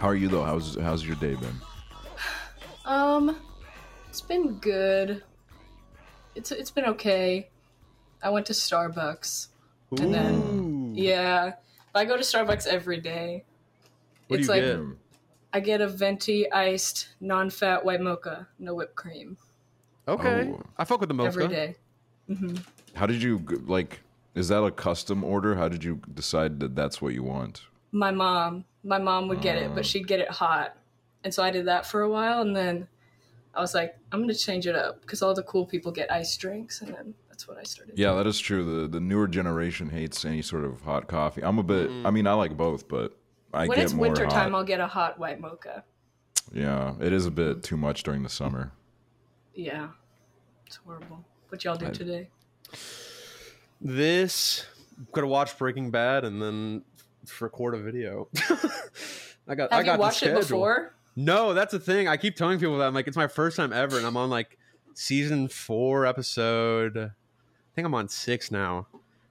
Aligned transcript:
How 0.00 0.08
are 0.08 0.14
you 0.14 0.28
though? 0.28 0.42
How's 0.44 0.76
how's 0.76 1.04
your 1.04 1.16
day 1.16 1.34
been? 1.34 1.60
Um, 2.86 3.36
it's 4.08 4.22
been 4.22 4.54
good. 4.54 5.22
It's 6.34 6.50
it's 6.52 6.70
been 6.70 6.86
okay. 6.86 7.50
I 8.22 8.30
went 8.30 8.46
to 8.46 8.54
Starbucks, 8.54 9.48
and 10.00 10.14
then 10.14 10.94
yeah, 10.94 11.52
I 11.94 12.06
go 12.06 12.16
to 12.16 12.22
Starbucks 12.22 12.66
every 12.66 12.98
day. 12.98 13.44
What 14.28 14.38
do 14.38 14.40
it's 14.40 14.48
you 14.48 14.54
like 14.54 14.62
get? 14.62 14.96
I 15.52 15.60
get 15.60 15.80
a 15.82 15.88
venti 15.88 16.50
iced 16.50 17.08
non-fat 17.20 17.84
white 17.84 18.00
mocha, 18.00 18.48
no 18.58 18.74
whipped 18.74 18.94
cream, 18.94 19.36
Okay, 20.08 20.50
Oh. 20.54 20.62
I 20.78 20.84
fuck 20.84 21.00
with 21.00 21.08
the 21.10 21.14
mocha. 21.14 21.28
every 21.28 21.48
day. 21.48 21.76
How 22.94 23.04
did 23.04 23.22
you 23.22 23.44
like? 23.66 24.00
Is 24.34 24.48
that 24.48 24.62
a 24.62 24.70
custom 24.70 25.24
order? 25.24 25.56
How 25.56 25.68
did 25.68 25.84
you 25.84 26.00
decide 26.14 26.58
that 26.60 26.74
that's 26.74 27.02
what 27.02 27.12
you 27.12 27.22
want? 27.22 27.64
My 27.92 28.10
mom, 28.10 28.64
my 28.84 28.98
mom 28.98 29.28
would 29.28 29.40
get 29.40 29.56
it, 29.56 29.74
but 29.74 29.84
mm. 29.84 29.86
she'd 29.86 30.06
get 30.06 30.20
it 30.20 30.30
hot, 30.30 30.76
and 31.24 31.32
so 31.34 31.42
I 31.42 31.50
did 31.50 31.66
that 31.66 31.86
for 31.86 32.02
a 32.02 32.08
while, 32.08 32.42
and 32.42 32.54
then 32.54 32.86
I 33.54 33.60
was 33.60 33.74
like, 33.74 33.98
I'm 34.12 34.20
gonna 34.20 34.34
change 34.34 34.66
it 34.66 34.76
up 34.76 35.00
because 35.00 35.22
all 35.22 35.34
the 35.34 35.42
cool 35.42 35.66
people 35.66 35.90
get 35.92 36.10
iced 36.10 36.40
drinks, 36.40 36.80
and 36.82 36.94
then 36.94 37.14
that's 37.28 37.48
what 37.48 37.58
I 37.58 37.62
started. 37.64 37.98
Yeah, 37.98 38.14
that 38.14 38.26
is 38.26 38.38
true. 38.38 38.82
The 38.82 38.88
the 38.88 39.00
newer 39.00 39.26
generation 39.26 39.90
hates 39.90 40.24
any 40.24 40.42
sort 40.42 40.64
of 40.64 40.82
hot 40.82 41.08
coffee. 41.08 41.42
I'm 41.42 41.58
a 41.58 41.62
bit. 41.62 41.90
Mm. 41.90 42.06
I 42.06 42.10
mean, 42.10 42.26
I 42.26 42.34
like 42.34 42.56
both, 42.56 42.88
but 42.88 43.16
I 43.52 43.66
when 43.66 43.76
get 43.76 43.84
it's 43.84 43.94
more 43.94 44.02
winter 44.02 44.24
hot. 44.24 44.32
time, 44.32 44.54
I'll 44.54 44.64
get 44.64 44.80
a 44.80 44.86
hot 44.86 45.18
white 45.18 45.40
mocha. 45.40 45.84
Yeah, 46.52 46.94
it 47.00 47.12
is 47.12 47.26
a 47.26 47.30
bit 47.30 47.62
too 47.62 47.76
much 47.76 48.02
during 48.02 48.22
the 48.22 48.28
summer. 48.28 48.72
Yeah, 49.54 49.88
it's 50.66 50.76
horrible. 50.76 51.24
What 51.48 51.64
y'all 51.64 51.76
do 51.76 51.86
I- 51.86 51.90
today? 51.90 52.28
This 53.80 54.66
could 55.12 55.24
have 55.24 55.30
watched 55.30 55.58
Breaking 55.58 55.90
Bad 55.90 56.24
and 56.24 56.42
then 56.42 56.82
f- 56.89 56.89
record 57.40 57.74
a 57.74 57.78
video. 57.78 58.28
I 59.48 59.54
got. 59.54 59.72
I 59.72 59.76
Have 59.76 59.84
got 59.84 59.92
you 59.94 59.98
watched 59.98 60.22
it 60.22 60.34
before? 60.34 60.94
No, 61.16 61.52
that's 61.54 61.72
the 61.72 61.80
thing. 61.80 62.08
I 62.08 62.16
keep 62.16 62.36
telling 62.36 62.58
people 62.58 62.78
that 62.78 62.86
I'm 62.86 62.94
like, 62.94 63.06
it's 63.08 63.16
my 63.16 63.26
first 63.26 63.56
time 63.56 63.72
ever, 63.72 63.98
and 63.98 64.06
I'm 64.06 64.16
on 64.16 64.30
like 64.30 64.58
season 64.94 65.48
four, 65.48 66.06
episode. 66.06 66.96
I 66.96 67.10
think 67.74 67.86
I'm 67.86 67.94
on 67.94 68.08
six 68.08 68.50
now. 68.50 68.86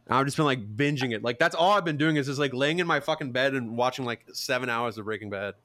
And 0.05 0.17
I've 0.17 0.25
just 0.25 0.37
been 0.37 0.45
like 0.45 0.75
binging 0.75 1.13
it. 1.13 1.23
Like 1.23 1.39
that's 1.39 1.55
all 1.55 1.71
I've 1.71 1.85
been 1.85 1.97
doing 1.97 2.15
is 2.15 2.25
just 2.25 2.39
like 2.39 2.53
laying 2.53 2.79
in 2.79 2.87
my 2.87 2.99
fucking 2.99 3.31
bed 3.31 3.53
and 3.53 3.77
watching 3.77 4.05
like 4.05 4.25
seven 4.33 4.69
hours 4.69 4.97
of 4.97 5.05
Breaking 5.05 5.29
Bad. 5.29 5.55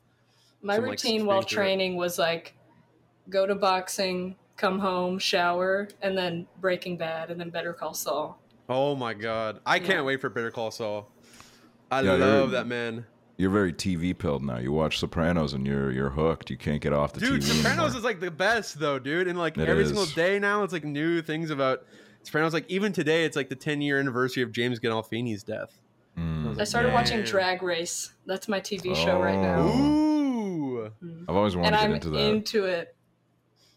My 0.63 0.75
So 0.75 0.83
I'm, 0.83 0.83
like, 0.83 0.91
routine 0.93 1.27
while 1.27 1.41
it. 1.41 1.49
training 1.49 1.97
was 1.97 2.19
like 2.19 2.55
go 3.31 3.47
to 3.47 3.55
boxing, 3.55 4.37
come 4.57 4.79
home, 4.79 5.19
shower, 5.19 5.89
and 6.03 6.17
then 6.17 6.47
Breaking 6.61 6.97
Bad, 6.97 7.31
and 7.31 7.41
then 7.41 7.51
Better 7.51 7.73
Call 7.73 7.95
Saul. 7.95 8.39
Oh 8.69 8.95
my 8.95 9.15
god, 9.15 9.61
I 9.67 9.79
can't 9.79 10.05
wait 10.05 10.21
for 10.21 10.29
Better 10.29 10.51
Call 10.51 10.71
Saul. 10.71 11.11
I 11.99 12.03
Yeah, 12.03 12.13
love 12.15 12.51
that 12.53 12.67
man, 12.67 13.07
You're 13.37 13.51
very 13.51 13.73
TV 13.73 14.17
pilled 14.17 14.45
now. 14.45 14.59
You 14.59 14.71
watch 14.73 14.99
Sopranos 14.99 15.53
and 15.55 15.67
you're 15.67 15.91
you're 15.91 16.11
hooked. 16.11 16.51
You 16.51 16.57
can't 16.57 16.81
get 16.81 16.93
off 16.93 17.13
the 17.13 17.21
dude. 17.21 17.43
TV. 17.43 17.47
Dude, 17.47 17.57
Sopranos 17.57 17.79
anymore. 17.87 17.99
is 17.99 18.05
like 18.05 18.21
the 18.21 18.31
best 18.31 18.79
though, 18.79 18.99
dude. 18.99 19.27
And 19.29 19.39
like 19.39 19.57
It 19.59 19.69
every 19.69 19.83
is. 19.83 19.89
single 19.89 20.07
day 20.07 20.39
now, 20.39 20.63
it's 20.63 20.73
like 20.73 20.85
new 20.85 21.21
things 21.23 21.51
about 21.51 21.85
Sopranos. 22.23 22.53
Like 22.55 22.67
even 22.71 22.93
today, 22.93 23.25
it's 23.25 23.37
like 23.37 23.49
the 23.49 23.57
10 23.57 23.81
year 23.83 23.99
anniversary 23.99 24.43
of 24.43 24.53
James 24.53 24.79
Gandolfini's 24.81 25.43
death. 25.43 25.79
Mm. 26.19 26.49
was 26.51 26.59
I 26.61 26.65
started 26.65 26.93
watching 26.93 27.23
Drag 27.23 27.61
Race. 27.63 28.13
That's 28.25 28.47
my 28.47 28.61
TV 28.61 28.95
show 28.95 29.21
right 29.21 29.37
now. 29.37 29.57
Oh. 29.59 29.91
Ooh, 30.47 30.91
I've 31.29 31.35
always 31.37 31.57
wanted 31.57 31.75
and 31.75 31.75
to 31.75 31.81
get 31.81 31.85
I'm 31.89 31.95
into 31.95 32.11
that. 32.11 32.21
into 32.21 32.65
it. 32.67 32.95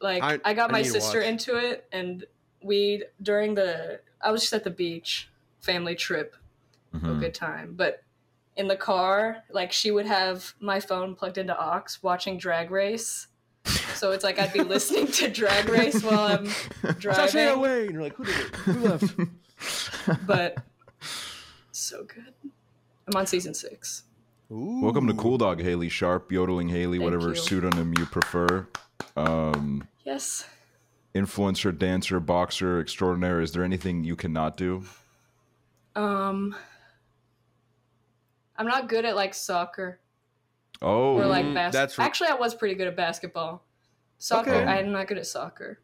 Like 0.01 0.21
I- 0.21 0.39
I, 0.45 0.53
got 0.53 0.69
I 0.69 0.73
my 0.73 0.81
sister 0.83 1.19
into 1.21 1.55
it, 1.55 1.85
and 1.91 2.23
we 2.61 3.03
during 3.21 3.55
the 3.55 3.99
I 4.21 4.29
was 4.31 4.41
just 4.41 4.53
at 4.53 4.63
the 4.63 4.69
beach, 4.69 5.29
family 5.61 5.95
trip, 5.95 6.35
a 6.93 6.97
Mhm. 6.97 7.19
good 7.19 7.33
time. 7.33 7.73
But 7.75 8.03
in 8.57 8.67
the 8.67 8.75
car, 8.75 9.37
like 9.51 9.71
she 9.71 9.91
would 9.91 10.05
have 10.05 10.53
my 10.59 10.79
phone 10.79 11.15
plugged 11.15 11.37
into 11.37 11.55
aux, 11.59 11.83
watching 12.01 12.37
Drag 12.37 12.71
Race. 12.71 13.27
So 13.95 14.11
it's 14.11 14.23
like 14.23 14.39
I'd 14.39 14.53
be 14.53 14.59
listening 14.63 15.07
to 15.07 15.29
Drag 15.29 15.67
Race 15.69 16.03
while 16.03 16.19
I'm 16.19 16.45
driving. 16.99 17.01
Sasha 17.13 17.31
driving. 17.31 17.61
Wayne. 17.61 17.81
And 17.85 17.91
you're 17.93 18.01
like, 18.03 18.15
who 18.15 18.25
did 18.25 18.35
it? 18.39 18.55
Who 18.55 18.73
left? 18.87 19.15
But 20.27 20.57
so 21.71 22.03
good. 22.03 22.33
I'm 23.07 23.15
on 23.15 23.25
season 23.27 23.53
six. 23.53 24.03
Ooh. 24.51 24.81
Welcome 24.81 25.07
to 25.07 25.13
Cool 25.13 25.37
Dog 25.39 25.61
Haley 25.61 25.89
Sharpe, 25.89 26.31
yodeling 26.31 26.69
Haley, 26.69 26.99
Thank 26.99 27.05
whatever 27.11 27.29
you. 27.29 27.35
pseudonym 27.35 27.93
you 27.97 28.05
prefer. 28.05 28.67
Um, 29.17 29.87
Yes. 30.05 30.45
influencer, 31.15 31.77
dancer, 31.77 32.19
boxer, 32.19 32.79
extraordinaire. 32.79 33.41
Is 33.41 33.51
there 33.51 33.63
anything 33.63 34.03
you 34.03 34.15
cannot 34.15 34.55
do? 34.57 34.83
Um 35.95 36.55
I'm 38.57 38.65
not 38.67 38.89
good 38.89 39.05
at 39.05 39.15
like 39.15 39.33
soccer 39.33 39.99
Oh, 40.81 41.15
or 41.17 41.25
like 41.25 41.45
Mm, 41.45 41.53
basketball. 41.55 41.81
that's 41.81 41.99
r- 41.99 42.05
Actually, 42.05 42.29
I 42.29 42.33
was 42.35 42.53
pretty 42.55 42.75
good 42.75 42.87
at 42.87 42.95
basketball. 42.95 43.63
Soccer, 44.19 44.51
Okay. 44.51 44.63
I'm 44.65 44.91
not 44.91 45.07
good 45.07 45.17
at 45.17 45.27
soccer. 45.27 45.79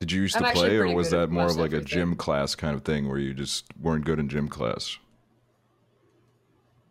did 0.00 0.12
you 0.12 0.22
used 0.22 0.36
I'm 0.36 0.44
to 0.44 0.52
play, 0.52 0.76
or 0.76 0.94
was 0.94 1.10
that 1.10 1.30
more 1.30 1.44
of 1.44 1.56
most 1.56 1.58
like 1.58 1.72
a 1.72 1.80
gym 1.80 2.16
class 2.16 2.54
kind 2.54 2.74
of 2.74 2.84
thing 2.84 3.08
where 3.08 3.18
you 3.18 3.32
just 3.34 3.66
weren't 3.80 4.04
good 4.04 4.18
in 4.18 4.28
gym 4.28 4.48
class? 4.48 4.98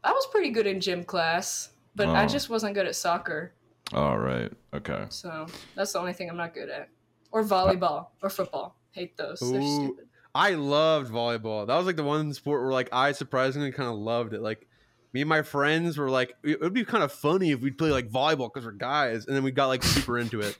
I 0.04 0.12
was 0.12 0.28
pretty 0.28 0.50
good 0.52 0.68
in 0.68 0.80
gym 0.80 1.04
class, 1.04 1.70
but 1.96 2.08
I 2.10 2.26
Oh. 2.26 2.28
just 2.28 2.50
wasn't 2.50 2.74
good 2.76 2.86
at 2.88 2.96
soccer. 2.96 3.54
All 3.94 4.18
right, 4.18 4.52
okay. 4.74 5.06
So 5.10 5.46
that's 5.76 5.94
the 5.94 6.00
only 6.00 6.14
thing 6.14 6.30
I'm 6.30 6.38
not 6.38 6.54
good 6.54 6.70
at. 6.70 6.90
Or 7.32 7.44
volleyball 7.44 8.08
or 8.22 8.30
football. 8.30 8.76
Hate 8.92 9.18
those. 9.18 9.40
They're 9.40 9.62
stupid. 9.62 10.08
I 10.34 10.52
loved 10.52 11.12
volleyball. 11.12 11.66
That 11.68 11.76
was 11.78 11.86
like 11.86 11.96
the 11.96 12.04
one 12.04 12.34
sport 12.34 12.62
where 12.62 12.72
like 12.72 12.90
I 12.92 13.12
surprisingly 13.12 13.72
kind 13.72 13.90
of 13.90 13.96
loved 13.96 14.34
it. 14.34 14.42
Like 14.42 14.68
me 15.16 15.22
and 15.22 15.30
my 15.30 15.44
friends 15.44 15.98
were 15.98 16.10
like, 16.10 16.36
it 16.44 16.60
would 16.60 16.74
be 16.74 16.84
kind 16.84 17.02
of 17.02 17.10
funny 17.10 17.52
if 17.52 17.62
we'd 17.62 17.78
play 17.78 17.90
like 17.90 18.10
volleyball 18.10 18.54
because 18.54 18.66
we're 18.66 18.74
guys, 18.74 19.26
and 19.28 19.34
then 19.34 19.44
we 19.44 19.52
got 19.52 19.68
like 19.68 19.82
super 19.82 20.20
into 20.20 20.42
it, 20.42 20.58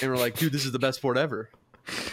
and 0.00 0.10
we're 0.10 0.16
like, 0.16 0.38
dude, 0.38 0.54
this 0.54 0.64
is 0.64 0.72
the 0.72 0.78
best 0.78 0.96
sport 0.96 1.18
ever. 1.18 1.50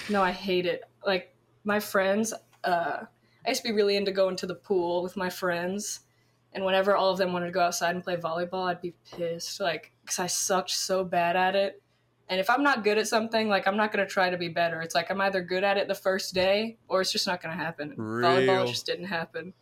No, 0.09 0.21
I 0.21 0.31
hate 0.31 0.65
it. 0.65 0.83
Like 1.05 1.33
my 1.63 1.79
friends, 1.79 2.33
uh, 2.65 3.03
I 3.45 3.49
used 3.49 3.61
to 3.61 3.69
be 3.69 3.73
really 3.73 3.95
into 3.95 4.11
going 4.11 4.35
to 4.35 4.45
the 4.45 4.55
pool 4.55 5.01
with 5.01 5.15
my 5.15 5.29
friends, 5.29 6.01
and 6.51 6.65
whenever 6.65 6.93
all 6.93 7.09
of 7.09 7.17
them 7.17 7.31
wanted 7.31 7.45
to 7.45 7.51
go 7.53 7.61
outside 7.61 7.95
and 7.95 8.03
play 8.03 8.17
volleyball, 8.17 8.67
I'd 8.67 8.81
be 8.81 8.93
pissed, 9.15 9.61
like 9.61 9.93
because 10.01 10.19
I 10.19 10.27
sucked 10.27 10.71
so 10.71 11.05
bad 11.05 11.37
at 11.37 11.55
it. 11.55 11.81
And 12.27 12.41
if 12.41 12.49
I'm 12.49 12.63
not 12.63 12.83
good 12.83 12.97
at 12.97 13.07
something, 13.07 13.47
like 13.47 13.65
I'm 13.65 13.77
not 13.77 13.93
gonna 13.93 14.05
try 14.05 14.29
to 14.29 14.37
be 14.37 14.49
better. 14.49 14.81
It's 14.81 14.93
like 14.93 15.09
I'm 15.09 15.21
either 15.21 15.41
good 15.41 15.63
at 15.63 15.77
it 15.77 15.87
the 15.87 15.95
first 15.95 16.33
day, 16.33 16.79
or 16.89 16.99
it's 16.99 17.13
just 17.13 17.27
not 17.27 17.41
gonna 17.41 17.55
happen. 17.55 17.95
Volleyball 17.95 18.67
just 18.67 18.85
didn't 18.85 19.05
happen. 19.05 19.53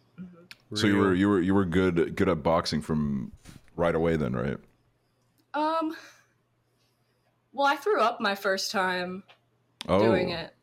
So 0.73 0.87
you 0.87 0.97
were 0.97 1.13
you 1.13 1.29
were 1.29 1.41
you 1.41 1.53
were 1.53 1.65
good 1.65 2.15
good 2.15 2.27
at 2.27 2.41
boxing 2.43 2.81
from 2.81 3.31
right 3.75 3.95
away 3.95 4.17
then, 4.17 4.33
right? 4.33 4.57
Um. 5.53 5.95
Well, 7.53 7.67
I 7.67 7.75
threw 7.77 8.01
up 8.01 8.19
my 8.19 8.35
first 8.35 8.71
time 8.71 9.23
Oh, 9.87 9.99
doing 9.99 10.31
it. 10.31 10.53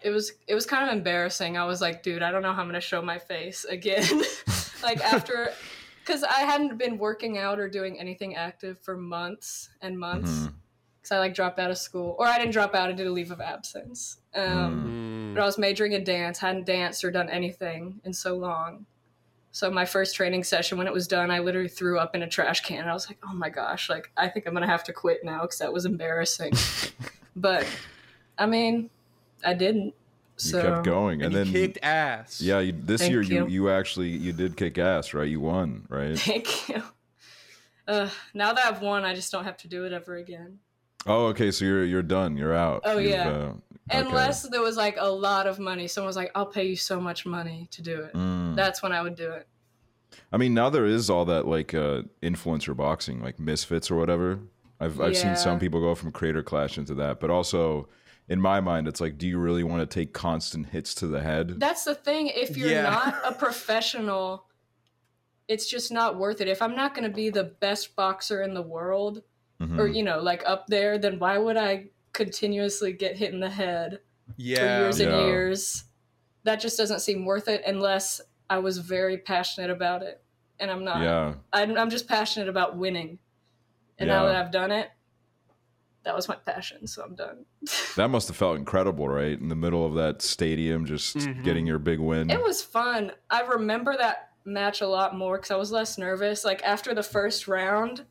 It 0.00 0.10
was 0.10 0.32
it 0.46 0.54
was 0.54 0.64
kind 0.66 0.88
of 0.88 0.96
embarrassing. 0.96 1.56
I 1.58 1.64
was 1.64 1.80
like, 1.80 2.02
dude, 2.02 2.22
I 2.22 2.30
don't 2.30 2.42
know 2.42 2.52
how 2.52 2.62
I'm 2.62 2.68
gonna 2.68 2.80
show 2.80 3.02
my 3.02 3.18
face 3.18 3.64
again. 3.64 4.22
like 4.82 5.00
after, 5.00 5.50
because 6.00 6.22
I 6.24 6.40
hadn't 6.40 6.78
been 6.78 6.96
working 6.98 7.38
out 7.38 7.58
or 7.60 7.68
doing 7.68 7.98
anything 8.00 8.34
active 8.36 8.78
for 8.78 8.96
months 8.96 9.68
and 9.82 9.98
months. 9.98 10.30
Mhm. 10.30 10.52
Because 11.00 11.12
I 11.12 11.18
like 11.18 11.34
dropped 11.34 11.58
out 11.58 11.70
of 11.70 11.78
school, 11.78 12.14
or 12.18 12.26
I 12.26 12.38
didn't 12.38 12.52
drop 12.52 12.74
out. 12.76 12.88
I 12.88 12.92
did 12.92 13.08
a 13.08 13.12
leave 13.12 13.32
of 13.32 13.40
absence. 13.40 14.18
Um, 14.34 15.32
Mm. 15.32 15.34
But 15.34 15.42
I 15.42 15.46
was 15.46 15.58
majoring 15.58 15.92
in 15.92 16.04
dance. 16.04 16.38
Hadn't 16.38 16.64
danced 16.66 17.02
or 17.04 17.10
done 17.10 17.28
anything 17.28 18.00
in 18.04 18.12
so 18.12 18.36
long. 18.36 18.86
So 19.54 19.70
my 19.70 19.84
first 19.84 20.16
training 20.16 20.44
session, 20.44 20.78
when 20.78 20.86
it 20.86 20.92
was 20.92 21.06
done, 21.06 21.30
I 21.30 21.38
literally 21.40 21.68
threw 21.68 21.98
up 21.98 22.14
in 22.14 22.22
a 22.22 22.28
trash 22.28 22.62
can. 22.62 22.88
I 22.88 22.94
was 22.94 23.06
like, 23.08 23.18
"Oh 23.22 23.34
my 23.34 23.50
gosh! 23.50 23.90
Like 23.90 24.10
I 24.16 24.26
think 24.28 24.46
I'm 24.46 24.54
gonna 24.54 24.66
have 24.66 24.82
to 24.84 24.94
quit 24.94 25.20
now 25.22 25.42
because 25.42 25.58
that 25.58 25.72
was 25.72 25.84
embarrassing." 25.84 26.54
but 27.36 27.66
I 28.38 28.46
mean, 28.46 28.88
I 29.44 29.52
didn't. 29.52 29.94
You 30.38 30.50
So 30.50 30.62
kept 30.62 30.84
going, 30.86 31.22
and, 31.22 31.34
and, 31.36 31.46
he 31.46 31.52
then 31.52 31.66
kicked 31.66 31.78
ass. 31.84 32.40
yeah, 32.40 32.60
you, 32.60 32.72
this 32.72 33.02
Thank 33.02 33.12
year 33.12 33.20
you 33.20 33.44
you. 33.44 33.48
you 33.48 33.70
actually 33.70 34.08
you 34.08 34.32
did 34.32 34.56
kick 34.56 34.78
ass, 34.78 35.12
right? 35.12 35.28
You 35.28 35.40
won, 35.40 35.86
right? 35.90 36.18
Thank 36.18 36.70
you. 36.70 36.82
Uh, 37.86 38.08
now 38.32 38.54
that 38.54 38.64
I've 38.64 38.80
won, 38.80 39.04
I 39.04 39.14
just 39.14 39.30
don't 39.30 39.44
have 39.44 39.58
to 39.58 39.68
do 39.68 39.84
it 39.84 39.92
ever 39.92 40.16
again. 40.16 40.60
Oh, 41.06 41.26
okay. 41.26 41.50
So 41.50 41.66
you're 41.66 41.84
you're 41.84 42.02
done. 42.02 42.36
You're 42.38 42.54
out. 42.54 42.82
Oh, 42.84 42.96
You've, 42.96 43.10
yeah. 43.10 43.28
uh, 43.28 43.52
okay. 43.90 44.00
Unless 44.00 44.48
there 44.48 44.60
was 44.62 44.76
like 44.76 44.96
a 44.98 45.10
lot 45.10 45.46
of 45.46 45.58
money. 45.58 45.88
Someone 45.88 46.06
was 46.08 46.16
like, 46.16 46.30
"I'll 46.34 46.46
pay 46.46 46.64
you 46.66 46.76
so 46.76 47.00
much 47.00 47.26
money 47.26 47.68
to 47.72 47.82
do 47.82 48.00
it." 48.02 48.12
Mm. 48.14 48.54
That's 48.56 48.82
when 48.82 48.92
I 48.92 49.02
would 49.02 49.16
do 49.16 49.30
it. 49.32 49.46
I 50.30 50.36
mean, 50.36 50.54
now 50.54 50.68
there 50.70 50.86
is 50.86 51.08
all 51.10 51.24
that 51.26 51.46
like 51.46 51.74
uh, 51.74 52.02
influencer 52.22 52.76
boxing, 52.76 53.22
like 53.22 53.38
Misfits 53.38 53.90
or 53.90 53.96
whatever. 53.96 54.40
I've 54.80 55.00
I've 55.00 55.16
seen 55.16 55.36
some 55.36 55.58
people 55.58 55.80
go 55.80 55.94
from 55.94 56.12
Creator 56.12 56.42
Clash 56.42 56.76
into 56.78 56.94
that, 56.94 57.20
but 57.20 57.30
also 57.30 57.88
in 58.28 58.40
my 58.40 58.60
mind, 58.60 58.86
it's 58.88 59.00
like, 59.00 59.18
do 59.18 59.26
you 59.26 59.38
really 59.38 59.62
want 59.64 59.88
to 59.88 59.94
take 59.94 60.12
constant 60.12 60.66
hits 60.68 60.94
to 60.96 61.06
the 61.06 61.20
head? 61.20 61.58
That's 61.58 61.84
the 61.84 61.94
thing. 61.94 62.28
If 62.28 62.56
you're 62.56 62.70
Yeah. 62.70 62.82
not 62.82 63.20
a 63.24 63.32
professional, 63.32 64.46
it's 65.48 65.68
just 65.68 65.90
not 65.92 66.16
worth 66.18 66.40
it. 66.40 66.48
If 66.48 66.62
I'm 66.62 66.74
not 66.76 66.94
going 66.94 67.08
to 67.08 67.14
be 67.14 67.30
the 67.30 67.44
best 67.44 67.94
boxer 67.96 68.42
in 68.42 68.54
the 68.54 68.62
world, 68.62 69.22
Mhm. 69.60 69.78
or 69.78 69.86
you 69.86 70.02
know, 70.02 70.20
like 70.20 70.42
up 70.46 70.66
there, 70.68 70.98
then 70.98 71.18
why 71.18 71.38
would 71.38 71.56
I 71.56 71.88
continuously 72.12 72.92
get 72.92 73.16
hit 73.16 73.32
in 73.32 73.40
the 73.40 73.50
head 73.50 74.00
for 74.26 74.34
yeah. 74.36 74.80
years 74.80 75.00
Yeah. 75.00 75.08
and 75.08 75.26
years? 75.26 75.84
That 76.44 76.56
just 76.60 76.76
doesn't 76.76 77.00
seem 77.00 77.24
worth 77.24 77.48
it 77.48 77.62
unless 77.66 78.20
I 78.50 78.58
was 78.58 78.78
very 78.78 79.16
passionate 79.18 79.70
about 79.70 80.02
it, 80.02 80.22
and 80.58 80.70
I'm 80.70 80.84
not. 80.84 81.00
yeah, 81.02 81.34
I'm, 81.52 81.76
I'm 81.78 81.88
just 81.90 82.08
passionate 82.08 82.48
about 82.48 82.76
winning. 82.76 83.18
And 83.98 84.08
now 84.08 84.26
that 84.26 84.34
I've 84.34 84.50
done 84.50 84.72
it, 84.72 84.90
that 86.02 86.16
was 86.16 86.28
my 86.28 86.34
passion, 86.34 86.86
so 86.88 87.04
I'm 87.04 87.14
done. 87.14 87.44
That 87.96 88.08
must 88.08 88.26
have 88.28 88.36
felt 88.36 88.56
incredible, 88.56 89.06
right? 89.08 89.38
In 89.38 89.48
the 89.48 89.54
middle 89.54 89.86
of 89.86 89.94
that 89.94 90.20
stadium, 90.22 90.84
just 90.84 91.14
Mhm. 91.16 91.44
getting 91.44 91.66
your 91.66 91.78
big 91.78 92.00
win. 92.00 92.30
It 92.30 92.42
was 92.42 92.60
fun. 92.62 93.12
I 93.30 93.42
remember 93.42 93.96
that 93.96 94.30
match 94.44 94.80
a 94.80 94.88
lot 94.88 95.16
more 95.16 95.36
because 95.36 95.52
I 95.52 95.56
was 95.56 95.70
less 95.70 95.96
nervous. 95.98 96.44
Like 96.44 96.62
after 96.64 96.92
the 96.94 97.02
first 97.04 97.46
round, 97.46 98.04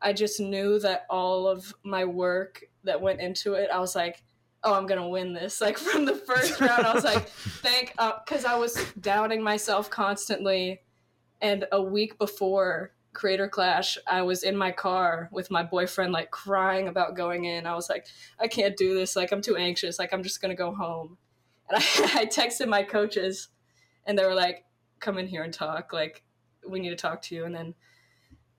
I 0.00 0.12
just 0.14 0.40
knew 0.40 0.78
that 0.78 1.04
all 1.10 1.46
of 1.46 1.74
my 1.82 2.04
work 2.06 2.62
that 2.84 3.00
went 3.00 3.20
into 3.20 3.54
it, 3.54 3.70
I 3.72 3.78
was 3.78 3.94
like, 3.94 4.22
oh, 4.64 4.74
I'm 4.74 4.86
going 4.86 5.00
to 5.00 5.08
win 5.08 5.32
this. 5.32 5.60
Like 5.68 5.78
from 5.78 6.04
the 6.04 6.14
first 6.14 6.60
round, 6.60 6.86
I 6.86 6.94
was 6.94 7.04
like, 7.04 7.28
thank, 7.62 7.94
uh, 7.98 8.02
up, 8.02 8.26
because 8.26 8.44
I 8.44 8.56
was 8.56 8.76
doubting 9.00 9.42
myself 9.42 9.90
constantly. 9.90 10.80
And 11.40 11.66
a 11.70 11.82
week 11.82 12.18
before 12.18 12.92
Creator 13.12 13.48
Clash, 13.48 13.98
I 14.06 14.22
was 14.22 14.42
in 14.42 14.56
my 14.56 14.70
car 14.70 15.28
with 15.32 15.50
my 15.50 15.62
boyfriend, 15.62 16.12
like 16.12 16.30
crying 16.30 16.88
about 16.88 17.16
going 17.16 17.44
in. 17.44 17.66
I 17.66 17.74
was 17.74 17.88
like, 17.88 18.06
I 18.38 18.48
can't 18.48 18.76
do 18.76 18.94
this. 18.94 19.16
Like, 19.16 19.32
I'm 19.32 19.42
too 19.42 19.56
anxious. 19.56 19.98
Like, 19.98 20.12
I'm 20.12 20.22
just 20.22 20.40
going 20.40 20.50
to 20.50 20.56
go 20.56 20.74
home. 20.74 21.18
And 21.68 21.82
I, 21.82 22.20
I 22.20 22.26
texted 22.26 22.68
my 22.68 22.82
coaches, 22.82 23.48
and 24.06 24.18
they 24.18 24.24
were 24.24 24.34
like, 24.34 24.64
come 25.00 25.18
in 25.18 25.26
here 25.26 25.42
and 25.42 25.52
talk. 25.52 25.92
Like, 25.92 26.24
we 26.66 26.80
need 26.80 26.90
to 26.90 26.96
talk 26.96 27.22
to 27.22 27.34
you. 27.34 27.44
And 27.44 27.54
then 27.54 27.74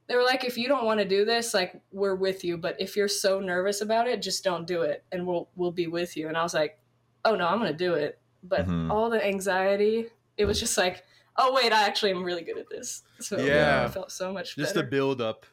they 0.10 0.16
were 0.16 0.24
like, 0.24 0.44
if 0.44 0.58
you 0.58 0.68
don't 0.68 0.84
want 0.86 1.00
to 1.00 1.06
do 1.08 1.24
this, 1.24 1.54
like, 1.54 1.80
we're 1.92 2.16
with 2.16 2.44
you. 2.44 2.58
But 2.58 2.76
if 2.82 2.98
you're 2.98 3.08
so 3.08 3.40
nervous 3.40 3.80
about 3.82 4.08
it, 4.08 4.22
just 4.22 4.44
don't 4.44 4.66
do 4.68 4.82
it, 4.82 5.04
and 5.14 5.26
we'll 5.26 5.48
we'll 5.56 5.72
be 5.72 5.88
with 5.88 6.18
you. 6.18 6.28
And 6.28 6.36
I 6.36 6.44
was 6.44 6.54
like, 6.54 6.80
oh 7.24 7.36
no, 7.36 7.48
I'm 7.48 7.60
gonna 7.60 7.72
do 7.74 7.94
it. 7.94 8.20
But 8.44 8.68
Mhm. 8.68 8.90
all 8.92 9.10
the 9.10 9.24
anxiety, 9.26 10.08
it 10.36 10.46
was 10.46 10.60
just 10.60 10.78
like, 10.78 11.04
oh 11.38 11.54
wait, 11.54 11.72
I 11.72 11.84
actually 11.86 12.12
am 12.12 12.24
really 12.24 12.42
good 12.44 12.58
at 12.58 12.70
this. 12.70 13.04
So 13.20 13.38
Yeah. 13.38 13.86
I 13.86 13.88
felt 13.92 14.12
so 14.12 14.34
much 14.34 14.56
Just 14.56 14.74
the 14.74 14.84
build 14.84 15.22
up. 15.22 15.46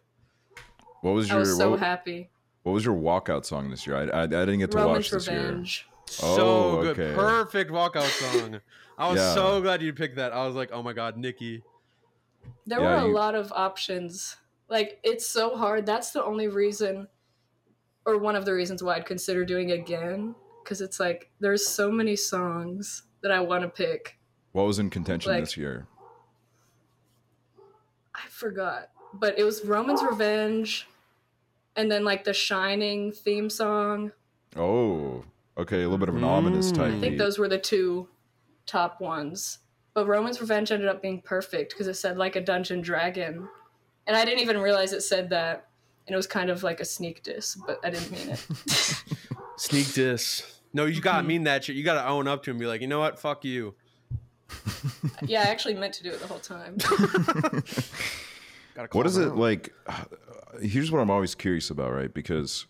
what 1.03 1.13
was 1.13 1.31
I 1.31 1.35
your 1.35 1.41
was 1.41 1.57
so 1.57 1.71
what, 1.73 1.81
happy. 1.81 2.31
what 2.63 2.73
was 2.73 2.85
your 2.85 2.97
walkout 2.97 3.45
song 3.45 3.71
this 3.71 3.87
year? 3.87 3.97
I, 3.97 4.05
I, 4.05 4.23
I 4.23 4.27
didn't 4.27 4.59
get 4.61 4.71
to 4.73 4.79
Roman's 4.79 5.07
watch 5.07 5.11
this 5.11 5.29
year. 5.29 5.41
Revenge. 5.49 5.87
So 6.07 6.27
Oh, 6.39 6.83
good. 6.83 6.99
okay. 6.99 7.15
Perfect 7.15 7.71
walkout 7.73 8.09
song. 8.09 8.61
I 8.97 9.11
was 9.11 9.19
Yeah. 9.21 9.35
so 9.35 9.61
glad 9.61 9.83
you 9.83 9.93
picked 9.93 10.17
that. 10.17 10.33
I 10.33 10.47
was 10.47 10.55
like, 10.57 10.71
oh 10.73 10.83
my 10.83 10.93
god, 10.95 11.17
Nicki. 11.19 11.63
There 12.67 12.81
Yeah, 12.81 13.03
were 13.03 13.07
a 13.07 13.09
you- 13.09 13.13
lot 13.15 13.35
of 13.35 13.53
options. 13.53 14.37
Like 14.69 14.99
it's 15.05 15.27
so 15.29 15.57
hard. 15.57 15.87
That's 15.87 16.11
the 16.11 16.25
only 16.25 16.49
reason, 16.49 17.09
or 18.05 18.19
one 18.19 18.35
of 18.37 18.45
the 18.45 18.53
reasons 18.55 18.83
why 18.83 18.97
I'd 18.97 19.07
consider 19.07 19.45
doing 19.45 19.71
it 19.71 19.79
again. 19.81 20.35
Because 20.63 20.81
it's 20.81 20.99
like 20.99 21.31
there's 21.41 21.67
so 21.67 21.91
many 21.91 22.17
songs 22.17 23.05
that 23.23 23.31
I 23.31 23.41
want 23.41 23.63
to 23.63 23.69
pick. 23.69 24.19
What 24.53 24.67
was 24.67 24.79
in 24.79 24.91
contention 24.91 25.33
Like- 25.33 25.43
this 25.45 25.57
year? 25.57 25.87
I 28.15 28.29
forgot, 28.29 28.91
but 29.13 29.39
it 29.39 29.45
was 29.45 29.65
Roman's 29.65 30.03
Revenge, 30.03 30.87
and 31.77 31.91
then 31.91 32.05
like 32.05 32.25
the 32.25 32.33
Shining 32.33 33.13
theme 33.13 33.51
song. 33.51 34.13
Oh, 34.57 35.25
okay, 35.59 35.77
a 35.83 35.89
little 35.89 35.99
bit 35.99 36.09
of 36.09 36.17
an 36.17 36.25
ominous 36.25 36.73
Mm. 36.73 36.77
type. 36.77 36.95
I 36.95 36.99
think 37.01 37.13
beat. 37.13 37.19
those 37.19 37.39
were 37.39 37.49
the 37.49 37.59
two 37.59 38.09
top 38.65 39.01
ones. 39.01 39.59
But 39.93 40.07
Roman's 40.07 40.41
Revenge 40.41 40.73
ended 40.73 40.89
up 40.89 41.01
being 41.03 41.23
perfect 41.23 41.73
because 41.73 41.87
it 41.89 41.95
said 41.95 42.17
like 42.19 42.37
a 42.37 42.41
dungeon 42.41 42.81
dragon. 42.81 43.49
And 44.07 44.17
I 44.17 44.25
didn't 44.25 44.41
even 44.41 44.59
realize 44.59 44.93
it 44.93 45.03
said 45.03 45.31
that. 45.31 45.69
And 46.07 46.15
it 46.15 46.17
was 46.17 46.27
kind 46.29 46.51
of 46.51 46.63
like 46.63 46.81
a 46.81 46.85
sneak 46.85 47.23
diss, 47.25 47.57
but 47.67 47.81
I 47.85 47.91
didn't 47.91 48.11
mean 48.13 48.29
it. 48.31 48.47
Sneak 49.57 49.93
diss. 49.95 50.61
No, 50.73 50.85
you 50.85 51.01
gotta 51.01 51.25
Mhm. 51.25 51.27
mean 51.27 51.43
that 51.45 51.65
shit. 51.65 51.75
You 51.77 51.83
gotta 51.83 52.07
own 52.07 52.29
up 52.29 52.43
to 52.45 52.51
him 52.51 52.57
and 52.57 52.61
be 52.61 52.67
like, 52.67 52.81
you 52.81 52.87
know 52.87 53.01
what? 53.01 53.19
Fuck 53.19 53.45
you. 53.45 53.75
yeah, 55.27 55.41
I 55.41 55.45
actually 55.47 55.75
meant 55.75 55.95
to 55.95 56.03
do 56.05 56.11
it 56.11 56.21
the 56.21 56.27
whole 56.29 56.39
time. 56.39 56.77
What 58.93 59.07
is 59.07 59.17
it 59.17 59.29
out. 59.29 59.37
like? 59.39 59.73
Here's 60.61 60.91
what 60.93 61.01
I'm 61.01 61.11
always 61.11 61.35
curious 61.35 61.71
about, 61.71 61.93
right? 61.93 62.13
Because, 62.13 62.67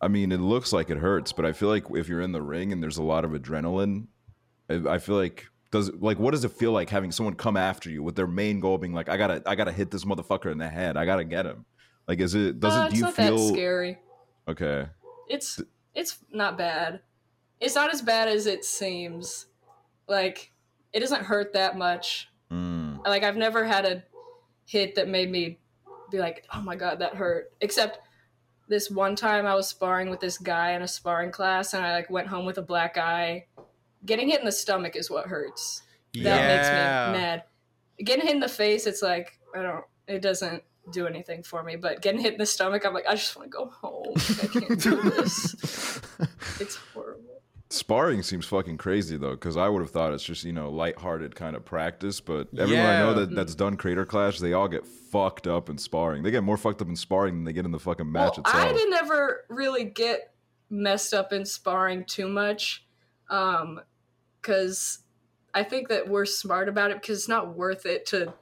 I 0.00 0.06
mean, 0.08 0.30
it 0.30 0.38
looks 0.38 0.72
like 0.72 0.88
it 0.88 0.98
hurts, 0.98 1.32
but 1.32 1.44
I 1.44 1.52
feel 1.52 1.68
like 1.68 1.84
if 1.90 2.08
you're 2.08 2.20
in 2.20 2.30
the 2.32 2.42
ring 2.42 2.72
and 2.72 2.80
there's 2.80 2.96
a 2.98 3.02
lot 3.02 3.24
of 3.24 3.32
adrenaline, 3.32 4.06
I 4.70 4.74
I 4.94 4.98
feel 4.98 5.16
like 5.16 5.48
does 5.76 5.92
like 5.94 6.18
what 6.18 6.32
does 6.32 6.44
it 6.44 6.52
feel 6.52 6.72
like 6.72 6.90
having 6.90 7.12
someone 7.12 7.34
come 7.34 7.56
after 7.56 7.90
you 7.90 8.02
with 8.02 8.16
their 8.16 8.26
main 8.26 8.60
goal 8.60 8.78
being 8.78 8.92
like, 8.94 9.08
I 9.08 9.16
gotta, 9.16 9.42
I 9.46 9.54
gotta 9.54 9.72
hit 9.72 9.90
this 9.90 10.04
motherfucker 10.04 10.50
in 10.50 10.58
the 10.58 10.68
head, 10.68 10.96
I 10.96 11.04
gotta 11.06 11.24
get 11.24 11.46
him. 11.46 11.64
Like, 12.08 12.20
is 12.20 12.34
it? 12.34 12.60
Does 12.60 12.72
Uh, 12.72 12.86
it? 12.86 12.92
Do 12.94 12.98
you 12.98 13.10
feel? 13.10 13.48
scary. 13.48 13.98
Okay. 14.48 14.86
It's 15.28 15.60
it's 15.94 16.18
not 16.30 16.56
bad. 16.58 17.00
It's 17.60 17.74
not 17.74 17.92
as 17.92 18.02
bad 18.02 18.28
as 18.28 18.46
it 18.46 18.64
seems. 18.64 19.46
Like 20.08 20.52
it 20.92 21.00
doesn't 21.00 21.24
hurt 21.24 21.52
that 21.54 21.76
much. 21.76 22.28
Mm. 22.52 23.04
Like 23.04 23.24
I've 23.24 23.36
never 23.36 23.64
had 23.64 23.84
a 23.84 24.04
hit 24.66 24.94
that 24.94 25.08
made 25.08 25.30
me 25.30 25.58
be 26.10 26.18
like, 26.18 26.44
"Oh 26.54 26.60
my 26.60 26.76
god, 26.76 27.00
that 27.00 27.14
hurt." 27.14 27.52
Except 27.60 27.98
this 28.68 28.90
one 28.90 29.16
time 29.16 29.46
I 29.46 29.54
was 29.54 29.68
sparring 29.68 30.10
with 30.10 30.20
this 30.20 30.38
guy 30.38 30.72
in 30.72 30.82
a 30.82 30.88
sparring 30.88 31.30
class 31.32 31.74
and 31.74 31.84
I 31.84 31.92
like 31.94 32.10
went 32.10 32.28
home 32.28 32.44
with 32.46 32.58
a 32.58 32.62
black 32.62 32.96
eye. 32.98 33.46
Getting 34.06 34.28
hit 34.28 34.40
in 34.40 34.46
the 34.46 34.52
stomach 34.52 34.96
is 34.96 35.10
what 35.10 35.26
hurts. 35.26 35.82
That 36.14 36.46
makes 36.46 36.68
me 36.68 37.20
mad. 37.20 37.42
Getting 37.98 38.24
hit 38.24 38.34
in 38.34 38.40
the 38.40 38.48
face, 38.48 38.86
it's 38.86 39.02
like, 39.02 39.38
I 39.54 39.62
don't 39.62 39.84
it 40.06 40.22
doesn't 40.22 40.62
do 40.92 41.06
anything 41.06 41.42
for 41.42 41.62
me, 41.62 41.76
but 41.76 42.00
getting 42.00 42.20
hit 42.20 42.34
in 42.34 42.38
the 42.38 42.46
stomach, 42.46 42.84
I'm 42.86 42.94
like, 42.94 43.06
I 43.08 43.14
just 43.14 43.36
want 43.36 43.50
to 43.50 43.56
go 43.56 43.66
home. 43.66 44.14
I 44.42 44.46
can't 44.46 44.80
do 44.80 44.96
this. 45.10 46.00
It's 46.60 46.76
horrible. 46.94 47.22
Sparring 47.68 48.22
seems 48.22 48.46
fucking 48.46 48.78
crazy 48.78 49.16
though, 49.16 49.32
because 49.32 49.56
I 49.56 49.68
would 49.68 49.80
have 49.80 49.90
thought 49.90 50.12
it's 50.12 50.22
just 50.22 50.44
you 50.44 50.52
know 50.52 50.70
lighthearted 50.70 51.34
kind 51.34 51.56
of 51.56 51.64
practice, 51.64 52.20
but 52.20 52.48
everyone 52.56 52.86
I 52.86 52.98
know 53.00 53.14
that 53.14 53.34
that's 53.34 53.56
done 53.56 53.76
Creator 53.76 54.06
Clash, 54.06 54.38
they 54.38 54.52
all 54.52 54.68
get 54.68 54.86
fucked 54.86 55.48
up 55.48 55.68
in 55.68 55.76
sparring. 55.76 56.22
They 56.22 56.30
get 56.30 56.44
more 56.44 56.56
fucked 56.56 56.80
up 56.80 56.88
in 56.88 56.94
sparring 56.94 57.34
than 57.34 57.44
they 57.44 57.52
get 57.52 57.64
in 57.64 57.72
the 57.72 57.80
fucking 57.80 58.10
match 58.10 58.36
well, 58.36 58.46
itself. 58.46 58.64
I 58.64 58.72
didn't 58.72 58.94
ever 58.94 59.46
really 59.48 59.82
get 59.82 60.32
messed 60.70 61.12
up 61.12 61.32
in 61.32 61.44
sparring 61.44 62.04
too 62.04 62.28
much, 62.28 62.86
um, 63.30 63.80
because 64.46 65.00
I 65.54 65.64
think 65.64 65.88
that 65.88 66.08
we're 66.08 66.24
smart 66.26 66.68
about 66.68 66.90
it 66.92 67.00
because 67.00 67.18
it's 67.18 67.28
not 67.28 67.56
worth 67.56 67.84
it 67.84 68.06
to, 68.06 68.32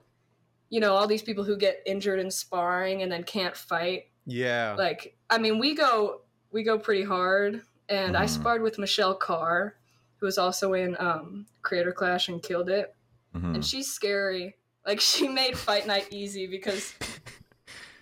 you 0.68 0.80
know, 0.80 0.94
all 0.94 1.06
these 1.06 1.22
people 1.22 1.44
who 1.44 1.56
get 1.56 1.80
injured 1.86 2.20
in 2.20 2.30
sparring 2.30 3.02
and 3.02 3.10
then 3.10 3.24
can't 3.24 3.56
fight. 3.56 4.04
Yeah. 4.26 4.74
Like, 4.76 5.16
I 5.30 5.38
mean, 5.38 5.58
we 5.58 5.74
go 5.74 6.20
we 6.50 6.62
go 6.62 6.78
pretty 6.78 7.02
hard, 7.02 7.62
and 7.88 8.16
I 8.16 8.26
Mhm. 8.26 8.28
sparred 8.28 8.62
with 8.62 8.78
Michelle 8.78 9.18
Khare, 9.18 9.72
who 10.18 10.26
was 10.26 10.38
also 10.38 10.74
in 10.74 10.96
um, 11.00 11.46
Creator 11.62 11.92
Clash 11.92 12.28
and 12.28 12.42
killed 12.42 12.68
it. 12.68 12.94
Mhm. 13.34 13.54
and 13.56 13.64
she's 13.66 13.90
scary. 13.92 14.54
Like 14.86 15.00
she 15.10 15.26
made 15.26 15.58
fight 15.58 15.86
night 15.88 16.06
easy 16.12 16.46
because 16.46 16.94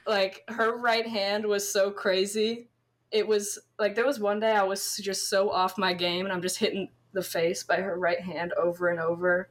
like 0.06 0.42
her 0.48 0.76
right 0.76 1.06
hand 1.06 1.46
was 1.46 1.70
so 1.72 1.90
crazy. 1.90 2.68
It 3.10 3.26
was 3.26 3.58
like 3.78 3.94
there 3.94 4.04
was 4.06 4.18
one 4.20 4.40
day 4.40 4.52
I 4.52 4.62
was 4.64 4.96
just 4.96 5.30
so 5.30 5.50
off 5.50 5.78
my 5.78 5.94
game 5.94 6.26
and 6.26 6.32
I'm 6.32 6.42
just 6.42 6.58
hitting 6.58 6.90
the 7.12 7.22
face 7.22 7.62
by 7.62 7.76
her 7.76 7.98
right 7.98 8.20
hand 8.20 8.52
over 8.54 8.88
and 8.88 9.00
over. 9.00 9.50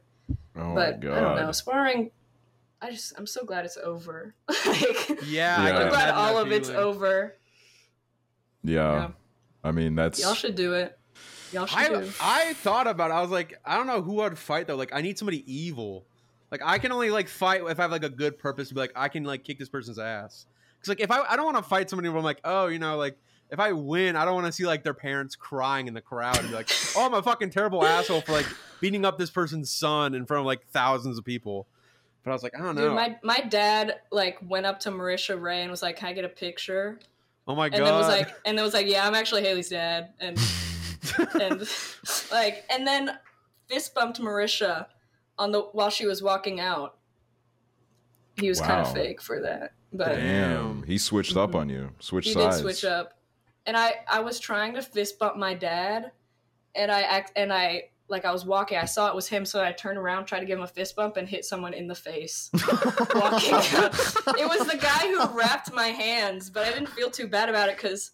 oh 0.56 0.74
but 0.74 1.02
my 1.02 1.16
I 1.16 1.20
don't 1.20 1.36
know, 1.36 1.52
sparring 1.52 2.10
I 2.82 2.90
just 2.90 3.12
I'm 3.16 3.28
so 3.28 3.44
glad 3.44 3.64
it's 3.64 3.76
over. 3.76 4.34
like 4.66 5.08
yeah. 5.26 5.62
Yeah. 5.62 5.64
I 5.64 5.70
can 5.70 5.82
I'm 5.82 5.88
glad 5.88 6.10
all 6.10 6.34
that 6.34 6.46
of 6.46 6.52
it's 6.52 6.68
over. 6.68 7.36
Yeah. 8.64 8.92
Yeah. 8.92 9.08
I 9.62 9.70
mean 9.70 9.94
that's 9.94 10.20
Y'all 10.20 10.34
should 10.34 10.56
do 10.56 10.74
it. 10.74 10.98
Y'all 11.52 11.66
should 11.66 11.78
I 11.78 11.88
do. 11.88 12.10
I 12.20 12.54
thought 12.54 12.86
about 12.86 13.10
it. 13.10 13.14
I 13.14 13.20
was 13.20 13.30
like, 13.30 13.60
I 13.64 13.76
don't 13.76 13.86
know 13.86 14.02
who 14.02 14.20
I'd 14.22 14.38
fight 14.38 14.66
though. 14.66 14.76
Like, 14.76 14.94
I 14.94 15.02
need 15.02 15.18
somebody 15.18 15.44
evil. 15.52 16.06
Like, 16.50 16.62
I 16.64 16.78
can 16.78 16.92
only 16.92 17.10
like 17.10 17.28
fight 17.28 17.62
if 17.62 17.78
I 17.78 17.82
have 17.82 17.92
like 17.92 18.04
a 18.04 18.10
good 18.10 18.38
purpose 18.38 18.68
to 18.68 18.74
be 18.74 18.80
like, 18.80 18.92
I 18.96 19.08
can 19.08 19.24
like 19.24 19.44
kick 19.44 19.58
this 19.58 19.68
person's 19.68 19.98
ass. 19.98 20.46
Because 20.76 20.88
like, 20.88 21.00
if 21.00 21.10
I 21.10 21.20
I 21.28 21.36
don't 21.36 21.44
want 21.44 21.58
to 21.58 21.62
fight 21.62 21.88
somebody 21.88 22.08
where 22.08 22.18
I'm 22.18 22.24
like, 22.24 22.40
oh, 22.44 22.66
you 22.66 22.78
know, 22.78 22.96
like 22.96 23.18
if 23.52 23.60
I 23.60 23.72
win, 23.72 24.16
I 24.16 24.24
don't 24.24 24.34
want 24.34 24.46
to 24.46 24.52
see 24.52 24.64
like 24.64 24.82
their 24.82 24.94
parents 24.94 25.36
crying 25.36 25.86
in 25.86 25.92
the 25.92 26.00
crowd 26.00 26.38
and 26.38 26.48
be 26.48 26.54
like, 26.54 26.70
oh, 26.96 27.04
I'm 27.04 27.12
a 27.12 27.22
fucking 27.22 27.50
terrible 27.50 27.84
asshole 27.84 28.22
for 28.22 28.32
like 28.32 28.46
beating 28.80 29.04
up 29.04 29.18
this 29.18 29.30
person's 29.30 29.70
son 29.70 30.14
in 30.14 30.24
front 30.24 30.40
of 30.40 30.46
like 30.46 30.66
thousands 30.68 31.18
of 31.18 31.24
people. 31.24 31.68
But 32.24 32.30
I 32.30 32.32
was 32.32 32.42
like, 32.42 32.58
I 32.58 32.62
don't 32.62 32.76
know. 32.76 32.88
Dude, 32.88 32.94
my 32.94 33.16
my 33.22 33.40
dad 33.40 34.00
like 34.10 34.38
went 34.48 34.64
up 34.64 34.80
to 34.80 34.90
Marisha 34.90 35.40
Ray 35.40 35.60
and 35.60 35.70
was 35.70 35.82
like, 35.82 35.96
"Can 35.98 36.08
I 36.08 36.12
get 36.14 36.24
a 36.24 36.30
picture?" 36.30 36.98
oh 37.46 37.54
my 37.54 37.68
god! 37.68 37.76
And 37.76 37.84
god. 37.84 37.90
then 37.90 37.98
was 37.98 38.08
like, 38.08 38.34
and 38.46 38.56
then 38.56 38.64
was 38.64 38.74
like, 38.74 38.86
"Yeah, 38.86 39.06
I'm 39.06 39.14
actually 39.14 39.42
Haley's 39.42 39.68
dad." 39.68 40.14
And 40.18 40.38
and 41.40 41.68
like 42.30 42.64
and 42.70 42.86
then 42.86 43.10
fist 43.68 43.94
bumped 43.94 44.20
Marisha 44.20 44.86
on 45.38 45.50
the 45.50 45.60
while 45.60 45.90
she 45.90 46.06
was 46.06 46.22
walking 46.22 46.58
out. 46.60 46.96
He 48.36 48.48
was 48.48 48.60
kind 48.60 48.80
of 48.80 48.94
fake 48.94 49.20
for 49.20 49.40
that, 49.42 49.72
but 49.92 50.14
Damn. 50.14 50.84
He 50.84 50.96
switched 50.96 51.36
up 51.36 51.50
Mhm. 51.50 51.56
on 51.56 51.68
you. 51.68 51.90
Switched 51.98 52.28
he 52.28 52.34
sides. 52.34 52.58
He 52.58 52.62
did 52.62 52.76
switch 52.76 52.90
up. 52.90 53.18
And 53.66 53.76
I 53.76 53.94
I 54.10 54.20
was 54.20 54.40
trying 54.40 54.74
to 54.74 54.82
fist 54.82 55.18
bump 55.18 55.36
my 55.36 55.54
dad, 55.54 56.12
and 56.74 56.90
I 56.90 57.02
act 57.02 57.32
and 57.36 57.52
I 57.52 57.90
like 58.08 58.24
I 58.24 58.32
was 58.32 58.44
walking. 58.44 58.76
I 58.78 58.84
saw 58.84 59.08
it 59.08 59.14
was 59.14 59.28
him, 59.28 59.44
so 59.44 59.62
I 59.64 59.72
turned 59.72 59.98
around, 59.98 60.26
tried 60.26 60.40
to 60.40 60.46
give 60.46 60.58
him 60.58 60.64
a 60.64 60.68
fist 60.68 60.94
bump, 60.96 61.16
and 61.16 61.28
hit 61.28 61.44
someone 61.44 61.72
in 61.72 61.86
the 61.86 61.94
face. 61.94 62.50
walking 63.14 63.54
out. 63.54 63.94
It 64.38 64.48
was 64.48 64.66
the 64.66 64.78
guy 64.80 65.08
who 65.08 65.38
wrapped 65.38 65.72
my 65.72 65.88
hands, 65.88 66.50
but 66.50 66.66
I 66.66 66.72
didn't 66.72 66.90
feel 66.90 67.10
too 67.10 67.26
bad 67.26 67.48
about 67.48 67.68
it 67.68 67.76
because, 67.76 68.10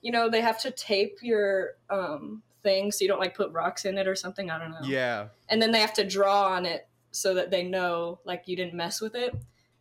you 0.00 0.12
know, 0.12 0.30
they 0.30 0.40
have 0.40 0.60
to 0.62 0.70
tape 0.70 1.18
your 1.22 1.70
um 1.90 2.42
thing 2.62 2.92
so 2.92 3.02
you 3.02 3.08
don't 3.08 3.18
like 3.18 3.36
put 3.36 3.50
rocks 3.52 3.84
in 3.84 3.98
it 3.98 4.06
or 4.06 4.14
something. 4.14 4.50
I 4.50 4.58
don't 4.58 4.70
know. 4.70 4.78
yeah. 4.84 5.28
And 5.48 5.60
then 5.60 5.72
they 5.72 5.80
have 5.80 5.94
to 5.94 6.04
draw 6.06 6.48
on 6.48 6.64
it 6.64 6.86
so 7.10 7.34
that 7.34 7.50
they 7.50 7.64
know 7.64 8.20
like 8.24 8.44
you 8.46 8.56
didn't 8.56 8.74
mess 8.74 9.00
with 9.00 9.14
it. 9.14 9.34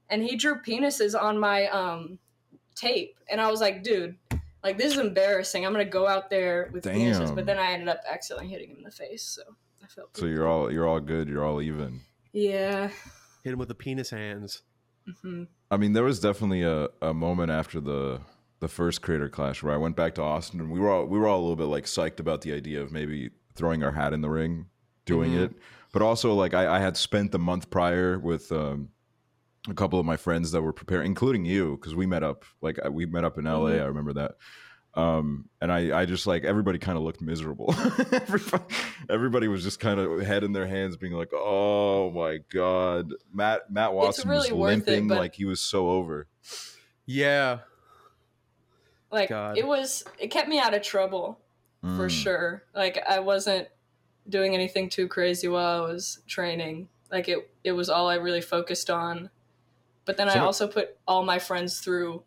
And 0.09 0.23
he 0.23 0.35
drew 0.35 0.55
penises 0.61 1.19
on 1.19 1.39
my 1.39 1.67
um 1.67 2.17
tape, 2.75 3.17
and 3.29 3.39
I 3.39 3.51
was 3.51 3.61
like, 3.61 3.83
dude, 3.83 4.17
like 4.63 4.77
this 4.77 4.93
is 4.93 4.99
embarrassing. 4.99 5.65
I'm 5.65 5.71
gonna 5.71 5.85
go 5.85 6.07
out 6.07 6.29
there 6.29 6.69
with 6.73 6.83
penises, 6.85 7.25
Damn. 7.27 7.35
but 7.35 7.45
then 7.45 7.57
I 7.57 7.71
ended 7.73 7.87
up 7.89 8.01
accidentally 8.09 8.49
hitting 8.49 8.69
him 8.71 8.77
in 8.77 8.83
the 8.83 8.91
face, 8.91 9.23
so 9.23 9.41
I 9.83 9.87
felt. 9.87 10.15
So 10.17 10.25
you're 10.25 10.47
all 10.47 10.71
you're 10.71 10.87
all 10.87 10.99
good. 10.99 11.27
You're 11.27 11.43
all 11.45 11.61
even. 11.61 12.01
Yeah. 12.33 12.89
Hit 13.43 13.53
him 13.53 13.59
with 13.59 13.67
the 13.69 13.75
penis 13.75 14.09
hands. 14.11 14.61
hmm 15.21 15.43
I 15.71 15.77
mean, 15.77 15.93
there 15.93 16.03
was 16.03 16.19
definitely 16.19 16.63
a, 16.63 16.89
a 17.01 17.13
moment 17.13 17.49
after 17.51 17.79
the 17.79 18.21
the 18.59 18.67
first 18.67 19.01
creator 19.01 19.27
clash 19.29 19.63
where 19.63 19.73
I 19.73 19.77
went 19.77 19.95
back 19.95 20.13
to 20.15 20.21
Austin 20.21 20.59
and 20.59 20.69
we 20.71 20.79
were 20.79 20.89
all 20.89 21.05
we 21.05 21.17
were 21.17 21.27
all 21.27 21.39
a 21.39 21.41
little 21.41 21.55
bit 21.55 21.63
like 21.65 21.85
psyched 21.85 22.19
about 22.19 22.41
the 22.41 22.53
idea 22.53 22.81
of 22.81 22.91
maybe 22.91 23.31
throwing 23.55 23.83
our 23.83 23.91
hat 23.91 24.13
in 24.13 24.21
the 24.21 24.29
ring, 24.29 24.67
doing 25.05 25.31
Mhm. 25.31 25.45
it. 25.45 25.53
But 25.93 26.01
also 26.03 26.33
like 26.35 26.53
I, 26.53 26.75
I 26.77 26.79
had 26.79 26.95
spent 26.95 27.31
the 27.31 27.39
month 27.39 27.69
prior 27.69 28.19
with 28.19 28.51
um, 28.51 28.89
a 29.69 29.73
couple 29.73 29.99
of 29.99 30.05
my 30.05 30.17
friends 30.17 30.51
that 30.51 30.61
were 30.61 30.73
preparing, 30.73 31.05
including 31.07 31.45
you, 31.45 31.77
because 31.77 31.93
we 31.95 32.05
met 32.05 32.23
up 32.23 32.45
like 32.61 32.79
we 32.89 33.05
met 33.05 33.23
up 33.23 33.37
in 33.37 33.45
LA. 33.45 33.71
Mhm. 33.71 33.81
I 33.81 33.85
remember 33.85 34.13
that. 34.13 34.35
Um, 34.93 35.47
and 35.61 35.71
I, 35.71 36.01
I 36.01 36.05
just 36.05 36.27
like 36.27 36.43
everybody 36.43 36.77
kind 36.77 36.97
of 36.97 37.03
looked 37.05 37.21
miserable. 37.21 37.73
everybody, 38.11 38.63
everybody 39.09 39.47
was 39.47 39.63
just 39.63 39.79
kind 39.79 39.99
of 40.01 40.19
head 40.21 40.43
in 40.43 40.51
their 40.51 40.67
hands, 40.67 40.97
being 40.97 41.13
like, 41.13 41.29
"Oh 41.33 42.11
my 42.11 42.39
god!" 42.53 43.13
Matt 43.33 43.71
Matt 43.71 43.93
Watson 43.93 44.29
really 44.29 44.51
was 44.51 44.59
worth 44.59 44.71
it, 44.71 44.75
limping 44.91 45.07
but- 45.07 45.17
like 45.19 45.35
he 45.35 45.45
was 45.45 45.61
so 45.61 45.89
over. 45.89 46.27
Yeah. 47.05 47.59
Like 49.11 49.29
God. 49.29 49.57
it 49.57 49.67
was, 49.67 50.03
it 50.19 50.27
kept 50.27 50.47
me 50.47 50.57
out 50.59 50.73
of 50.73 50.81
trouble 50.81 51.37
for 51.81 52.07
Mm. 52.07 52.09
sure. 52.09 52.63
Like 52.75 53.01
I 53.09 53.19
wasn't 53.19 53.67
doing 54.29 54.53
anything 54.53 54.87
too 54.89 55.07
crazy 55.07 55.47
while 55.47 55.83
I 55.83 55.85
was 55.91 56.19
training. 56.27 56.87
Like 57.11 57.27
it, 57.27 57.49
it 57.63 57.71
was 57.73 57.89
all 57.89 58.07
I 58.09 58.15
really 58.15 58.39
focused 58.41 58.89
on. 58.89 59.29
But 60.05 60.17
then 60.17 60.29
I 60.29 60.39
also 60.39 60.67
put 60.67 60.97
all 61.07 61.23
my 61.23 61.39
friends 61.39 61.79
through 61.79 62.23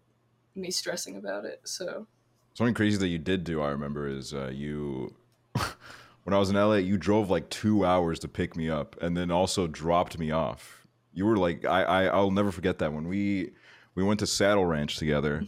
me 0.55 0.71
stressing 0.71 1.17
about 1.17 1.45
it. 1.45 1.61
So 1.65 2.07
Something 2.55 2.75
crazy 2.75 2.97
that 2.99 3.09
you 3.09 3.19
did 3.19 3.43
do, 3.43 3.61
I 3.61 3.71
remember, 3.71 4.09
is 4.09 4.33
uh, 4.33 4.51
you. 4.55 5.15
when 5.55 6.33
I 6.33 6.39
was 6.39 6.51
in 6.51 6.57
LA, 6.57 6.77
you 6.77 6.97
drove 6.97 7.29
like 7.29 7.51
two 7.51 7.85
hours 7.85 8.21
to 8.21 8.29
pick 8.29 8.57
me 8.57 8.71
up, 8.71 8.97
and 9.03 9.17
then 9.17 9.33
also 9.33 9.67
dropped 9.67 10.19
me 10.19 10.31
off. 10.31 10.87
You 11.13 11.27
were 11.27 11.37
like, 11.37 11.65
I, 11.65 11.83
I 11.83 12.05
I'll 12.05 12.31
never 12.31 12.53
forget 12.53 12.79
that 12.79 12.93
when 12.93 13.09
we 13.09 13.51
we 13.97 14.05
went 14.05 14.21
to 14.21 14.27
Saddle 14.27 14.67
Ranch 14.67 14.99
together. 14.99 15.45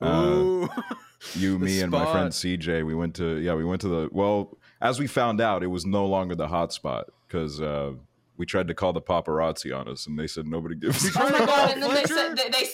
Uh, 0.00 0.68
you, 1.34 1.58
The 1.58 1.64
me, 1.64 1.80
and 1.80 1.90
my 1.90 2.04
friend. 2.10 2.30
CJ. 2.30 2.84
We 2.84 2.94
went 2.94 3.14
to 3.16 3.38
yeah, 3.38 3.54
we 3.54 3.64
went 3.64 3.80
to 3.82 3.88
the 3.88 4.08
well. 4.12 4.58
As 4.82 4.98
we 4.98 5.06
found 5.06 5.40
out, 5.40 5.62
it 5.62 5.68
was 5.68 5.86
no 5.86 6.04
longer 6.04 6.34
the 6.34 6.48
hot 6.48 6.72
spot 6.74 7.06
because 7.26 7.62
uh, 7.62 7.92
we 8.42 8.46
tried 8.46 8.66
to 8.66 8.74
call 8.74 8.92
the 8.92 9.00
paparazzi 9.00 9.72
on 9.72 9.86
us, 9.86 10.08
and 10.08 10.18
they 10.18 10.26
said 10.26 10.48
nobody 10.48 10.74
gives. 10.74 11.04
You 11.04 11.10
a 11.10 11.12
tried 11.12 11.32
oh 11.32 11.38
my 11.38 11.46
god! 11.46 11.70
And 11.70 11.80
then 11.80 11.94
they 11.94 12.02
said 12.02 12.36
they, 12.36 12.48
they 12.48 12.70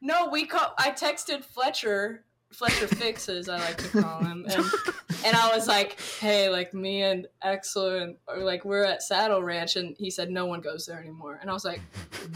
no, 0.00 0.28
we 0.28 0.46
call. 0.46 0.74
I 0.78 0.92
texted 0.92 1.42
Fletcher. 1.42 2.24
Fletcher 2.52 2.86
fixes, 2.86 3.48
I 3.48 3.58
like 3.58 3.78
to 3.78 4.02
call 4.02 4.22
him, 4.24 4.46
and 4.48 4.64
and 5.24 5.36
I 5.36 5.54
was 5.54 5.66
like, 5.66 6.00
hey, 6.20 6.48
like 6.48 6.72
me 6.74 7.02
and 7.02 7.26
Exler 7.44 8.02
and 8.02 8.16
or 8.28 8.38
like 8.38 8.64
we're 8.64 8.84
at 8.84 9.02
Saddle 9.02 9.42
Ranch, 9.42 9.76
and 9.76 9.96
he 9.98 10.10
said 10.10 10.30
no 10.30 10.46
one 10.46 10.60
goes 10.60 10.86
there 10.86 11.00
anymore, 11.00 11.38
and 11.40 11.50
I 11.50 11.52
was 11.52 11.64
like, 11.64 11.80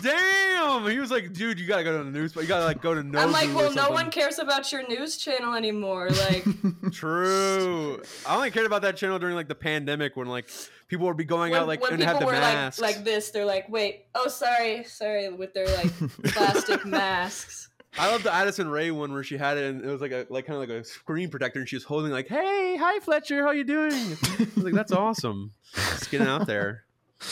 Damn. 0.02 0.88
He 0.90 0.98
was 0.98 1.10
like, 1.10 1.32
dude, 1.32 1.60
you 1.60 1.66
gotta 1.66 1.84
go 1.84 1.96
to 1.96 2.04
the 2.04 2.10
news, 2.10 2.32
but 2.32 2.42
you 2.42 2.48
gotta 2.48 2.64
like 2.64 2.80
go 2.80 2.94
to 2.94 3.02
no. 3.02 3.20
I'm 3.20 3.32
like, 3.32 3.54
well, 3.54 3.72
no 3.72 3.90
one 3.90 4.10
cares 4.10 4.38
about 4.38 4.72
your 4.72 4.86
news 4.88 5.16
channel 5.16 5.54
anymore, 5.54 6.10
like. 6.10 6.44
True. 6.92 8.02
I 8.26 8.36
only 8.36 8.50
cared 8.50 8.66
about 8.66 8.82
that 8.82 8.96
channel 8.96 9.18
during 9.18 9.34
like 9.34 9.48
the 9.48 9.54
pandemic 9.54 10.16
when 10.16 10.28
like 10.28 10.48
people 10.88 11.06
would 11.06 11.16
be 11.16 11.24
going 11.24 11.52
when, 11.52 11.62
out 11.62 11.68
like 11.68 11.80
when 11.80 11.92
and 11.92 12.00
people 12.00 12.12
have 12.14 12.20
the 12.20 12.26
were 12.26 12.32
masks. 12.32 12.80
like 12.80 12.96
like 12.96 13.04
this, 13.04 13.30
they're 13.30 13.44
like, 13.44 13.68
"Wait, 13.68 14.06
oh 14.14 14.28
sorry, 14.28 14.84
sorry," 14.84 15.28
with 15.30 15.54
their 15.54 15.66
like 15.76 15.92
plastic 16.24 16.84
masks. 16.84 17.68
I 17.98 18.10
love 18.10 18.22
the 18.22 18.32
Addison 18.32 18.68
Rae 18.68 18.90
one 18.90 19.12
where 19.12 19.24
she 19.24 19.38
had 19.38 19.56
it 19.56 19.64
and 19.64 19.84
it 19.84 19.88
was 19.88 20.00
like 20.00 20.12
a 20.12 20.26
like 20.28 20.46
kind 20.46 20.60
of 20.62 20.68
like 20.68 20.78
a 20.78 20.84
screen 20.84 21.30
protector 21.30 21.60
and 21.60 21.68
she 21.68 21.76
was 21.76 21.84
holding 21.84 22.12
like, 22.12 22.28
"Hey, 22.28 22.76
hi 22.78 23.00
Fletcher, 23.00 23.42
how 23.42 23.52
you 23.52 23.64
doing?" 23.64 23.92
I 23.92 24.48
was 24.54 24.64
like, 24.64 24.74
"That's 24.74 24.92
awesome." 24.92 25.52
Just 25.74 26.10
getting 26.10 26.26
out 26.26 26.46
there. 26.46 26.84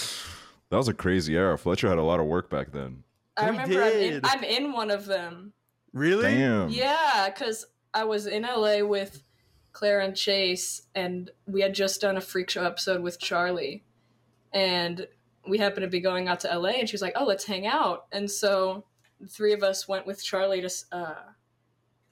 That 0.71 0.79
was 0.79 0.89
a 0.89 0.95
crazy 0.95 1.37
era. 1.37 1.57
Fletcher 1.57 1.89
had 1.89 1.99
a 1.99 2.03
lot 2.03 2.19
of 2.19 2.27
work 2.27 2.51
back 2.51 2.73
then. 2.73 3.05
I 3.37 3.45
We 3.45 3.51
remember 3.51 3.81
I'm 3.85 3.93
in. 3.93 4.21
I'm 4.25 4.43
in 4.43 4.73
one 4.73 4.91
of 4.91 5.07
them. 5.07 5.53
Really? 5.93 6.25
Damn. 6.33 6.69
Yeah, 6.69 7.29
because 7.29 7.67
I 7.93 8.03
was 8.03 8.27
in 8.27 8.43
LA 8.43 8.81
with 8.81 9.23
Claire 9.73 10.01
and 10.01 10.17
Chase, 10.17 10.83
and 10.97 11.31
we 11.47 11.61
had 11.61 11.75
just 11.75 12.01
done 12.01 12.17
a 12.17 12.21
freak 12.21 12.51
show 12.51 12.65
episode 12.65 13.03
with 13.03 13.21
Charli, 13.21 13.83
and 14.53 15.07
we 15.49 15.59
happened 15.59 15.83
to 15.83 15.89
be 15.89 16.01
going 16.01 16.27
out 16.27 16.41
to 16.41 16.59
LA, 16.59 16.71
and 16.71 16.89
she 16.89 16.95
was 16.95 17.03
like, 17.03 17.15
"Oh, 17.15 17.25
let's 17.25 17.45
hang 17.45 17.69
out," 17.69 18.07
and 18.11 18.29
so 18.29 18.85
the 19.25 19.31
three 19.31 19.53
of 19.53 19.63
us 19.63 19.89
went 19.89 20.07
with 20.07 20.23
Charli 20.25 20.61
to 20.61 20.97
uh, 20.97 21.15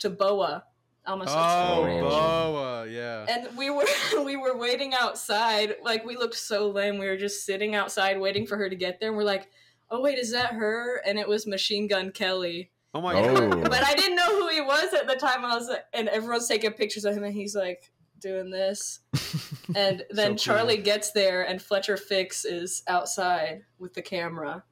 to 0.01 0.11
Boa, 0.11 0.65
almost 1.07 1.31
Oh, 1.33 1.85
Boa, 1.85 2.87
yeah. 2.89 3.27
and 3.29 3.57
we 3.57 3.71
were 3.71 3.85
we 4.25 4.37
were 4.37 4.57
waiting 4.57 4.95
outside 4.95 5.75
like 5.83 6.05
we 6.05 6.17
looked 6.17 6.35
so 6.37 6.71
lame 6.71 6.99
we 6.99 7.07
were 7.07 7.17
just 7.17 7.45
sitting 7.45 7.75
outside 7.75 8.19
waiting 8.21 8.47
for 8.47 8.57
her 8.57 8.69
to 8.69 8.77
get 8.77 8.99
there 9.01 9.09
and 9.11 9.17
we're 9.17 9.25
like 9.25 9.49
oh 9.91 10.01
wait 10.01 10.19
is 10.19 10.33
that 10.33 10.53
her 10.55 11.03
and 11.07 11.19
it 11.19 11.29
was 11.29 11.47
machine 11.47 11.87
gun 11.87 12.11
kelly 12.11 12.71
Oh 12.95 13.01
my 13.01 13.15
Oh. 13.15 13.49
god. 13.51 13.63
but 13.71 13.85
i 13.87 13.95
didn't 13.95 14.17
know 14.17 14.39
who 14.41 14.49
he 14.49 14.61
was 14.61 14.93
at 14.95 15.07
the 15.07 15.15
time 15.17 15.45
i 15.45 15.55
was 15.57 15.69
like 15.69 15.85
and 15.93 16.09
everyone's 16.09 16.49
taking 16.49 16.73
pictures 16.73 17.05
of 17.05 17.15
him 17.17 17.25
and 17.25 17.35
he's 17.35 17.55
like 17.55 17.91
doing 18.21 18.51
this 18.51 19.01
and 19.75 20.05
then 20.11 20.31
cool. 20.37 20.37
charli 20.57 20.83
gets 20.83 21.11
there 21.13 21.43
and 21.43 21.61
fletcher 21.61 21.97
fix 21.97 22.45
is 22.45 22.83
outside 22.89 23.63
with 23.79 23.95
the 23.95 24.03
camera 24.03 24.63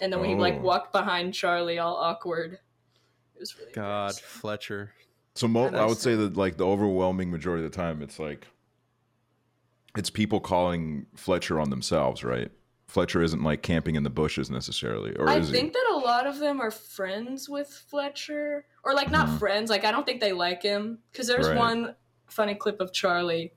and 0.00 0.12
then 0.12 0.20
we 0.20 0.34
like 0.34 0.54
Oh. 0.56 0.60
walked 0.60 0.92
behind 0.92 1.32
charli 1.34 1.82
all 1.82 1.96
awkward 1.96 2.54
it 2.54 3.40
was 3.40 3.56
really 3.58 3.70
God. 3.72 4.14
Fletcher. 4.16 4.92
So 5.36 5.46
mo- 5.46 5.68
I 5.68 5.78
I 5.78 5.86
would 5.86 5.98
say 5.98 6.16
that 6.16 6.36
like 6.36 6.56
the 6.56 6.66
overwhelming 6.66 7.30
majority 7.30 7.64
of 7.64 7.70
the 7.70 7.76
time, 7.76 8.02
it's 8.02 8.18
like 8.18 8.46
it's 9.96 10.10
people 10.10 10.40
calling 10.40 11.06
Fletcher 11.16 11.60
on 11.60 11.70
themselves, 11.70 12.22
right? 12.24 12.50
Fletcher 12.88 13.22
isn't 13.22 13.42
like 13.42 13.62
camping 13.62 13.96
in 13.96 14.02
the 14.02 14.10
bushes 14.10 14.50
necessarily, 14.50 15.14
or 15.16 15.28
I 15.28 15.36
is 15.38 15.50
think 15.50 15.72
that 15.72 15.86
a 15.92 15.96
lot 15.98 16.26
of 16.26 16.38
them 16.38 16.60
are 16.60 16.70
friends 16.70 17.48
with 17.48 17.68
Fletcher, 17.68 18.66
or 18.82 18.94
like 18.94 19.10
not 19.10 19.28
Mhm. 19.28 19.38
friends. 19.38 19.70
Like 19.70 19.84
I 19.84 19.90
don't 19.92 20.04
think 20.06 20.20
they 20.20 20.32
like 20.32 20.62
him 20.62 20.98
because 21.12 21.26
there's 21.26 21.48
Right. 21.48 21.56
one 21.56 21.94
funny 22.26 22.54
clip 22.54 22.80
of 22.80 22.90
Charli. 22.92 23.52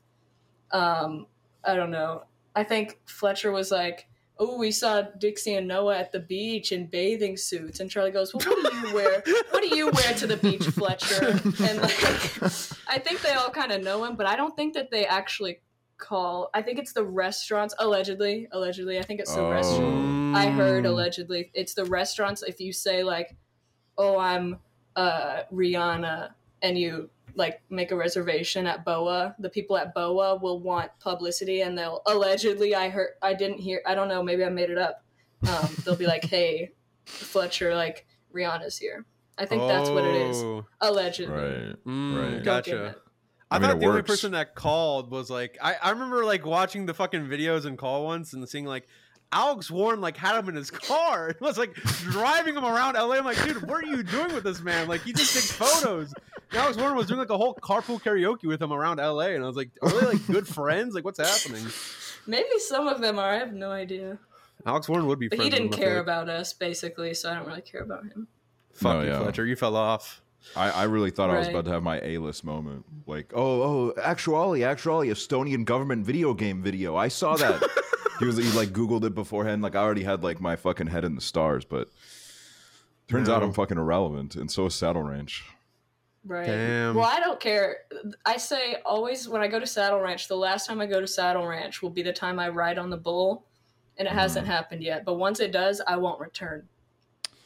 Um, 0.72 1.28
I 1.64 1.76
don't 1.76 1.92
know. 1.92 2.26
I 2.56 2.64
think 2.64 3.00
Fletcher 3.06 3.52
was 3.52 3.72
like, 3.72 4.08
"Oh, 4.40 4.58
we 4.58 4.72
saw 4.72 5.02
Dixie 5.02 5.54
and 5.56 5.68
Noah 5.68 5.98
at 6.00 6.12
the 6.12 6.20
beach 6.20 6.72
in 6.72 6.88
bathing 6.88 7.38
suits," 7.38 7.80
and 7.80 7.90
Charli 7.90 8.12
goes, 8.12 8.34
"Well, 8.34 8.44
what 8.48 8.72
do 8.72 8.78
you 8.88 8.94
wear? 8.96 9.24
What 9.52 9.62
do 9.62 9.76
you 9.76 9.90
wear 9.92 10.14
to 10.16 10.28
the 10.28 10.38
beach, 10.38 10.64
Fletcher?" 10.80 11.40
And 11.64 11.82
like, 11.82 12.04
I 12.88 13.00
think 13.00 13.22
they 13.22 13.34
all 13.34 13.50
kind 13.52 13.72
of 13.72 13.84
know 13.84 14.04
him, 14.04 14.16
but 14.16 14.26
I 14.26 14.36
don't 14.36 14.56
think 14.56 14.74
that 14.74 14.90
they 14.92 15.06
actually 15.06 15.60
call. 15.98 16.50
I 16.54 16.62
think 16.64 16.80
it's 16.80 16.94
the 16.94 17.04
restaurants 17.06 17.76
allegedly. 17.78 18.48
Allegedly, 18.52 18.98
I 18.98 19.04
think 19.04 19.20
it's 19.20 19.34
the 19.36 19.42
Oh. 19.46 19.52
restaurant. 19.52 20.36
I 20.36 20.50
heard 20.50 20.86
Mm. 20.86 20.90
allegedly 20.90 21.52
it's 21.54 21.74
the 21.76 21.86
restaurants. 21.86 22.42
If 22.42 22.60
you 22.60 22.74
say 22.74 23.04
like, 23.04 23.36
"Oh, 23.98 24.18
I'm 24.18 24.60
uh, 24.96 25.44
Rihanna," 25.54 26.34
and 26.64 26.78
you 26.78 27.10
like 27.36 27.62
make 27.70 27.92
a 27.92 27.96
reservation 27.96 28.66
at 28.68 28.84
Boa, 28.86 29.36
the 29.40 29.50
people 29.50 29.78
at 29.78 29.94
Boa 29.94 30.36
will 30.36 30.60
want 30.60 30.92
publicity, 31.00 31.62
and 31.62 31.78
they'll 31.78 32.02
allegedly. 32.06 32.76
I 32.76 32.90
heard. 32.90 33.10
I 33.22 33.34
didn't 33.34 33.60
hear. 33.60 33.82
I 33.86 33.96
don't 33.96 34.08
know. 34.08 34.22
Maybe 34.24 34.44
I 34.44 34.50
made 34.50 34.70
it 34.70 34.78
up. 34.78 35.04
Um, 35.48 35.70
they'll 35.86 35.96
be 35.96 36.08
like, 36.08 36.24
"Hey, 36.30 36.72
Fletcher, 37.06 37.74
like 37.76 38.06
Rihanna's 38.34 38.78
here." 38.78 39.06
I 39.38 39.46
think 39.46 39.64
that's 39.68 39.90
what 39.90 40.04
it 40.04 40.16
is. 40.16 40.38
Oh. 40.44 40.66
Allegedly. 40.82 41.34
right. 41.36 41.86
Mm, 41.86 42.34
Right. 42.36 42.44
Gotcha. 42.44 42.96
I, 43.50 43.56
I 43.56 43.60
mean, 43.60 43.68
thought 43.70 43.78
it 43.78 43.80
the 43.82 43.88
only 43.88 44.02
person 44.04 44.32
that 44.34 44.56
called 44.56 45.10
was 45.12 45.30
like 45.30 45.58
I, 45.62 45.76
I 45.82 45.90
remember 45.92 46.24
like 46.24 46.46
watching 46.46 46.86
the 46.86 46.94
fucking 46.94 47.26
videos 47.28 47.66
and 47.66 47.78
call 47.78 48.06
once 48.06 48.34
and 48.34 48.48
seeing 48.48 48.66
like 48.66 48.88
Alex 49.34 49.72
Warren 49.72 50.00
like 50.00 50.16
had 50.16 50.38
him 50.38 50.50
in 50.50 50.56
his 50.56 50.70
car. 50.90 51.30
It 51.30 51.42
was 51.42 51.58
like 51.58 51.74
driving 51.74 52.56
him 52.56 52.64
around 52.66 52.94
LA. 52.96 53.16
I'm 53.16 53.26
like, 53.26 53.42
dude, 53.44 53.68
what 53.68 53.84
are 53.84 53.88
you 53.88 54.04
doing 54.04 54.34
with 54.34 54.44
this 54.44 54.62
man? 54.62 54.88
Like 54.88 55.02
he 55.02 55.12
just 55.14 55.34
takes 55.34 55.52
photos. 55.52 56.14
And 56.52 56.60
Alex 56.60 56.78
Warren 56.78 56.96
was 56.96 57.08
doing 57.08 57.20
like 57.20 57.30
a 57.30 57.38
whole 57.38 57.56
carpool 57.56 58.02
karaoke 58.02 58.44
with 58.44 58.62
him 58.62 58.74
around 58.74 58.98
LA, 58.98 59.28
and 59.28 59.44
I 59.44 59.48
was 59.48 59.56
like, 59.56 59.70
are 59.82 59.90
they 59.90 60.06
like 60.06 60.28
good 60.28 60.48
friends? 60.48 60.94
Like 60.94 61.06
what's 61.06 61.20
happening? 61.20 61.66
Maybe 62.28 62.60
some 62.60 62.88
of 62.88 63.02
them 63.02 63.20
are. 63.20 63.30
I 63.30 63.38
have 63.38 63.54
no 63.54 63.72
idea. 63.72 64.18
Alex 64.66 64.90
Warren 64.90 65.08
would 65.08 65.20
be. 65.20 65.28
But 65.30 65.40
he 65.40 65.50
friends 65.50 65.54
with 65.54 65.62
didn't 65.62 65.74
him, 65.74 65.80
care 65.80 65.96
like. 65.96 66.04
about 66.04 66.30
us, 66.30 66.54
basically, 66.54 67.14
so 67.14 67.32
I 67.32 67.36
don't 67.36 67.48
really 67.48 67.62
care 67.62 67.82
about 67.82 68.04
him. 68.04 68.28
Fuck 68.74 68.98
No, 68.98 69.02
you, 69.02 69.08
yeah. 69.08 69.20
Fletcher. 69.20 69.46
You 69.46 69.56
fell 69.56 69.76
off. 69.76 70.22
I, 70.56 70.72
I 70.72 70.84
really 70.84 71.12
thought 71.12 71.30
I 71.30 71.38
was 71.38 71.48
about 71.48 71.66
to 71.66 71.72
have 71.72 71.84
my 71.84 72.02
A 72.02 72.18
list 72.18 72.44
moment. 72.44 72.84
Like, 73.06 73.32
oh, 73.36 73.62
oh, 73.62 73.94
actually, 74.02 74.64
actually, 74.64 75.10
Estonian 75.10 75.66
government 75.66 76.06
video 76.06 76.34
game 76.34 76.64
video. 76.64 76.96
I 76.96 77.10
saw 77.10 77.36
that. 77.38 77.62
he 78.20 78.26
was 78.26 78.38
he 78.38 78.52
like 78.58 78.70
Googled 78.70 79.04
it 79.04 79.14
beforehand. 79.16 79.62
Like 79.62 79.76
I 79.76 79.80
already 79.80 80.04
had 80.04 80.24
like 80.24 80.42
my 80.42 80.56
fucking 80.56 80.88
head 80.88 81.06
in 81.06 81.16
the 81.16 81.22
stars, 81.22 81.64
but 81.64 81.90
turns 83.08 83.30
out 83.30 83.44
I'm 83.44 83.54
fucking 83.54 83.78
irrelevant, 83.78 84.36
and 84.36 84.50
so 84.50 84.66
is 84.66 84.74
Saddle 84.76 85.04
Ranch. 85.04 85.46
Right. 86.24 86.46
Damn. 86.46 86.96
Well, 86.96 87.06
I 87.12 87.20
don't 87.20 87.40
care. 87.40 87.78
I 88.26 88.38
say 88.38 88.78
always 88.86 89.28
when 89.28 89.42
I 89.42 89.48
go 89.48 89.60
to 89.60 89.66
Saddle 89.66 90.00
Ranch, 90.00 90.28
the 90.28 90.38
last 90.38 90.68
time 90.68 90.80
I 90.80 90.86
go 90.86 91.02
to 91.02 91.08
Saddle 91.08 91.48
Ranch 91.48 91.82
will 91.82 91.90
be 91.90 92.04
the 92.04 92.14
time 92.14 92.38
I 92.40 92.50
ride 92.50 92.78
on 92.78 92.90
the 92.92 92.98
bull, 92.98 93.48
and 93.98 94.08
it 94.08 94.12
hasn't 94.14 94.46
Mm. 94.46 94.50
happened 94.52 94.84
yet. 94.84 95.04
But 95.04 95.16
once 95.16 95.40
it 95.40 95.52
does, 95.52 95.82
I 95.88 95.98
won't 95.98 96.20
return. 96.20 96.68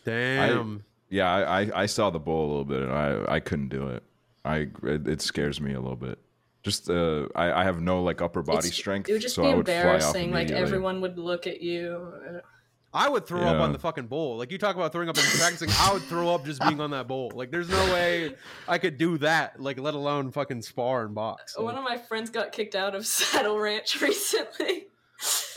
Damn. 0.03 0.83
yeah, 1.09 1.31
I, 1.33 1.61
I 1.61 1.81
I 1.83 1.85
saw 1.85 2.09
the 2.09 2.19
bull 2.19 2.45
a 2.45 2.49
little 2.49 2.65
bit, 2.65 2.81
and 2.83 2.91
I 2.91 3.35
I 3.35 3.39
couldn't 3.39 3.69
do 3.69 3.87
it. 3.87 4.03
I 4.43 4.67
it, 4.83 5.07
it 5.07 5.21
scares 5.21 5.59
me 5.61 5.73
a 5.73 5.79
little 5.79 5.95
bit. 5.95 6.19
Just 6.63 6.89
uh, 6.89 7.27
I 7.35 7.61
I 7.61 7.63
have 7.63 7.79
no 7.81 8.03
like 8.03 8.21
upper 8.21 8.41
body 8.43 8.57
It's- 8.59 8.73
strength, 8.73 9.07
It 9.09 9.13
would 9.13 9.21
just 9.21 9.35
so 9.35 9.43
be 9.43 9.49
I 9.49 9.55
would 9.55 9.65
fly 9.65 9.75
off 9.75 9.83
embarrassing. 9.85 10.31
Like 10.31 10.51
everyone 10.51 10.99
would 11.01 11.17
look 11.17 11.47
at 11.47 11.61
you. 11.61 12.11
I 12.95 13.09
would 13.09 13.25
throw 13.27 13.41
up 13.41 13.59
on 13.61 13.73
the 13.73 13.77
fucking 13.79 14.07
bowl. 14.07 14.37
Like 14.37 14.51
you 14.51 14.57
talk 14.57 14.75
about 14.77 14.91
throwing 14.93 15.09
up 15.09 15.17
and 15.17 15.25
practicing, 15.37 15.69
I 15.79 15.91
would 15.91 16.01
throw 16.03 16.33
up 16.33 16.45
just 16.45 16.61
being 16.61 16.79
on 16.79 16.91
that 16.91 17.07
bowl. 17.07 17.31
Like 17.35 17.51
there's 17.51 17.67
no 17.69 17.83
way 17.93 18.33
I 18.69 18.77
could 18.77 18.97
do 18.97 19.17
that. 19.17 19.59
Like 19.61 19.77
let 19.79 19.93
alone 19.95 20.31
fucking 20.31 20.61
spar 20.61 21.03
and 21.05 21.13
box. 21.13 21.57
One 21.59 21.75
of 21.75 21.83
my 21.83 21.97
friends 21.97 22.29
got 22.29 22.53
kicked 22.53 22.73
out 22.73 22.95
of 22.95 23.05
Saddle 23.07 23.59
Ranch 23.59 24.01
recently. 24.01 24.87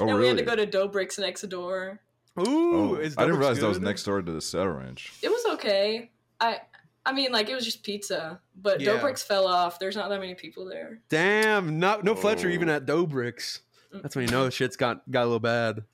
Oh, 0.00 0.08
and 0.08 0.18
we 0.18 0.26
had 0.26 0.36
to 0.38 0.44
go 0.44 0.56
to 0.56 0.66
Dobrik's 0.66 1.18
next 1.18 1.42
door. 1.42 2.00
Ooh, 2.40 2.44
Oh, 2.46 2.94
is 2.96 3.16
I 3.16 3.22
didn't 3.22 3.36
Dobrik's 3.36 3.38
realize 3.40 3.60
that 3.60 3.68
was 3.68 3.80
next 3.80 4.02
door 4.02 4.20
to 4.20 4.32
the 4.32 4.40
Saddle 4.40 4.72
Ranch. 4.72 5.12
It 5.22 5.28
was 5.28 5.44
okay. 5.54 6.10
I 6.40 6.60
I 7.06 7.12
mean 7.12 7.30
like 7.32 7.48
it 7.48 7.54
was 7.54 7.64
just 7.64 7.84
pizza. 7.84 8.40
But 8.60 8.80
Yeah. 8.80 8.98
Dobrik's 8.98 9.22
fell 9.22 9.46
off. 9.46 9.78
There's 9.78 9.94
not 9.96 10.08
that 10.10 10.18
many 10.18 10.34
people 10.34 10.64
there. 10.64 11.00
Damn, 11.08 11.78
no, 11.78 12.00
no 12.02 12.14
Fletcher 12.16 12.48
Oh. 12.48 12.52
even 12.52 12.68
at 12.68 12.84
Dobrik's. 12.84 13.60
That's 13.92 14.14
when 14.16 14.26
you 14.26 14.30
know 14.30 14.50
shit's 14.50 14.76
got 14.76 15.08
got 15.10 15.22
a 15.22 15.24
little 15.26 15.38
bad. 15.40 15.84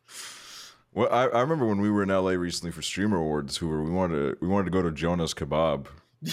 Well, 0.95 1.09
I, 1.11 1.25
I 1.27 1.41
remember 1.41 1.67
when 1.67 1.81
we 1.81 1.91
were 1.91 2.03
in 2.03 2.09
LA 2.09 2.31
recently 2.31 2.71
for 2.71 2.81
Streamer 2.83 3.17
Awards, 3.19 3.57
who 3.57 3.69
were 3.69 3.83
we 3.83 3.91
wanted 3.91 4.15
to 4.17 4.37
we 4.41 4.49
wanted 4.49 4.67
to 4.67 4.71
go 4.71 4.83
to 4.83 4.91
Jonah's 4.93 5.35
Kebab. 5.35 5.87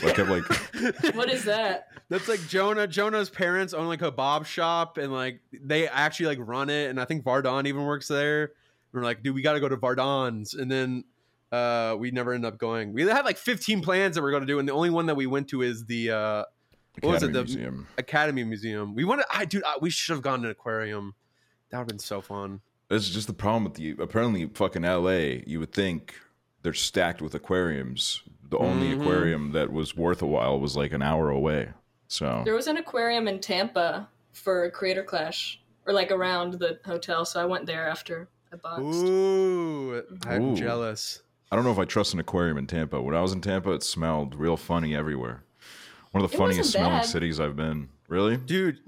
Like 0.04 0.16
kept 0.16 0.30
like 0.30 0.44
What 1.16 1.30
is 1.30 1.44
that? 1.46 1.88
That's 2.08 2.28
like 2.30 2.40
Jonah. 2.48 2.88
Jonah's 2.88 3.30
parents 3.30 3.74
own 3.74 3.88
like 3.88 4.02
a 4.02 4.12
kebab 4.12 4.46
shop, 4.46 4.98
and 4.98 5.12
like 5.12 5.42
they 5.52 5.88
actually 5.88 6.28
like 6.28 6.48
run 6.48 6.70
it. 6.70 6.90
And 6.90 7.02
I 7.02 7.06
think 7.06 7.26
Vardon 7.26 7.66
even 7.68 7.84
works 7.84 8.08
there. 8.08 8.52
we're 8.94 9.02
like, 9.04 9.22
dude, 9.24 9.36
we 9.36 9.42
got 9.42 9.54
to 9.54 9.60
go 9.60 9.68
to 9.68 9.76
Vardon's, 9.78 10.54
and 10.54 10.72
then 10.72 11.04
uh, 11.52 11.96
we 12.00 12.12
never 12.12 12.32
end 12.32 12.46
up 12.46 12.58
going. 12.58 12.94
We 12.94 13.02
had 13.04 13.26
like 13.26 13.38
15 13.38 13.82
plans 13.82 14.16
that 14.16 14.22
we 14.22 14.28
are 14.30 14.32
going 14.32 14.44
to 14.44 14.48
do, 14.48 14.60
and 14.60 14.68
the 14.68 14.72
only 14.74 14.90
one 14.92 15.08
that 15.08 15.16
we 15.16 15.26
went 15.28 15.50
to 15.50 15.62
is 15.62 15.86
the 15.86 16.12
uh, 16.12 16.44
What 17.02 17.14
was 17.14 17.24
it, 17.24 17.32
Academy 17.32 17.34
the- 17.34 17.44
Museum. 17.44 17.88
Academy 17.98 18.44
Museum. 18.46 18.96
We 18.96 19.04
wanted, 19.04 19.26
I 19.30 19.44
dude, 19.44 19.64
I, 19.66 19.76
we 19.82 19.90
should 19.90 20.14
have 20.14 20.22
gone 20.22 20.40
to 20.44 20.46
an 20.46 20.52
aquarium. 20.52 21.16
That 21.72 21.80
would 21.80 21.82
have 21.82 21.88
been 21.90 22.00
so 22.00 22.22
fun. 22.22 22.62
That's 22.92 23.10
just 23.10 23.28
the 23.28 23.34
problem 23.34 23.64
with 23.64 23.76
the 23.76 23.92
apparently 24.04 24.46
fucking 24.48 24.84
LA. 24.84 25.42
You 25.48 25.60
would 25.62 25.72
think 25.72 26.14
they're 26.62 26.74
stacked 26.74 27.22
with 27.22 27.34
aquariums. 27.34 28.22
The 28.50 28.58
only 28.58 28.90
Mhm. 28.94 29.00
aquarium 29.00 29.52
that 29.54 29.72
was 29.72 29.96
worth 29.96 30.22
a 30.22 30.26
while 30.28 30.60
was 30.60 30.76
like 30.76 30.92
an 30.92 31.02
hour 31.02 31.30
away. 31.30 31.70
So 32.10 32.42
There 32.44 32.54
was 32.54 32.68
an 32.68 32.76
aquarium 32.76 33.30
in 33.30 33.40
Tampa 33.40 34.10
for 34.34 34.70
Creator 34.72 35.04
Clash, 35.04 35.62
or 35.88 35.94
like 35.94 36.12
around 36.12 36.56
the 36.56 36.80
hotel. 36.86 37.24
So 37.24 37.42
I 37.42 37.46
went 37.46 37.66
there 37.66 37.88
after 37.88 38.28
I 38.52 38.58
boxed. 38.58 38.82
Ooh, 38.84 40.04
I'm 40.28 40.52
Ooh. 40.52 40.56
jealous. 40.58 41.22
I 41.50 41.56
don't 41.56 41.64
know 41.64 41.72
if 41.72 41.80
I 41.80 41.86
trust 41.86 42.14
an 42.14 42.20
aquarium 42.20 42.58
in 42.58 42.68
Tampa. 42.68 43.02
When 43.02 43.16
I 43.16 43.22
was 43.22 43.32
in 43.32 43.40
Tampa, 43.40 43.72
it 43.72 43.84
smelled 43.84 44.36
real 44.36 44.58
funny 44.58 44.94
everywhere. 44.94 45.44
One 46.12 46.24
of 46.26 46.30
the 46.30 46.36
It 46.36 46.40
funniest 46.40 46.72
smelling 46.74 46.98
bad. 47.00 47.06
cities 47.06 47.40
I've 47.40 47.56
been. 47.56 47.88
Really? 48.10 48.36
Dude, 48.36 48.80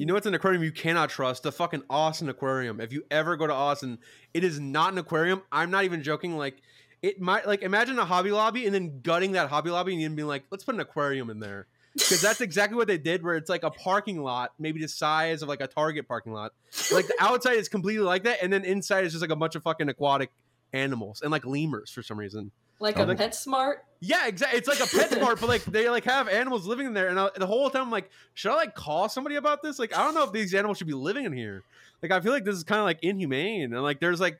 you 0.00 0.06
know 0.06 0.14
what's 0.14 0.24
an 0.24 0.32
aquarium 0.32 0.62
you 0.62 0.72
cannot 0.72 1.10
trust? 1.10 1.42
The 1.42 1.52
fucking 1.52 1.82
Austin 1.90 2.30
Aquarium. 2.30 2.80
If 2.80 2.90
you 2.90 3.04
ever 3.10 3.36
go 3.36 3.46
to 3.46 3.52
Austin, 3.52 3.98
it 4.32 4.42
is 4.42 4.58
not 4.58 4.94
an 4.94 4.98
aquarium. 4.98 5.42
I'm 5.52 5.70
not 5.70 5.84
even 5.84 6.02
joking. 6.02 6.38
Like, 6.38 6.62
it 7.02 7.20
might, 7.20 7.46
like, 7.46 7.60
imagine 7.60 7.98
a 7.98 8.06
Hobby 8.06 8.30
Lobby 8.30 8.64
and 8.64 8.74
then 8.74 9.02
gutting 9.02 9.32
that 9.32 9.50
Hobby 9.50 9.68
Lobby 9.68 9.92
and 9.92 10.02
then 10.02 10.14
being 10.14 10.26
like, 10.26 10.44
let's 10.50 10.64
put 10.64 10.74
an 10.74 10.80
aquarium 10.80 11.28
in 11.28 11.38
there. 11.38 11.66
Because 11.92 12.22
that's 12.22 12.40
exactly 12.40 12.78
what 12.78 12.88
they 12.88 12.96
did, 12.96 13.22
where 13.22 13.36
it's 13.36 13.50
like 13.50 13.62
a 13.62 13.70
parking 13.70 14.22
lot, 14.22 14.54
maybe 14.58 14.80
the 14.80 14.88
size 14.88 15.42
of 15.42 15.50
like 15.50 15.60
a 15.60 15.66
Target 15.66 16.08
parking 16.08 16.32
lot. 16.32 16.52
Like, 16.90 17.06
the 17.06 17.16
outside 17.20 17.58
is 17.58 17.68
completely 17.68 18.02
like 18.02 18.24
that, 18.24 18.38
and 18.40 18.50
then 18.50 18.64
inside 18.64 19.04
is 19.04 19.12
just 19.12 19.20
like 19.20 19.30
a 19.30 19.36
bunch 19.36 19.54
of 19.54 19.62
fucking 19.64 19.90
aquatic 19.90 20.30
animals 20.72 21.20
and 21.20 21.30
like 21.30 21.44
lemurs 21.44 21.90
for 21.90 22.02
some 22.02 22.18
reason. 22.18 22.52
Like 22.80 22.98
Oh, 22.98 23.04
a 23.04 23.06
like- 23.06 23.18
PetSmart. 23.18 23.74
Yeah, 24.02 24.26
exactly. 24.26 24.58
It's 24.58 24.66
like 24.66 24.80
a 24.80 24.86
pet 24.86 25.10
smart, 25.18 25.38
but 25.40 25.48
like 25.50 25.62
they 25.64 25.90
like 25.90 26.04
have 26.04 26.26
animals 26.28 26.66
living 26.66 26.86
in 26.86 26.94
there, 26.94 27.08
and 27.08 27.20
I, 27.20 27.28
the 27.36 27.46
whole 27.46 27.68
time 27.68 27.82
I'm 27.82 27.90
like, 27.90 28.08
should 28.34 28.50
I 28.50 28.54
like 28.54 28.74
call 28.74 29.08
somebody 29.10 29.36
about 29.36 29.62
this? 29.62 29.78
Like, 29.78 29.94
I 29.96 30.02
don't 30.02 30.14
know 30.14 30.24
if 30.24 30.32
these 30.32 30.54
animals 30.54 30.78
should 30.78 30.86
be 30.86 30.94
living 30.94 31.26
in 31.26 31.32
here. 31.34 31.62
Like, 32.02 32.10
I 32.10 32.20
feel 32.20 32.32
like 32.32 32.44
this 32.46 32.56
is 32.56 32.64
kind 32.64 32.78
of 32.78 32.86
like 32.86 32.98
inhumane, 33.02 33.74
and 33.74 33.82
like 33.82 34.00
there's 34.00 34.18
like, 34.18 34.38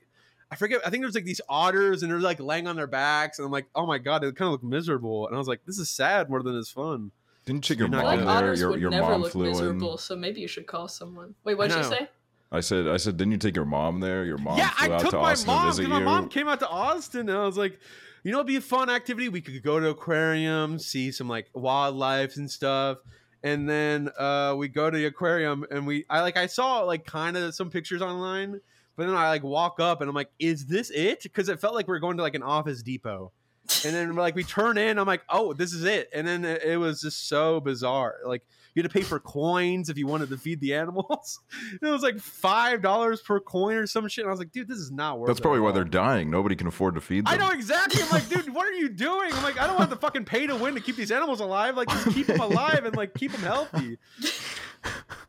I 0.51 0.57
forget, 0.57 0.81
I 0.87 0.89
think 0.89 1.03
there's 1.03 1.15
like 1.15 1.25
these 1.27 1.43
otters, 1.47 2.03
and 2.03 2.11
they're 2.11 2.21
like 2.21 2.41
laying 2.41 2.67
on 2.67 2.75
their 2.77 2.87
backs, 2.87 3.39
and 3.39 3.45
I'm 3.45 3.53
like, 3.53 3.67
oh 3.75 3.85
my 3.85 3.99
god, 3.99 4.23
they 4.23 4.33
kind 4.33 4.47
of 4.47 4.53
look 4.53 4.65
miserable, 4.65 5.27
and 5.27 5.37
I 5.37 5.39
was 5.39 5.47
like, 5.47 5.61
this 5.67 5.79
is 5.79 5.91
sad 5.91 6.31
more 6.31 6.43
than 6.43 6.57
it's 6.57 6.71
fun. 6.71 7.11
Didn't 7.45 7.69
you 7.69 7.75
take 7.75 7.81
your 7.81 7.89
mom 7.89 8.03
like 8.05 8.21
gonna- 8.21 8.41
there? 8.47 8.55
Your, 8.55 8.79
your 8.79 8.91
never 8.91 9.11
mom 9.11 9.21
look 9.23 9.33
flew 9.33 9.51
miserable, 9.51 9.93
in. 9.93 9.99
so 9.99 10.17
maybe 10.17 10.41
you 10.41 10.49
should 10.49 10.67
call 10.67 10.89
someone. 10.89 11.35
Wait, 11.45 11.59
what 11.59 11.69
did 11.69 11.77
you 11.77 11.85
say? 11.85 12.09
I 12.51 12.61
said, 12.61 12.89
I 12.89 12.97
said, 12.97 13.19
didn't 13.19 13.33
you 13.33 13.39
take 13.39 13.55
your 13.57 13.67
mom 13.67 14.01
there? 14.01 14.25
Your 14.25 14.39
mom 14.39 14.57
yeah, 14.57 14.71
flew 14.71 14.89
I 14.91 14.95
out 14.95 15.01
took 15.03 15.11
to 15.11 15.17
my 15.19 15.33
Austin 15.33 15.47
mom 15.49 15.59
to 15.61 15.65
because 15.67 15.77
visit 15.79 15.91
my 15.91 15.99
you. 15.99 16.05
mom 16.07 16.29
came 16.31 16.49
out 16.49 16.61
to 16.61 16.69
Austin, 16.69 17.29
and 17.29 17.37
I 17.39 17.45
was 17.45 17.59
like, 17.59 17.79
you 18.23 18.33
know, 18.33 18.39
it'd 18.39 18.47
be 18.47 18.57
a 18.57 18.61
fun 18.61 18.91
activity. 18.91 19.29
We 19.29 19.41
could 19.41 19.63
go 19.63 19.81
to 19.81 19.89
aquarium, 19.89 20.79
see 20.79 21.13
some 21.13 21.29
like 21.29 21.49
wildlife 21.55 22.37
and 22.37 22.51
stuff, 22.51 22.99
and 23.43 23.69
then 23.69 24.11
uh, 24.19 24.55
we 24.57 24.69
go 24.69 24.91
to 24.91 24.97
the 24.97 25.07
aquarium, 25.07 25.65
and 25.71 25.87
we 25.87 26.05
I 26.11 26.21
like 26.23 26.37
I 26.37 26.47
saw 26.47 26.81
like 26.81 27.05
kind 27.07 27.37
of 27.37 27.55
some 27.55 27.71
pictures 27.71 28.03
online, 28.03 28.61
but 28.97 29.07
then 29.07 29.17
I 29.17 29.29
like 29.29 29.43
walk 29.43 29.81
up, 29.81 30.01
and 30.01 30.09
I'm 30.09 30.15
like, 30.15 30.31
is 30.39 30.67
this 30.67 30.91
it? 30.91 31.23
Because 31.23 31.49
it 31.49 31.61
felt 31.61 31.75
like 31.75 31.89
we 31.89 31.97
are 31.97 32.01
going 32.01 32.17
to 32.17 32.23
like 32.23 32.35
an 32.35 32.43
Office 32.43 32.83
Depot. 32.83 33.33
And 33.85 33.95
then 33.95 34.17
like 34.17 34.35
we 34.35 34.43
turn 34.43 34.79
in, 34.79 34.99
I'm 34.99 35.07
like, 35.07 35.23
oh, 35.29 35.53
this 35.53 35.73
is 35.73 35.85
it. 35.85 36.11
And 36.13 36.27
then 36.27 36.45
it, 36.45 36.63
it 36.65 36.77
was 36.77 37.01
just 37.01 37.29
so 37.29 37.61
bizarre. 37.61 38.17
Like 38.25 38.43
you 38.75 38.83
had 38.83 38.91
to 38.91 38.93
pay 38.93 39.03
for 39.03 39.19
coins 39.19 39.89
if 39.89 39.99
you 39.99 40.07
wanted 40.07 40.29
to 40.31 40.37
feed 40.37 40.61
the 40.61 40.75
animals. 40.75 41.41
it 41.83 41.87
was 41.87 42.03
like 42.03 42.19
five 42.19 42.83
dollars 42.83 43.21
per 43.21 43.41
coin 43.41 43.77
or 43.77 43.87
some 43.87 44.07
shit. 44.09 44.25
And 44.25 44.31
I 44.31 44.33
was 44.33 44.39
like, 44.39 44.53
dude, 44.53 44.69
this 44.69 44.79
is 44.79 44.91
not 44.91 45.19
worth. 45.19 45.29
That's 45.29 45.41
probably 45.41 45.61
why 45.61 45.69
all. 45.69 45.75
they're 45.75 45.85
dying. 45.85 46.31
Nobody 46.31 46.57
can 46.57 46.67
afford 46.67 46.95
to 46.95 47.01
feed 47.01 47.27
them. 47.27 47.33
I 47.33 47.37
know 47.37 47.51
exactly. 47.51 48.03
I'm 48.03 48.11
like, 48.11 48.29
dude, 48.29 48.55
what 48.55 48.67
are 48.67 48.73
you 48.73 48.89
doing? 48.89 49.33
I'm 49.33 49.43
like, 49.43 49.61
I 49.61 49.67
don't 49.67 49.79
want 49.79 49.91
to 49.91 49.97
fucking 49.97 50.25
pay 50.25 50.47
to 50.47 50.57
win 50.57 50.75
to 50.75 50.81
keep 50.81 50.97
these 50.97 51.11
animals 51.11 51.41
alive. 51.41 51.77
Like, 51.77 51.89
just 51.89 52.11
keep 52.15 52.27
them 52.27 52.41
alive 52.41 52.85
and 52.85 52.97
like 52.97 53.15
keep 53.15 53.33
them 53.33 53.43
healthy. 53.43 53.99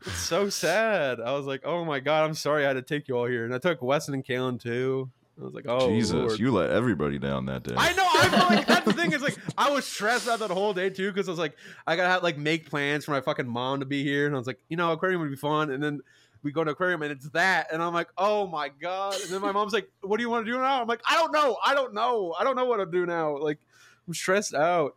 It's 0.06 0.18
so 0.18 0.48
sad. 0.48 1.20
I 1.20 1.32
was 1.32 1.46
like, 1.46 1.62
oh 1.64 1.84
my 1.84 2.00
god, 2.00 2.24
I'm 2.24 2.34
sorry 2.34 2.64
I 2.64 2.68
had 2.68 2.74
to 2.74 2.82
take 2.82 3.08
you 3.08 3.16
all 3.16 3.26
here, 3.26 3.44
and 3.44 3.54
I 3.54 3.58
took 3.58 3.82
Weston 3.82 4.14
and 4.14 4.24
Kalen 4.24 4.60
too. 4.60 5.10
I 5.42 5.44
was 5.44 5.54
like, 5.54 5.64
oh 5.68 5.88
Jesus, 5.88 6.12
Lord. 6.14 6.38
you 6.38 6.52
let 6.52 6.70
everybody 6.70 7.18
down 7.18 7.46
that 7.46 7.64
day. 7.64 7.74
I 7.76 7.92
know. 7.94 8.06
I 8.06 8.28
feel 8.28 8.56
like 8.56 8.66
that's 8.66 8.84
the 8.86 8.92
thing 8.92 9.12
is 9.12 9.22
like 9.22 9.36
I 9.58 9.70
was 9.70 9.84
stressed 9.84 10.28
out 10.28 10.38
that 10.38 10.50
whole 10.50 10.72
day 10.72 10.88
too 10.90 11.10
because 11.12 11.28
I 11.28 11.32
was 11.32 11.38
like 11.38 11.56
I 11.86 11.96
gotta 11.96 12.08
have, 12.08 12.22
like 12.22 12.38
make 12.38 12.70
plans 12.70 13.04
for 13.04 13.10
my 13.10 13.20
fucking 13.20 13.48
mom 13.48 13.80
to 13.80 13.86
be 13.86 14.02
here, 14.04 14.26
and 14.26 14.34
I 14.34 14.38
was 14.38 14.46
like, 14.46 14.60
you 14.68 14.76
know, 14.76 14.92
aquarium 14.92 15.20
would 15.20 15.30
be 15.30 15.36
fun, 15.36 15.70
and 15.70 15.82
then 15.82 16.00
we 16.44 16.52
go 16.52 16.64
to 16.64 16.70
aquarium 16.72 17.02
and 17.02 17.12
it's 17.12 17.28
that, 17.30 17.72
and 17.72 17.82
I'm 17.82 17.92
like, 17.94 18.08
oh 18.16 18.46
my 18.46 18.68
god, 18.80 19.14
and 19.20 19.30
then 19.30 19.40
my 19.40 19.52
mom's 19.52 19.72
like, 19.72 19.90
what 20.00 20.16
do 20.16 20.22
you 20.22 20.30
want 20.30 20.46
to 20.46 20.52
do 20.52 20.58
now? 20.58 20.80
I'm 20.80 20.88
like, 20.88 21.00
I 21.08 21.14
don't 21.14 21.32
know, 21.32 21.56
I 21.64 21.74
don't 21.74 21.92
know, 21.94 22.34
I 22.38 22.44
don't 22.44 22.56
know 22.56 22.64
what 22.64 22.78
to 22.78 22.86
do 22.86 23.04
now. 23.06 23.36
Like 23.38 23.58
I'm 24.06 24.14
stressed 24.14 24.54
out. 24.54 24.96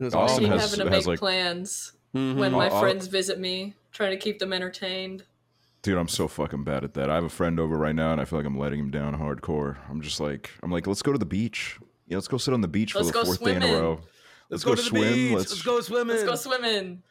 It 0.00 0.04
was 0.04 0.14
Austin 0.14 0.44
awesome. 0.44 0.44
keep 0.44 0.52
has- 0.52 0.70
having 0.70 0.86
to 0.86 0.92
has, 0.94 1.04
make 1.04 1.06
like- 1.12 1.18
plans 1.18 1.92
Mhm. 2.14 2.36
when 2.36 2.52
my 2.52 2.66
I'll- 2.66 2.74
I'll- 2.74 2.80
friends 2.80 3.06
visit 3.06 3.38
me, 3.40 3.74
trying 3.92 4.10
to 4.10 4.16
keep 4.18 4.38
them 4.38 4.52
entertained. 4.52 5.24
Dude, 5.82 5.98
I'm 5.98 6.08
so 6.08 6.28
fucking 6.28 6.62
bad 6.62 6.84
at 6.84 6.94
that. 6.94 7.10
I 7.10 7.16
have 7.16 7.24
a 7.24 7.28
friend 7.28 7.58
over 7.58 7.76
right 7.76 7.94
now, 7.94 8.12
and 8.12 8.20
I 8.20 8.24
feel 8.24 8.38
like 8.38 8.46
I'm 8.46 8.56
letting 8.58 8.78
him 8.78 8.90
down 8.90 9.18
hardcore. 9.18 9.78
I'm 9.90 10.00
just 10.00 10.20
like, 10.20 10.50
I'm 10.62 10.70
like, 10.70 10.86
let's 10.86 11.02
go 11.02 11.12
to 11.12 11.18
the 11.18 11.26
beach. 11.26 11.78
Yeah, 12.06 12.16
let's 12.16 12.28
go 12.28 12.38
sit 12.38 12.54
on 12.54 12.60
the 12.60 12.68
beach 12.68 12.94
Let's 12.94 13.08
for 13.08 13.12
the 13.12 13.18
go 13.18 13.24
fourth 13.24 13.44
day 13.44 13.56
in 13.56 13.62
a 13.62 13.66
row. 13.66 14.00
Let's, 14.48 14.64
Let's 14.64 14.64
go, 14.64 14.70
go 14.70 14.74
to 14.76 14.82
the 14.82 14.88
swim, 14.88 15.12
beach. 15.14 15.32
let's- 15.34 15.50
Let's, 15.50 15.62
go 15.62 15.80
swimming. 15.80 16.08
Let's 16.08 16.22
go 16.24 16.34
swimming. 16.36 17.02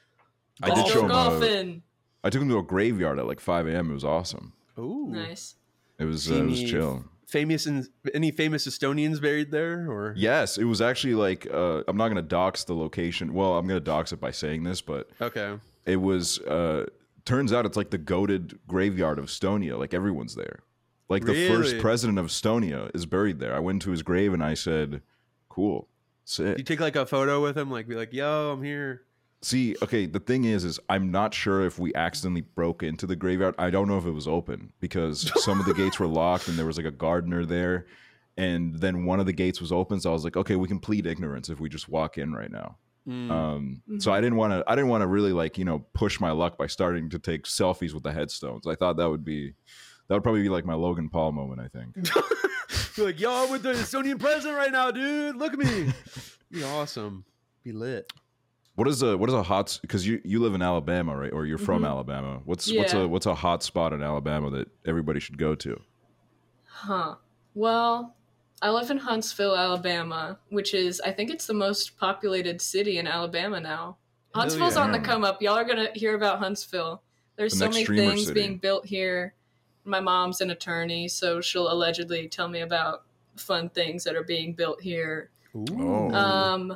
I 0.61 0.69
did 0.69 0.77
Let's 0.77 0.91
show 0.91 0.99
him. 0.99 1.05
A, 1.05 1.09
golfing. 1.09 1.83
I 2.23 2.29
took 2.29 2.41
him 2.41 2.49
to 2.49 2.59
a 2.59 2.63
graveyard 2.63 3.17
at 3.19 3.25
like 3.25 3.39
5 3.39 3.67
a.m. 3.67 3.89
It 3.89 3.93
was 3.93 4.05
awesome. 4.05 4.53
Ooh, 4.77 5.07
Nice. 5.09 5.55
It 5.99 6.05
was 6.05 6.31
uh, 6.31 6.35
it 6.35 6.45
was 6.45 6.63
chill. 6.63 7.03
Famous 7.27 7.65
and 7.65 7.87
any 8.13 8.31
famous 8.31 8.67
Estonians 8.67 9.21
buried 9.21 9.51
there, 9.51 9.89
or 9.89 10.13
Yes, 10.17 10.57
it 10.57 10.63
was 10.63 10.81
actually 10.81 11.13
like 11.15 11.47
uh, 11.51 11.83
I'm 11.87 11.95
not 11.97 12.07
gonna 12.07 12.21
dox 12.21 12.63
the 12.63 12.73
location. 12.73 13.33
Well, 13.33 13.57
I'm 13.57 13.67
gonna 13.67 13.79
dox 13.79 14.11
it 14.11 14.19
by 14.19 14.31
saying 14.31 14.63
this, 14.63 14.81
but 14.81 15.09
okay. 15.19 15.57
it 15.85 15.97
was. 15.97 16.39
Uh, 16.39 16.87
turns 17.25 17.53
out 17.53 17.65
it's 17.65 17.77
like 17.77 17.91
the 17.91 17.97
goaded 17.97 18.59
graveyard 18.67 19.19
of 19.19 19.25
Estonia. 19.25 19.77
Like 19.77 19.93
everyone's 19.93 20.35
there. 20.35 20.63
Like 21.09 21.25
the 21.25 21.47
first 21.49 21.77
president 21.79 22.17
of 22.19 22.27
Estonia 22.27 22.89
is 22.95 23.05
buried 23.05 23.39
there. 23.39 23.53
I 23.53 23.59
went 23.59 23.81
to 23.81 23.91
his 23.91 24.01
grave 24.01 24.33
and 24.33 24.41
I 24.43 24.53
said, 24.53 25.01
"Cool, 25.49 25.89
sick." 26.23 26.57
You 26.57 26.63
take 26.63 26.79
like 26.79 26.95
a 26.95 27.05
photo 27.05 27.41
with 27.41 27.57
him, 27.57 27.69
like 27.69 27.87
be 27.87 27.95
like, 27.95 28.13
"Yo, 28.13 28.51
I'm 28.51 28.63
here." 28.63 29.01
See, 29.43 29.75
okay, 29.81 30.05
the 30.05 30.19
thing 30.19 30.45
is, 30.45 30.63
is 30.63 30.79
I'm 30.87 31.11
not 31.11 31.33
sure 31.33 31.65
if 31.65 31.79
we 31.79 31.93
accidentally 31.95 32.41
broke 32.41 32.83
into 32.83 33.07
the 33.07 33.15
graveyard. 33.15 33.55
I 33.57 33.71
don't 33.71 33.87
know 33.87 33.97
if 33.97 34.05
it 34.05 34.11
was 34.11 34.27
open 34.27 34.71
because 34.79 35.31
some 35.43 35.59
of 35.59 35.65
the 35.65 35.73
gates 35.73 35.99
were 35.99 36.07
locked 36.07 36.47
and 36.47 36.57
there 36.57 36.67
was 36.67 36.77
like 36.77 36.85
a 36.85 36.91
gardener 36.91 37.45
there. 37.45 37.87
And 38.37 38.75
then 38.75 39.05
one 39.05 39.19
of 39.19 39.25
the 39.25 39.33
gates 39.33 39.59
was 39.59 39.71
open, 39.71 39.99
so 39.99 40.11
I 40.11 40.13
was 40.13 40.23
like, 40.23 40.37
okay, 40.37 40.55
we 40.55 40.67
can 40.67 40.79
plead 40.79 41.05
ignorance 41.05 41.49
if 41.49 41.59
we 41.59 41.67
just 41.67 41.89
walk 41.89 42.17
in 42.17 42.33
right 42.33 42.51
now. 42.51 42.77
Mm. 43.07 43.31
Um, 43.31 43.81
so 43.99 44.11
I 44.13 44.21
didn't 44.21 44.37
want 44.37 44.53
to, 44.53 44.63
I 44.67 44.75
didn't 44.75 44.89
want 44.89 45.01
to 45.01 45.07
really 45.07 45.33
like, 45.33 45.57
you 45.57 45.65
know, 45.65 45.79
push 45.93 46.19
my 46.19 46.31
luck 46.31 46.57
by 46.57 46.67
starting 46.67 47.09
to 47.09 47.19
take 47.19 47.43
selfies 47.45 47.93
with 47.93 48.03
the 48.03 48.11
headstones. 48.13 48.67
I 48.67 48.75
thought 48.75 48.97
that 48.97 49.09
would 49.09 49.25
be, 49.25 49.53
that 50.07 50.13
would 50.15 50.23
probably 50.23 50.43
be 50.43 50.49
like 50.49 50.65
my 50.65 50.75
Logan 50.75 51.09
Paul 51.09 51.31
moment. 51.31 51.61
I 51.61 51.67
think. 51.67 51.95
You're 52.97 53.07
like, 53.07 53.19
yo, 53.19 53.31
I'm 53.45 53.49
with 53.51 53.63
the 53.63 53.73
Estonian 53.73 54.19
president 54.19 54.55
right 54.57 54.71
now, 54.71 54.91
dude. 54.91 55.35
Look 55.37 55.53
at 55.53 55.59
me. 55.59 55.91
Be 56.51 56.63
awesome. 56.63 57.23
Be 57.63 57.71
lit. 57.71 58.11
What 58.75 58.87
is 58.87 59.01
a 59.01 59.17
what 59.17 59.29
is 59.29 59.33
a 59.35 59.43
hot? 59.43 59.79
Because 59.81 60.05
you 60.05 60.21
you 60.25 60.39
live 60.41 60.53
in 60.53 60.61
Alabama, 60.61 61.15
right? 61.15 61.31
Or 61.31 61.45
you're 61.45 61.57
from 61.57 61.83
Mhm. 61.83 61.87
Alabama. 61.87 62.41
What's 62.45 62.71
what's 62.73 62.93
a 62.93 63.07
what's 63.07 63.25
a 63.25 63.35
hot 63.35 63.63
spot 63.63 63.93
in 63.93 64.01
Alabama 64.03 64.49
that 64.51 64.67
everybody 64.85 65.19
should 65.19 65.37
go 65.37 65.55
to? 65.55 65.79
Huh. 66.65 67.15
Well, 67.53 68.15
I 68.61 68.69
live 68.69 68.91
in 68.91 68.97
Huntsville, 68.97 69.55
Alabama, 69.55 70.37
which 70.49 70.73
is 70.73 71.01
I 71.01 71.11
think 71.11 71.29
it's 71.31 71.47
the 71.47 71.53
most 71.53 71.97
populated 71.97 72.61
city 72.61 72.97
in 72.97 73.07
Alabama 73.07 73.59
now. 73.59 73.97
Huntsville's 74.35 74.75
yeah. 74.75 74.83
on 74.83 74.91
the 74.91 74.99
come 74.99 75.23
up. 75.23 75.41
Y'all 75.41 75.55
are 75.55 75.63
gonna 75.65 75.89
hear 75.95 76.15
about 76.15 76.39
Huntsville. 76.39 77.01
There's 77.37 77.53
The 77.53 77.59
so 77.59 77.69
many 77.69 77.85
things 77.85 78.27
city. 78.27 78.39
being 78.39 78.57
built 78.57 78.85
here. 78.85 79.33
My 79.83 79.99
mom's 79.99 80.41
an 80.41 80.51
attorney, 80.51 81.07
so 81.07 81.41
she'll 81.41 81.71
allegedly 81.71 82.27
tell 82.27 82.47
me 82.47 82.61
about 82.61 83.03
fun 83.35 83.69
things 83.69 84.03
that 84.03 84.15
are 84.15 84.23
being 84.23 84.53
built 84.53 84.79
here. 84.81 85.31
Oh. 85.55 86.11
Um, 86.13 86.67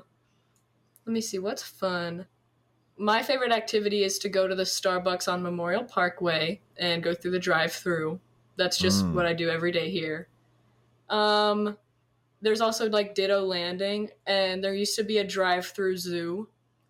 let 1.05 1.13
me 1.13 1.21
see 1.21 1.37
what's 1.37 1.61
fun. 1.61 2.25
My 2.97 3.21
favorite 3.21 3.51
activity 3.51 4.03
is 4.03 4.17
to 4.19 4.29
go 4.29 4.47
to 4.47 4.55
the 4.55 4.63
Starbucks 4.63 5.31
on 5.31 5.43
Memorial 5.43 5.83
Parkway 5.83 6.61
and 6.77 7.03
go 7.03 7.13
through 7.13 7.31
the 7.31 7.39
drive-through. 7.39 8.19
That's 8.55 8.77
just 8.77 9.03
Mm. 9.05 9.13
what 9.13 9.25
I 9.25 9.33
do 9.33 9.49
every 9.49 9.71
day 9.71 9.91
here. 9.91 10.29
Um, 11.09 11.77
there's 12.41 12.61
also 12.61 12.89
like 12.89 13.15
Ditto 13.15 13.41
Landing, 13.41 14.09
and 14.25 14.63
there 14.63 14.73
used 14.73 14.95
to 14.97 15.03
be 15.03 15.17
a 15.19 15.23
drive-through 15.23 15.97
zoo. 15.97 16.47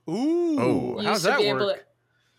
Ooh, 0.09 0.59
Oh. 0.59 0.99
You 1.01 1.07
how's 1.07 1.13
used 1.13 1.23
to 1.25 1.29
that 1.31 1.39
be 1.39 1.45
able 1.47 1.65
work? 1.67 1.77
to. 1.77 1.85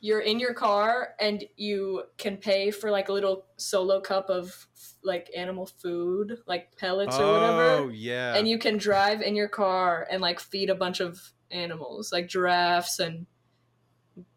You're 0.01 0.21
in 0.21 0.39
your 0.39 0.55
car 0.55 1.15
and 1.19 1.43
you 1.57 2.05
can 2.19 2.37
pay 2.37 2.71
for 2.71 2.91
like 2.91 3.09
a 3.09 3.13
little 3.13 3.47
solo 3.57 4.01
cup 4.01 4.29
of 4.29 4.67
like 5.03 5.31
animal 5.35 5.67
food, 5.67 6.39
like 6.47 6.77
pellets 6.77 7.17
or 7.17 7.33
whatever 7.33 7.63
Oh 7.71 7.89
yeah, 7.89 8.35
and 8.37 8.47
you 8.47 8.59
can 8.59 8.77
drive 8.77 9.23
in 9.23 9.35
your 9.35 9.49
car 9.49 10.07
and 10.11 10.21
like 10.21 10.39
feed 10.39 10.69
a 10.71 10.75
bunch 10.75 11.01
of 11.01 11.33
animals 11.51 12.13
like 12.13 12.29
giraffes 12.29 12.99
and 13.01 13.27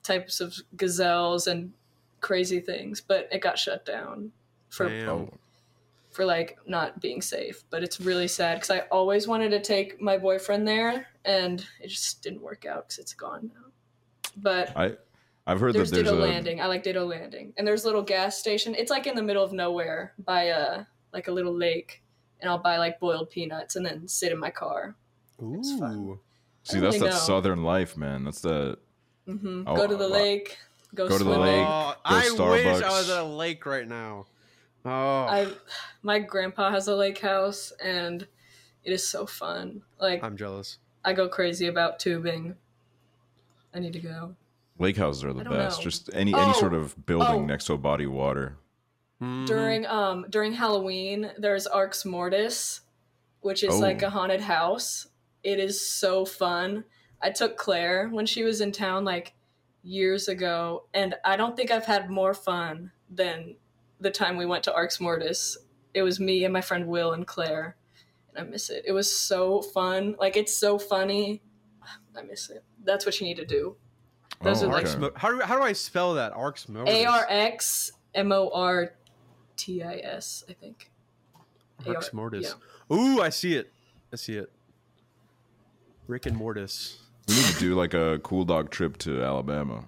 types 0.02 0.40
of 0.40 0.56
gazelles 0.76 1.46
and 1.46 1.74
crazy 2.22 2.60
things 2.60 3.02
but 3.02 3.28
it 3.32 3.40
got 3.42 3.58
shut 3.60 3.86
down 3.86 4.32
for 4.70 4.88
Damn. 4.90 5.10
Oh. 5.10 5.34
For 6.20 6.26
like 6.26 6.58
not 6.66 7.00
being 7.00 7.22
safe 7.22 7.64
but 7.70 7.82
it's 7.82 8.02
really 8.02 8.28
sad 8.28 8.56
because 8.56 8.70
i 8.70 8.80
always 8.92 9.26
wanted 9.26 9.50
to 9.50 9.62
take 9.62 10.02
my 10.02 10.18
boyfriend 10.18 10.68
there 10.68 11.08
and 11.24 11.66
it 11.80 11.88
just 11.88 12.22
didn't 12.22 12.42
work 12.42 12.66
out 12.66 12.90
because 12.90 12.98
it's 12.98 13.14
gone 13.14 13.50
now 13.56 13.70
but 14.36 14.76
I 14.76 14.98
I've 15.48 15.60
heard 15.60 15.74
there's 15.74 15.90
that 15.90 15.96
there's 15.96 16.10
Ditto 16.10 16.22
a 16.22 16.28
Landing. 16.28 16.62
I 16.62 16.68
like 16.68 16.84
Ditto 16.84 17.06
Landing, 17.06 17.54
and 17.58 17.66
there's 17.66 17.84
a 17.84 17.88
little 17.88 18.04
gas 18.04 18.38
station. 18.38 18.76
It's 18.76 18.92
like 18.92 19.08
in 19.08 19.16
the 19.16 19.24
middle 19.24 19.44
of 19.44 19.52
nowhere 19.52 20.14
by 20.26 20.44
a 20.44 20.86
like 21.12 21.28
a 21.28 21.32
little 21.32 21.56
lake, 21.56 22.04
and 22.40 22.50
I'll 22.50 22.60
buy 22.60 22.78
like 22.78 23.00
boiled 23.00 23.32
peanuts 23.32 23.76
and 23.76 23.84
then 23.84 24.08
sit 24.08 24.32
in 24.32 24.40
my 24.40 24.52
car. 24.52 24.96
It's 25.42 25.80
fun. 25.80 25.98
Ooh, 25.98 26.20
see 26.64 26.80
that's 26.80 26.98
really 26.98 27.00
that 27.00 27.16
know. 27.16 27.20
southern 27.20 27.64
life, 27.64 27.98
man. 27.98 28.26
That's 28.26 28.42
the 28.42 28.78
hmm 29.26 29.64
Oh, 29.66 29.76
go 29.76 29.88
to 29.88 29.96
the 29.96 30.06
uh, 30.06 30.10
lake. 30.10 30.58
Go, 30.94 31.08
go 31.08 31.18
to 31.18 31.24
the 31.24 31.34
swimming. 31.34 31.42
lake. 31.42 31.68
Oh, 31.68 31.96
go 32.08 32.16
I 32.16 32.64
wish 32.66 32.84
I 32.84 32.90
was 32.90 33.10
at 33.10 33.22
a 33.22 33.24
lake 33.24 33.66
right 33.66 33.88
now. 33.88 34.28
Oh, 34.86 34.90
I, 34.90 35.52
my 36.02 36.20
grandpa 36.20 36.72
has 36.72 36.88
a 36.88 36.96
lake 36.96 37.20
house, 37.20 37.74
and 37.84 38.26
it 38.84 38.92
is 38.94 39.08
so 39.08 39.26
fun. 39.26 39.82
Like 40.00 40.24
I'm 40.24 40.38
jealous. 40.38 40.78
I 41.04 41.14
go 41.14 41.28
crazy 41.30 41.68
about 41.68 42.00
tubing. 42.00 42.56
I 43.74 43.80
need 43.80 43.94
to 43.94 44.00
go. 44.00 44.36
lake 44.80 44.98
houses 44.98 45.24
are 45.24 45.34
the 45.34 45.44
best. 45.44 45.80
know. 45.80 45.84
Just 45.84 46.10
any 46.14 46.34
any 46.34 46.42
Oh, 46.52 46.54
sort 46.54 46.74
of 46.74 47.06
building 47.06 47.28
oh. 47.44 47.46
next 47.46 47.66
to 47.66 47.74
a 47.74 47.78
body 47.78 48.06
of 48.06 48.12
water. 48.12 48.58
Mhm. 49.22 49.46
during 49.48 49.86
um 49.86 50.26
during 50.30 50.54
Halloween 50.54 51.32
there's 51.38 51.68
Arx 51.68 52.06
Mortis, 52.06 52.82
which 53.42 53.64
is 53.64 53.74
Oh. 53.76 53.80
like 53.80 54.02
a 54.02 54.10
haunted 54.10 54.42
house. 54.42 55.08
It 55.44 55.60
is 55.60 55.86
so 55.86 56.24
fun. 56.26 56.86
I 57.22 57.30
took 57.32 57.58
Claire 57.58 58.08
when 58.08 58.26
she 58.26 58.44
was 58.44 58.62
in 58.62 58.72
town 58.72 59.04
like 59.04 59.34
years 59.84 60.28
ago, 60.30 60.86
and 60.94 61.16
I 61.26 61.36
don't 61.36 61.56
think 61.58 61.70
I've 61.70 61.86
had 61.86 62.10
more 62.10 62.34
fun 62.34 62.92
than 63.10 63.56
the 64.00 64.12
time 64.12 64.38
we 64.38 64.46
went 64.46 64.64
to 64.66 64.74
Arx 64.74 65.00
Mortis. 65.00 65.58
It 65.94 66.02
was 66.04 66.20
me 66.20 66.44
and 66.46 66.54
my 66.54 66.62
friend 66.62 66.88
Will 66.88 67.14
and 67.14 67.26
Claire, 67.26 67.76
and 68.30 68.46
I 68.48 68.50
miss 68.50 68.70
it. 68.70 68.84
It 68.88 68.92
was 68.92 69.12
so 69.12 69.62
fun. 69.62 70.16
Like 70.20 70.38
it's 70.38 70.56
so 70.56 70.78
funny. 70.78 71.42
I 72.16 72.22
miss 72.24 72.50
it. 72.50 72.64
That's 72.84 73.06
what 73.06 73.20
you 73.20 73.28
need 73.28 73.38
to 73.38 73.46
do. 73.46 73.76
Those 74.42 74.64
Oh, 74.64 74.68
are 74.68 74.72
like 74.74 74.84
Arx 74.86 74.92
okay. 74.92 75.00
Mo- 75.02 75.12
how 75.16 75.32
do 75.32 75.40
how 75.42 75.58
do 75.58 75.64
I 75.64 75.74
spell 75.74 76.14
that? 76.16 76.32
Arx 76.34 76.70
Mortis. 76.70 76.94
A 76.94 77.06
R 77.06 77.26
X 77.30 77.92
M 78.16 78.32
O 78.32 78.50
R 78.54 78.94
T 79.58 79.84
I 79.84 79.96
S, 79.98 80.44
I 80.50 80.54
think. 80.54 80.92
Arx 81.88 82.08
AR 82.10 82.16
Mortis. 82.16 82.56
Ooh, 82.92 83.22
I 83.22 83.30
see 83.30 83.56
it. 83.56 83.72
I 84.14 84.16
see 84.16 84.36
it. 84.38 84.52
Rick 86.08 86.26
and 86.26 86.36
Mortis. 86.38 87.00
We 87.28 87.36
need 87.36 87.46
to 87.46 87.60
do 87.60 87.76
like 87.76 87.94
a 87.94 88.20
cool 88.24 88.44
dog 88.46 88.70
trip 88.72 88.98
to 89.00 89.22
Alabama. 89.24 89.86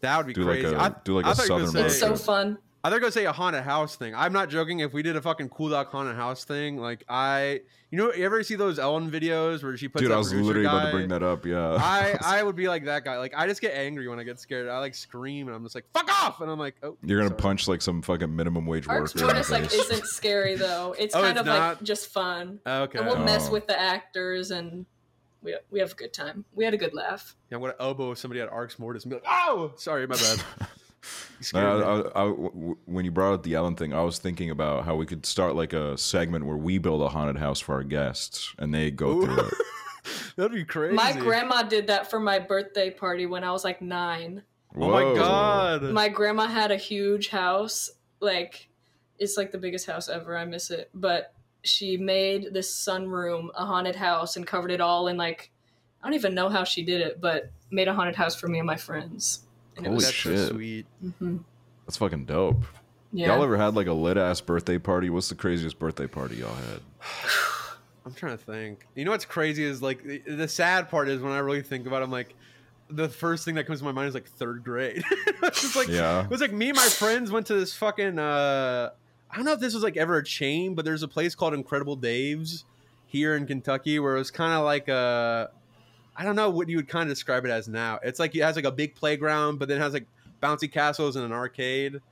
That 0.00 0.16
would 0.18 0.26
be 0.26 0.32
Do 0.34 0.42
like 0.44 0.60
crazy. 0.60 0.74
a- 0.74 0.78
I, 0.78 0.92
do 1.04 1.14
like 1.16 1.26
I 1.26 1.32
a 1.32 1.34
thought 1.34 1.48
you 1.48 1.54
were 1.54 1.58
southern 1.60 1.72
gonna 1.74 1.78
road 1.80 1.86
It's 1.90 1.98
so 1.98 2.16
fun. 2.16 2.58
I 2.84 2.88
thought 2.90 2.92
I 2.92 2.96
was 2.96 3.00
gonna 3.00 3.12
say 3.12 3.24
a 3.26 3.32
haunted 3.32 3.64
house 3.64 3.96
thing. 3.96 4.14
I'm 4.14 4.32
not 4.32 4.50
joking. 4.50 4.80
If 4.80 4.92
we 4.92 5.02
did 5.02 5.16
a 5.16 5.20
fucking 5.20 5.48
cool 5.48 5.68
dog 5.70 5.88
haunted 5.88 6.14
house 6.14 6.44
thing, 6.44 6.76
like 6.76 7.02
I, 7.08 7.60
you 7.90 7.98
know, 7.98 8.12
you 8.12 8.24
ever 8.24 8.42
see 8.44 8.54
those 8.54 8.78
Ellen 8.78 9.10
videos 9.10 9.64
where 9.64 9.76
she 9.76 9.88
puts 9.88 10.02
Dude, 10.02 10.12
I 10.12 10.16
was 10.16 10.28
producer 10.28 10.46
literally 10.46 10.66
about 10.68 10.84
to 10.86 10.90
bring 10.92 11.08
that 11.08 11.22
up. 11.24 11.44
Yeah. 11.44 11.76
I 11.80 12.16
I 12.38 12.42
would 12.42 12.54
be 12.54 12.68
like 12.68 12.84
that 12.84 13.04
guy. 13.04 13.18
Like 13.18 13.34
I 13.36 13.48
just 13.48 13.60
get 13.60 13.74
angry 13.74 14.06
when 14.06 14.20
I 14.20 14.22
get 14.22 14.38
scared. 14.38 14.68
I 14.68 14.78
like 14.78 14.94
scream 14.94 15.48
and 15.48 15.56
I'm 15.56 15.64
just 15.64 15.74
like 15.74 15.86
fuck 15.92 16.08
off, 16.22 16.40
and 16.40 16.48
I'm 16.50 16.58
like 16.58 16.76
oh. 16.84 16.96
You're 17.02 17.18
gonna 17.18 17.30
sorry. 17.30 17.40
punch 17.40 17.66
like 17.66 17.82
some 17.82 18.00
fucking 18.00 18.34
minimum 18.34 18.64
wage 18.64 18.86
Arx 18.86 19.12
worker 19.14 19.24
in 19.28 19.34
Mortis 19.34 19.50
like 19.50 19.64
isn't 19.74 20.06
scary 20.06 20.54
though. 20.54 20.94
It's 20.98 21.16
Oh, 21.16 21.20
kind 21.22 21.32
it's 21.32 21.40
of 21.40 21.46
not? 21.46 21.68
like 21.78 21.82
just 21.82 22.06
fun. 22.12 22.60
Okay. 22.64 22.98
And 22.98 23.08
we'll 23.08 23.18
mess 23.24 23.48
Oh. 23.48 23.52
with 23.52 23.66
the 23.66 23.78
actors 23.78 24.52
and 24.52 24.86
we 25.42 25.56
we 25.70 25.80
have 25.80 25.92
a 25.92 25.96
good 25.96 26.12
time. 26.12 26.44
We 26.54 26.64
had 26.64 26.74
a 26.74 26.78
good 26.78 26.94
laugh. 26.94 27.34
Yeah, 27.50 27.56
I'm 27.56 27.62
gonna 27.62 27.74
elbow 27.80 28.14
somebody 28.14 28.40
at 28.40 28.48
Arx 28.50 28.78
Mortis 28.78 29.02
and 29.02 29.10
be 29.10 29.16
like, 29.16 29.24
oh, 29.28 29.72
sorry, 29.76 30.06
my 30.06 30.14
bad. 30.14 30.42
You 31.38 31.44
scared 31.44 31.64
No, 31.64 31.78
me. 31.78 31.84
I, 31.84 32.20
I, 32.20 32.24
I- 32.24 32.28
w- 32.30 32.76
when 32.86 33.04
you 33.04 33.10
brought 33.10 33.34
up 33.34 33.42
the 33.42 33.54
Ellen 33.54 33.76
thing, 33.76 33.92
I 33.94 34.02
was 34.02 34.18
thinking 34.18 34.50
about 34.50 34.84
how 34.84 34.96
we 34.96 35.06
could 35.06 35.24
start 35.24 35.54
like 35.56 35.72
a 35.72 35.96
segment 35.96 36.46
where 36.46 36.56
we 36.56 36.78
build 36.78 37.02
a 37.02 37.08
haunted 37.08 37.36
house 37.38 37.60
for 37.60 37.74
our 37.74 37.84
guests 37.84 38.54
and 38.58 38.74
they 38.74 38.90
go 38.90 39.10
Ooh. 39.10 39.24
through 39.26 39.38
it. 39.46 39.54
That'd 40.36 40.52
be 40.52 40.64
crazy. 40.64 40.94
My 40.94 41.12
grandma 41.12 41.62
did 41.62 41.86
that 41.88 42.10
for 42.10 42.18
my 42.20 42.38
birthday 42.38 42.90
party 42.90 43.26
when 43.26 43.44
I 43.44 43.52
was 43.52 43.64
like 43.64 43.82
nine. 43.82 44.42
Oh 44.76 44.90
my 44.90 45.02
god. 45.14 45.82
My 45.82 46.08
grandma 46.08 46.46
had 46.46 46.70
a 46.70 46.76
huge 46.76 47.28
house, 47.28 47.90
like 48.20 48.68
it's 49.18 49.36
like 49.36 49.50
the 49.52 49.58
biggest 49.58 49.86
house 49.86 50.08
ever. 50.08 50.36
I 50.36 50.44
miss 50.44 50.70
it. 50.70 50.90
But 50.94 51.32
she 51.64 51.96
made 51.96 52.52
this 52.52 52.72
sunroom 52.72 53.48
a 53.56 53.66
haunted 53.66 53.96
house 53.96 54.36
and 54.36 54.46
covered 54.46 54.70
it 54.70 54.80
all 54.80 55.08
in 55.08 55.16
like 55.16 55.50
I 56.02 56.06
don't 56.06 56.14
even 56.14 56.34
know 56.34 56.48
how 56.48 56.62
she 56.64 56.84
did 56.84 57.00
it, 57.00 57.20
but 57.20 57.50
made 57.70 57.88
a 57.88 57.94
haunted 57.94 58.14
house 58.14 58.36
for 58.36 58.46
me 58.48 58.58
and 58.58 58.66
my 58.66 58.76
friends. 58.76 59.40
And 59.78 59.86
it 59.86 59.88
Holy 59.88 59.94
was 59.96 60.04
That's 60.04 60.16
so 60.16 60.30
shit. 60.36 60.48
sweet. 60.50 60.86
mhm. 61.04 61.44
That's 61.86 61.96
fucking 61.96 62.26
dope. 62.26 62.64
yeah. 63.12 63.28
Y'all 63.28 63.42
ever 63.42 63.56
had 63.56 63.74
like 63.74 63.86
a 63.86 63.92
lit 63.94 64.16
ass 64.18 64.40
birthday 64.42 64.78
party? 64.78 65.08
What's 65.08 65.30
the 65.30 65.34
craziest 65.34 65.78
birthday 65.78 66.06
party 66.06 66.36
y'all 66.36 66.54
had? 66.54 66.80
I'm 68.06 68.14
trying 68.14 68.36
to 68.38 68.44
think. 68.44 68.86
You 68.94 69.04
know 69.04 69.10
what's 69.10 69.24
crazy 69.24 69.62
is 69.64 69.82
like 69.82 70.02
the, 70.02 70.18
the 70.26 70.48
sad 70.48 70.88
part 70.88 71.08
is 71.08 71.20
when 71.20 71.32
I 71.32 71.38
really 71.38 71.62
think 71.62 71.86
about 71.86 72.02
it, 72.02 72.04
I'm 72.06 72.10
like 72.10 72.34
the 72.90 73.08
first 73.08 73.44
thing 73.44 73.54
that 73.56 73.66
comes 73.66 73.80
to 73.80 73.84
my 73.84 73.92
mind 73.92 74.08
is 74.08 74.14
like 74.14 74.26
third 74.28 74.64
grade. 74.64 75.02
it's 75.42 75.60
just 75.62 75.76
like 75.76 75.88
Yeah. 75.88 76.24
it 76.24 76.30
was 76.30 76.40
like 76.40 76.52
me 76.52 76.68
and 76.70 76.76
my 76.76 76.86
friends 76.86 77.30
went 77.30 77.46
to 77.48 77.54
this 77.54 77.74
fucking 77.74 78.18
uh 78.18 78.90
I 79.30 79.36
don't 79.36 79.44
know 79.44 79.52
if 79.52 79.60
this 79.60 79.74
was 79.74 79.82
like 79.82 79.98
ever 79.98 80.16
a 80.16 80.24
chain, 80.24 80.74
but 80.74 80.86
there's 80.86 81.02
a 81.02 81.08
place 81.08 81.34
called 81.34 81.52
Incredible 81.52 81.96
Dave's 81.96 82.64
here 83.04 83.36
in 83.36 83.46
Kentucky 83.46 83.98
where 83.98 84.16
it 84.16 84.18
was 84.18 84.30
kind 84.30 84.54
of 84.54 84.64
like 84.64 84.88
a 84.88 85.50
I 86.18 86.24
don't 86.24 86.34
know 86.34 86.50
what 86.50 86.68
you 86.68 86.76
would 86.76 86.88
kind 86.88 87.08
of 87.08 87.14
describe 87.14 87.44
it 87.44 87.50
as 87.50 87.68
now. 87.68 88.00
It's 88.02 88.18
like 88.18 88.34
it 88.34 88.42
has 88.42 88.56
like 88.56 88.64
a 88.64 88.72
big 88.72 88.96
playground, 88.96 89.60
but 89.60 89.68
then 89.68 89.78
it 89.78 89.80
has 89.80 89.92
like 89.92 90.06
bouncy 90.42 90.70
castles 90.70 91.14
and 91.14 91.24
an 91.24 91.32
arcade. 91.32 91.94
And 91.94 92.02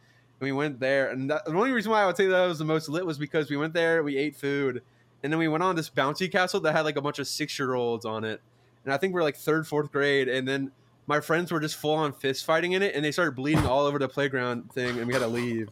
we 0.40 0.52
went 0.52 0.78
there, 0.78 1.10
and 1.10 1.28
that, 1.28 1.44
the 1.44 1.52
only 1.52 1.72
reason 1.72 1.90
why 1.90 2.02
I 2.02 2.06
would 2.06 2.16
say 2.16 2.26
that 2.26 2.46
was 2.46 2.60
the 2.60 2.64
most 2.64 2.88
lit 2.88 3.04
was 3.04 3.18
because 3.18 3.50
we 3.50 3.56
went 3.56 3.74
there, 3.74 4.04
we 4.04 4.16
ate 4.16 4.36
food, 4.36 4.82
and 5.22 5.32
then 5.32 5.40
we 5.40 5.48
went 5.48 5.64
on 5.64 5.74
this 5.74 5.90
bouncy 5.90 6.30
castle 6.30 6.60
that 6.60 6.72
had 6.72 6.84
like 6.84 6.96
a 6.96 7.00
bunch 7.00 7.18
of 7.18 7.26
six 7.26 7.58
year 7.58 7.74
olds 7.74 8.04
on 8.04 8.22
it. 8.22 8.40
And 8.84 8.94
I 8.94 8.96
think 8.96 9.12
we 9.12 9.20
are 9.20 9.24
like 9.24 9.36
third, 9.36 9.66
fourth 9.66 9.90
grade, 9.90 10.28
and 10.28 10.46
then 10.46 10.70
my 11.08 11.20
friends 11.20 11.50
were 11.50 11.58
just 11.58 11.74
full 11.74 11.94
on 11.94 12.12
fist 12.12 12.44
fighting 12.44 12.72
in 12.72 12.82
it, 12.82 12.94
and 12.94 13.04
they 13.04 13.10
started 13.10 13.34
bleeding 13.34 13.66
all 13.66 13.86
over 13.86 13.98
the 13.98 14.08
playground 14.08 14.70
thing, 14.72 14.98
and 14.98 15.06
we 15.08 15.14
had 15.14 15.20
to 15.20 15.26
leave. 15.26 15.68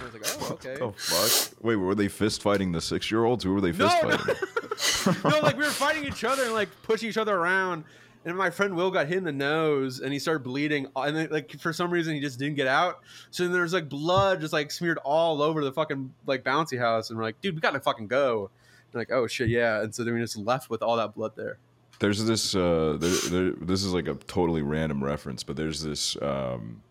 I 0.00 0.04
was 0.04 0.12
like, 0.14 0.22
oh, 0.26 0.52
okay. 0.52 0.76
Oh 0.80 0.94
fuck! 0.96 1.64
Wait, 1.64 1.76
were 1.76 1.94
they 1.94 2.08
fist 2.08 2.42
fighting 2.42 2.70
the 2.70 2.80
six 2.80 3.10
year 3.10 3.24
olds? 3.24 3.42
Who 3.42 3.54
were 3.54 3.60
they 3.60 3.72
fist 3.72 3.96
no. 4.02 4.10
fighting? 4.10 4.34
no, 4.62 4.65
like 5.24 5.56
we 5.56 5.64
were 5.64 5.70
fighting 5.70 6.04
each 6.04 6.24
other 6.24 6.44
and 6.44 6.52
like 6.52 6.68
pushing 6.82 7.08
each 7.08 7.16
other 7.16 7.34
around. 7.34 7.84
And 8.24 8.36
my 8.36 8.50
friend 8.50 8.74
Will 8.74 8.90
got 8.90 9.06
hit 9.06 9.18
in 9.18 9.24
the 9.24 9.32
nose 9.32 10.00
and 10.00 10.12
he 10.12 10.18
started 10.18 10.42
bleeding. 10.42 10.88
And 10.96 11.16
then, 11.16 11.28
like 11.30 11.58
for 11.60 11.72
some 11.72 11.92
reason 11.92 12.14
he 12.14 12.20
just 12.20 12.38
didn't 12.38 12.56
get 12.56 12.66
out. 12.66 13.00
So 13.30 13.44
then 13.44 13.52
there's 13.52 13.72
like 13.72 13.88
blood 13.88 14.40
just 14.40 14.52
like 14.52 14.72
smeared 14.72 14.98
all 15.04 15.40
over 15.42 15.62
the 15.62 15.72
fucking 15.72 16.12
like 16.26 16.42
bouncy 16.42 16.78
house. 16.78 17.10
And 17.10 17.18
we're 17.18 17.24
like, 17.24 17.40
dude, 17.40 17.54
we 17.54 17.60
gotta 17.60 17.80
fucking 17.80 18.08
go. 18.08 18.50
And 18.92 18.98
like, 18.98 19.12
oh 19.12 19.26
shit, 19.26 19.48
yeah. 19.48 19.82
And 19.82 19.94
so 19.94 20.02
then 20.02 20.14
we 20.14 20.20
just 20.20 20.36
left 20.36 20.70
with 20.70 20.82
all 20.82 20.96
that 20.96 21.14
blood 21.14 21.32
there. 21.36 21.58
There's 21.98 22.24
this. 22.24 22.54
Uh, 22.54 22.98
there, 23.00 23.30
there, 23.30 23.52
this 23.52 23.82
is 23.82 23.92
like 23.92 24.08
a 24.08 24.14
totally 24.14 24.62
random 24.62 25.02
reference, 25.02 25.42
but 25.42 25.56
there's 25.56 25.82
this. 25.82 26.20
Um, 26.20 26.82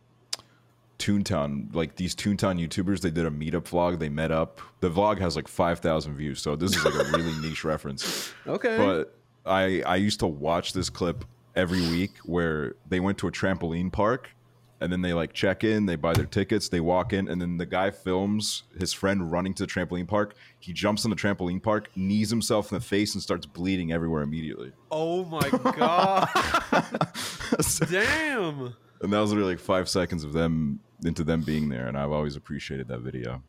Toontown, 0.99 1.73
like 1.75 1.95
these 1.95 2.15
Toontown 2.15 2.59
YouTubers, 2.59 3.01
they 3.01 3.11
did 3.11 3.25
a 3.25 3.29
meetup 3.31 3.63
vlog. 3.63 3.99
They 3.99 4.09
met 4.09 4.31
up. 4.31 4.61
The 4.79 4.89
vlog 4.89 5.19
has 5.19 5.35
like 5.35 5.47
five 5.47 5.79
thousand 5.79 6.15
views, 6.15 6.41
so 6.41 6.55
this 6.55 6.75
is 6.75 6.83
like 6.85 6.93
a 6.93 7.11
really 7.11 7.33
niche 7.41 7.63
reference. 7.63 8.33
Okay. 8.47 8.77
But 8.77 9.17
I 9.45 9.81
I 9.85 9.97
used 9.97 10.19
to 10.21 10.27
watch 10.27 10.73
this 10.73 10.89
clip 10.89 11.25
every 11.55 11.81
week 11.81 12.17
where 12.23 12.75
they 12.87 12.99
went 12.99 13.17
to 13.19 13.27
a 13.27 13.31
trampoline 13.31 13.91
park 13.91 14.29
and 14.81 14.91
then 14.91 15.01
they 15.01 15.13
like 15.13 15.33
check 15.33 15.63
in, 15.63 15.85
they 15.85 15.95
buy 15.95 16.13
their 16.13 16.25
tickets, 16.25 16.69
they 16.69 16.79
walk 16.79 17.13
in, 17.13 17.27
and 17.27 17.41
then 17.41 17.57
the 17.57 17.65
guy 17.65 17.91
films 17.91 18.63
his 18.77 18.93
friend 18.93 19.31
running 19.31 19.53
to 19.55 19.65
the 19.65 19.71
trampoline 19.71 20.07
park. 20.07 20.35
He 20.59 20.73
jumps 20.73 21.05
on 21.05 21.11
the 21.11 21.15
trampoline 21.15 21.63
park, 21.63 21.89
knees 21.95 22.29
himself 22.29 22.71
in 22.71 22.77
the 22.77 22.83
face, 22.83 23.13
and 23.13 23.23
starts 23.23 23.45
bleeding 23.45 23.91
everywhere 23.91 24.21
immediately. 24.21 24.73
Oh 24.91 25.23
my 25.25 25.49
god! 25.49 26.29
Damn. 27.89 28.75
And 29.01 29.11
that 29.11 29.19
was 29.19 29.31
literally 29.31 29.53
like 29.53 29.59
five 29.59 29.89
seconds 29.89 30.23
of 30.23 30.33
them 30.33 30.79
into 31.03 31.23
them 31.23 31.41
being 31.41 31.69
there, 31.69 31.87
and 31.87 31.97
I've 31.97 32.11
always 32.11 32.35
appreciated 32.35 32.87
that 32.87 32.99
video. 32.99 33.43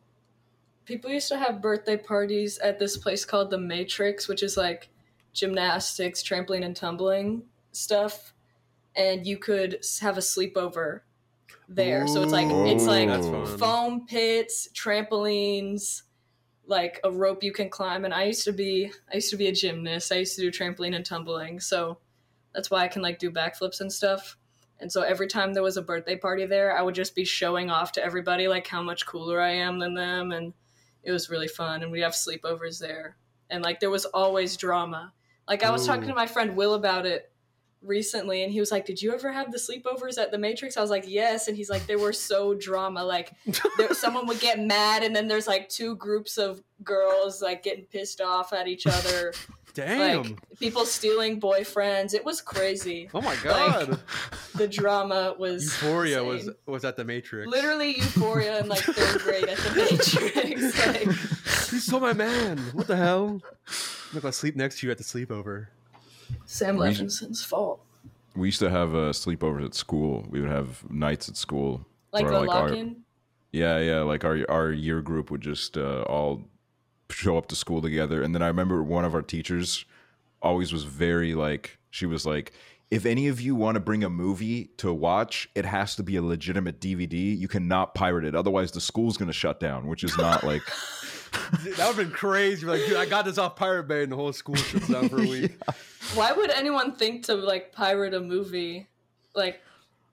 People 0.85 1.11
used 1.11 1.29
to 1.29 1.39
have 1.39 1.63
birthday 1.63 1.97
parties 1.97 2.59
at 2.59 2.79
this 2.79 2.97
place 2.97 3.25
called 3.25 3.51
the 3.51 3.59
Matrix, 3.59 4.29
which 4.29 4.43
is 4.43 4.57
like 4.57 4.89
gymnastics, 5.33 6.23
trampoline, 6.23 6.65
and 6.65 6.77
tumbling 6.77 7.43
stuff. 7.73 8.33
And 8.95 9.27
you 9.27 9.37
could 9.37 9.85
have 10.01 10.17
a 10.17 10.21
sleepover 10.21 11.01
there. 11.69 12.07
so 12.07 12.23
it's 12.23 12.33
like 12.33 12.47
it's 12.49 12.87
like 12.87 13.09
foam 13.59 14.07
pits, 14.07 14.69
trampolines, 14.73 16.03
like 16.67 17.01
a 17.05 17.11
rope 17.11 17.43
you 17.43 17.53
can 17.53 17.69
climb. 17.69 18.05
And 18.05 18.15
I 18.15 18.25
used 18.25 18.45
to 18.45 18.53
be 18.53 18.93
I 19.11 19.17
used 19.17 19.31
to 19.31 19.37
be 19.37 19.49
a 19.49 19.53
gymnast. 19.53 20.13
I 20.13 20.17
used 20.17 20.37
to 20.37 20.43
do 20.43 20.51
trampoline 20.51 20.95
and 20.95 21.05
tumbling. 21.05 21.61
So 21.61 21.99
that's 22.55 22.71
why 22.71 22.85
I 22.85 22.89
can 22.89 23.03
like 23.03 23.19
do 23.19 23.31
backflips 23.31 23.81
and 23.81 23.93
stuff. 23.93 24.37
And 24.81 24.93
so 24.93 25.03
every 25.03 25.27
time 25.27 25.55
there 25.55 25.63
was 25.63 25.77
a 25.77 25.83
birthday 25.83 26.17
party 26.17 26.47
there, 26.47 26.77
I 26.77 26.83
would 26.83 26.95
just 26.95 27.15
be 27.15 27.25
showing 27.25 27.71
off 27.71 27.93
to 27.93 28.05
everybody 28.05 28.47
like 28.49 28.67
how 28.67 28.83
much 28.83 29.07
cooler 29.07 29.41
I 29.41 29.53
am 29.53 29.79
than 29.79 29.95
them 29.95 30.33
and 30.33 30.53
it 31.03 31.13
was 31.13 31.31
really 31.31 31.49
fun 31.49 31.83
and 31.83 31.91
we'd 31.91 32.01
have 32.01 32.13
sleepovers 32.13 32.79
there. 32.79 33.17
And 33.49 33.63
like 33.63 33.81
there 33.81 33.91
was 33.91 34.05
always 34.07 34.57
drama. 34.57 35.13
Like 35.49 35.63
I 35.63 35.71
was 35.71 35.87
talking 35.87 36.09
to 36.09 36.15
my 36.15 36.27
friend 36.27 36.57
Will 36.57 36.75
about 36.75 37.07
it 37.07 37.31
recently 37.81 38.43
and 38.43 38.53
he 38.53 38.59
was 38.59 38.73
like, 38.73 38.85
"Did 38.85 39.01
you 39.01 39.15
ever 39.15 39.31
have 39.31 39.53
the 39.53 39.59
sleepovers 39.59 40.19
at 40.19 40.33
the 40.33 40.39
Matrix?" 40.39 40.77
I 40.77 40.81
was 40.81 40.91
like, 40.91 41.05
"Yes." 41.07 41.47
And 41.47 41.57
he's 41.57 41.71
like, 41.71 41.87
"They 41.87 41.95
were 41.95 42.13
so 42.13 42.55
drama. 42.55 43.05
Like 43.05 43.33
there, 43.79 43.95
someone 43.95 44.27
would 44.27 44.41
get 44.41 44.59
mad 44.59 45.05
and 45.05 45.15
then 45.15 45.29
there's 45.29 45.47
like 45.47 45.69
two 45.69 45.95
groups 45.95 46.37
of 46.37 46.63
girls 46.83 47.41
like 47.41 47.63
getting 47.63 47.85
pissed 47.85 48.21
off 48.21 48.53
at 48.53 48.67
each 48.67 48.87
other, 48.89 49.33
Damn. 49.77 50.23
like 50.23 50.59
people 50.59 50.85
stealing 50.87 51.41
boyfriends. 51.41 52.15
It 52.15 52.25
was 52.25 52.41
crazy. 52.41 53.09
oh 53.15 53.21
my 53.21 53.37
god. 53.45 54.01
The 54.55 54.67
drama 54.67 55.35
was 55.39 55.65
Euphoria 55.65 56.25
was 56.25 56.43
insane. 56.49 56.55
was 56.67 56.85
at 56.85 56.97
the 56.97 57.05
Matrix. 57.05 57.49
literally 57.49 57.97
Euphoria 57.97 58.61
in 58.61 58.69
like 58.69 58.81
third 58.83 59.21
grade 59.23 59.49
at 59.49 59.59
the 59.59 59.75
Matrix. 59.77 60.87
like, 60.87 61.07
You 61.73 61.79
stole 61.79 62.01
my 62.01 62.15
man. 62.15 62.59
What 62.73 62.87
the 62.87 62.97
hell? 62.97 63.41
Look, 64.15 64.25
I'm 64.25 64.33
sleep 64.33 64.57
next 64.57 64.81
to 64.81 64.87
you 64.87 64.91
at 64.91 64.99
the 64.99 65.05
sleepover. 65.05 65.67
Sam 66.47 66.77
We- 66.77 66.89
Levinson's 66.89 67.45
fault. 67.45 67.81
We 68.35 68.49
used 68.49 68.61
to 68.61 68.71
have 68.71 68.95
uh, 68.95 69.13
sleepovers 69.13 69.65
at 69.65 69.75
school. 69.75 70.27
We 70.31 70.41
would 70.41 70.51
have 70.51 70.89
nights 70.91 71.29
at 71.29 71.37
school. 71.37 71.87
Like 72.13 72.25
where, 72.25 72.33
the 72.33 72.39
our- 72.41 72.47
lock-in. 72.47 72.97
Yeah, 73.53 73.79
yeah. 73.79 74.01
Like 74.01 74.25
our 74.25 74.45
our 74.51 74.71
year 74.73 75.01
group 75.01 75.31
would 75.31 75.41
just 75.41 75.79
uh, 75.79 76.03
all 76.03 76.43
show 77.11 77.37
up 77.37 77.49
to 77.49 77.57
school 77.57 77.83
together, 77.83 78.23
and 78.23 78.35
then 78.35 78.43
I 78.43 78.49
remember 78.49 78.83
one 78.83 79.05
of 79.05 79.15
our 79.15 79.23
teachers 79.23 79.85
always 80.43 80.73
was 80.73 80.85
very 80.85 81.35
like 81.35 81.79
she 81.91 82.07
was 82.07 82.27
like, 82.27 82.53
if 82.91 83.05
any 83.07 83.29
of 83.29 83.41
you 83.41 83.55
want 83.55 83.75
to 83.75 83.81
bring 83.81 84.05
a 84.05 84.11
movie 84.11 84.67
to 84.77 84.93
watch, 84.93 85.49
it 85.55 85.65
has 85.65 85.97
to 85.97 86.03
be 86.03 86.17
a 86.17 86.23
legitimate 86.23 86.81
DVD. 86.81 87.37
You 87.37 87.49
cannot 87.49 87.95
pirate 87.95 88.25
it, 88.25 88.35
otherwise 88.35 88.73
the 88.73 88.81
school's 88.81 89.17
gonna 89.17 89.33
shut 89.33 89.61
down. 89.61 89.87
Which 89.87 90.05
is 90.05 90.17
not 90.19 90.45
like 90.45 90.63
that 91.53 91.65
would 91.65 91.79
have 91.79 91.97
been 91.97 92.11
crazy. 92.11 92.67
Like, 92.67 92.85
dude, 92.87 92.97
I 92.97 93.07
got 93.07 93.25
this 93.25 93.39
off 93.39 93.57
Pirate 93.57 93.89
Bay, 93.89 94.03
and 94.03 94.13
the 94.13 94.17
whole 94.17 94.33
school 94.33 94.55
shuts 94.55 94.89
down 94.89 95.09
for 95.09 95.21
a 95.21 95.27
week. 95.27 95.59
Why 96.15 96.33
would 96.33 96.51
anyone 96.51 96.93
think 96.93 97.25
to 97.27 97.35
like 97.35 97.73
pirate 97.73 98.15
a 98.15 98.21
movie? 98.21 98.87
Like 99.35 99.61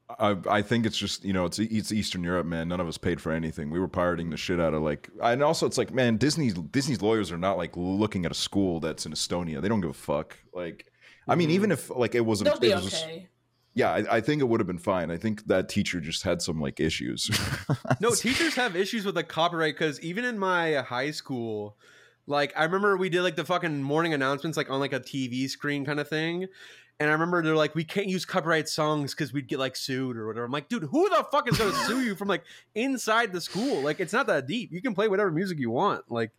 I, 0.10 0.36
I 0.50 0.62
think 0.62 0.86
it's 0.86 0.98
just 0.98 1.24
you 1.24 1.34
know 1.34 1.46
it's 1.46 1.60
it's 1.60 1.92
Eastern 1.92 2.24
Europe, 2.24 2.46
man. 2.46 2.68
None 2.68 2.80
of 2.80 2.88
us 2.88 2.98
paid 2.98 3.22
for 3.22 3.32
anything. 3.32 3.70
We 3.70 3.80
were 3.80 3.88
pirating 3.88 4.30
the 4.30 4.38
shit 4.38 4.60
out 4.60 4.74
of 4.74 4.82
like, 4.82 5.10
and 5.22 5.42
also 5.42 5.66
it's 5.66 5.78
like, 5.78 5.94
man, 5.94 6.18
Disney's 6.18 6.54
Disney's 6.54 7.02
lawyers 7.02 7.32
are 7.32 7.38
not 7.38 7.58
like 7.58 7.76
looking 7.76 8.26
at 8.26 8.32
a 8.32 8.36
school 8.36 8.80
that's 8.80 9.06
in 9.06 9.14
Estonia. 9.14 9.62
They 9.62 9.70
don't 9.70 9.82
give 9.82 9.90
a 9.90 9.94
fuck. 9.94 10.38
Like, 10.54 10.88
I 11.28 11.36
mean, 11.36 11.50
even 11.52 11.70
mm-hmm. 11.70 11.92
if 11.92 11.98
like 11.98 12.16
it 12.16 12.22
wasn't, 12.26 12.50
they'll 12.50 12.60
be 12.60 12.72
it 12.72 12.76
was- 12.76 13.04
okay. 13.04 13.30
yeah, 13.74 13.92
I, 13.92 14.18
I 14.18 14.22
think 14.22 14.42
it 14.42 14.46
would 14.46 14.60
have 14.60 14.68
been 14.68 14.78
fine. 14.78 15.10
I 15.10 15.18
think 15.18 15.48
that 15.48 15.70
teacher 15.70 16.00
just 16.02 16.24
had 16.24 16.42
some 16.42 16.60
like 16.60 16.80
issues. 16.80 17.30
No, 18.00 18.14
teachers 18.14 18.56
have 18.56 18.76
issues 18.76 19.06
with 19.06 19.16
the 19.16 19.24
copyright 19.24 19.76
because 19.76 20.00
even 20.02 20.26
in 20.26 20.38
my 20.38 20.76
high 20.76 21.12
school, 21.12 21.78
like 22.28 22.54
I 22.58 22.64
remember 22.66 22.98
we 22.98 23.10
did 23.10 23.22
like 23.22 23.36
the 23.36 23.46
fucking 23.46 23.82
morning 23.82 24.14
announcements 24.14 24.58
like 24.58 24.70
on 24.70 24.80
like 24.80 24.94
a 24.94 25.00
TV 25.00 25.50
screen 25.50 25.86
kind 25.86 26.00
of 26.00 26.10
thing. 26.10 26.48
And 27.00 27.10
I 27.10 27.14
remember 27.14 27.42
they're 27.42 27.56
like, 27.56 27.76
we 27.76 27.84
can't 27.84 28.08
use 28.08 28.24
copyright 28.24 28.70
songs 28.70 29.14
because 29.14 29.34
we'd 29.34 29.48
get 29.48 29.60
like 29.60 29.76
sued 29.76 30.16
or 30.16 30.28
whatever. 30.28 30.46
I'm 30.46 30.52
like, 30.52 30.70
dude, 30.70 30.84
who 30.84 31.10
the 31.10 31.26
fuck 31.32 31.50
is 31.50 31.58
gonna 31.58 31.74
sue 31.86 32.02
you 32.04 32.16
from 32.16 32.28
like 32.28 32.44
inside 32.76 33.34
the 33.34 33.42
school? 33.42 33.82
Like, 33.82 34.00
it's 34.00 34.14
not 34.14 34.28
that 34.28 34.48
deep. 34.48 34.72
You 34.72 34.82
can 34.82 34.94
play 34.94 35.08
whatever 35.08 35.32
music 35.32 35.60
you 35.60 35.72
want. 35.72 36.10
Like, 36.10 36.32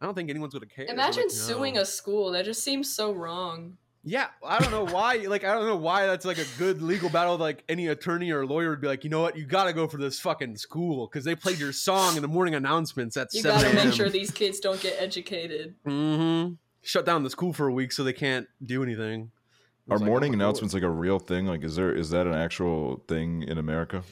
I 0.00 0.06
don't 0.06 0.14
think 0.14 0.30
anyone's 0.30 0.54
gonna 0.54 0.66
care. 0.66 0.86
Imagine 0.86 1.24
like, 1.24 1.32
suing 1.32 1.74
no. 1.74 1.82
a 1.82 1.84
school. 1.84 2.32
That 2.32 2.44
just 2.44 2.62
seems 2.62 2.92
so 2.92 3.12
wrong. 3.12 3.76
Yeah, 4.04 4.28
I 4.42 4.58
don't 4.58 4.70
know 4.70 4.86
why. 4.86 5.16
Like, 5.16 5.44
I 5.44 5.52
don't 5.52 5.66
know 5.66 5.76
why 5.76 6.06
that's 6.06 6.24
like 6.24 6.38
a 6.38 6.46
good 6.56 6.80
legal 6.80 7.10
battle. 7.10 7.36
Like, 7.36 7.64
any 7.68 7.88
attorney 7.88 8.30
or 8.30 8.46
lawyer 8.46 8.70
would 8.70 8.80
be 8.80 8.86
like, 8.86 9.04
you 9.04 9.10
know 9.10 9.20
what, 9.20 9.36
you 9.36 9.44
got 9.44 9.64
to 9.64 9.72
go 9.72 9.86
for 9.86 9.98
this 9.98 10.18
fucking 10.20 10.56
school 10.56 11.06
because 11.06 11.24
they 11.24 11.34
played 11.34 11.58
your 11.58 11.72
song 11.72 12.16
in 12.16 12.22
the 12.22 12.28
morning 12.28 12.54
announcements 12.54 13.16
at 13.16 13.28
You 13.34 13.42
seven 13.42 13.60
gotta 13.60 13.84
make 13.86 13.94
sure 13.94 14.08
these 14.08 14.30
kids 14.30 14.60
don't 14.60 14.80
get 14.80 14.96
educated. 14.98 15.74
Mm-hmm. 15.86 16.54
Shut 16.82 17.04
down 17.04 17.22
the 17.22 17.30
school 17.30 17.52
for 17.52 17.66
a 17.66 17.72
week 17.72 17.92
so 17.92 18.04
they 18.04 18.12
can't 18.12 18.46
do 18.64 18.82
anything. 18.82 19.30
I 19.88 19.94
Are 19.94 19.98
like, 19.98 20.06
morning 20.06 20.34
oh 20.34 20.36
my 20.36 20.44
announcements 20.44 20.74
like 20.74 20.82
a 20.82 20.90
real 20.90 21.18
thing? 21.18 21.46
Like, 21.46 21.64
is 21.64 21.76
there 21.76 21.94
is 21.94 22.10
that 22.10 22.26
an 22.26 22.34
actual 22.34 23.02
thing 23.08 23.42
in 23.42 23.58
America? 23.58 24.02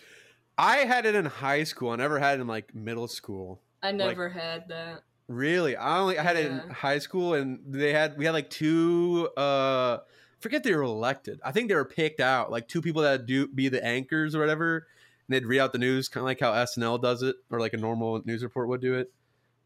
I 0.59 0.79
had 0.79 1.05
it 1.05 1.15
in 1.15 1.27
high 1.27 1.65
school. 1.65 1.91
I 1.91 1.97
never 1.97 2.19
had 2.19 2.39
it 2.39 2.43
in 2.43 2.47
like 2.47 2.75
middle 2.75 3.09
school. 3.09 3.61
I 3.83 3.93
never 3.93 4.29
had 4.29 4.69
that. 4.69 5.03
Really, 5.29 5.77
I 5.77 5.99
only 5.99 6.19
I 6.19 6.23
had 6.23 6.37
it 6.37 6.47
in 6.47 6.71
high 6.71 6.99
school, 6.99 7.35
and 7.35 7.61
they 7.67 7.93
had 7.93 8.17
we 8.17 8.25
had 8.25 8.33
like 8.33 8.51
two. 8.51 9.29
uh 9.37 9.99
Forget 10.41 10.63
they 10.63 10.75
were 10.75 10.83
elected. 10.83 11.41
I 11.45 11.51
think 11.51 11.69
they 11.69 11.75
were 11.75 11.87
picked 11.87 12.21
out, 12.21 12.51
like 12.51 12.69
two 12.69 12.83
people 12.83 13.03
that 13.03 13.27
do 13.27 13.49
be 13.49 13.69
the 13.69 13.85
anchors 13.85 14.35
or 14.35 14.39
whatever, 14.39 14.87
and 15.27 15.35
they'd 15.35 15.47
read 15.47 15.61
out 15.61 15.73
the 15.73 15.79
news, 15.79 16.09
kind 16.09 16.23
of 16.23 16.27
like 16.27 16.41
how 16.41 16.53
SNL 16.53 17.03
does 17.03 17.23
it, 17.23 17.37
or 17.51 17.59
like 17.59 17.73
a 17.73 17.79
normal 17.79 18.23
news 18.25 18.43
report 18.43 18.69
would 18.69 18.81
do 18.81 18.95
it. 18.95 19.13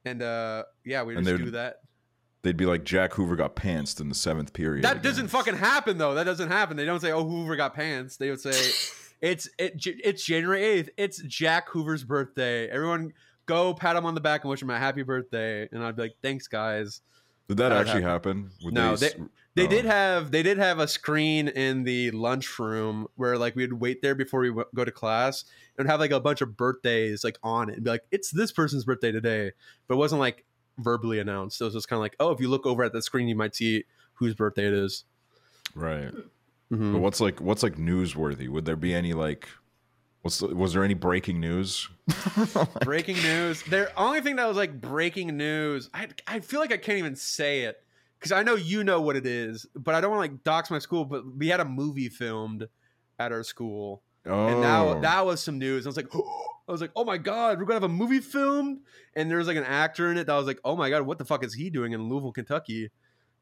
And 0.05 0.23
uh 0.23 0.65
yeah, 0.85 1.03
we 1.03 1.15
just 1.15 1.27
do 1.27 1.51
that. 1.51 1.81
They'd 2.43 2.57
be 2.57 2.65
like 2.67 2.85
Jack 2.85 3.13
Hoover 3.15 3.37
got 3.37 3.55
pantsed 3.55 4.01
in 4.01 4.09
the 4.09 4.15
seventh 4.15 4.53
period. 4.55 4.85
That 4.85 4.93
again. 4.93 5.03
doesn't 5.05 5.29
fucking 5.29 5.57
happen 5.57 5.99
though. 5.99 6.15
That 6.15 6.25
doesn't 6.25 6.49
happen. 6.49 6.77
They 6.77 6.87
don't 6.87 7.01
say, 7.01 7.13
"Oh, 7.13 7.25
Hoover 7.29 7.55
got 7.57 7.75
pants." 7.75 8.17
They 8.17 8.31
would 8.31 8.41
say, 8.41 8.51
"It's 9.21 9.49
it, 9.59 9.75
it's 9.85 10.25
January 10.25 10.63
eighth. 10.65 10.89
It's 10.97 11.23
Jack 11.23 11.69
Hoover's 11.69 12.03
birthday. 12.05 12.67
Everyone 12.69 13.13
go 13.47 13.75
pat 13.75 13.95
him 13.97 14.07
on 14.07 14.15
the 14.15 14.21
back 14.23 14.43
and 14.45 14.51
wish 14.51 14.63
him 14.63 14.71
a 14.71 14.79
happy 14.79 15.03
birthday." 15.03 15.69
And 15.71 15.85
I'd 15.85 15.97
be 15.97 16.03
like, 16.03 16.17
"Thanks, 16.23 16.49
guys." 16.49 17.03
Did 17.49 17.57
that 17.59 17.71
That 17.71 17.79
actually 17.89 18.03
happen? 18.05 18.51
Would 18.65 18.73
No, 18.75 18.93
s- 18.93 19.01
They 19.57 19.65
Oh. 19.65 19.69
did 19.69 19.85
have 19.85 20.31
they 20.31 20.43
did 20.45 20.57
have 20.57 20.79
a 20.79 20.87
screen 20.89 21.49
in 21.49 21.83
the 21.83 22.11
lunchroom 22.13 23.09
where 23.17 23.37
like 23.37 23.57
we'd 23.57 23.73
wait 23.75 24.01
there 24.03 24.15
before 24.15 24.41
we 24.41 24.49
w- 24.51 24.67
go 24.75 24.85
to 24.85 24.93
class 24.93 25.45
and 25.77 25.89
have 25.89 25.99
like 26.01 26.13
a 26.13 26.21
bunch 26.21 26.41
of 26.41 26.57
birthdays 26.57 27.25
like 27.25 27.39
on 27.43 27.69
it 27.69 27.75
and 27.75 27.85
be 27.85 27.91
like, 27.91 28.05
"It's 28.13 28.31
this 28.31 28.53
person's 28.53 28.85
birthday 28.85 29.11
today," 29.13 29.51
but 29.89 29.97
it 29.97 29.99
wasn't 29.99 30.21
like 30.21 30.45
verbally 30.79 31.19
announced. 31.19 31.61
It 31.61 31.65
was 31.65 31.75
just 31.75 31.89
kind 31.89 31.99
of 31.99 32.03
like, 32.03 32.17
"Oh, 32.21 32.31
if 32.31 32.41
you 32.41 32.49
look 32.49 32.67
over 32.67 32.83
at 32.83 32.93
the 32.93 33.03
screen, 33.03 33.29
you 33.29 33.35
might 33.35 33.55
see 33.55 33.85
whose 34.15 34.35
birthday 34.35 34.67
it 34.67 34.75
is." 34.75 35.05
right. 35.75 36.13
Mhm. 36.73 36.93
But 36.93 37.01
what's 37.01 37.21
like 37.21 37.41
what's 37.41 37.63
like 37.63 37.77
newsworthy? 37.77 38.49
Would 38.49 38.65
there 38.65 38.77
be 38.77 38.95
any 38.95 39.13
like 39.13 39.49
what's 40.23 40.39
the, 40.39 40.49
was 40.49 40.73
there 40.73 40.85
any 40.85 40.95
breaking 40.95 41.41
news? 41.41 41.89
breaking 42.85 43.17
news. 43.17 43.63
The 43.63 43.91
only 43.97 44.21
thing 44.21 44.37
that 44.37 44.47
was 44.47 44.57
like 44.57 44.81
breaking 44.81 45.37
news, 45.37 45.91
I 45.93 46.09
I 46.27 46.41
feel 46.41 46.61
like 46.61 46.73
I 46.73 46.77
can't 46.77 46.99
even 46.99 47.17
say 47.17 47.63
it 47.63 47.83
because 48.19 48.33
I 48.33 48.43
know 48.43 48.55
you 48.55 48.85
know 48.85 49.01
what 49.01 49.17
it 49.17 49.27
is, 49.27 49.67
but 49.75 49.95
I 49.95 50.01
don't 50.01 50.11
want 50.11 50.25
to 50.25 50.33
like 50.33 50.45
dox 50.45 50.71
my 50.71 50.79
school. 50.79 51.05
But 51.05 51.25
we 51.37 51.49
had 51.49 51.61
a 51.61 51.65
movie 51.65 52.09
filmed 52.09 52.69
at 53.19 53.33
our 53.33 53.43
school, 53.43 54.03
Oh, 54.27 54.49
and 54.49 54.61
now 54.61 54.89
oh. 54.89 55.01
that 55.01 55.25
was 55.25 55.43
some 55.43 55.59
news. 55.59 55.87
I 55.87 55.89
was 55.89 55.97
like, 55.97 56.09
I 56.15 56.73
was 56.73 56.81
like, 56.81 56.93
oh 56.95 57.05
my 57.05 57.19
god, 57.19 57.59
we're 57.59 57.65
gonna 57.65 57.77
have 57.77 57.83
a 57.85 57.89
movie 57.89 58.21
filmed, 58.21 58.81
and 59.17 59.31
there 59.31 59.39
was 59.39 59.47
like 59.47 59.57
an 59.57 59.65
actor 59.65 60.11
in 60.11 60.19
it 60.19 60.27
that 60.27 60.35
was 60.35 60.47
like, 60.47 60.61
oh 60.65 60.77
my 60.77 60.91
god, 60.91 61.03
what 61.03 61.19
the 61.19 61.25
fuck 61.25 61.45
is 61.45 61.55
he 61.55 61.71
doing 61.71 61.93
in 61.93 62.09
Louisville, 62.09 62.33
Kentucky? 62.33 62.91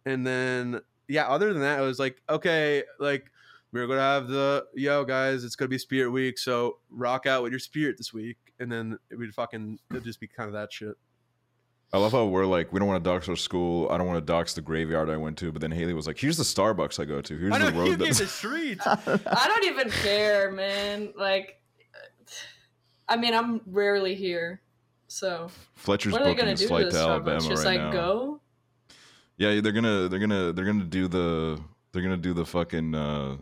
And 0.07 0.27
then 0.27 0.81
yeah, 1.09 1.29
other 1.29 1.53
than 1.53 1.63
that, 1.63 1.79
it 1.79 1.83
was 1.83 1.99
like, 1.99 2.21
okay, 2.29 2.85
like. 2.99 3.31
We're 3.71 3.87
gonna 3.87 4.01
have 4.01 4.29
the 4.29 4.65
yo 4.75 5.05
guys. 5.05 5.45
It's 5.45 5.55
gonna 5.55 5.69
be 5.69 5.77
Spirit 5.77 6.11
Week, 6.11 6.39
so 6.39 6.79
rock 6.89 7.27
out 7.27 7.43
with 7.43 7.53
your 7.53 7.59
spirit 7.59 7.99
this 7.99 8.15
week, 8.15 8.39
and 8.59 8.73
then 8.73 8.99
it 9.11 9.17
would 9.17 9.35
fucking 9.35 9.79
it'd 9.91 10.05
just 10.05 10.21
be 10.21 10.27
kind 10.27 10.47
of 10.47 10.55
that 10.55 10.73
shit. 10.73 10.97
I 11.93 11.99
love 11.99 12.13
how 12.13 12.27
we're 12.27 12.45
like 12.45 12.73
we 12.73 12.79
don't 12.79 12.89
want 12.89 13.03
to 13.03 13.11
dox 13.11 13.29
our 13.29 13.37
school. 13.37 13.89
I 13.91 13.97
don't 13.97 14.07
want 14.07 14.19
to 14.19 14.25
dox 14.25 14.53
the 14.55 14.61
graveyard 14.61 15.09
I 15.09 15.17
went 15.17 15.39
to. 15.39 15.51
But 15.51 15.63
then 15.63 15.71
Haley 15.71 15.95
was 15.95 16.07
like, 16.07 16.19
"Here's 16.19 16.37
the 16.37 16.43
Starbucks 16.43 17.01
I 17.01 17.07
go 17.07 17.23
to. 17.23 17.39
Here's 17.39 17.53
I 17.53 17.59
know 17.59 17.67
the 17.67 17.73
you 17.73 17.79
road 17.79 17.89
gave 17.89 17.99
that's 18.01 18.19
the 18.19 18.27
street. 18.27 18.79
I 18.87 19.45
don't 19.49 19.65
even 19.65 19.91
care, 19.91 20.51
man. 20.51 21.15
Like, 21.17 21.63
I 23.09 23.17
mean, 23.17 23.33
I'm 23.33 23.63
rarely 23.67 24.15
here, 24.15 24.61
so 25.07 25.51
Fletcher's 25.77 26.13
what 26.13 26.21
are 26.21 26.25
they 26.27 26.33
booking 26.33 26.45
gonna 26.45 26.57
do 26.57 26.65
to 26.65 26.69
flight 26.69 26.85
this 26.87 26.95
to 26.95 27.01
Starbucks? 27.01 27.11
Alabama 27.11 27.41
Just 27.41 27.65
right 27.65 27.81
like 27.81 27.81
now. 27.81 27.93
go? 27.93 28.41
Yeah, 29.39 29.61
they're 29.61 29.73
gonna 29.73 30.09
they're 30.09 30.21
gonna 30.21 30.53
they're 30.53 30.67
gonna 30.67 30.85
do 30.85 31.09
the 31.09 31.59
they're 31.93 32.03
gonna 32.03 32.17
do 32.19 32.35
the 32.35 32.45
fucking 32.45 32.95
uh 32.95 33.37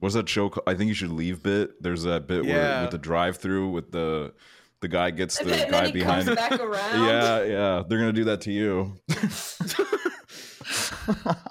what's 0.00 0.14
that 0.14 0.28
show? 0.28 0.48
Called? 0.48 0.64
I 0.66 0.74
think 0.74 0.88
you 0.88 0.94
should 0.94 1.12
leave. 1.12 1.42
Bit. 1.42 1.80
There's 1.82 2.02
that 2.02 2.26
bit 2.26 2.44
where 2.44 2.82
with 2.82 2.90
the 2.90 2.98
drive-through 2.98 3.70
with 3.70 3.92
the 3.92 4.32
the 4.80 4.88
guy 4.88 5.10
gets 5.10 5.38
And 5.40 5.48
the 5.50 5.54
then, 5.56 5.70
guy 5.70 5.86
he 5.86 5.92
behind. 5.92 6.26
comes 6.26 6.36
back 6.36 6.52
around. 6.60 7.04
Yeah, 7.04 7.42
yeah. 7.44 7.82
They're 7.88 7.98
gonna 7.98 8.12
do 8.12 8.24
that 8.24 8.40
to 8.42 8.52
you. 8.52 8.94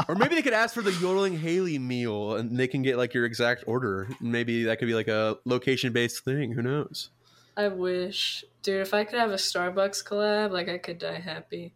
Or 0.10 0.16
maybe 0.16 0.36
they 0.36 0.42
could 0.42 0.54
ask 0.54 0.74
for 0.76 0.82
the 0.82 0.92
yodeling 0.94 1.38
Haley 1.40 1.80
meal, 1.80 2.36
and 2.36 2.58
they 2.60 2.68
can 2.68 2.82
get 2.82 2.98
like 2.98 3.14
your 3.14 3.26
exact 3.26 3.64
order. 3.68 4.08
Maybe 4.20 4.64
that 4.66 4.78
could 4.80 4.88
be 4.88 4.94
like 4.94 5.08
a 5.08 5.38
location-based 5.46 6.24
thing. 6.24 6.52
Who 6.52 6.62
knows? 6.62 7.10
I 7.58 7.70
wish, 7.70 8.44
dude. 8.62 8.82
If 8.82 8.94
I 8.94 9.04
could 9.06 9.18
have 9.18 9.32
a 9.32 9.36
Starbucks 9.36 10.06
collab, 10.06 10.52
like 10.52 10.68
I 10.68 10.78
could 10.78 11.00
die 11.00 11.20
happy. 11.20 11.74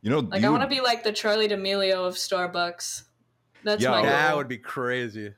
You 0.00 0.10
know, 0.10 0.20
Like 0.20 0.40
you 0.42 0.46
I 0.46 0.50
want 0.50 0.62
to 0.62 0.68
be 0.68 0.80
like 0.80 1.02
the 1.02 1.12
Charli 1.12 1.48
D'Amelio 1.48 2.06
of 2.06 2.14
Starbucks. 2.14 3.02
That's 3.64 3.82
Yeah, 3.82 3.90
my 3.90 3.98
Oh. 3.98 4.02
goal. 4.02 4.10
That 4.10 4.36
would 4.36 4.48
be 4.48 4.58
crazy. 4.58 5.32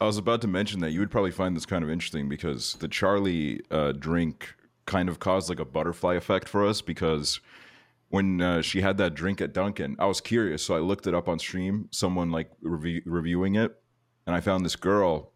I 0.00 0.04
was 0.04 0.18
about 0.18 0.42
to 0.42 0.48
mention 0.48 0.80
that 0.80 0.90
you 0.90 1.00
would 1.00 1.10
probably 1.10 1.30
find 1.30 1.56
this 1.56 1.64
kind 1.66 1.82
of 1.82 1.88
interesting 1.90 2.28
because 2.28 2.74
the 2.74 2.88
Charlie 2.88 3.62
uh, 3.70 3.92
drink 3.92 4.54
kind 4.86 5.08
of 5.08 5.18
caused 5.18 5.48
like 5.48 5.60
a 5.60 5.64
butterfly 5.64 6.14
effect 6.14 6.48
for 6.48 6.64
us 6.66 6.80
because 6.80 7.40
when 8.08 8.40
uh, 8.40 8.62
she 8.62 8.80
had 8.80 8.98
that 8.98 9.14
drink 9.14 9.40
at 9.40 9.52
Dunkin', 9.52 9.96
I 9.98 10.06
was 10.06 10.20
curious, 10.20 10.62
so 10.62 10.76
I 10.76 10.78
looked 10.78 11.06
it 11.08 11.14
up 11.14 11.28
on 11.28 11.38
stream. 11.38 11.88
Someone 11.90 12.30
like 12.30 12.50
review- 12.62 13.02
reviewing 13.04 13.56
it, 13.56 13.74
and 14.26 14.34
I 14.36 14.40
found 14.40 14.64
this 14.64 14.76
girl 14.76 15.32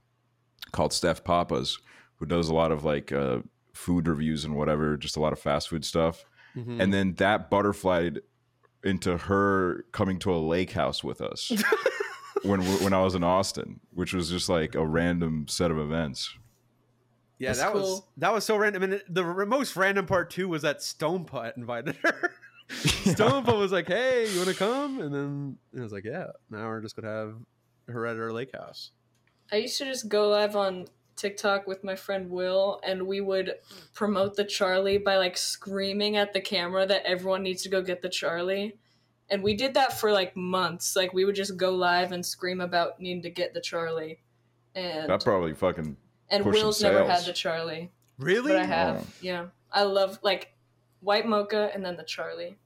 called 0.72 0.92
Steph 0.92 1.24
Papas 1.24 1.78
who 2.16 2.26
does 2.26 2.48
a 2.48 2.54
lot 2.54 2.70
of 2.70 2.84
like 2.84 3.10
uh, 3.12 3.38
food 3.72 4.06
reviews 4.06 4.44
and 4.44 4.54
whatever, 4.54 4.96
just 4.96 5.16
a 5.16 5.20
lot 5.20 5.32
of 5.32 5.38
fast 5.38 5.68
food 5.70 5.84
stuff. 5.84 6.24
Mhm. 6.56 6.80
And 6.80 6.92
then 6.92 7.14
that 7.14 7.48
butterflied 7.50 8.20
into 8.84 9.16
her 9.16 9.84
coming 9.92 10.18
to 10.20 10.32
a 10.34 10.36
lake 10.36 10.72
house 10.72 11.02
with 11.02 11.20
us 11.20 11.50
when 12.42 12.60
when 12.82 12.92
I 12.92 13.02
was 13.02 13.14
in 13.14 13.24
Austin, 13.24 13.80
which 13.90 14.12
was 14.12 14.30
just 14.30 14.48
like 14.48 14.74
a 14.74 14.86
random 14.86 15.46
set 15.48 15.70
of 15.70 15.78
events. 15.78 16.32
Yeah, 17.40 17.48
That's 17.48 17.61
that 17.61 17.74
was 17.74 18.03
that 18.18 18.33
was 18.35 18.44
so 18.44 18.57
random. 18.57 18.83
And 18.83 19.03
the 19.09 19.24
most 19.46 19.74
random 19.74 20.05
part 20.05 20.29
too 20.31 20.46
was 20.46 20.61
that 20.61 20.83
Stone 20.83 21.24
Putt 21.24 21.57
invited 21.57 21.96
her. 21.96 22.33
Stone 22.70 23.44
Putt 23.44 23.57
was 23.57 23.72
like, 23.72 23.88
"Hey, 23.88 24.31
you 24.31 24.37
want 24.37 24.50
to 24.50 24.55
come?" 24.55 25.00
And 25.00 25.12
then 25.12 25.59
it 25.74 25.81
was 25.81 25.90
like, 25.90 26.05
"Yeah." 26.05 26.26
Now 26.50 26.66
we're 26.66 26.83
just 26.83 26.96
gonna 26.96 27.09
have 27.09 27.35
her 27.88 28.07
at 28.07 28.18
our 28.18 28.31
lake 28.31 28.50
house. 28.55 28.90
I 29.50 29.57
used 29.57 29.79
to 29.79 29.87
just 29.87 30.07
go 30.09 30.29
live 30.29 30.55
on 30.55 30.87
TikTok 31.16 31.66
with 31.66 31.83
my 31.83 31.96
friend 31.96 32.29
Will, 32.29 32.79
and 32.85 33.07
we 33.07 33.22
would 33.22 33.55
promote 33.94 34.37
the 34.37 34.44
Charli 34.44 35.03
by 35.03 35.16
like 35.16 35.38
screaming 35.38 36.16
at 36.16 36.35
the 36.35 36.42
camera 36.42 36.85
that 36.87 37.07
everyone 37.07 37.42
needs 37.42 37.62
to 37.62 37.70
go 37.70 37.81
get 37.81 38.03
the 38.03 38.11
Charli. 38.11 38.74
And 39.31 39.42
we 39.42 39.55
did 39.55 39.72
that 39.74 39.98
for 39.98 40.12
like 40.12 40.37
months. 40.37 40.94
Like 40.94 41.14
we 41.14 41.24
would 41.24 41.37
just 41.37 41.57
go 41.57 41.70
live 41.70 42.12
and 42.12 42.24
scream 42.24 42.61
about 42.61 43.00
needing 43.00 43.22
to 43.22 43.31
get 43.31 43.55
the 43.55 43.61
Charli. 43.62 44.18
And 44.74 45.09
That 45.09 45.24
probably 45.24 45.55
fucking 45.55 45.96
and 46.31 46.45
pushed 46.45 46.59
some 46.59 46.66
Will's 46.66 46.83
never 46.83 47.05
had 47.05 47.25
the 47.25 47.33
Charli, 47.33 47.88
Really? 48.19 48.53
but 48.53 48.61
I 48.61 48.64
have. 48.64 48.97
Oh. 49.03 49.07
Yeah, 49.21 49.47
I 49.73 49.83
love 49.85 50.19
like 50.23 50.53
white 51.01 51.27
mocha 51.27 51.71
and 51.75 51.85
then 51.85 51.97
the 51.97 52.05
Charli. 52.05 52.57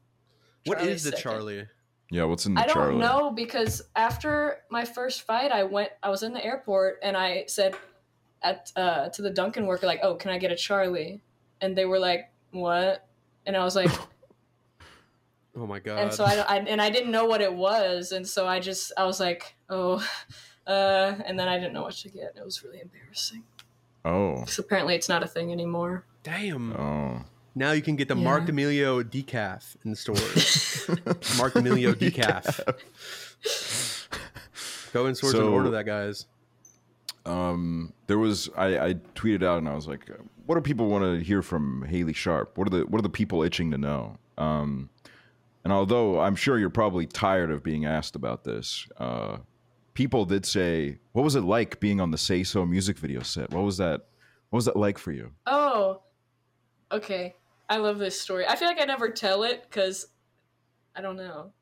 What 0.64 0.78
Charli's 0.78 0.86
is 0.88 1.04
the 1.04 1.16
second. 1.16 1.30
Charli? 1.32 1.68
yeah. 2.10 2.24
What's 2.24 2.46
in 2.46 2.54
the 2.54 2.60
Charli? 2.60 2.64
I 2.64 2.66
don't 2.66 2.94
Charli? 2.94 2.98
know 3.00 3.30
because 3.30 3.82
after 3.96 4.58
my 4.70 4.84
first 4.84 5.22
fight, 5.22 5.52
I 5.52 5.62
went. 5.64 5.90
I 6.02 6.10
was 6.10 6.22
in 6.22 6.32
the 6.32 6.44
airport 6.44 6.98
and 7.02 7.16
I 7.16 7.44
said 7.46 7.74
at 8.42 8.70
uh, 8.76 9.08
to 9.10 9.22
the 9.22 9.30
Dunkin' 9.30 9.66
worker 9.66 9.86
like, 9.86 10.00
"Oh, 10.02 10.14
can 10.14 10.30
I 10.30 10.38
get 10.38 10.50
a 10.52 10.54
Charli?" 10.54 11.20
And 11.60 11.76
they 11.76 11.84
were 11.86 11.98
like, 11.98 12.30
"What?" 12.50 13.06
And 13.46 13.56
I 13.56 13.64
was 13.64 13.76
like, 13.76 13.90
Oh 15.56 15.66
my 15.66 15.78
god! 15.78 15.98
and 16.00 16.12
so 16.12 16.24
I, 16.24 16.34
I 16.40 16.56
and 16.58 16.82
I 16.82 16.90
didn't 16.90 17.12
know 17.12 17.26
what 17.26 17.40
it 17.40 17.52
was, 17.54 18.10
and 18.12 18.26
so 18.26 18.46
I 18.46 18.58
just 18.58 18.90
I 18.98 19.04
was 19.04 19.20
like, 19.20 19.54
"Oh," 19.68 20.04
uh, 20.66 21.14
and 21.24 21.38
then 21.38 21.46
I 21.46 21.58
didn't 21.58 21.72
know 21.74 21.82
what 21.82 21.94
to 21.94 22.08
get. 22.08 22.32
It 22.36 22.44
was 22.44 22.62
really 22.64 22.80
embarrassing 22.80 23.44
Oh, 24.04 24.40
because 24.40 24.58
apparently 24.58 24.94
it's 24.94 25.08
not 25.08 25.22
a 25.22 25.26
thing 25.26 25.50
anymore. 25.52 26.04
Damn. 26.22 26.72
oh. 26.74 27.22
Now 27.56 27.70
you 27.70 27.82
can 27.82 27.94
get 27.96 28.08
the 28.08 28.16
Mark 28.16 28.42
Yeah. 28.42 28.46
D'Amelio 28.48 29.02
decaf 29.04 29.76
in 29.84 29.90
the 29.90 29.96
stores. 29.96 30.88
Marc 31.38 31.54
D'Amelio 31.54 31.94
decaf. 31.94 32.60
Go 34.92 35.06
in 35.06 35.14
stores 35.14 35.34
and 35.34 35.44
order 35.44 35.70
that, 35.70 35.86
guys. 35.86 36.26
Um, 37.26 37.92
there 38.06 38.18
was 38.18 38.50
I, 38.56 38.78
I 38.78 38.94
tweeted 39.14 39.42
out 39.42 39.58
and 39.58 39.68
I 39.68 39.74
was 39.74 39.86
like, 39.88 40.10
"What 40.46 40.56
do 40.56 40.60
people 40.60 40.88
want 40.88 41.04
to 41.04 41.24
hear 41.24 41.42
from 41.42 41.82
Haley 41.88 42.12
Sharpe? 42.12 42.58
What 42.58 42.66
are 42.66 42.70
the 42.70 42.86
what 42.86 42.98
are 42.98 43.02
the 43.02 43.08
people 43.08 43.42
itching 43.42 43.70
to 43.70 43.78
know?" 43.78 44.18
Um, 44.36 44.90
and 45.64 45.72
although 45.72 46.20
I'm 46.20 46.36
sure 46.36 46.58
you're 46.58 46.70
probably 46.70 47.06
tired 47.06 47.50
of 47.50 47.62
being 47.62 47.86
asked 47.86 48.14
about 48.16 48.44
this, 48.44 48.86
uh, 48.98 49.38
people 49.94 50.24
did 50.24 50.44
say, 50.44 50.98
"What 51.12 51.22
was 51.22 51.34
it 51.36 51.42
like 51.42 51.80
being 51.80 52.00
on 52.00 52.10
the 52.10 52.18
Say 52.18 52.42
So 52.44 52.66
music 52.66 52.98
video 52.98 53.22
set? 53.22 53.50
What 53.50 53.62
was 53.64 53.76
that? 53.78 54.02
What 54.50 54.58
was 54.58 54.64
that 54.66 54.76
like 54.76 54.98
for 54.98 55.12
you?" 55.12 55.32
Oh, 55.46 56.02
okay. 56.92 57.34
I 57.68 57.78
love 57.78 57.98
this 57.98 58.20
story. 58.20 58.46
I 58.46 58.56
feel 58.56 58.68
like 58.68 58.80
I 58.80 58.84
never 58.84 59.08
tell 59.08 59.42
it 59.44 59.62
because 59.62 60.08
I 60.94 61.00
don't 61.00 61.16
know. 61.16 61.52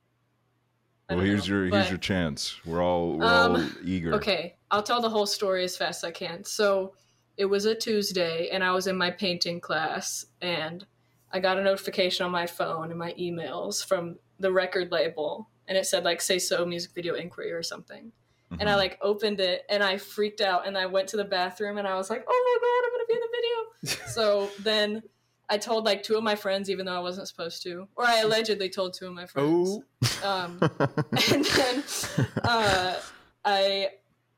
I 1.08 1.14
Well, 1.14 1.18
don't 1.18 1.26
here's 1.26 1.48
know, 1.48 1.54
your 1.56 1.70
but- 1.70 1.76
here's 1.76 1.90
your 1.90 1.98
chance. 1.98 2.56
We're 2.66 2.82
all 2.82 3.18
we're 3.18 3.24
Um, 3.24 3.54
all 3.56 3.64
eager. 3.84 4.14
Okay, 4.14 4.56
I'll 4.70 4.82
tell 4.82 5.00
the 5.00 5.10
whole 5.10 5.26
story 5.26 5.62
as 5.64 5.76
fast 5.76 6.02
as 6.02 6.08
I 6.08 6.10
can. 6.10 6.44
So 6.44 6.94
it 7.36 7.44
was 7.46 7.64
a 7.66 7.74
Tuesday, 7.74 8.48
and 8.50 8.62
I 8.64 8.72
was 8.72 8.86
in 8.86 8.96
my 8.96 9.10
painting 9.10 9.60
class, 9.60 10.26
and 10.40 10.84
I 11.30 11.38
got 11.40 11.58
a 11.58 11.62
notification 11.62 12.24
on 12.26 12.30
my 12.32 12.46
phone 12.46 12.90
and 12.90 12.98
my 12.98 13.12
emails 13.14 13.84
from 13.84 14.18
the 14.38 14.52
record 14.52 14.90
label, 14.90 15.48
and 15.68 15.78
it 15.78 15.86
said 15.86 16.04
like 16.04 16.20
"Say 16.20 16.38
So" 16.38 16.66
music 16.66 16.92
video 16.94 17.14
inquiry 17.14 17.52
or 17.52 17.62
something. 17.62 18.12
And 18.58 18.68
I 18.68 18.74
Mhm. 18.74 18.78
like 18.78 18.98
opened 19.02 19.40
it, 19.40 19.64
and 19.68 19.82
I 19.82 19.96
freaked 19.98 20.40
out, 20.40 20.66
and 20.66 20.76
I 20.78 20.86
went 20.86 21.08
to 21.08 21.16
the 21.16 21.24
bathroom, 21.24 21.78
and 21.78 21.88
I 21.88 21.96
was 21.96 22.10
like, 22.10 22.24
"Oh 22.28 22.42
my 22.48 22.58
god, 22.60 22.86
I'm 22.86 22.92
gonna 22.92 23.06
be 23.06 23.14
in 23.14 23.20
the 23.20 23.92
video!" 23.94 24.06
so 24.12 24.54
then 24.62 25.02
I 25.48 25.58
told 25.58 25.84
like 25.84 26.02
two 26.02 26.16
of 26.16 26.22
my 26.22 26.34
friends, 26.36 26.70
even 26.70 26.86
though 26.86 26.94
I 26.96 27.00
wasn't 27.00 27.28
supposed 27.28 27.62
to, 27.64 27.88
or 27.96 28.04
I 28.04 28.20
allegedly 28.20 28.68
told 28.70 28.94
two 28.94 29.06
of 29.06 29.14
my 29.14 29.26
friends. 29.26 29.80
Oh, 30.22 30.28
Um, 30.28 30.60
and 31.32 31.44
then 31.44 31.84
uh, 32.44 33.00
I 33.44 33.90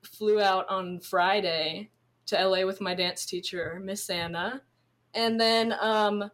flew 0.03 0.41
out 0.41 0.69
on 0.69 1.01
Friday 1.01 1.91
to 2.27 2.37
LA 2.49 2.65
with 2.65 2.81
my 2.81 2.95
dance 2.95 3.27
teacher, 3.27 3.81
Miss 3.83 4.09
Anna. 4.11 4.63
And 5.13 5.39
then, 5.41 5.75
um, 5.81 6.31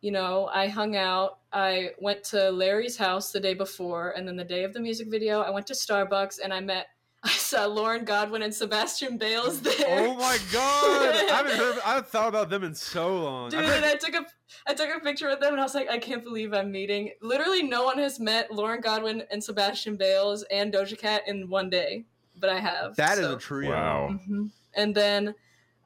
you 0.00 0.10
know, 0.10 0.46
I 0.52 0.68
hung 0.68 0.96
out. 0.96 1.38
I 1.54 1.90
went 2.00 2.24
to 2.24 2.50
Larry's 2.50 2.96
house 2.96 3.30
the 3.30 3.40
day 3.40 3.54
before. 3.54 4.10
And 4.10 4.26
then 4.26 4.36
the 4.36 4.44
day 4.44 4.64
of 4.64 4.72
the 4.74 4.80
music 4.80 5.08
video, 5.10 5.40
I 5.40 5.50
went 5.50 5.66
to 5.68 5.72
Starbucks 5.74 6.40
and 6.42 6.52
I 6.52 6.60
met, 6.60 6.88
I 7.24 7.28
saw 7.30 7.64
Lauren 7.66 8.04
Godwin 8.04 8.42
and 8.42 8.52
Sebastian 8.54 9.16
Bails 9.16 9.60
there. 9.60 9.72
oh 9.88 10.14
my 10.16 10.36
god! 10.52 11.14
I 11.14 11.32
haven't 11.36 11.56
heard. 11.56 11.78
I 11.84 11.88
haven't 11.94 12.08
thought 12.08 12.28
about 12.28 12.50
them 12.50 12.64
in 12.64 12.74
so 12.74 13.22
long. 13.22 13.48
Dude, 13.50 13.60
I've 13.60 13.66
heard- 13.66 13.76
and 13.76 13.84
I 13.86 13.94
took 13.94 14.14
a 14.14 14.26
I 14.66 14.74
took 14.74 14.94
a 14.94 15.00
picture 15.00 15.28
with 15.28 15.40
them 15.40 15.52
and 15.52 15.60
I 15.60 15.64
was 15.64 15.74
like, 15.74 15.88
I 15.88 15.98
can't 15.98 16.22
believe 16.24 16.52
I'm 16.52 16.70
meeting. 16.70 17.12
Literally, 17.22 17.62
no 17.62 17.84
one 17.84 17.98
has 17.98 18.20
met 18.20 18.50
Lauren 18.52 18.80
Godwin 18.82 19.22
and 19.30 19.42
Sebastian 19.42 19.96
Bails 19.96 20.44
and 20.50 20.72
Doja 20.72 20.98
Cat 20.98 21.22
in 21.26 21.48
one 21.48 21.70
day, 21.70 22.04
but 22.38 22.50
I 22.50 22.58
have. 22.60 22.94
that 22.96 23.16
is 23.18 23.24
so- 23.24 23.36
a 23.36 23.38
trio. 23.38 23.70
Wow. 23.70 24.18
Mhm. 24.28 24.50
And 24.74 24.94
then 24.94 25.34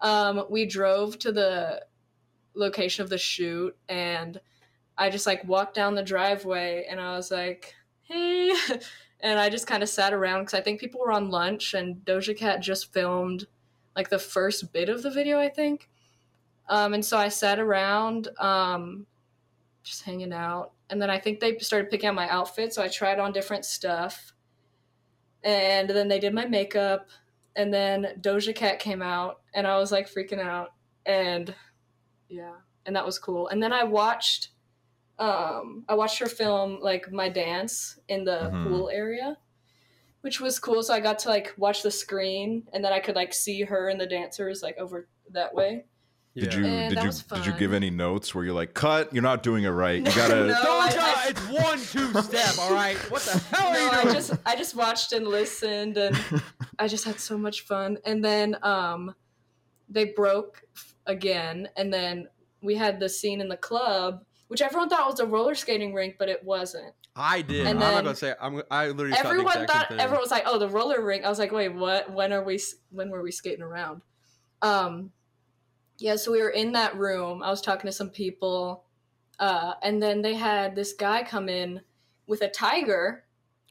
um, 0.00 0.44
we 0.50 0.64
drove 0.66 1.18
to 1.20 1.30
the 1.30 1.84
location 2.54 3.02
of 3.04 3.10
the 3.10 3.18
shoot, 3.18 3.76
and 3.88 4.40
I 4.98 5.10
just 5.10 5.26
like 5.26 5.46
walked 5.46 5.74
down 5.74 5.94
the 5.94 6.02
driveway, 6.02 6.86
and 6.90 7.00
I 7.00 7.16
was 7.16 7.30
like, 7.30 7.74
"Hey," 8.02 8.52
and 9.20 9.38
I 9.38 9.48
just 9.48 9.66
kind 9.66 9.82
of 9.82 9.88
sat 9.88 10.12
around 10.12 10.40
because 10.40 10.54
I 10.54 10.60
think 10.60 10.80
people 10.80 11.00
were 11.00 11.12
on 11.12 11.30
lunch, 11.30 11.74
and 11.74 11.96
Doja 12.04 12.36
Cat 12.36 12.60
just 12.60 12.92
filmed 12.92 13.46
like 13.96 14.10
the 14.10 14.18
first 14.18 14.72
bit 14.72 14.88
of 14.88 15.02
the 15.02 15.10
video, 15.10 15.38
I 15.38 15.48
think. 15.48 15.88
Um, 16.68 16.94
and 16.94 17.04
so 17.04 17.16
I 17.16 17.28
sat 17.28 17.58
around, 17.58 18.28
um, 18.38 19.06
just 19.82 20.02
hanging 20.02 20.32
out, 20.32 20.72
and 20.90 21.00
then 21.00 21.10
I 21.10 21.18
think 21.18 21.40
they 21.40 21.58
started 21.58 21.90
picking 21.90 22.08
out 22.08 22.14
my 22.14 22.28
outfit, 22.28 22.74
so 22.74 22.82
I 22.82 22.88
tried 22.88 23.18
on 23.18 23.32
different 23.32 23.64
stuff, 23.64 24.34
and 25.42 25.88
then 25.88 26.08
they 26.08 26.18
did 26.18 26.34
my 26.34 26.44
makeup. 26.44 27.08
And 27.56 27.74
then 27.74 28.06
Doja 28.20 28.54
Cat 28.54 28.78
came 28.78 29.02
out, 29.02 29.40
and 29.52 29.66
I 29.66 29.78
was 29.78 29.90
like 29.90 30.08
freaking 30.08 30.40
out, 30.40 30.74
and 31.06 31.52
yeah, 32.28 32.54
and 32.86 32.94
that 32.94 33.04
was 33.04 33.18
cool. 33.18 33.48
And 33.48 33.60
then 33.60 33.72
I 33.72 33.82
watched, 33.82 34.50
um, 35.18 35.84
I 35.88 35.94
watched 35.94 36.18
her 36.20 36.26
film 36.26 36.78
like 36.80 37.10
my 37.12 37.28
dance 37.28 37.98
in 38.08 38.24
the 38.24 38.50
Mhm. 38.52 38.68
pool 38.68 38.88
area, 38.90 39.36
which 40.20 40.40
was 40.40 40.58
cool. 40.58 40.82
So 40.82 40.94
I 40.94 41.00
got 41.00 41.18
to 41.20 41.28
like 41.28 41.54
watch 41.56 41.82
the 41.82 41.90
screen, 41.90 42.68
and 42.72 42.84
then 42.84 42.92
I 42.92 43.00
could 43.00 43.16
like 43.16 43.32
see 43.34 43.62
her 43.62 43.88
and 43.88 44.00
the 44.00 44.06
dancers 44.06 44.62
like 44.62 44.78
over 44.78 45.08
that 45.32 45.54
way. 45.54 45.84
Did 46.36 46.54
you 46.54 46.64
And 46.66 46.94
did 46.94 47.02
you 47.02 47.06
was 47.08 47.22
did 47.24 47.46
you 47.46 47.52
give 47.54 47.72
any 47.72 47.90
notes 47.90 48.32
where 48.32 48.44
you're 48.44 48.54
like, 48.54 48.72
cut? 48.72 49.12
You're 49.12 49.24
not 49.24 49.42
doing 49.42 49.64
it 49.64 49.70
right. 49.70 49.98
You 49.98 50.04
gotta. 50.14 50.46
No, 50.46 50.54
I- 50.54 50.88
Doja, 50.90 50.98
I- 50.98 51.26
it's 51.30 51.48
one 51.48 51.78
two 51.80 52.22
step. 52.22 52.58
All 52.60 52.72
right, 52.72 52.96
what 53.10 53.22
the 53.22 53.38
hell 53.56 53.68
are 53.68 53.72
no, 53.74 53.80
you 54.02 54.10
I 54.10 54.12
just 54.12 54.32
I 54.46 54.54
just 54.54 54.76
watched 54.76 55.12
and 55.12 55.26
listened, 55.26 55.96
and 55.96 56.16
I 56.78 56.86
just 56.86 57.04
had 57.04 57.18
so 57.18 57.36
much 57.36 57.62
fun. 57.62 57.98
And 58.04 58.24
then 58.24 58.56
um, 58.62 59.14
they 59.88 60.04
broke 60.04 60.62
again, 61.06 61.68
and 61.76 61.92
then 61.92 62.28
we 62.62 62.76
had 62.76 63.00
the 63.00 63.08
scene 63.08 63.40
in 63.40 63.48
the 63.48 63.56
club 63.56 64.22
which 64.48 64.62
everyone 64.62 64.88
thought 64.88 65.08
was 65.08 65.20
a 65.20 65.26
roller 65.26 65.54
skating 65.54 65.94
rink, 65.94 66.16
but 66.18 66.28
it 66.28 66.42
wasn't. 66.42 66.94
I 67.14 67.42
did. 67.42 67.66
And 67.66 67.82
I'm 67.82 67.94
not 67.94 68.04
gonna 68.04 68.16
say. 68.16 68.34
I'm. 68.40 68.62
I 68.70 68.88
literally. 68.88 69.16
everyone 69.16 69.44
thought, 69.44 69.54
the 69.54 69.62
exact 69.62 69.72
thought 69.72 69.88
thing. 69.88 70.00
everyone 70.00 70.22
was 70.22 70.30
like, 70.30 70.44
"Oh, 70.46 70.58
the 70.58 70.68
roller 70.68 71.02
rink." 71.02 71.24
I 71.24 71.28
was 71.28 71.38
like, 71.38 71.52
"Wait, 71.52 71.68
what? 71.68 72.12
When 72.12 72.32
are 72.32 72.42
we? 72.42 72.58
When 72.90 73.10
were 73.10 73.22
we 73.22 73.30
skating 73.30 73.62
around?" 73.62 74.02
Um, 74.62 75.10
yeah. 75.98 76.16
So 76.16 76.32
we 76.32 76.42
were 76.42 76.50
in 76.50 76.72
that 76.72 76.96
room. 76.96 77.42
I 77.42 77.50
was 77.50 77.60
talking 77.60 77.88
to 77.88 77.92
some 77.92 78.10
people, 78.10 78.84
uh, 79.38 79.74
and 79.82 80.02
then 80.02 80.22
they 80.22 80.34
had 80.34 80.74
this 80.74 80.92
guy 80.94 81.22
come 81.22 81.48
in 81.48 81.82
with 82.26 82.42
a 82.42 82.48
tiger. 82.48 83.24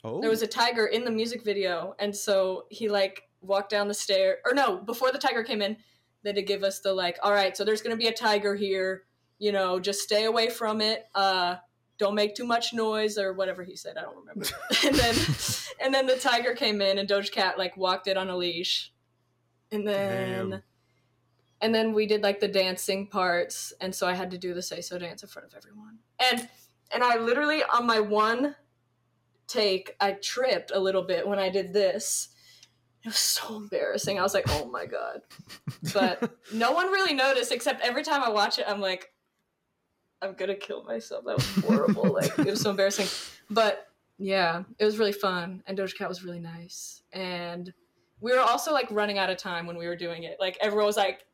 Oh, 0.04 0.22
There 0.22 0.30
was 0.30 0.44
a 0.44 0.48
tiger 0.48 0.86
in 0.86 1.06
the 1.06 1.12
music 1.12 1.44
video, 1.44 1.96
and 2.00 2.16
so 2.16 2.66
he 2.70 2.88
like 2.88 3.24
walked 3.42 3.72
down 3.72 3.88
the 3.88 3.94
stair. 3.94 4.38
Or 4.46 4.54
no, 4.54 4.78
before 4.78 5.12
the 5.12 5.18
tiger 5.18 5.44
came 5.44 5.62
in, 5.62 5.78
they 6.24 6.34
did 6.34 6.44
give 6.44 6.64
us 6.64 6.82
the 6.82 6.94
like, 6.94 7.18
"All 7.24 7.32
right, 7.32 7.58
so 7.58 7.64
there's 7.64 7.82
gonna 7.82 7.98
be 7.98 8.08
a 8.08 8.14
tiger 8.14 8.56
here. 8.56 9.06
You 9.40 9.52
know, 9.52 9.80
just 9.80 10.02
stay 10.02 10.26
away 10.26 10.50
from 10.50 10.82
it. 10.82 11.06
Uh, 11.14 11.58
don't 11.98 12.16
make 12.16 12.36
too 12.36 12.46
much 12.46 12.74
noise 12.74 13.18
or 13.18 13.34
whatever 13.34 13.64
he 13.64 13.76
said. 13.76 13.98
I 13.98 14.02
don't 14.02 14.18
remember. 14.18 14.46
and 14.86 14.96
then 14.96 15.16
and 15.82 15.94
then 15.94 16.08
the 16.08 16.18
tiger 16.18 16.54
came 16.54 16.82
in 16.82 16.98
and 16.98 17.10
Doja 17.10 17.32
Cat 17.32 17.58
like 17.58 17.76
walked 17.76 18.08
it 18.08 18.18
on 18.18 18.30
a 18.30 18.38
leash. 18.38 18.94
And 19.72 19.88
then 19.88 20.50
Damn. 20.52 20.64
and 21.62 21.76
then 21.76 21.94
we 21.94 22.06
did 22.06 22.24
like 22.24 22.40
the 22.40 22.48
dancing 22.48 23.08
parts 23.08 23.74
and 23.82 23.94
so 23.94 24.08
I 24.08 24.14
had 24.14 24.32
to 24.32 24.38
do 24.38 24.54
the 24.54 24.62
say 24.62 24.82
so 24.82 24.98
dance 24.98 25.24
in 25.24 25.30
front 25.30 25.48
of 25.48 25.56
everyone. 25.56 26.00
And 26.20 26.48
and 26.94 27.04
I 27.04 27.18
literally 27.18 27.64
on 27.64 27.86
my 27.86 28.00
one 28.00 28.56
take 29.48 29.96
I 30.00 30.14
tripped 30.14 30.72
a 30.74 30.80
little 30.80 31.04
bit 31.04 31.28
when 31.28 31.40
I 31.40 31.50
did 31.50 31.74
this. 31.74 32.30
It 33.04 33.10
was 33.10 33.18
so 33.18 33.56
embarrassing. 33.56 34.20
I 34.20 34.22
was 34.22 34.34
like, 34.34 34.46
"Oh 34.50 34.70
my 34.70 34.86
god." 34.86 35.22
But 35.94 36.38
no 36.54 36.72
one 36.72 36.88
really 36.88 37.14
noticed 37.14 37.52
except 37.52 37.82
every 37.82 38.04
time 38.04 38.22
I 38.22 38.30
watch 38.30 38.60
it 38.60 38.66
I'm 38.68 38.82
like 38.82 39.12
I'm 40.22 40.34
gonna 40.34 40.56
kill 40.56 40.84
myself. 40.84 41.26
That 41.26 41.36
was 41.36 41.46
horrible. 41.66 42.12
like 42.14 42.38
it 42.40 42.46
was 42.48 42.62
so 42.62 42.70
embarrassing. 42.72 43.08
But 43.50 43.88
yeah, 44.18 44.64
it 44.80 44.86
was 44.86 44.98
really 44.98 45.12
fun, 45.12 45.64
and 45.68 45.78
Doja 45.78 45.96
Cat 45.98 46.10
was 46.10 46.24
really 46.24 46.40
nice. 46.40 47.02
And 47.14 47.72
we 48.20 48.32
were 48.34 48.40
also 48.40 48.72
like 48.74 48.88
running 48.92 49.18
out 49.20 49.30
of 49.30 49.38
time 49.38 49.68
when 49.68 49.78
we 49.78 49.88
were 49.88 49.96
doing 49.96 50.24
it. 50.24 50.38
Like 50.40 50.58
everyone 50.60 50.86
was 50.88 50.98
like, 50.98 51.26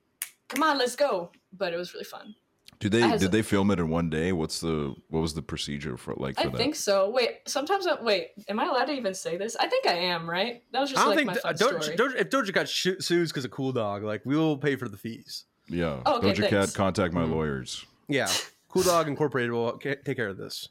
"Come 0.49 0.63
on, 0.63 0.77
let's 0.77 0.95
go!" 0.95 1.31
But 1.57 1.73
it 1.73 1.77
was 1.77 1.93
really 1.93 2.03
fun. 2.05 2.35
Did 2.79 2.91
they 2.91 3.03
I 3.03 3.07
has- 3.07 3.21
did 3.21 3.31
they 3.31 3.41
film 3.41 3.71
it 3.71 3.79
in 3.79 3.87
one 3.87 4.09
day? 4.09 4.33
What's 4.33 4.59
the 4.59 4.93
what 5.09 5.21
was 5.21 5.33
the 5.33 5.41
procedure 5.41 5.95
for 5.95 6.13
like 6.15 6.35
for 6.35 6.41
I 6.41 6.45
that? 6.51 6.57
think 6.57 6.75
so. 6.75 7.09
Wait, 7.09 7.39
sometimes 7.47 7.87
I, 7.87 8.01
wait. 8.01 8.31
Am 8.49 8.59
I 8.59 8.65
allowed 8.65 8.85
to 8.85 8.91
even 8.93 9.13
say 9.13 9.37
this? 9.37 9.55
I 9.55 9.67
think 9.67 9.87
I 9.87 9.93
am. 9.93 10.29
Right? 10.29 10.63
That 10.73 10.81
was 10.81 10.89
just 10.89 10.99
I 11.01 11.05
just 11.15 11.17
don't 11.17 11.27
like 11.27 11.35
think 11.37 11.45
my 11.45 11.53
Do- 11.53 11.69
fun 11.69 11.79
Doja, 11.79 11.83
story. 11.83 11.97
Doja, 11.97 12.15
if 12.19 12.29
Doja 12.29 12.53
Cat 12.53 12.67
sh- 12.67 12.87
sues 12.99 13.31
because 13.31 13.45
of 13.45 13.51
Cool 13.51 13.71
Dog, 13.71 14.03
like 14.03 14.21
we 14.25 14.35
will 14.35 14.57
pay 14.57 14.75
for 14.75 14.89
the 14.89 14.97
fees. 14.97 15.45
yeah. 15.69 16.01
Oh, 16.05 16.17
okay, 16.17 16.31
Doja 16.33 16.49
thanks. 16.49 16.71
Cat, 16.71 16.73
contact 16.75 17.13
my 17.13 17.23
Mhm. 17.23 17.31
lawyers. 17.31 17.85
Yeah, 18.09 18.27
Cool 18.73 18.83
Dog 18.83 19.07
Incorporated 19.07 19.51
will 19.51 19.77
take 19.77 20.03
care 20.15 20.27
of 20.29 20.37
this. 20.37 20.69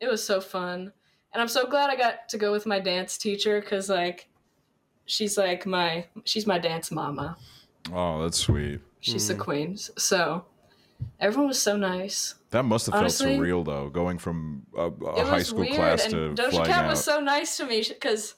it 0.00 0.08
was 0.08 0.24
so 0.24 0.40
fun 0.40 0.92
and 1.32 1.42
i'm 1.42 1.48
so 1.48 1.66
glad 1.66 1.90
i 1.90 1.96
got 1.96 2.28
to 2.28 2.38
go 2.38 2.50
with 2.52 2.64
my 2.66 2.80
dance 2.80 3.18
teacher 3.18 3.60
because 3.60 3.88
like 3.90 4.28
she's 5.06 5.36
like 5.36 5.66
my 5.66 6.06
she's 6.24 6.46
my 6.46 6.58
dance 6.58 6.90
mama 6.90 7.36
Oh, 7.92 8.22
that's 8.22 8.38
sweet. 8.38 8.80
she's 9.00 9.24
Mm. 9.24 9.28
the 9.28 9.34
queen 9.34 9.76
so 9.76 10.44
everyone 11.20 11.48
was 11.48 11.60
so 11.60 11.76
nice 11.76 12.34
That 12.50 12.64
must 12.64 12.86
have 12.86 12.94
Honestly, 12.94 13.36
felt 13.36 13.40
surreal 13.46 13.64
though, 13.64 13.88
going 13.90 14.18
from 14.18 14.64
a, 14.76 14.86
a 14.88 15.20
it 15.20 15.26
high 15.26 15.34
was 15.38 15.48
school 15.48 15.60
weird 15.60 15.74
class 15.74 16.04
and 16.04 16.36
to 16.36 16.42
doja 16.42 16.50
flying 16.50 16.66
cat 16.70 16.84
out. 16.84 16.90
was 16.90 17.04
so 17.04 17.20
nice 17.20 17.56
to 17.58 17.66
me 17.66 17.84
because 17.88 18.34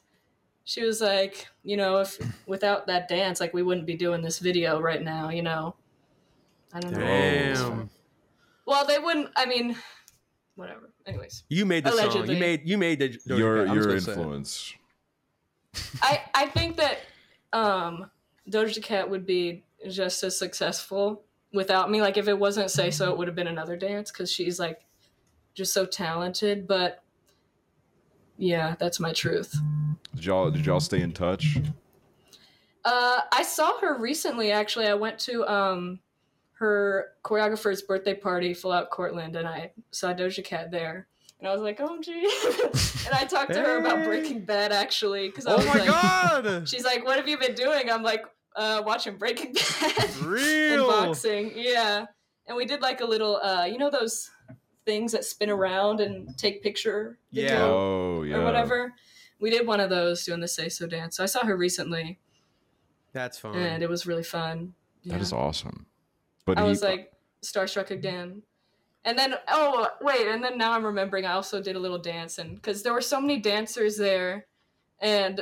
she 0.65 0.83
was 0.85 1.01
like 1.01 1.47
you 1.63 1.77
know 1.77 1.99
if 1.99 2.19
without 2.47 2.87
that 2.87 3.09
dance 3.09 3.41
like 3.41 3.53
we 3.55 3.63
wouldn't 3.63 3.87
be 3.87 3.95
doing 3.97 4.21
this 4.23 4.39
video 4.41 4.81
right 4.81 5.03
now 5.03 5.31
you 5.31 5.43
know 5.43 5.75
i 6.75 6.81
don't 6.81 6.93
know 6.93 6.99
Damn, 7.01 7.91
well 8.67 8.87
they 8.87 8.99
wouldn't 8.99 9.29
i 9.37 9.47
mean 9.47 9.77
whatever 10.57 10.93
anyways 11.07 11.45
you 11.49 11.65
made 11.65 11.85
the 11.85 11.91
song. 11.91 12.29
You 12.29 12.37
made 12.37 12.69
you 12.69 12.77
made 12.77 12.99
the 12.99 13.09
Doja 13.09 13.39
your 13.39 13.67
Cat. 13.67 13.75
Your 13.75 13.77
just 13.77 13.89
gonna 13.89 14.01
say 14.01 14.13
it. 14.13 14.17
influence. 14.19 14.75
I 16.03 16.21
I 16.35 16.47
think 16.47 16.77
that 16.77 16.99
um 17.53 18.11
Doja 18.49 18.83
Cat 18.83 19.09
would 19.09 19.25
be 19.25 19.65
just 19.89 20.23
as 20.23 20.39
successful 20.39 21.23
without 21.53 21.91
me. 21.91 22.01
Like 22.01 22.17
if 22.17 22.29
it 22.29 22.39
wasn't 22.39 22.71
Say 22.71 22.91
So, 22.91 23.11
it 23.11 23.19
would 23.19 23.29
have 23.29 23.35
been 23.35 23.47
another 23.47 23.77
dance 23.77 24.11
because 24.11 24.31
she's 24.31 24.59
like 24.59 24.81
just 25.55 25.73
so 25.73 25.87
talented. 25.87 26.67
But 26.67 27.03
yeah, 28.37 28.75
that's 28.79 29.01
my 29.01 29.13
truth. 29.13 29.57
Did 30.15 30.25
y'all 30.25 30.51
did 30.51 30.67
y'all 30.67 30.81
stay 30.81 31.01
in 31.01 31.13
touch? 31.13 31.59
Uh, 32.85 33.21
I 33.33 33.43
saw 33.43 33.79
her 33.81 33.99
recently. 33.99 34.53
Actually, 34.53 34.87
I 34.87 34.95
went 34.95 35.19
to 35.21 35.47
um 35.51 36.01
her 36.61 37.13
choreographer's 37.25 37.81
birthday 37.83 38.13
party, 38.15 38.53
Full 38.55 38.71
Out 38.71 38.91
Cortland, 38.91 39.35
and 39.35 39.49
I 39.49 39.73
saw 39.91 40.13
Doja 40.13 40.45
Cat 40.45 40.71
there. 40.71 41.07
And 41.39 41.49
I 41.49 41.53
was 41.53 41.63
like, 41.63 41.81
"Oh, 41.81 41.99
gee!" 42.03 42.21
and 43.07 43.15
I 43.15 43.25
talked 43.25 43.53
to 43.55 43.61
her 43.61 43.79
about 43.79 44.05
Breaking 44.05 44.45
Bad, 44.45 44.73
actually, 44.73 45.29
because 45.29 45.47
I 45.47 45.55
Oh 45.55 45.57
was 45.57 45.67
my 45.67 45.73
like, 45.73 45.87
god! 45.89 46.69
She's 46.69 46.85
like, 46.85 47.03
"What 47.05 47.17
have 47.17 47.27
you 47.27 47.39
been 47.39 47.55
doing?" 47.55 47.91
I'm 47.91 48.03
like, 48.03 48.23
uh, 48.57 48.83
"Watching 48.85 49.17
Breaking 49.17 49.55
Bad 49.81 50.11
and 50.23 50.83
boxing." 50.87 51.53
Yeah, 51.57 52.05
and 52.47 52.57
we 52.59 52.67
did 52.67 52.83
like 52.83 53.01
a 53.01 53.07
little, 53.07 53.37
uh, 53.43 53.65
you 53.65 53.79
know, 53.79 53.89
those 53.89 54.31
things 54.85 55.13
that 55.13 55.25
spin 55.25 55.49
around 55.49 56.01
and 56.01 56.37
take 56.37 56.63
picture 56.63 57.19
Yeah. 57.31 57.63
Oh 57.63 58.23
yeah. 58.23 58.37
or 58.37 58.45
whatever. 58.45 58.93
We 59.41 59.49
did 59.49 59.67
one 59.67 59.81
of 59.81 59.89
those 59.89 60.25
doing 60.27 60.41
the 60.41 60.49
Say 60.49 60.69
So 60.69 60.87
dance. 60.87 61.17
So 61.17 61.23
I 61.23 61.27
saw 61.27 61.47
her 61.47 61.57
recently, 61.57 62.19
That's 63.15 63.39
fun. 63.39 63.57
and 63.57 63.83
it 63.83 63.89
was 63.89 64.07
really 64.07 64.23
fun. 64.25 64.75
Yeah. 65.03 65.15
That 65.15 65.23
is 65.23 65.33
awesome. 65.33 65.87
But 66.55 66.63
I 66.63 66.65
he, 66.65 66.71
was 66.71 66.83
like 66.83 67.13
starstruck 67.45 67.91
again. 67.91 68.43
And 69.05 69.19
then, 69.19 69.35
oh 69.49 69.89
wait, 70.03 70.27
and 70.27 70.45
then 70.45 70.59
now 70.59 70.73
I'm 70.73 70.85
remembering. 70.85 71.25
I 71.25 71.33
also 71.33 71.63
did 71.63 71.75
a 71.75 71.79
little 71.79 71.99
dance, 71.99 72.39
and 72.39 72.57
because 72.57 72.83
there 72.83 72.93
were 72.93 73.01
so 73.01 73.19
many 73.21 73.39
dancers 73.39 73.97
there, 73.97 74.47
and 75.01 75.41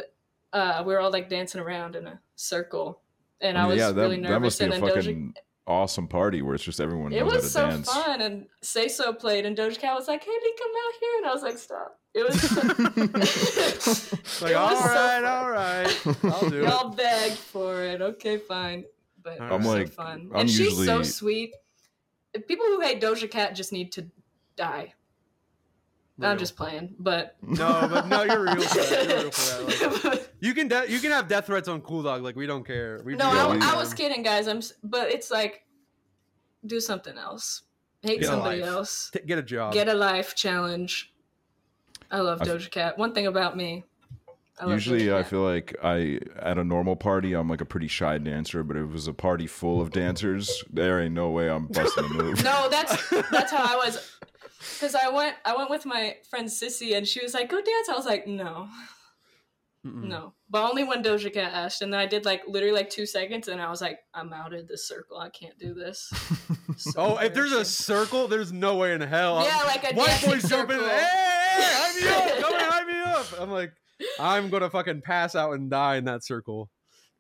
uh, 0.53 0.83
we 0.87 0.93
were 0.93 1.01
all 1.01 1.11
like 1.11 1.29
dancing 1.29 1.61
around 1.61 1.97
in 1.97 2.07
a 2.07 2.21
circle, 2.37 3.01
and 3.41 3.59
I 3.59 3.67
was 3.67 3.79
yeah, 3.79 3.91
that, 3.91 4.01
really 4.01 4.21
that 4.23 4.41
must 4.41 4.61
be 4.61 4.67
And 4.67 4.75
a 4.75 4.79
fucking 4.79 4.93
Doja, 4.95 5.03
awesome 5.03 5.35
awesome 5.67 6.09
party 6.09 6.41
where 6.41 6.55
it's 6.55 6.65
just 6.65 6.81
everyone 6.81 7.13
it 7.13 7.25
was 7.25 7.53
so 7.53 7.69
dance. 7.69 7.93
fun, 7.93 8.21
and 8.21 8.47
Say 8.63 8.87
So 8.89 9.13
played, 9.13 9.45
and 9.45 9.57
Doja 9.57 9.79
Cat 9.79 9.95
was 9.95 10.07
like, 10.07 10.23
"Hey, 10.25 10.31
Lee, 10.31 10.55
come 10.57 10.71
out 10.87 10.95
here," 11.01 11.17
and 11.19 11.27
I 11.27 11.33
was 11.35 11.43
like, 11.43 11.59
"Stop!" 11.59 11.99
It 12.15 12.27
was. 12.27 12.53
like, 14.43 14.53
it 14.53 14.55
all 14.55 14.71
was 14.71 14.79
so 14.79 14.87
right, 14.87 15.23
fun. 15.23 15.25
all 15.25 15.51
right, 15.51 16.07
I'll 16.25 16.49
do 16.49 16.59
it. 16.63 16.69
Y'all 16.69 16.91
begged 16.91 17.37
for 17.37 17.83
it. 17.83 18.01
Okay, 18.01 18.39
fine. 18.39 18.85
But 19.39 19.53
I'm 19.53 19.59
was 19.59 19.67
like- 19.67 19.89
so 19.89 19.93
fun. 19.95 20.31
I'm 20.33 20.41
and 20.43 20.51
she's 20.51 20.77
so 20.85 21.03
sweet. 21.03 21.55
People 22.47 22.67
who 22.67 22.81
hate 22.81 23.01
Doja 23.01 23.31
Cat 23.31 23.55
just 23.55 23.73
need 23.73 23.93
to 23.93 24.07
die. 24.57 24.95
I'm 26.21 26.37
just 26.37 26.57
playing, 26.57 26.97
but 26.99 27.37
No, 27.43 27.87
but 27.89 28.09
no, 28.09 28.25
you're 28.25 28.43
real 28.43 28.61
for 28.61 28.79
that. 28.79 29.09
You're 29.09 29.19
real 29.19 29.31
for 29.31 29.65
that. 29.71 30.05
Like, 30.05 30.33
you 30.41 30.53
can 30.53 30.67
de- 30.67 30.91
you 30.91 30.99
can 30.99 31.13
have 31.13 31.29
death 31.29 31.47
threats 31.47 31.69
on 31.69 31.81
Cool 31.81 32.03
Dog. 32.03 32.23
Like 32.23 32.35
we 32.35 32.45
don't 32.47 32.67
care. 32.67 33.01
We 33.05 33.15
no, 33.15 33.27
I, 33.31 33.57
I 33.63 33.77
was 33.77 33.95
kidding, 33.95 34.25
guys. 34.25 34.49
I'm, 34.49 34.61
but 34.83 35.11
it's 35.13 35.31
like, 35.31 35.65
do 36.67 36.81
something 36.81 37.17
else. 37.17 37.63
Hate 38.03 38.21
Get 38.21 38.29
somebody 38.29 38.63
else. 38.63 39.11
T- 39.13 39.21
get 39.27 39.39
a 39.39 39.43
job. 39.43 39.73
Get 39.73 39.89
a 39.89 39.95
life 39.95 40.35
challenge. 40.35 41.13
I 42.11 42.19
love 42.19 42.41
I 42.43 42.47
f- 42.47 42.49
Doja 42.51 42.71
Cat. 42.71 42.99
One 42.99 43.13
thing 43.13 43.29
about 43.29 43.57
me. 43.57 43.85
I 44.61 44.65
love 44.65 44.75
Usually, 44.75 45.03
Doja 45.03 45.15
I 45.15 45.23
feel 45.23 45.43
like 45.43 45.77
I 45.83 46.19
at 46.39 46.59
a 46.59 46.65
normal 46.65 46.97
party, 46.97 47.33
I'm 47.35 47.49
like 47.49 47.61
a 47.61 47.65
pretty 47.65 47.89
shy 47.89 48.19
dancer. 48.19 48.63
But 48.63 48.77
if 48.77 48.83
it 48.85 48.91
was 48.93 49.07
a 49.07 49.13
party 49.15 49.47
full 49.47 49.81
of 49.81 49.91
dancers, 49.91 50.65
there 50.71 51.01
ain't 51.01 51.15
no 51.15 51.31
way 51.31 51.49
I'm 51.49 51.67
busting 51.67 52.05
a 52.05 52.09
move. 52.09 52.43
No, 52.43 52.69
that's 52.71 53.09
that's 53.31 53.53
how 53.53 53.65
I 53.65 53.77
was. 53.77 54.15
Because 54.75 54.95
I 54.97 55.09
went, 55.11 55.37
I 55.45 55.57
went 55.57 55.71
with 55.71 55.87
my 55.87 56.17
friend 56.29 56.49
Sissy, 56.49 56.97
and 56.97 57.07
she 57.07 57.23
was 57.23 57.35
like, 57.35 57.49
"Go 57.49 57.57
dance." 57.61 57.89
I 57.89 57.95
was 57.95 58.07
like, 58.07 58.27
"No, 58.27 58.69
Mm-mm. 59.87 60.05
no," 60.09 60.35
but 60.51 60.69
only 60.69 60.83
when 60.83 61.03
Doja 61.05 61.33
Cat 61.33 61.53
asked. 61.55 61.81
And 61.83 61.93
then 61.93 62.01
I 62.01 62.07
did 62.07 62.25
like 62.25 62.43
literally 62.49 62.75
like 62.75 62.91
two 62.91 63.07
seconds, 63.07 63.47
and 63.49 63.61
I 63.61 63.71
was 63.71 63.81
like, 63.81 64.01
"I'm 64.13 64.33
out 64.33 64.53
of 64.53 64.67
this 64.67 64.89
circle. 64.89 65.19
I 65.19 65.31
can't 65.31 65.59
do 65.59 65.75
this." 65.75 66.13
So 66.77 66.93
Oh, 66.97 67.17
if 67.17 67.35
there's 67.35 67.51
a 67.51 67.65
circle, 67.65 68.29
there's 68.29 68.53
no 68.53 68.77
way 68.77 68.93
in 68.93 69.01
hell. 69.01 69.43
yeah, 69.43 69.63
like 69.65 69.83
a 69.91 69.97
White 69.97 70.07
dancing 70.07 70.31
boys 70.31 70.49
jumping. 70.49 70.77
in, 70.77 70.83
circle. 70.83 70.97
Hey, 70.97 71.57
hey, 71.57 71.73
hype 71.75 72.03
me 72.03 72.09
up! 72.09 72.41
Come 72.43 72.55
and 72.55 72.63
hype 72.63 72.87
me 72.87 73.01
up! 73.01 73.27
I'm 73.41 73.51
like, 73.51 73.73
I'm 74.21 74.51
gonna 74.51 74.71
fucking 74.71 75.03
pass 75.03 75.35
out 75.35 75.53
and 75.53 75.71
die 75.71 75.97
in 75.97 76.05
that 76.05 76.25
circle. 76.25 76.71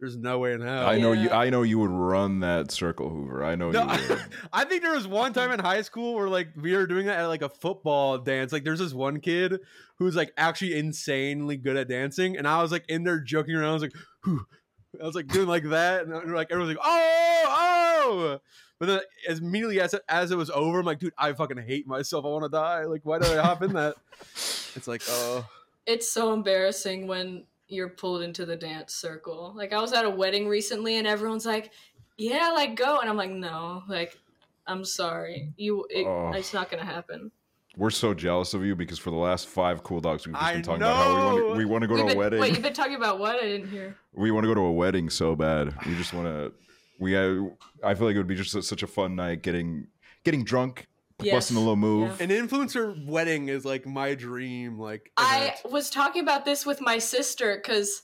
There's 0.00 0.16
no 0.16 0.38
way 0.38 0.52
in 0.52 0.60
hell. 0.60 0.86
I 0.86 0.98
know 0.98 1.10
you. 1.10 1.28
I 1.30 1.50
know 1.50 1.62
you 1.62 1.80
would 1.80 1.90
run 1.90 2.40
that 2.40 2.70
circle, 2.70 3.10
Hoover. 3.10 3.42
I 3.44 3.56
know 3.56 3.72
No, 3.72 3.92
you 3.92 4.08
would. 4.10 4.22
I 4.52 4.64
think 4.64 4.82
there 4.82 4.92
was 4.94 5.08
one 5.08 5.32
time 5.32 5.50
in 5.50 5.58
high 5.58 5.82
school 5.82 6.14
where 6.14 6.28
like 6.28 6.50
we 6.56 6.76
were 6.76 6.86
doing 6.86 7.06
that 7.06 7.18
at 7.18 7.26
like 7.26 7.42
a 7.42 7.48
football 7.48 8.18
dance. 8.18 8.52
Like 8.52 8.62
there's 8.62 8.78
this 8.78 8.94
one 8.94 9.18
kid 9.20 9.58
who's 9.98 10.14
like 10.14 10.32
actually 10.36 10.78
insanely 10.78 11.56
good 11.56 11.76
at 11.76 11.88
dancing, 11.88 12.36
and 12.36 12.46
I 12.46 12.62
was 12.62 12.70
like 12.70 12.84
in 12.88 13.02
there 13.02 13.18
joking 13.18 13.56
around. 13.56 13.70
I 13.70 13.72
was 13.72 13.82
like, 13.82 13.96
Whew. 14.24 14.46
I 15.00 15.04
was 15.04 15.14
like 15.16 15.26
doing 15.26 15.48
like 15.48 15.64
that, 15.64 16.06
and 16.06 16.32
like 16.32 16.50
everyone's 16.50 16.76
like, 16.76 16.84
oh, 16.84 17.44
oh. 17.48 18.38
But 18.78 18.86
then 18.86 19.00
as 19.28 19.40
immediately 19.40 19.80
as 19.80 19.92
it, 19.94 20.02
as 20.08 20.30
it 20.30 20.36
was 20.36 20.50
over, 20.50 20.78
I'm 20.78 20.86
like, 20.86 21.00
dude, 21.00 21.12
I 21.18 21.32
fucking 21.32 21.58
hate 21.58 21.86
myself. 21.88 22.24
I 22.24 22.28
want 22.28 22.44
to 22.44 22.48
die. 22.48 22.84
Like, 22.84 23.00
why 23.02 23.18
did 23.18 23.36
I 23.36 23.42
hop 23.42 23.62
in 23.62 23.72
that? 23.72 23.96
It's 24.76 24.86
like, 24.86 25.02
oh, 25.08 25.44
It's 25.88 26.08
so 26.08 26.32
embarrassing 26.32 27.06
when 27.08 27.44
you're 27.66 27.88
pulled 27.88 28.22
into 28.22 28.44
the 28.46 28.56
dance 28.56 28.94
circle. 28.94 29.52
Like 29.56 29.72
I 29.72 29.80
was 29.80 29.92
at 29.92 30.04
a 30.04 30.10
wedding 30.10 30.46
recently, 30.46 30.96
and 30.98 31.06
everyone's 31.06 31.46
like, 31.46 31.72
"Yeah, 32.16 32.50
like 32.54 32.76
go," 32.76 33.00
and 33.00 33.08
I'm 33.10 33.16
like, 33.16 33.30
"No, 33.30 33.82
like." 33.88 34.16
I'm 34.70 34.84
sorry. 34.84 35.50
You, 35.56 35.86
it, 35.88 36.04
Oh. 36.06 36.30
it's 36.34 36.52
not 36.52 36.70
gonna 36.70 36.84
happen. 36.84 37.30
We're 37.78 37.88
so 37.88 38.12
jealous 38.12 38.52
of 38.52 38.62
you 38.66 38.76
because 38.76 38.98
for 38.98 39.08
the 39.10 39.16
last 39.16 39.48
five 39.48 39.82
cool 39.82 39.98
dogs 39.98 40.26
we've 40.26 40.34
just 40.36 40.44
I 40.44 40.52
been 40.52 40.62
talking 40.62 40.82
about 40.82 40.96
how 40.96 41.14
we 41.14 41.22
want 41.22 41.38
to, 41.54 41.56
we 41.56 41.64
want 41.64 41.82
to 41.82 41.88
go 41.88 41.94
We've 41.94 42.02
to 42.02 42.04
a 42.04 42.08
been- 42.10 42.18
wedding. 42.18 42.40
Wait, 42.40 42.52
you've 42.52 42.62
been 42.62 42.74
talking 42.74 42.96
about 42.96 43.18
what? 43.18 43.36
I 43.36 43.46
didn't 43.46 43.70
hear. 43.70 43.96
we 44.12 44.30
want 44.30 44.44
to 44.44 44.48
go 44.48 44.52
to 44.54 44.60
a 44.60 44.70
wedding 44.72 45.08
so 45.08 45.34
bad. 45.34 45.74
We 45.86 45.94
just 45.94 46.12
want 46.12 46.26
to. 46.26 46.52
We 47.00 47.16
uh, 47.16 47.48
I 47.82 47.94
feel 47.94 48.08
like 48.08 48.14
it 48.14 48.18
would 48.18 48.26
be 48.26 48.34
just 48.34 48.62
such 48.62 48.82
a 48.82 48.86
fun 48.86 49.16
night 49.16 49.40
getting 49.40 49.86
getting 50.22 50.44
drunk, 50.44 50.86
Yes. 51.20 51.34
busting 51.34 51.56
a 51.56 51.60
little 51.60 51.76
move. 51.76 52.16
Yeah. 52.20 52.26
An 52.26 52.30
influencer 52.30 53.06
wedding 53.06 53.48
is 53.48 53.64
like 53.64 53.86
my 53.86 54.14
dream. 54.14 54.78
Like 54.78 55.10
I 55.16 55.38
event. 55.38 55.72
was 55.72 55.90
talking 55.90 56.22
about 56.22 56.44
this 56.44 56.64
with 56.64 56.80
my 56.80 56.98
sister 56.98 57.56
because 57.56 58.02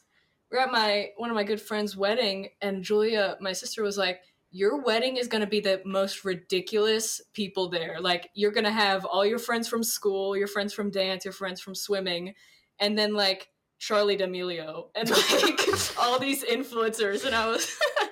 we're 0.51 0.59
at 0.61 0.73
my 0.73 1.11
one 1.17 1.31
of 1.31 1.37
my 1.37 1.45
good 1.45 1.61
friends' 1.61 1.97
wedding, 1.97 2.51
and 2.61 2.83
Julia, 2.83 3.37
my 3.41 3.53
sister, 3.53 3.83
was 3.83 3.97
like, 3.99 4.21
"Your 4.51 4.83
wedding 4.83 5.17
is 5.17 5.29
going 5.29 5.41
to 5.41 5.49
be 5.49 5.61
the 5.61 5.81
most 5.85 6.25
ridiculous 6.25 7.21
people 7.33 7.69
there. 7.69 8.01
Like, 8.01 8.31
you're 8.35 8.53
going 8.53 8.65
to 8.65 8.71
have 8.71 9.05
all 9.05 9.25
your 9.25 9.39
friends 9.39 9.69
from 9.69 9.83
school, 9.83 10.37
your 10.37 10.47
friends 10.47 10.73
from 10.73 10.91
dance, 10.91 11.25
your 11.25 11.33
friends 11.33 11.61
from 11.61 11.75
swimming, 11.75 12.35
and 12.79 12.97
then 12.97 13.15
like 13.15 13.49
Charli 13.81 14.17
D'Amelio 14.19 14.89
and 14.95 15.11
like 15.43 15.99
all 15.99 16.19
these 16.19 16.45
influencers." 16.45 17.25
And 17.25 17.35
I 17.35 17.49
was, 17.49 17.77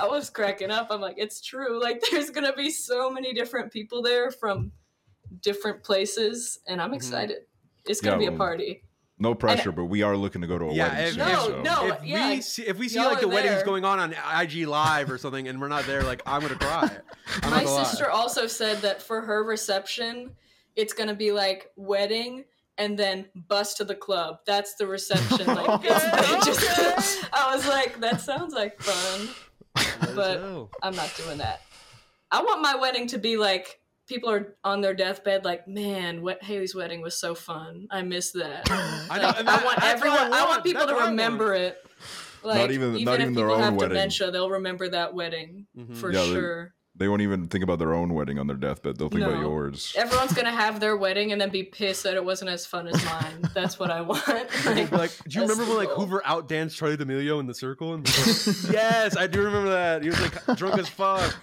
I 0.00 0.06
was 0.08 0.30
cracking 0.30 0.70
up. 0.70 0.88
I'm 0.90 1.00
like, 1.00 1.16
"It's 1.18 1.40
true. 1.40 1.80
Like, 1.80 2.02
there's 2.10 2.30
going 2.30 2.46
to 2.46 2.52
be 2.54 2.70
so 2.70 3.10
many 3.10 3.32
different 3.32 3.72
people 3.72 4.02
there 4.02 4.30
from." 4.30 4.72
different 5.42 5.84
places 5.84 6.58
and 6.66 6.82
i'm 6.82 6.90
Mhm. 6.90 6.96
excited 6.96 7.42
it's 7.86 8.00
gonna 8.00 8.20
Yeah, 8.20 8.30
be 8.30 8.34
a 8.34 8.36
party 8.36 8.82
No 9.16 9.32
pressure, 9.34 9.70
but 9.70 9.84
we 9.84 10.02
are 10.02 10.16
looking 10.16 10.40
to 10.40 10.48
go 10.48 10.58
to 10.58 10.64
a 10.64 10.74
Yeah, 10.74 10.88
wedding 10.88 11.06
if- 11.06 11.12
soon. 11.14 11.28
No, 11.28 11.46
so. 11.46 11.62
no. 11.62 11.94
if 11.94 12.04
yeah, 12.04 12.28
we 12.30 12.40
see 12.40 12.62
if 12.66 12.78
we 12.78 12.88
see 12.88 12.98
like 12.98 13.20
the 13.20 13.26
are 13.26 13.28
weddings 13.28 13.62
going 13.62 13.84
on 13.84 14.00
on 14.00 14.12
IG 14.42 14.66
Live 14.66 15.08
or 15.10 15.18
something, 15.18 15.46
and 15.46 15.60
we're 15.60 15.68
not 15.68 15.84
there, 15.84 16.02
like 16.02 16.20
I'm 16.26 16.40
gonna 16.42 16.56
cry. 16.56 16.90
I'm 17.42 17.50
my 17.50 17.56
not 17.58 17.64
gonna 17.64 17.70
lie. 17.76 17.84
sister 17.84 18.10
also 18.10 18.46
said 18.48 18.78
that 18.78 19.00
for 19.00 19.20
her 19.20 19.44
reception 19.44 20.34
it's 20.74 20.92
gonna 20.92 21.14
be 21.14 21.30
like 21.32 21.70
wedding 21.76 22.44
and 22.76 22.98
then 22.98 23.26
bus 23.46 23.74
to 23.74 23.84
the 23.84 23.94
club 23.94 24.38
that's 24.46 24.74
the 24.74 24.86
reception 24.86 25.46
like 25.46 25.80
it's, 25.84 26.04
they 26.44 26.50
just, 26.50 27.24
i 27.32 27.54
was 27.54 27.66
like 27.68 28.00
that 28.00 28.20
sounds 28.20 28.52
like 28.54 28.80
fun 28.82 29.28
but- 30.16 30.68
i'm 30.82 30.94
not 30.94 31.12
doing 31.16 31.38
that 31.38 31.60
i 32.30 32.42
want 32.42 32.62
my 32.62 32.74
wedding 32.76 33.06
to 33.08 33.18
be 33.18 33.36
like 33.36 33.80
people 34.08 34.30
are 34.30 34.56
on 34.64 34.80
their 34.80 34.94
deathbed 34.94 35.44
like 35.44 35.68
man 35.68 36.20
what 36.22 36.42
haley's 36.42 36.74
wedding 36.74 37.00
was 37.00 37.14
so 37.16 37.34
fun 37.34 37.86
i 37.90 38.02
miss 38.02 38.32
that 38.32 38.68
I 38.70 39.18
know, 39.18 39.26
Like, 39.26 39.38
and 39.40 39.48
I 39.48 39.56
that- 39.56 39.64
want 39.64 39.80
that's 39.80 40.00
what 40.02 40.10
I 40.10 40.14
everyone. 40.14 40.18
I, 40.32 40.38
want 40.40 40.48
want. 40.50 40.64
people 40.64 40.80
That's 40.80 40.90
to 40.90 40.94
what 40.94 41.02
I 41.02 41.06
want. 41.06 41.10
remember 41.12 41.54
it. 41.54 41.78
Like 42.42 42.70
even- 42.70 42.94
even, 42.96 43.04
not 43.04 43.14
if 43.16 43.20
even 43.22 43.34
their 43.34 43.44
people 43.46 43.54
own 43.56 43.62
have 43.62 43.74
wedding. 43.74 43.88
dementia, 43.90 44.30
they'll 44.30 44.50
remember 44.50 44.88
that 44.88 45.14
wedding 45.14 45.66
Mhm. 45.76 45.96
for 45.96 46.12
Yeah, 46.12 46.20
they- 46.22 46.26
sure. 46.32 46.74
They 47.00 47.08
won't 47.08 47.22
even 47.22 47.48
think 47.48 47.64
about 47.64 47.78
their 47.78 47.94
own 47.94 48.12
wedding 48.12 48.38
on 48.38 48.46
their 48.46 48.58
deathbed. 48.58 48.98
They'll 48.98 49.08
think 49.08 49.22
about 49.24 49.40
yours. 49.40 49.94
Everyone's 49.96 50.34
gonna 50.34 50.50
have 50.50 50.80
their 50.80 50.96
wedding 51.04 51.32
and 51.32 51.40
then 51.40 51.48
be 51.48 51.62
pissed 51.62 52.02
that 52.02 52.12
it 52.14 52.22
wasn't 52.22 52.50
as 52.50 52.66
fun 52.66 52.86
as 52.88 53.02
mine. 53.06 53.48
That's 53.54 53.78
what 53.78 53.90
I 53.90 54.00
want. 54.12 54.26
Like, 54.66 54.92
like, 54.92 55.10
do 55.26 55.38
you 55.38 55.40
remember 55.40 55.64
the 55.64 55.70
when 55.70 55.78
like 55.78 55.88
goal. 55.88 56.00
Hoover 56.04 56.20
outdanced 56.26 56.78
Charli 56.78 56.98
D'Amelio 56.98 57.40
in 57.40 57.46
the 57.46 57.54
circle? 57.54 57.94
And 57.94 58.06
yes, 58.70 59.16
I 59.16 59.26
do 59.26 59.40
remember 59.42 59.70
that. 59.70 60.02
He 60.02 60.10
was 60.10 60.20
like 60.20 60.58
drunk 60.58 60.78
as 60.78 60.90
fuck. 60.90 61.34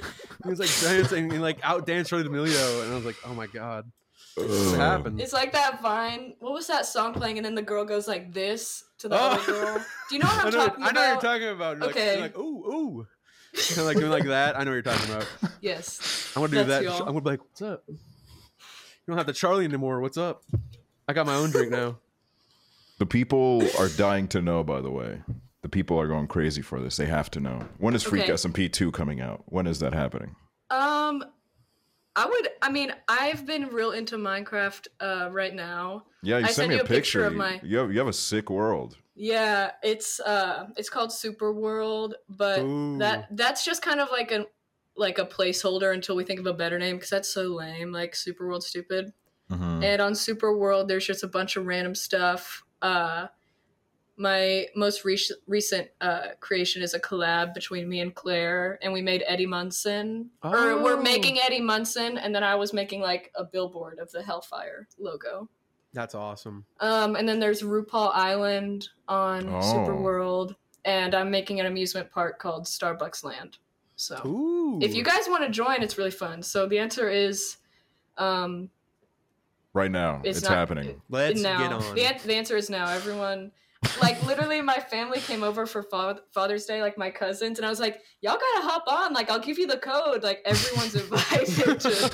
He 0.43 0.49
was 0.51 0.59
like 0.59 0.69
dancing 0.79 1.31
and 1.33 1.41
like 1.41 1.57
outdanced 1.63 2.11
Charli 2.11 2.23
D'Amelio, 2.23 2.83
and 2.83 2.91
I 2.91 2.95
was 2.95 3.05
like, 3.05 3.17
oh 3.25 3.33
my 3.33 3.47
god, 3.47 3.91
what 4.35 4.47
happened? 4.77 5.19
it's 5.19 5.33
like 5.33 5.53
that 5.53 5.81
Vine. 5.81 6.35
What 6.37 6.53
was 6.53 6.67
that 6.67 6.85
song 6.85 7.13
playing? 7.13 7.37
And 7.39 7.45
then 7.45 7.55
the 7.55 7.63
girl 7.63 7.83
goes 7.83 8.07
like 8.07 8.31
this 8.31 8.83
to 8.99 9.07
the 9.09 9.15
Oh. 9.15 9.29
other 9.31 9.43
girl. 9.51 9.85
Do 10.09 10.15
you 10.15 10.21
know 10.21 10.27
what 10.27 10.37
I 10.37 10.47
I'm 10.47 10.53
know, 10.53 10.59
talking 10.67 10.83
about? 10.83 10.87
I 10.87 10.91
know 10.91 11.01
what 11.01 11.23
you're 11.23 11.31
talking 11.33 11.47
about. 11.49 11.77
You're 11.77 11.87
like, 11.87 11.95
Okay. 11.95 12.11
you're 12.13 12.21
like 12.21 12.37
ooh, 12.37 12.41
ooh. 12.71 13.07
Kind 13.67 13.77
of 13.79 13.85
like 13.85 13.97
doing 13.97 14.11
like 14.11 14.25
that. 14.25 14.57
I 14.59 14.63
know 14.63 14.71
what 14.71 14.75
you're 14.75 14.81
talking 14.83 15.11
about. 15.13 15.27
yes. 15.61 16.31
I'm 16.35 16.41
gonna 16.43 16.63
do 16.63 16.69
that. 16.69 16.83
y'all. 16.83 16.99
I'm 17.01 17.07
gonna 17.07 17.21
be 17.21 17.29
like, 17.31 17.41
what's 17.43 17.61
up? 17.61 17.83
You 17.87 17.97
don't 19.07 19.17
have 19.17 19.25
the 19.27 19.33
Charli 19.33 19.63
anymore. 19.63 20.01
What's 20.01 20.17
up? 20.17 20.43
I 21.07 21.13
got 21.13 21.25
my 21.25 21.35
own 21.35 21.49
drink 21.51 21.71
now. 21.71 21.97
The 22.99 23.05
people 23.05 23.63
are 23.79 23.89
dying 23.89 24.27
to 24.29 24.41
know. 24.41 24.63
By 24.63 24.81
the 24.81 24.89
way, 24.91 25.21
the 25.61 25.69
people 25.69 25.99
are 25.99 26.07
going 26.07 26.27
crazy 26.27 26.61
for 26.61 26.79
this. 26.79 26.97
They 26.97 27.05
have 27.05 27.31
to 27.31 27.39
know. 27.39 27.67
When 27.77 27.95
is 27.95 28.03
Freak 28.03 28.23
Okay. 28.23 28.33
SMP 28.33 28.71
two 28.71 28.91
coming 28.91 29.21
out? 29.21 29.43
When 29.47 29.65
is 29.67 29.79
that 29.79 29.93
happening? 29.93 30.35
Um, 30.69 31.23
I 32.15 32.25
would. 32.25 32.49
I 32.61 32.69
mean, 32.71 32.91
I've 33.07 33.45
been 33.45 33.67
real 33.67 33.91
into 33.91 34.17
Minecraft 34.17 34.87
uh, 34.99 35.29
right 35.31 35.53
now. 35.53 36.05
Yeah, 36.23 36.39
you 36.39 36.45
I 36.45 36.47
sent 36.47 36.55
sent 36.55 36.69
me 36.69 36.75
you 36.75 36.81
a 36.81 36.83
a 36.83 36.87
picture 36.87 37.19
picture. 37.21 37.25
of 37.25 37.35
my- 37.35 37.61
you 37.63 37.77
have 37.77 37.91
you 37.93 37.99
have 37.99 38.07
a 38.07 38.13
sick 38.13 38.49
world. 38.49 38.97
Yeah, 39.19 39.71
it's 39.81 40.19
uh 40.19 40.67
it's 40.77 40.89
called 40.91 41.11
Super 41.11 41.51
World, 41.51 42.15
but 42.29 42.59
Ooh. 42.59 42.99
that 42.99 43.27
that's 43.35 43.65
just 43.65 43.81
kind 43.81 43.99
of 43.99 44.09
like 44.11 44.31
a 44.31 44.45
like 44.95 45.17
a 45.17 45.25
placeholder 45.25 45.91
until 45.93 46.15
we 46.15 46.23
think 46.23 46.39
of 46.39 46.45
a 46.45 46.53
better 46.53 46.77
name 46.77 46.97
because 46.97 47.09
that's 47.09 47.29
so 47.33 47.43
lame, 47.47 47.91
like 47.91 48.15
Super 48.15 48.47
World 48.47 48.63
stupid. 48.63 49.13
Mhm. 49.51 49.83
And 49.83 50.01
on 50.01 50.13
Super 50.13 50.55
World 50.55 50.87
there's 50.87 51.05
just 51.07 51.23
a 51.23 51.27
bunch 51.27 51.55
of 51.55 51.65
random 51.65 51.95
stuff. 51.95 52.63
Uh 52.81 53.27
my 54.19 54.65
most 54.75 55.05
re- 55.05 55.19
recent 55.45 55.89
uh, 56.01 56.29
creation 56.39 56.81
is 56.81 56.95
a 56.95 56.99
collab 56.99 57.53
between 57.53 57.87
me 57.87 57.99
and 57.99 58.15
Claire, 58.15 58.79
and 58.81 58.91
we 58.91 58.99
made 58.99 59.23
Eddie 59.27 59.45
Munson. 59.45 60.31
Or 60.43 60.81
we're 60.81 60.97
Oh. 60.97 61.01
making 61.03 61.37
Eddie 61.39 61.61
Munson, 61.61 62.17
and 62.17 62.33
then 62.33 62.43
I 62.43 62.55
was 62.55 62.73
making 62.73 63.01
like 63.01 63.31
a 63.35 63.43
billboard 63.43 63.99
of 63.99 64.11
the 64.11 64.23
Hellfire 64.23 64.87
logo. 64.97 65.49
That's 65.97 66.13
awesome. 66.13 66.63
Um, 66.79 67.15
and 67.15 67.27
then 67.27 67.39
there's 67.39 67.63
RuPaul 67.63 68.11
Island 68.13 68.87
on 69.07 69.49
Oh. 69.49 69.61
Super 69.61 69.95
World, 69.95 70.55
and 70.85 71.15
I'm 71.15 71.31
making 71.31 71.59
an 71.59 71.65
amusement 71.65 72.11
park 72.11 72.37
called 72.37 72.65
Starbucks 72.65 73.23
Land. 73.23 73.57
So 73.95 74.21
Ooh. 74.27 74.79
if 74.79 74.93
you 74.93 75.03
guys 75.03 75.27
want 75.27 75.43
to 75.43 75.49
join, 75.49 75.81
it's 75.81 75.97
really 75.97 76.11
fun. 76.11 76.43
So 76.43 76.67
the 76.67 76.77
answer 76.77 77.09
is, 77.09 77.57
um, 78.19 78.69
Right 79.73 79.89
now, 79.89 80.21
it's, 80.23 80.37
It's 80.39 80.47
not- 80.47 80.55
happening. 80.55 81.01
let's 81.09 81.41
now. 81.41 81.57
get 81.57 81.73
on. 81.73 81.95
The, 81.95 82.05
an- 82.05 82.19
the 82.25 82.35
answer 82.35 82.55
is 82.57 82.69
now. 82.69 82.87
Everyone, 82.89 83.51
like 83.99 84.23
literally, 84.23 84.61
my 84.61 84.79
family 84.79 85.19
came 85.19 85.41
over 85.43 85.65
for 85.65 85.81
fa- 85.81 86.21
Father's 86.31 86.65
Day, 86.65 86.81
like 86.81 86.95
my 86.97 87.09
cousins, 87.09 87.57
and 87.57 87.65
I 87.65 87.69
was 87.69 87.79
like, 87.79 88.01
"Y'all 88.21 88.37
gotta 88.37 88.67
hop 88.67 88.83
on. 88.87 89.13
Like, 89.13 89.31
I'll 89.31 89.39
give 89.39 89.57
you 89.59 89.65
the 89.67 89.77
code. 89.77 90.21
Like, 90.23 90.41
everyone's 90.45 90.95
invited 91.03 91.79
to 91.81 92.11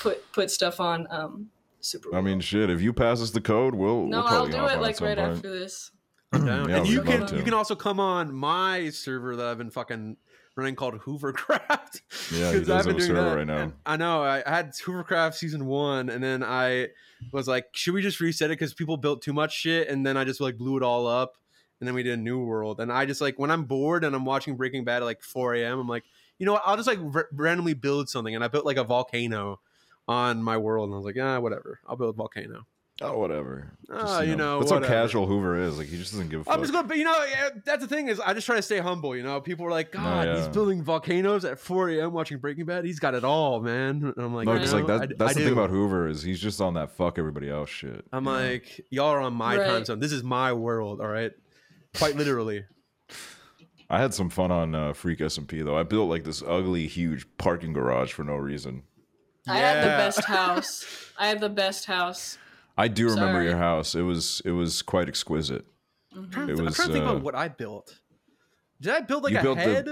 put 0.00 0.32
put 0.32 0.50
stuff 0.50 0.80
on." 0.80 1.06
Um, 1.10 1.50
Super. 1.80 2.14
I 2.14 2.20
mean, 2.20 2.34
World. 2.34 2.44
shit. 2.44 2.70
If 2.70 2.80
you 2.82 2.92
pass 2.92 3.20
us 3.22 3.30
the 3.30 3.40
code, 3.40 3.74
we'll 3.74 4.06
no, 4.06 4.18
we'll 4.18 4.26
I'll 4.28 4.46
do 4.46 4.66
it 4.66 4.80
like 4.80 5.00
right 5.00 5.16
point. 5.16 5.18
after 5.18 5.50
this. 5.50 5.90
Yeah, 6.32 6.66
and 6.68 6.86
you 6.86 7.02
can 7.02 7.26
to. 7.26 7.36
you 7.36 7.42
can 7.42 7.54
also 7.54 7.74
come 7.74 7.98
on 7.98 8.32
my 8.32 8.90
server 8.90 9.34
that 9.36 9.46
I've 9.46 9.58
been 9.58 9.70
fucking 9.70 10.16
running 10.56 10.76
called 10.76 10.94
Hoovercraft. 11.00 12.00
Yeah, 12.32 12.52
he 12.52 12.58
'Cause 12.58 12.66
does 12.66 12.70
I've 12.70 12.76
have 12.76 12.86
a 12.86 12.88
been 12.90 12.96
doing 12.98 13.08
server 13.08 13.30
that. 13.30 13.36
right 13.36 13.46
now. 13.46 13.56
And 13.62 13.72
I 13.86 13.96
know. 13.96 14.22
I 14.22 14.42
I 14.46 14.50
had 14.50 14.72
Hoovercraft 14.72 15.34
season 15.34 15.66
one, 15.66 16.08
and 16.10 16.22
then 16.22 16.44
I 16.44 16.88
was 17.32 17.48
like, 17.48 17.66
should 17.72 17.94
we 17.94 18.02
just 18.02 18.20
reset 18.20 18.46
it 18.50 18.58
because 18.58 18.74
people 18.74 18.96
built 18.96 19.22
too 19.22 19.32
much 19.32 19.52
shit, 19.54 19.88
and 19.88 20.06
then 20.06 20.16
I 20.16 20.24
just 20.24 20.40
like 20.40 20.56
blew 20.56 20.76
it 20.76 20.82
all 20.84 21.06
up, 21.08 21.36
and 21.80 21.88
then 21.88 21.94
we 21.94 22.02
did 22.04 22.12
a 22.18 22.22
new 22.22 22.38
world, 22.44 22.78
and 22.80 22.92
I 22.92 23.06
just 23.06 23.20
like 23.20 23.38
when 23.38 23.50
I'm 23.50 23.64
bored 23.64 24.04
and 24.04 24.14
I'm 24.14 24.24
watching 24.24 24.56
Breaking 24.56 24.84
Bad 24.84 25.02
at 25.02 25.06
like 25.06 25.22
4 25.22 25.54
a.m. 25.56 25.78
I'm 25.80 25.88
like, 25.88 26.04
you 26.38 26.46
know 26.46 26.52
what? 26.52 26.62
I'll 26.64 26.76
just 26.76 26.86
like 26.88 27.00
r- 27.14 27.28
randomly 27.32 27.74
build 27.74 28.08
something, 28.08 28.34
and 28.34 28.44
I 28.44 28.48
built 28.48 28.64
like 28.64 28.76
a 28.76 28.84
volcano 28.84 29.58
on 30.10 30.42
my 30.42 30.56
world, 30.58 30.88
and 30.88 30.94
I 30.94 30.96
was 30.98 31.06
like, 31.06 31.16
ah, 31.20 31.38
whatever, 31.40 31.80
I'll 31.86 31.96
build 31.96 32.14
a 32.14 32.16
volcano. 32.16 32.66
Oh, 33.02 33.16
whatever. 33.18 33.72
Ah, 33.90 34.20
you 34.20 34.36
know, 34.36 34.58
that's 34.58 34.70
how 34.70 34.80
casual 34.80 35.26
Hoover 35.26 35.58
is. 35.58 35.78
Like 35.78 35.86
he 35.86 35.96
just 35.96 36.12
doesn't 36.12 36.28
give 36.28 36.42
a 36.42 36.44
fuck. 36.44 36.52
I'm 36.54 36.60
just 36.60 36.70
gonna, 36.70 36.86
but 36.86 36.98
you 36.98 37.04
know, 37.04 37.24
that's 37.64 37.80
the 37.80 37.88
thing 37.88 38.08
is, 38.08 38.20
I 38.20 38.34
just 38.34 38.44
try 38.44 38.56
to 38.56 38.62
stay 38.62 38.78
humble. 38.78 39.16
You 39.16 39.22
know, 39.22 39.40
people 39.40 39.64
are 39.64 39.70
like, 39.70 39.90
God, 39.92 40.28
he's 40.28 40.36
Oh, 40.36 40.42
yeah. 40.42 40.48
building 40.52 40.82
volcanoes 40.82 41.46
at 41.46 41.58
4 41.58 41.88
a.m. 41.90 42.12
watching 42.12 42.36
Breaking 42.36 42.66
Bad. 42.66 42.84
He's 42.84 42.98
got 42.98 43.14
it 43.14 43.24
all, 43.24 43.60
man. 43.60 44.12
And 44.16 44.26
I'm 44.26 44.34
like, 44.34 44.44
no, 44.46 44.52
because 44.52 44.74
like 44.74 44.86
that. 44.88 45.00
I 45.00 45.06
d- 45.06 45.14
that's 45.16 45.30
I 45.30 45.32
the 45.34 45.40
do. 45.40 45.44
thing 45.46 45.52
about 45.54 45.70
Hoover 45.70 46.08
is 46.08 46.22
he's 46.22 46.40
just 46.40 46.60
on 46.60 46.74
that 46.74 46.90
fuck 46.90 47.18
everybody 47.18 47.48
else 47.48 47.70
shit. 47.70 48.04
I'm 48.12 48.26
you 48.26 48.30
know? 48.32 48.36
like, 48.38 48.86
y'all 48.90 49.06
are 49.14 49.20
on 49.20 49.32
my 49.32 49.56
time 49.56 49.86
zone. 49.86 49.98
This 50.00 50.12
is 50.12 50.22
my 50.22 50.52
world, 50.52 51.00
all 51.00 51.08
right? 51.08 51.32
Quite 51.96 52.16
literally. 52.16 52.64
I 53.88 53.98
had 54.00 54.12
some 54.14 54.28
fun 54.30 54.52
on 54.52 54.74
uh, 54.74 54.92
Freak 54.92 55.18
SMP 55.20 55.64
though. 55.64 55.76
I 55.78 55.82
built 55.84 56.10
like 56.10 56.24
this 56.24 56.42
ugly, 56.46 56.86
huge 56.86 57.26
parking 57.38 57.72
garage 57.72 58.12
for 58.12 58.24
no 58.24 58.34
reason. 58.36 58.82
I 59.48 59.58
had 59.58 59.82
the 59.84 59.88
best 59.88 60.24
house. 60.24 60.84
I 61.18 61.28
had 61.28 61.40
the 61.40 61.48
best 61.48 61.86
house. 61.86 62.38
I 62.76 62.88
do 62.88 63.08
remember 63.08 63.42
your 63.42 63.56
house. 63.56 63.94
It 63.94 64.02
was 64.02 64.40
it 64.44 64.52
was 64.52 64.82
quite 64.82 65.08
exquisite. 65.08 65.64
Mhm. 66.14 66.18
I'm 66.18 66.24
It 66.24 66.32
trying 66.54 66.64
was, 66.64 66.76
to 66.76 66.82
think 66.84 67.04
uh, 67.04 67.10
about 67.10 67.22
what 67.22 67.34
I 67.34 67.48
built. 67.48 68.00
Did 68.80 68.92
I 68.94 69.00
build 69.00 69.24
like 69.24 69.32
you 69.32 69.38
a 69.38 69.42
built 69.42 69.58
the- 69.58 69.62
head? 69.64 69.88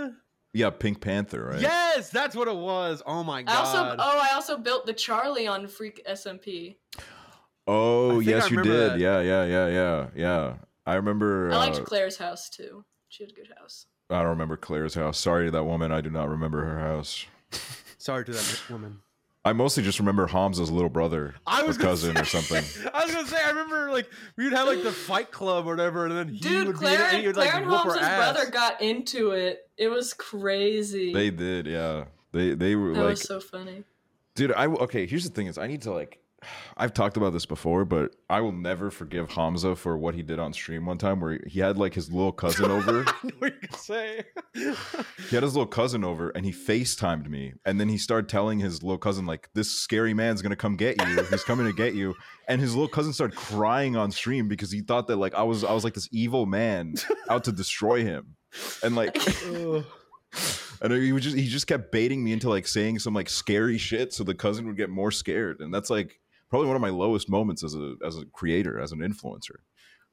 Yeah, 0.54 0.70
Pink 0.70 1.00
Panther, 1.02 1.44
right? 1.52 1.60
Yes, 1.60 2.08
that's 2.10 2.34
what 2.34 2.48
it 2.48 2.56
was. 2.56 3.02
Oh 3.04 3.22
my 3.22 3.42
god. 3.42 3.52
I 3.52 3.58
also 3.58 3.96
oh 3.98 4.18
I 4.22 4.34
also 4.34 4.56
built 4.56 4.86
the 4.86 4.94
Charli 4.94 5.48
on 5.48 5.66
Freak 5.68 6.02
SMP. 6.08 6.76
Oh, 7.66 8.20
yes, 8.20 8.50
you 8.50 8.62
did. 8.62 8.92
that. 8.92 8.98
Yeah, 8.98 9.20
yeah, 9.20 9.44
yeah, 9.44 9.68
yeah, 9.68 10.06
yeah. 10.16 10.54
I 10.86 10.94
remember. 10.94 11.50
I 11.52 11.56
uh, 11.56 11.58
liked 11.58 11.84
Claire's 11.84 12.16
house 12.16 12.48
too. 12.48 12.82
She 13.08 13.22
had 13.24 13.30
a 13.32 13.34
good 13.34 13.52
house. 13.58 13.86
I 14.08 14.20
don't 14.20 14.28
remember 14.30 14.56
Claire's 14.56 14.94
house. 14.94 15.18
Sorry 15.18 15.44
to 15.46 15.50
that 15.50 15.64
woman. 15.64 15.92
I 15.92 16.00
do 16.00 16.08
not 16.08 16.30
remember 16.30 16.64
her 16.64 16.78
house. 16.80 17.26
Sorry 17.98 18.24
to 18.24 18.32
that 18.32 18.62
woman. 18.70 19.00
I 19.48 19.54
mostly 19.54 19.82
just 19.82 19.98
remember 19.98 20.26
Hamza's 20.26 20.70
little 20.70 20.90
brother 20.90 21.34
I 21.46 21.62
was 21.62 21.76
or 21.76 21.80
gonna 21.80 21.90
cousin 21.90 22.18
or 22.18 22.24
something. 22.24 22.62
I 22.94 23.04
was 23.04 23.14
gonna 23.14 23.26
say 23.26 23.38
I 23.42 23.48
remember 23.48 23.90
like 23.90 24.10
we 24.36 24.44
would 24.44 24.52
have 24.52 24.66
like 24.68 24.82
the 24.82 24.92
fight 24.92 25.32
club 25.32 25.66
or 25.66 25.70
whatever, 25.70 26.04
and 26.04 26.14
then 26.14 26.28
he 26.28 26.38
Dude, 26.38 26.66
would 26.66 26.76
Claire, 26.76 26.90
be 26.90 26.94
in 26.96 27.00
and 27.00 27.12
and, 27.14 27.20
he 27.22 27.26
would 27.28 27.36
Claire 27.36 27.46
like 27.52 27.54
and 27.62 27.66
whoop 27.66 27.84
her 27.84 27.90
Holmes' 27.92 28.02
ass. 28.02 28.32
brother 28.34 28.50
got 28.50 28.82
into 28.82 29.30
it. 29.30 29.68
It 29.78 29.88
was 29.88 30.12
crazy. 30.12 31.14
They 31.14 31.30
did, 31.30 31.66
yeah. 31.66 32.04
They 32.32 32.52
they 32.54 32.76
were 32.76 32.92
That 32.92 33.00
like 33.00 33.10
was 33.10 33.22
so 33.22 33.40
funny. 33.40 33.84
Dude, 34.34 34.52
I 34.52 34.66
okay. 34.66 35.06
Here's 35.06 35.24
the 35.24 35.30
thing: 35.34 35.46
is 35.46 35.56
I 35.56 35.66
need 35.66 35.80
to 35.82 35.92
like. 35.92 36.18
I've 36.76 36.94
talked 36.94 37.16
about 37.16 37.32
this 37.32 37.46
before, 37.46 37.84
but 37.84 38.14
I 38.30 38.40
will 38.40 38.52
never 38.52 38.90
forgive 38.90 39.30
Hamza 39.30 39.74
for 39.74 39.98
what 39.98 40.14
he 40.14 40.22
did 40.22 40.38
on 40.38 40.52
stream 40.52 40.86
one 40.86 40.98
time, 40.98 41.20
where 41.20 41.40
he 41.46 41.58
had 41.58 41.76
like 41.76 41.94
his 41.94 42.12
little 42.12 42.32
cousin 42.32 42.70
over. 42.70 43.04
I 43.06 43.26
know 43.26 43.34
what 43.38 43.54
you 43.60 43.68
say. 43.76 44.24
he 44.54 45.34
had 45.34 45.42
his 45.42 45.54
little 45.56 45.66
cousin 45.66 46.04
over, 46.04 46.30
and 46.30 46.44
he 46.44 46.52
Facetimed 46.52 47.28
me, 47.28 47.54
and 47.64 47.80
then 47.80 47.88
he 47.88 47.98
started 47.98 48.28
telling 48.28 48.60
his 48.60 48.82
little 48.82 48.98
cousin 48.98 49.26
like, 49.26 49.48
"This 49.54 49.70
scary 49.70 50.14
man's 50.14 50.40
gonna 50.40 50.56
come 50.56 50.76
get 50.76 51.00
you. 51.04 51.24
He's 51.24 51.44
coming 51.44 51.66
to 51.66 51.72
get 51.72 51.94
you." 51.94 52.14
And 52.46 52.60
his 52.60 52.74
little 52.74 52.88
cousin 52.88 53.12
started 53.12 53.36
crying 53.36 53.96
on 53.96 54.10
stream 54.12 54.48
because 54.48 54.70
he 54.70 54.80
thought 54.80 55.08
that 55.08 55.16
like 55.16 55.34
I 55.34 55.42
was 55.42 55.64
I 55.64 55.72
was 55.72 55.82
like 55.82 55.94
this 55.94 56.08
evil 56.12 56.46
man 56.46 56.94
out 57.28 57.44
to 57.44 57.52
destroy 57.52 58.04
him, 58.04 58.36
and 58.82 58.94
like. 58.94 59.16
And 60.80 60.92
he 60.92 61.10
was 61.10 61.24
just 61.24 61.36
he 61.36 61.48
just 61.48 61.66
kept 61.66 61.90
baiting 61.90 62.22
me 62.22 62.32
into 62.32 62.48
like 62.48 62.66
saying 62.66 63.00
some 63.00 63.12
like 63.12 63.28
scary 63.28 63.78
shit 63.78 64.12
so 64.12 64.22
the 64.22 64.34
cousin 64.34 64.66
would 64.66 64.76
get 64.76 64.90
more 64.90 65.10
scared. 65.10 65.58
And 65.58 65.74
that's 65.74 65.90
like 65.90 66.20
probably 66.50 66.66
one 66.66 66.76
of 66.76 66.82
my 66.82 66.90
lowest 66.90 67.28
moments 67.28 67.62
as 67.64 67.74
a 67.74 67.94
as 68.04 68.16
a 68.16 68.24
creator, 68.26 68.80
as 68.80 68.92
an 68.92 68.98
influencer. 69.00 69.56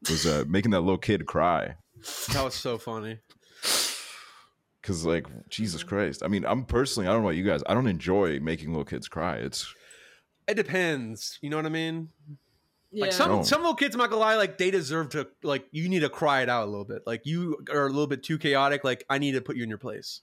Was 0.09 0.25
uh, 0.25 0.43
making 0.47 0.71
that 0.71 0.81
little 0.81 0.97
kid 0.97 1.25
cry. 1.25 1.75
that 2.33 2.43
was 2.43 2.53
so 2.53 2.77
funny. 2.77 3.19
Cause 4.83 5.03
like 5.03 5.25
Jesus 5.49 5.81
Christ. 5.83 6.21
I 6.23 6.27
mean, 6.27 6.45
I'm 6.45 6.63
personally, 6.63 7.07
I 7.07 7.11
don't 7.11 7.21
know 7.23 7.29
about 7.29 7.37
you 7.37 7.43
guys. 7.43 7.63
I 7.65 7.73
don't 7.73 7.87
enjoy 7.87 8.39
making 8.39 8.69
little 8.69 8.85
kids 8.85 9.07
cry. 9.07 9.37
It's 9.37 9.73
It 10.47 10.53
depends. 10.53 11.39
You 11.41 11.49
know 11.49 11.55
what 11.57 11.65
I 11.65 11.69
mean? 11.69 12.09
Yeah. 12.91 13.05
Like 13.05 13.13
some 13.13 13.29
No. 13.31 13.43
some 13.43 13.61
little 13.61 13.73
kids, 13.75 13.95
I'm 13.95 13.99
not 13.99 14.11
gonna 14.11 14.21
lie, 14.21 14.35
like 14.35 14.59
they 14.59 14.69
deserve 14.69 15.09
to 15.09 15.27
like 15.41 15.65
you 15.71 15.89
need 15.89 16.01
to 16.01 16.09
cry 16.09 16.43
it 16.43 16.49
out 16.49 16.67
a 16.67 16.69
little 16.69 16.85
bit. 16.85 17.01
Like 17.07 17.25
you 17.25 17.57
are 17.71 17.87
a 17.87 17.89
little 17.89 18.05
bit 18.05 18.21
too 18.21 18.37
chaotic. 18.37 18.83
Like 18.83 19.05
I 19.09 19.17
need 19.17 19.31
to 19.31 19.41
put 19.41 19.55
you 19.55 19.63
in 19.63 19.69
your 19.69 19.79
place. 19.79 20.21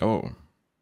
oh. 0.00 0.30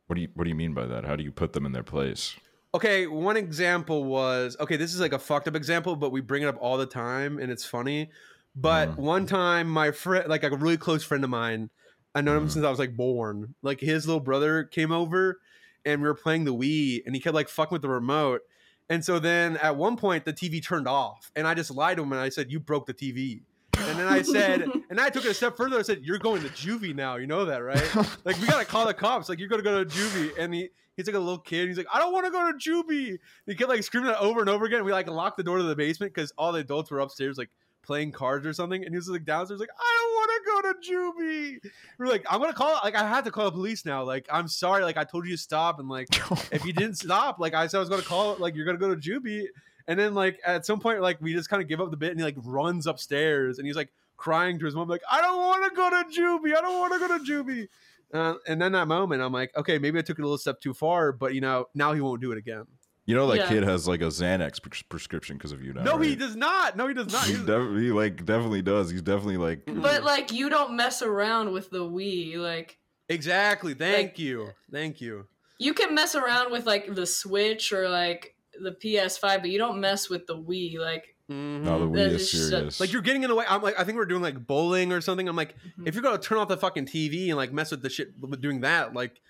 What 0.08 0.16
do 0.16 0.20
you 0.22 0.28
what 0.34 0.44
do 0.44 0.50
you 0.50 0.56
mean 0.56 0.74
by 0.74 0.84
that? 0.84 1.06
How 1.06 1.16
do 1.16 1.24
you 1.24 1.32
put 1.32 1.54
them 1.54 1.64
in 1.64 1.72
their 1.72 1.82
place? 1.84 2.34
Okay, 2.74 3.06
one 3.06 3.36
example 3.36 4.04
was 4.04 4.56
okay. 4.58 4.76
This 4.76 4.94
is 4.94 5.00
like 5.00 5.12
a 5.12 5.18
fucked 5.18 5.46
up 5.46 5.54
example, 5.56 5.94
but 5.94 6.10
we 6.10 6.20
bring 6.22 6.42
it 6.42 6.46
up 6.46 6.56
all 6.60 6.78
the 6.78 6.86
time, 6.86 7.38
and 7.38 7.52
it's 7.52 7.64
funny. 7.66 8.10
But 8.54 8.96
Mhm. 8.96 8.98
one 8.98 9.26
time, 9.26 9.68
my 9.68 9.90
friend, 9.90 10.26
like 10.28 10.42
a 10.42 10.56
really 10.56 10.78
close 10.78 11.04
friend 11.04 11.22
of 11.22 11.28
mine, 11.30 11.70
I 12.14 12.22
known 12.22 12.38
him 12.38 12.48
Mhm. 12.48 12.48
since 12.48 12.64
I 12.64 12.70
was 12.70 12.78
like 12.78 12.96
born. 12.96 13.54
Like 13.62 13.80
his 13.80 14.06
little 14.06 14.20
brother 14.20 14.64
came 14.64 14.90
over, 14.90 15.40
and 15.84 16.00
we 16.00 16.08
were 16.08 16.14
playing 16.14 16.44
the 16.44 16.54
Wii, 16.54 17.02
and 17.04 17.14
he 17.14 17.20
kept 17.20 17.34
like 17.34 17.48
fucking 17.50 17.74
with 17.74 17.82
the 17.82 17.88
remote. 17.90 18.40
And 18.88 19.04
so 19.04 19.18
then 19.18 19.56
at 19.58 19.76
one 19.76 19.96
point, 19.98 20.24
the 20.24 20.32
TV 20.32 20.60
turned 20.62 20.88
off, 20.88 21.30
and 21.36 21.46
I 21.46 21.54
just 21.54 21.70
lied 21.70 21.98
to 21.98 22.02
him, 22.04 22.12
and 22.12 22.20
I 22.22 22.30
said, 22.30 22.50
"You 22.50 22.58
broke 22.60 22.86
the 22.86 22.94
TV." 22.94 23.42
And 23.78 23.98
then 23.98 24.06
I 24.06 24.22
said, 24.22 24.68
and 24.90 25.00
I 25.00 25.08
took 25.08 25.24
it 25.24 25.30
a 25.30 25.34
step 25.34 25.56
further. 25.56 25.78
I 25.78 25.82
said, 25.82 26.00
"You're 26.02 26.18
going 26.18 26.42
to 26.42 26.48
juvie 26.48 26.94
now. 26.94 27.16
You 27.16 27.26
know 27.26 27.44
that, 27.46 27.58
right?" 27.58 27.96
like 28.24 28.38
we 28.40 28.46
gotta 28.46 28.64
call 28.64 28.86
the 28.86 28.94
cops. 28.94 29.28
Like 29.28 29.38
you're 29.38 29.48
gonna 29.48 29.62
go 29.62 29.82
to 29.82 29.88
juvie, 29.88 30.32
and 30.38 30.54
he 30.54 30.68
he's 30.96 31.06
like 31.06 31.16
a 31.16 31.18
little 31.18 31.38
kid. 31.38 31.68
He's 31.68 31.76
like, 31.76 31.86
I 31.92 31.98
don't 31.98 32.12
want 32.12 32.26
to 32.26 32.32
go 32.32 32.50
to 32.50 32.58
juvie. 32.58 33.08
And 33.08 33.18
he 33.46 33.54
kept 33.54 33.70
like 33.70 33.82
screaming 33.82 34.10
it 34.10 34.16
over 34.20 34.40
and 34.40 34.48
over 34.48 34.64
again. 34.64 34.84
We 34.84 34.92
like 34.92 35.08
locked 35.08 35.36
the 35.36 35.42
door 35.42 35.58
to 35.58 35.62
the 35.62 35.76
basement 35.76 36.14
because 36.14 36.32
all 36.36 36.52
the 36.52 36.60
adults 36.60 36.90
were 36.90 37.00
upstairs 37.00 37.38
like 37.38 37.50
playing 37.82 38.12
cards 38.12 38.46
or 38.46 38.52
something, 38.52 38.84
and 38.84 38.92
he 38.92 38.96
was 38.96 39.08
like 39.08 39.24
downstairs 39.24 39.60
like, 39.60 39.70
I 39.78 39.98
don't 39.98 40.12
want 40.14 40.30
to 40.32 40.50
go 40.50 40.72
to 40.72 40.92
juvie. 40.92 41.70
We're 41.98 42.06
like, 42.06 42.24
I'm 42.30 42.40
gonna 42.40 42.52
call. 42.52 42.78
Like 42.82 42.94
I 42.94 43.08
had 43.08 43.24
to 43.24 43.30
call 43.30 43.46
the 43.46 43.52
police 43.52 43.84
now. 43.84 44.04
Like 44.04 44.26
I'm 44.30 44.48
sorry. 44.48 44.84
Like 44.84 44.96
I 44.96 45.04
told 45.04 45.26
you 45.26 45.32
to 45.32 45.42
stop, 45.42 45.78
and 45.78 45.88
like 45.88 46.08
if 46.52 46.64
you 46.64 46.72
didn't 46.72 46.96
stop, 46.96 47.38
like 47.38 47.54
I 47.54 47.66
said 47.66 47.78
I 47.78 47.80
was 47.80 47.88
gonna 47.88 48.02
call. 48.02 48.36
Like 48.38 48.54
you're 48.54 48.66
gonna 48.66 48.78
go 48.78 48.94
to 48.94 49.00
juvie. 49.00 49.46
And 49.88 49.98
then 49.98 50.14
like 50.14 50.40
at 50.44 50.64
some 50.66 50.80
point, 50.80 51.00
like 51.00 51.20
we 51.20 51.32
just 51.34 51.48
kind 51.48 51.62
of 51.62 51.68
give 51.68 51.80
up 51.80 51.90
the 51.90 51.96
bit, 51.96 52.10
and 52.10 52.18
he 52.20 52.24
like 52.24 52.36
runs 52.44 52.86
upstairs, 52.86 53.58
and 53.58 53.66
he's 53.66 53.76
like 53.76 53.90
crying 54.16 54.58
to 54.58 54.64
his 54.66 54.74
mom, 54.74 54.88
like, 54.88 55.02
I 55.10 55.20
don't 55.20 55.36
want 55.38 55.64
to 55.64 55.76
go 55.76 55.90
to 55.90 56.04
juvie. 56.20 56.56
I 56.56 56.60
don't 56.60 56.78
want 56.78 56.92
to 56.92 56.98
go 57.00 57.18
to 57.18 57.24
juvie. 57.24 57.68
Uh, 58.14 58.34
and 58.46 58.60
then 58.62 58.72
that 58.72 58.86
moment, 58.86 59.20
I'm 59.22 59.32
like, 59.32 59.56
okay, 59.56 59.78
maybe 59.78 59.98
I 59.98 60.02
took 60.02 60.18
it 60.18 60.22
a 60.22 60.24
little 60.24 60.38
step 60.38 60.60
too 60.60 60.74
far, 60.74 61.10
but 61.12 61.34
you 61.34 61.40
know, 61.40 61.66
now 61.74 61.92
he 61.92 62.00
won't 62.00 62.20
do 62.20 62.30
it 62.30 62.38
again. 62.38 62.64
You 63.04 63.16
know 63.16 63.26
that 63.28 63.36
Yeah. 63.38 63.48
kid 63.48 63.64
has 63.64 63.88
like 63.88 64.00
a 64.00 64.04
Xanax 64.06 64.62
pres- 64.62 64.82
prescription 64.82 65.36
because 65.36 65.50
of 65.50 65.60
you 65.60 65.72
now. 65.72 65.82
no, 65.82 65.98
he 65.98 66.14
does 66.14 66.36
not. 66.36 66.76
No, 66.76 66.86
he 66.86 66.94
does 66.94 67.12
not. 67.12 67.24
He, 67.24 67.32
def- 67.32 67.80
he 67.82 67.90
like 67.90 68.24
definitely 68.24 68.62
does. 68.62 68.90
He's 68.90 69.02
definitely 69.02 69.38
like 69.38 69.62
But 69.66 70.04
like 70.04 70.30
you 70.30 70.48
don't 70.48 70.76
mess 70.76 71.02
around 71.02 71.52
with 71.52 71.70
the 71.70 71.80
Wii. 71.80 72.36
Like 72.36 72.78
exactly. 73.08 73.74
Thank 73.74 74.10
Like- 74.10 74.18
you. 74.20 74.50
Thank 74.70 75.00
you. 75.00 75.26
you 75.58 75.74
can 75.74 75.94
mess 75.96 76.14
around 76.14 76.52
with 76.52 76.64
like 76.64 76.94
the 76.94 77.06
Switch 77.06 77.72
or 77.72 77.88
like 77.88 78.36
the 78.60 78.72
PS5, 78.72 79.20
but 79.40 79.50
you 79.50 79.58
don't 79.58 79.80
mess 79.80 80.08
with 80.10 80.26
the 80.26 80.36
Wii. 80.36 80.78
Like 80.78 81.16
no, 81.28 81.78
the. 81.80 81.86
Wii 81.86 81.94
That 81.96 82.06
is 82.12 82.22
is 82.22 82.30
so- 82.30 82.48
serious. 82.58 82.80
Like 82.80 82.92
you're 82.92 83.02
getting 83.02 83.22
in 83.22 83.28
the 83.30 83.34
way. 83.34 83.44
I'm 83.48 83.62
like, 83.62 83.78
I 83.78 83.84
think 83.84 83.96
we're 83.98 84.04
doing 84.06 84.22
like 84.22 84.46
bowling 84.46 84.92
or 84.92 85.00
something. 85.00 85.28
I'm 85.28 85.36
like, 85.36 85.54
Mhm. 85.78 85.86
if 85.88 85.94
you're 85.94 86.02
gonna 86.02 86.18
turn 86.18 86.38
off 86.38 86.48
the 86.48 86.56
fucking 86.56 86.86
TV 86.86 87.28
and 87.28 87.36
like 87.36 87.52
mess 87.52 87.70
with 87.70 87.82
the 87.82 87.88
shit 87.90 88.12
with 88.20 88.40
doing 88.40 88.60
that, 88.62 88.92
like 88.94 89.20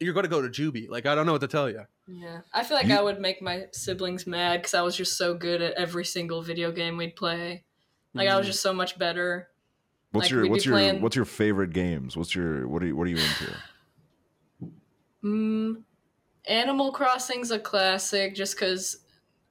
you're 0.00 0.14
gonna 0.14 0.28
go 0.28 0.42
to 0.42 0.48
juvie. 0.48 0.88
Like 0.88 1.06
I 1.06 1.14
don't 1.14 1.26
know 1.26 1.32
what 1.32 1.40
to 1.42 1.48
tell 1.48 1.68
you. 1.70 1.82
yeah, 2.08 2.40
I 2.52 2.64
feel 2.64 2.76
like 2.76 2.86
You- 2.86 2.96
I 2.96 3.02
would 3.02 3.20
make 3.20 3.40
my 3.40 3.66
siblings 3.72 4.26
mad 4.26 4.60
because 4.60 4.74
I 4.74 4.82
was 4.82 4.96
just 4.96 5.16
so 5.16 5.34
good 5.34 5.62
at 5.62 5.74
every 5.74 6.04
single 6.04 6.42
video 6.42 6.72
game 6.72 6.96
we'd 6.96 7.14
play. 7.16 7.64
Like 8.14 8.28
I 8.28 8.36
was 8.36 8.44
Mm. 8.46 8.50
just 8.50 8.62
so 8.62 8.72
much 8.72 8.98
better. 8.98 9.48
what's 10.10 10.26
like, 10.26 10.30
your 10.32 10.46
what's 10.50 10.66
your 10.66 10.74
playing- 10.74 11.00
what's 11.00 11.16
your 11.16 11.24
favorite 11.24 11.72
games? 11.72 12.16
What's 12.18 12.34
your 12.34 12.68
what 12.68 12.82
are 12.82 12.86
you 12.86 12.94
what 12.96 13.06
are 13.06 13.10
you 13.10 13.16
into? 13.16 13.54
Mm, 15.24 15.82
Animal 16.46 16.92
Crossing's 16.92 17.50
a 17.50 17.58
classic 17.58 18.34
just 18.34 18.56
because 18.56 18.98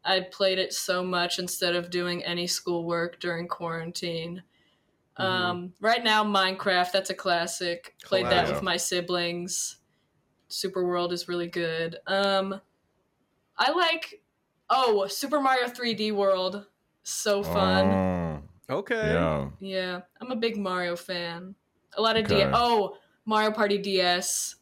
I 0.04 0.22
played 0.22 0.60
it 0.60 0.74
so 0.74 1.04
much 1.04 1.40
instead 1.40 1.76
of 1.76 1.90
doing 1.90 2.24
any 2.24 2.48
schoolwork 2.48 3.20
during 3.20 3.48
quarantine. 3.48 4.44
Mhm. 5.20 5.24
Um, 5.24 5.74
right 5.80 6.04
now, 6.04 6.24
Minecraft, 6.24 6.92
that's 6.92 7.10
a 7.10 7.14
classic. 7.16 7.96
Played 8.04 8.26
that 8.28 8.50
with 8.50 8.64
my 8.64 8.78
siblings. 8.78 9.78
Super 10.48 10.86
World 10.86 11.14
is 11.14 11.28
really 11.28 11.48
good. 11.48 11.98
Um, 12.08 12.60
I 13.58 13.72
like, 13.72 14.22
oh, 14.70 15.08
Super 15.08 15.40
Mario 15.40 15.68
3D 15.68 16.12
World. 16.12 16.66
So 17.04 17.44
fun. 17.44 18.44
Okay. 18.70 18.96
Oh, 18.96 19.52
yeah. 19.60 19.70
Yeah, 19.96 20.02
I'm 20.20 20.32
a 20.32 20.36
big 20.36 20.58
Mario 20.58 20.96
fan. 20.96 21.56
A 21.98 22.02
lot 22.02 22.18
of 22.18 22.26
Okay. 22.26 22.46
D. 22.46 22.52
Oh, 22.54 22.98
Mario 23.26 23.52
Party 23.52 23.78
DS. 23.78 24.56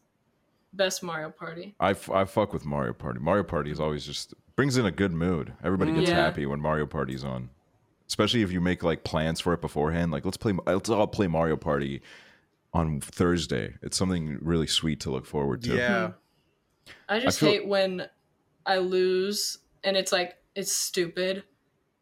Best 0.73 1.01
Mario 1.03 1.29
Party. 1.29 1.75
I, 1.79 1.91
f- 1.91 2.09
I 2.11 2.25
fuck 2.25 2.53
with 2.53 2.65
Mario 2.65 2.93
Party. 2.93 3.19
Mario 3.19 3.43
Party 3.43 3.71
is 3.71 3.79
always 3.79 4.05
just 4.05 4.33
brings 4.55 4.77
in 4.77 4.85
a 4.85 4.91
good 4.91 5.11
mood. 5.11 5.53
Everybody 5.63 5.93
gets 5.93 6.09
Yeah. 6.09 6.15
happy 6.17 6.45
when 6.45 6.59
Mario 6.61 6.85
Party's 6.85 7.23
on. 7.23 7.49
Especially 8.07 8.41
if 8.41 8.51
you 8.51 8.59
make 8.61 8.83
like 8.83 9.03
plans 9.03 9.39
for 9.39 9.53
it 9.53 9.61
beforehand. 9.61 10.11
Like 10.11 10.25
let's 10.25 10.37
play 10.37 10.53
let's 10.65 10.89
all 10.89 11.07
play 11.07 11.27
Mario 11.27 11.55
Party 11.57 12.01
on 12.73 12.99
Thursday. 13.01 13.75
It's 13.81 13.97
something 13.97 14.37
really 14.41 14.67
sweet 14.67 14.99
to 15.01 15.11
look 15.11 15.25
forward 15.25 15.61
to. 15.63 15.75
Yeah. 15.75 16.07
Hmm. 16.07 16.13
I 17.07 17.19
just 17.19 17.39
feel- 17.39 17.49
hate 17.49 17.67
when 17.67 18.07
I 18.65 18.77
lose 18.77 19.59
and 19.83 19.95
it's 19.97 20.11
like 20.11 20.37
it's 20.55 20.71
stupid 20.71 21.43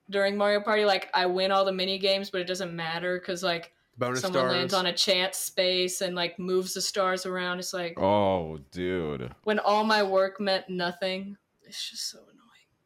during 0.10 0.36
Mario 0.38 0.62
Party. 0.62 0.86
Like 0.86 1.10
I 1.14 1.26
win 1.26 1.52
all 1.52 1.64
the 1.66 1.72
mini 1.74 1.98
games, 2.00 2.30
but 2.30 2.42
it 2.42 2.48
doesn't 2.48 2.74
matter 2.76 3.20
because 3.20 3.44
like 3.44 3.74
Bonus 3.98 4.22
someone 4.22 4.42
stars. 4.42 4.52
lands 4.54 4.74
on 4.74 4.86
a 4.86 4.94
chance 4.94 5.38
space 5.38 6.02
and 6.02 6.16
like 6.16 6.38
moves 6.38 6.74
the 6.76 6.82
stars 6.82 7.26
around. 7.26 7.60
It's 7.60 7.74
like 7.74 7.98
Oh, 8.00 8.60
dude. 8.72 9.34
when 9.44 9.60
all 9.60 9.84
my 9.84 10.04
work 10.04 10.40
meant 10.40 10.70
nothing. 10.70 11.36
It's 11.64 11.90
just 11.90 12.10
so 12.10 12.20
annoying. 12.20 12.34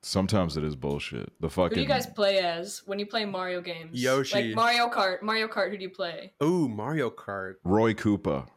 Sometimes 0.01 0.57
it 0.57 0.63
is 0.63 0.75
bullshit. 0.75 1.31
The 1.41 1.49
fucking 1.49 1.69
Who 1.71 1.75
do 1.75 1.81
you 1.81 1.87
guys 1.87 2.07
play 2.07 2.39
as 2.39 2.81
when 2.85 2.97
you 2.97 3.05
play 3.05 3.25
Mario 3.25 3.61
games? 3.61 4.01
Yoshi. 4.01 4.53
Like 4.53 4.55
Mario 4.55 4.87
Kart. 4.89 5.21
Mario 5.21 5.47
Kart. 5.47 5.69
Who 5.69 5.77
do 5.77 5.83
you 5.83 5.89
play? 5.89 6.33
Ooh, 6.41 6.67
Mario 6.69 7.09
Kart. 7.11 7.55
Roy 7.63 7.93
Koopa. 7.93 8.47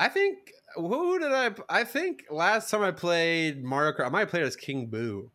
I 0.00 0.08
think 0.08 0.50
who 0.74 1.18
did 1.20 1.32
I? 1.32 1.52
I 1.68 1.84
think 1.84 2.24
last 2.30 2.70
time 2.70 2.82
I 2.82 2.90
played 2.90 3.62
Mario 3.64 3.92
Kart, 3.92 4.06
I 4.06 4.08
might 4.08 4.20
have 4.20 4.30
played 4.30 4.42
as 4.42 4.56
King 4.56 4.86
Boo. 4.86 5.30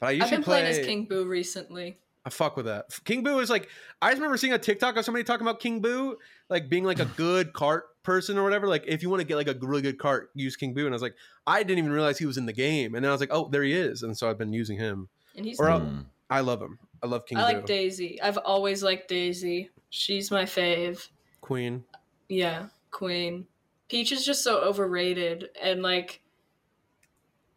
But 0.00 0.06
I 0.06 0.12
I've 0.24 0.30
been 0.30 0.42
play. 0.42 0.60
playing 0.62 0.66
as 0.66 0.86
King 0.86 1.04
Boo 1.04 1.26
recently. 1.26 1.98
I 2.28 2.30
fuck 2.30 2.56
with 2.58 2.66
that. 2.66 2.86
King 3.04 3.22
Boo 3.22 3.38
is 3.38 3.48
like 3.48 3.68
I 4.02 4.10
just 4.10 4.18
remember 4.18 4.36
seeing 4.36 4.52
a 4.52 4.58
TikTok 4.58 4.96
of 4.96 5.04
somebody 5.04 5.24
talking 5.24 5.46
about 5.46 5.60
King 5.60 5.80
Boo, 5.80 6.18
like 6.50 6.68
being 6.68 6.84
like 6.84 6.98
a 7.00 7.04
good 7.16 7.52
cart 7.54 7.86
person 8.02 8.36
or 8.36 8.44
whatever. 8.44 8.68
Like 8.68 8.84
if 8.86 9.02
you 9.02 9.08
want 9.10 9.20
to 9.20 9.26
get 9.26 9.36
like 9.36 9.48
a 9.48 9.54
really 9.60 9.80
good 9.82 9.98
cart, 9.98 10.30
use 10.34 10.56
King 10.56 10.74
Boo. 10.74 10.84
And 10.84 10.94
I 10.94 10.96
was 10.96 11.02
like, 11.02 11.14
I 11.46 11.62
didn't 11.62 11.78
even 11.78 11.90
realize 11.92 12.18
he 12.18 12.26
was 12.26 12.36
in 12.36 12.44
the 12.46 12.52
game. 12.52 12.94
And 12.94 13.02
then 13.04 13.08
I 13.10 13.12
was 13.14 13.20
like, 13.20 13.30
oh, 13.32 13.48
there 13.48 13.62
he 13.62 13.72
is. 13.72 14.02
And 14.02 14.16
so 14.16 14.28
I've 14.28 14.38
been 14.38 14.52
using 14.52 14.76
him. 14.78 15.08
And 15.36 15.46
he's 15.46 15.58
Or 15.58 15.70
I'll- 15.70 15.80
Mm. 15.80 16.04
I 16.30 16.40
love 16.40 16.60
him. 16.60 16.78
I 17.02 17.06
love 17.06 17.24
King 17.24 17.38
I 17.38 17.52
Boo. 17.52 17.56
like 17.58 17.66
Daisy. 17.66 18.20
I've 18.20 18.36
always 18.36 18.82
liked 18.82 19.08
Daisy. 19.08 19.70
She's 19.88 20.30
my 20.30 20.42
fave. 20.44 21.08
Queen. 21.40 21.82
Yeah, 22.28 22.66
Queen. 22.90 23.46
Peach 23.88 24.12
is 24.12 24.26
just 24.26 24.44
so 24.44 24.58
overrated 24.58 25.48
and 25.62 25.82
like 25.82 26.20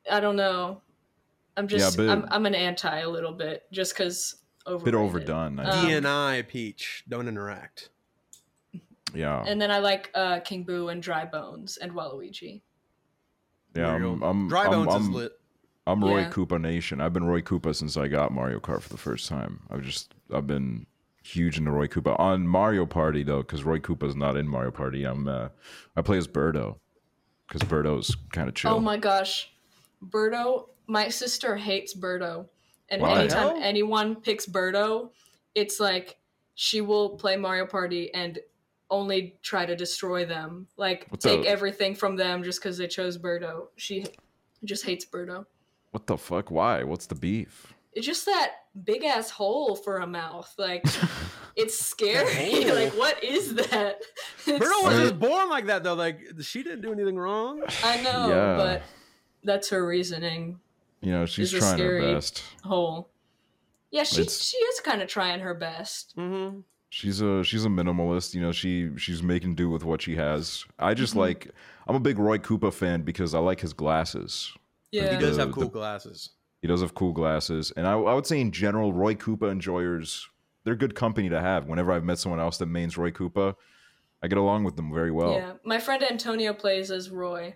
I 0.09 0.19
don't 0.21 0.37
know. 0.37 0.81
I'm 1.57 1.67
just 1.67 1.97
Yeah, 1.99 2.11
I'm 2.13 2.25
I'm 2.31 2.45
an 2.45 2.55
anti 2.55 2.99
a 2.99 3.09
little 3.09 3.33
bit 3.33 3.63
just 3.73 3.95
cuz 3.95 4.35
overrated. 4.67 4.85
Bit 4.85 4.95
overdone. 4.95 5.59
I 5.59 5.63
Um, 5.65 5.85
think. 5.85 6.05
DNI 6.05 6.47
Peach. 6.47 7.03
Don't 7.09 7.27
interact. 7.27 7.89
yeah. 9.13 9.43
And 9.45 9.61
then 9.61 9.71
I 9.71 9.79
like 9.79 10.09
uh 10.13 10.39
King 10.41 10.63
Boo 10.63 10.89
and 10.89 11.01
Dry 11.01 11.25
Bones 11.25 11.77
and 11.77 11.91
Waluigi. 11.93 12.61
yeah. 13.75 13.93
I'm, 13.95 14.21
I'm, 14.23 14.47
Dry 14.47 14.61
I'm- 14.63 14.71
Bones 14.71 14.93
I'm, 14.95 15.01
is 15.03 15.09
lit. 15.09 15.31
I'm 15.87 16.03
Roy 16.03 16.19
Yeah. 16.21 16.29
Koopa 16.29 16.61
Nation. 16.61 17.01
I've 17.01 17.11
been 17.13 17.23
Roy 17.25 17.41
Koopa 17.41 17.75
since 17.75 17.97
I 17.97 18.07
got 18.07 18.31
Mario 18.31 18.59
Kart 18.59 18.81
for 18.81 18.89
the 18.89 18.97
first 18.97 19.27
time. 19.27 19.61
I've 19.71 19.81
just 19.81 20.13
I've 20.33 20.45
been 20.47 20.85
huge 21.23 21.57
into 21.57 21.71
Roy 21.71 21.87
Koopa 21.87 22.17
on 22.19 22.47
Mario 22.47 22.85
Party 22.85 23.23
though, 23.23 23.41
because 23.41 23.63
Roy 23.63 23.79
Koopa's 23.79 24.15
not 24.15 24.37
in 24.37 24.47
Mario 24.47 24.71
Party. 24.71 25.03
I'm 25.05 25.27
uh, 25.27 25.49
I 25.95 26.01
play 26.03 26.17
as 26.17 26.27
Birdo 26.27 26.77
because 27.47 27.67
Birdo's 27.67 28.15
kind 28.31 28.47
of 28.47 28.53
chill. 28.55 28.73
Oh 28.75 28.79
my 28.79 28.95
gosh, 28.97 29.51
Birdo! 30.07 30.67
My 30.87 31.09
sister 31.09 31.55
hates 31.57 31.95
Birdo, 31.95 32.47
and 32.91 33.01
Why? 33.01 33.21
anytime 33.21 33.55
Hell? 33.55 33.59
anyone 33.63 34.15
picks 34.15 34.45
Birdo, 34.45 35.09
it's 35.55 35.79
like 35.79 36.17
she 36.53 36.81
will 36.81 37.09
play 37.17 37.35
Mario 37.37 37.65
Party 37.65 38.13
and 38.13 38.37
only 38.91 39.37
try 39.41 39.65
to 39.65 39.75
destroy 39.75 40.25
them, 40.25 40.67
like 40.77 41.07
What 41.09 41.21
take 41.21 41.41
the- 41.43 41.47
everything 41.49 41.95
from 41.95 42.15
them 42.17 42.43
just 42.43 42.59
because 42.61 42.77
they 42.77 42.87
chose 42.87 43.17
Birdo. 43.17 43.67
She 43.77 44.05
just 44.65 44.85
hates 44.85 45.05
Birdo. 45.05 45.45
What 45.91 46.05
the 46.05 46.17
fuck? 46.17 46.51
Why? 46.51 46.83
What's 46.83 47.07
the 47.07 47.15
beef? 47.15 47.73
It's 47.93 48.05
just 48.05 48.25
that 48.25 48.51
big 48.85 49.03
ass 49.03 49.29
hole 49.29 49.75
for 49.75 49.97
a 49.97 50.07
mouth. 50.07 50.53
Like 50.57 50.85
it's 51.55 51.77
scary. 51.79 52.63
like 52.69 52.93
what 52.93 53.23
is 53.23 53.55
that? 53.55 53.99
It's 54.47 54.65
Birdo 54.65 54.83
was 54.83 54.93
mean- 54.93 55.01
just 55.03 55.19
born 55.19 55.49
like 55.49 55.65
that 55.67 55.83
though. 55.83 55.93
Like 55.95 56.19
she 56.41 56.61
didn't 56.63 56.81
do 56.81 56.91
anything 56.91 57.17
wrong. 57.17 57.61
I 57.83 58.01
know, 58.01 58.29
Yeah. 58.29 58.55
but 58.57 58.81
that's 59.43 59.69
her 59.69 59.85
reasoning. 59.85 60.59
You 61.01 61.11
know, 61.11 61.25
she's 61.25 61.53
It's 61.53 61.63
a 61.63 61.67
trying 61.75 61.79
her 61.79 61.99
best. 62.13 62.43
Hole. 62.63 63.09
Yeah, 63.89 64.03
she 64.03 64.21
It's- 64.21 64.41
she 64.41 64.57
is 64.57 64.79
kind 64.81 65.01
of 65.01 65.07
trying 65.07 65.39
her 65.41 65.53
best. 65.53 66.15
Mm-hmm. 66.15 66.59
She's 66.89 67.21
a 67.21 67.43
she's 67.43 67.65
a 67.65 67.69
minimalist. 67.69 68.33
You 68.35 68.41
know, 68.41 68.51
she 68.51 68.91
she's 68.97 69.23
making 69.23 69.55
do 69.55 69.69
with 69.69 69.83
what 69.83 70.01
she 70.01 70.15
has. 70.17 70.65
I 70.77 70.93
just 70.93 71.13
Mhm. 71.13 71.17
like. 71.17 71.51
I'm 71.87 71.95
a 71.95 71.99
big 71.99 72.19
Roy 72.19 72.37
Koopa 72.37 72.71
fan 72.73 73.01
because 73.01 73.33
I 73.33 73.39
like 73.39 73.59
his 73.61 73.73
glasses. 73.73 74.53
Yeah. 74.91 75.15
He 75.15 75.19
does 75.19 75.37
have 75.37 75.51
cool 75.51 75.63
the- 75.63 75.69
glasses. 75.69 76.31
He 76.61 76.67
does 76.67 76.81
have 76.81 76.93
cool 76.93 77.11
glasses, 77.11 77.71
and 77.75 77.87
I, 77.87 77.93
I 77.93 78.13
would 78.13 78.27
say 78.27 78.39
in 78.39 78.51
general, 78.51 78.93
Roy 78.93 79.15
Koopa 79.15 79.51
enjoyers 79.51 80.29
they're 80.63 80.75
good 80.75 80.93
company 80.93 81.27
to 81.29 81.41
have. 81.41 81.65
Whenever 81.65 81.91
I've 81.91 82.03
met 82.03 82.19
someone 82.19 82.39
else 82.39 82.57
that 82.59 82.67
mains 82.67 82.95
Roy 82.99 83.09
Koopa, 83.09 83.55
I 84.21 84.27
get 84.27 84.37
along 84.37 84.63
with 84.63 84.75
them 84.75 84.93
very 84.93 85.09
well. 85.09 85.33
Yeah, 85.33 85.53
my 85.65 85.79
friend 85.79 86.03
Antonio 86.03 86.53
plays 86.53 86.91
as 86.91 87.09
Roy. 87.09 87.55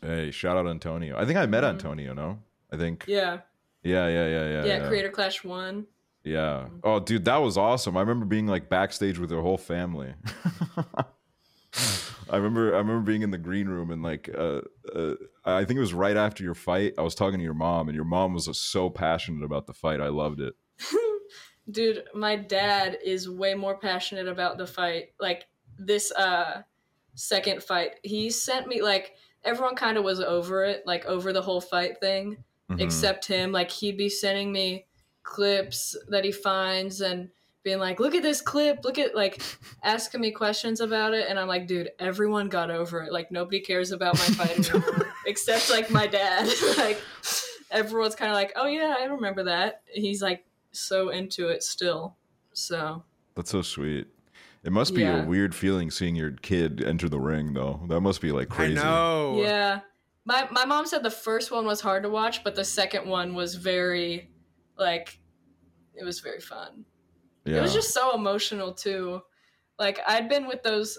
Hey, 0.00 0.32
shout 0.32 0.56
out 0.56 0.66
Antonio. 0.66 1.16
I 1.16 1.24
think 1.24 1.38
I 1.38 1.46
met 1.46 1.62
Mhm. 1.62 1.68
Antonio. 1.68 2.14
No, 2.14 2.40
I 2.72 2.76
think. 2.76 3.04
Yeah, 3.06 3.40
Yeah, 3.82 4.08
yeah, 4.08 4.26
yeah, 4.26 4.50
yeah. 4.50 4.64
yeah, 4.64 4.88
Creator 4.88 5.10
Clash 5.10 5.44
One. 5.44 5.86
Yeah. 6.24 6.68
Oh, 6.84 7.00
dude, 7.00 7.24
that 7.24 7.38
was 7.38 7.58
awesome. 7.58 7.96
I 7.96 8.00
remember 8.00 8.26
being 8.26 8.46
like 8.46 8.68
backstage 8.68 9.18
with 9.18 9.28
their 9.28 9.40
whole 9.40 9.58
family. 9.58 10.14
I 12.30 12.36
remember 12.36 12.74
I 12.74 12.78
remember 12.78 13.00
being 13.02 13.22
in 13.22 13.30
the 13.30 13.38
green 13.38 13.68
room 13.68 13.90
and 13.90 14.02
like 14.02 14.30
uh, 14.36 14.60
uh, 14.94 15.14
I 15.44 15.64
think 15.64 15.76
it 15.76 15.80
was 15.80 15.92
right 15.94 16.16
after 16.16 16.42
your 16.42 16.54
fight. 16.54 16.94
I 16.96 17.02
was 17.02 17.14
talking 17.14 17.38
to 17.38 17.44
your 17.44 17.54
mom 17.54 17.88
and 17.88 17.96
your 17.96 18.04
mom 18.04 18.34
was 18.34 18.46
just 18.46 18.70
so 18.70 18.88
passionate 18.88 19.44
about 19.44 19.66
the 19.66 19.74
fight. 19.74 20.00
I 20.00 20.08
loved 20.08 20.40
it. 20.40 20.54
Dude, 21.70 22.04
my 22.14 22.36
dad 22.36 22.98
is 23.04 23.28
way 23.28 23.54
more 23.54 23.78
passionate 23.78 24.28
about 24.28 24.58
the 24.58 24.66
fight. 24.66 25.08
Like 25.20 25.46
this 25.78 26.12
uh 26.12 26.62
second 27.14 27.62
fight. 27.62 27.92
He 28.02 28.30
sent 28.30 28.66
me 28.66 28.80
like 28.80 29.12
everyone 29.44 29.74
kind 29.74 29.98
of 29.98 30.04
was 30.04 30.20
over 30.20 30.64
it, 30.64 30.84
like 30.86 31.04
over 31.06 31.32
the 31.32 31.42
whole 31.42 31.60
fight 31.60 32.00
thing, 32.00 32.38
Mhm. 32.76 32.80
except 32.80 33.26
him. 33.26 33.52
Like 33.52 33.70
he'd 33.70 33.96
be 33.96 34.08
sending 34.08 34.52
me 34.52 34.86
clips 35.22 35.96
that 36.08 36.24
he 36.24 36.32
finds 36.32 37.00
and 37.00 37.30
being 37.64 37.78
like, 37.78 38.00
"Look 38.00 38.14
at 38.14 38.22
this 38.24 38.40
clip. 38.40 38.80
Look 38.84 38.98
at 38.98 39.14
like 39.14 39.40
asking 39.84 40.20
me 40.20 40.30
questions 40.32 40.80
about 40.80 41.14
it." 41.14 41.26
And 41.28 41.38
I'm 41.38 41.48
like, 41.48 41.66
"Dude, 41.66 41.90
everyone 41.98 42.48
got 42.48 42.70
over 42.70 43.02
it. 43.02 43.12
Like 43.12 43.30
nobody 43.30 43.60
cares 43.60 43.92
about 43.92 44.14
my 44.14 44.24
fight 44.34 44.70
anymore 44.70 45.06
except 45.26 45.70
like 45.70 45.90
my 45.90 46.06
dad." 46.06 46.48
like 46.76 47.00
everyone's 47.70 48.14
kind 48.16 48.30
of 48.30 48.34
like, 48.36 48.52
"Oh 48.56 48.66
yeah, 48.66 48.96
I 48.98 49.04
remember 49.04 49.44
that." 49.44 49.82
He's 49.86 50.22
like 50.22 50.44
so 50.72 51.10
into 51.10 51.48
it 51.48 51.62
still. 51.62 52.16
So, 52.54 53.04
That's 53.34 53.50
so 53.50 53.62
sweet. 53.62 54.08
It 54.64 54.72
must 54.72 54.94
be 54.94 55.00
Yeah. 55.02 55.22
a 55.24 55.26
weird 55.26 55.54
feeling 55.54 55.90
seeing 55.90 56.14
your 56.16 56.32
kid 56.32 56.82
enter 56.84 57.08
the 57.08 57.18
ring 57.18 57.52
though. 57.54 57.80
That 57.88 58.00
must 58.00 58.20
be 58.20 58.30
like 58.32 58.48
crazy. 58.48 58.78
I 58.78 58.82
know. 58.82 59.40
yeah. 59.42 59.80
My 60.24 60.46
my 60.50 60.64
mom 60.64 60.86
said 60.86 61.02
the 61.02 61.10
first 61.10 61.50
one 61.50 61.66
was 61.66 61.80
hard 61.80 62.02
to 62.04 62.10
watch, 62.10 62.44
but 62.44 62.54
the 62.54 62.64
second 62.64 63.08
one 63.08 63.34
was 63.34 63.54
very 63.56 64.30
like 64.78 65.18
it 65.94 66.04
was 66.04 66.20
very 66.20 66.40
fun. 66.40 66.84
Yeah. 67.44 67.56
It 67.58 67.62
was 67.62 67.74
just 67.74 67.92
so 67.92 68.14
emotional 68.14 68.72
too. 68.72 69.20
Like 69.78 70.00
I'd 70.06 70.28
been 70.28 70.46
with 70.46 70.62
those. 70.62 70.98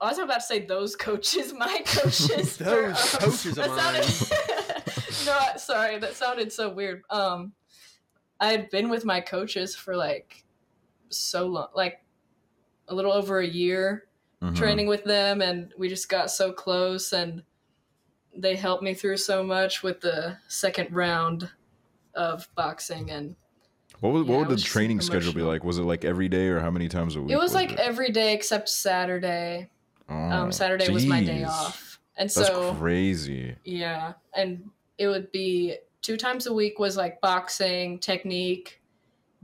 I 0.00 0.08
was 0.08 0.18
about 0.18 0.34
to 0.36 0.40
say 0.40 0.64
those 0.66 0.96
coaches, 0.96 1.52
my 1.58 1.82
coaches. 1.86 2.56
for, 2.58 2.64
Those 2.64 3.14
coaches 3.16 3.58
of 3.58 3.66
sounded- 3.66 5.26
no, 5.26 5.38
sorry, 5.58 5.98
that 5.98 6.14
sounded 6.14 6.50
so 6.52 6.70
weird. 6.70 7.02
Um, 7.10 7.52
I 8.40 8.48
had 8.50 8.70
been 8.70 8.88
with 8.88 9.04
my 9.04 9.20
coaches 9.20 9.76
for 9.76 9.94
like 9.94 10.44
so 11.10 11.46
long, 11.46 11.68
like 11.74 12.02
a 12.88 12.94
little 12.94 13.12
over 13.12 13.38
a 13.40 13.46
year, 13.46 14.06
Mhm. 14.42 14.56
training 14.56 14.86
with 14.86 15.04
them, 15.04 15.42
and 15.42 15.72
we 15.76 15.88
just 15.90 16.08
got 16.08 16.30
so 16.30 16.50
close, 16.50 17.12
and 17.12 17.42
they 18.36 18.54
helped 18.56 18.82
me 18.82 18.94
through 18.94 19.16
so 19.16 19.42
much 19.42 19.82
with 19.82 20.00
the 20.00 20.36
second 20.48 20.92
round 20.94 21.50
of 22.14 22.48
boxing 22.54 23.10
and 23.10 23.36
What 24.00 24.12
would 24.12 24.26
Yeah, 24.26 24.30
what 24.32 24.38
would 24.40 24.48
the 24.48 24.54
was 24.54 24.62
training 24.64 25.00
schedule 25.00 25.32
be 25.32 25.42
like? 25.42 25.64
Was 25.64 25.78
it 25.78 25.82
like 25.82 26.04
every 26.04 26.28
day 26.28 26.48
or 26.48 26.60
how 26.60 26.70
many 26.70 26.88
times 26.88 27.16
a 27.16 27.20
week? 27.22 27.32
it 27.32 27.38
was 27.38 27.54
like 27.54 27.72
every 27.74 28.10
day 28.10 28.32
except 28.34 28.68
Saturday. 28.68 29.70
Oh, 30.08 30.14
Um, 30.14 30.52
Saturday 30.52 30.90
was 30.90 31.06
my 31.06 31.22
day 31.22 31.44
off, 31.44 32.00
and 32.16 32.28
That's 32.28 32.34
so 32.48 32.74
crazy. 32.74 33.54
yeah, 33.64 34.14
and 34.34 34.68
it 34.98 35.06
would 35.06 35.30
be 35.32 35.76
two 36.02 36.16
times 36.16 36.46
a 36.46 36.52
week 36.52 36.78
was 36.78 36.96
like 36.96 37.20
boxing 37.20 37.98
technique, 38.00 38.80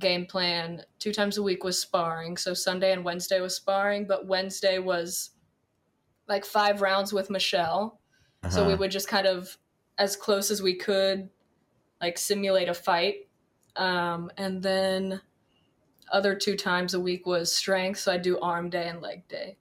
game 0.01 0.27
plan. 0.27 0.83
Two 0.99 1.13
times 1.13 1.39
a 1.39 1.43
week 1.43 1.63
was 1.63 1.81
sparring. 1.81 2.37
So 2.37 2.53
Sunday 2.55 2.93
and 2.93 3.05
Wednesday 3.05 3.41
was 3.41 3.55
sparring, 3.55 4.07
but 4.07 4.27
Wednesday 4.27 4.79
was 4.79 5.31
like 6.29 6.45
five 6.45 6.81
rounds 6.83 7.13
with 7.13 7.31
Michelle. 7.31 8.01
So 8.51 8.63
we 8.65 8.73
Uh-huh. 8.73 8.77
would 8.81 8.91
just 8.91 9.09
kind 9.09 9.27
of, 9.27 9.57
as 9.99 10.17
close 10.17 10.51
as 10.51 10.61
we 10.63 10.75
could, 10.75 11.29
like 12.01 12.19
simulate 12.19 12.69
a 12.69 12.75
fight. 12.75 13.29
Um, 13.77 14.31
and 14.37 14.63
then 14.63 15.21
other 16.13 16.35
two 16.35 16.57
times 16.57 16.95
a 16.95 17.01
week 17.01 17.27
was 17.27 17.55
strength. 17.55 18.01
So 18.01 18.13
I 18.13 18.17
do 18.19 18.39
arm 18.41 18.71
day 18.71 18.89
and 18.89 19.01
leg 19.03 19.27
day. 19.29 19.57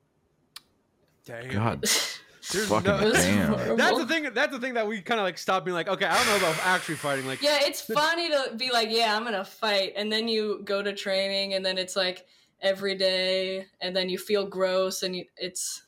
Damn. 1.26 1.50
God 1.50 1.82
There's 2.52 2.68
fucking 2.70 2.84
no- 2.92 3.12
damn. 3.12 3.76
That's 3.78 3.98
the 3.98 4.06
thing. 4.06 4.30
That's 4.34 4.52
the 4.54 4.60
thing 4.60 4.76
that 4.76 4.86
we 4.88 5.02
kind 5.02 5.20
of 5.20 5.24
like 5.26 5.40
stop 5.40 5.66
being 5.66 5.74
like, 5.74 5.88
okay, 5.88 6.06
I 6.06 6.16
don't 6.16 6.28
know 6.28 6.38
about 6.48 6.64
actually 6.64 6.96
fighting. 6.96 7.26
Like, 7.26 7.42
Yeah, 7.42 7.58
it's 7.62 7.82
funny 7.94 8.30
to 8.30 8.52
be 8.56 8.72
like, 8.72 8.90
yeah, 8.92 9.16
I'm 9.18 9.24
gonna 9.24 9.44
fight, 9.44 9.94
and 9.96 10.12
then 10.12 10.28
you 10.28 10.62
go 10.64 10.84
to 10.84 10.94
training, 10.94 11.56
and 11.56 11.66
then 11.66 11.80
it's 11.80 11.96
like 11.96 12.28
every 12.62 12.94
day, 12.96 13.66
and 13.82 13.96
then 13.96 14.10
you 14.10 14.20
feel 14.20 14.46
gross, 14.46 15.02
and 15.02 15.16
you, 15.16 15.26
it's 15.38 15.85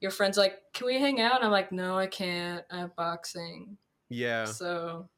your 0.00 0.10
friends 0.10 0.36
like, 0.36 0.58
can 0.72 0.86
we 0.86 0.98
hang 0.98 1.20
out? 1.20 1.36
And 1.36 1.44
I'm 1.44 1.50
like, 1.50 1.72
no, 1.72 1.96
I 1.96 2.06
can't. 2.06 2.64
I 2.70 2.78
have 2.78 2.94
boxing. 2.96 3.76
yeah, 4.08 4.44
So 4.44 5.08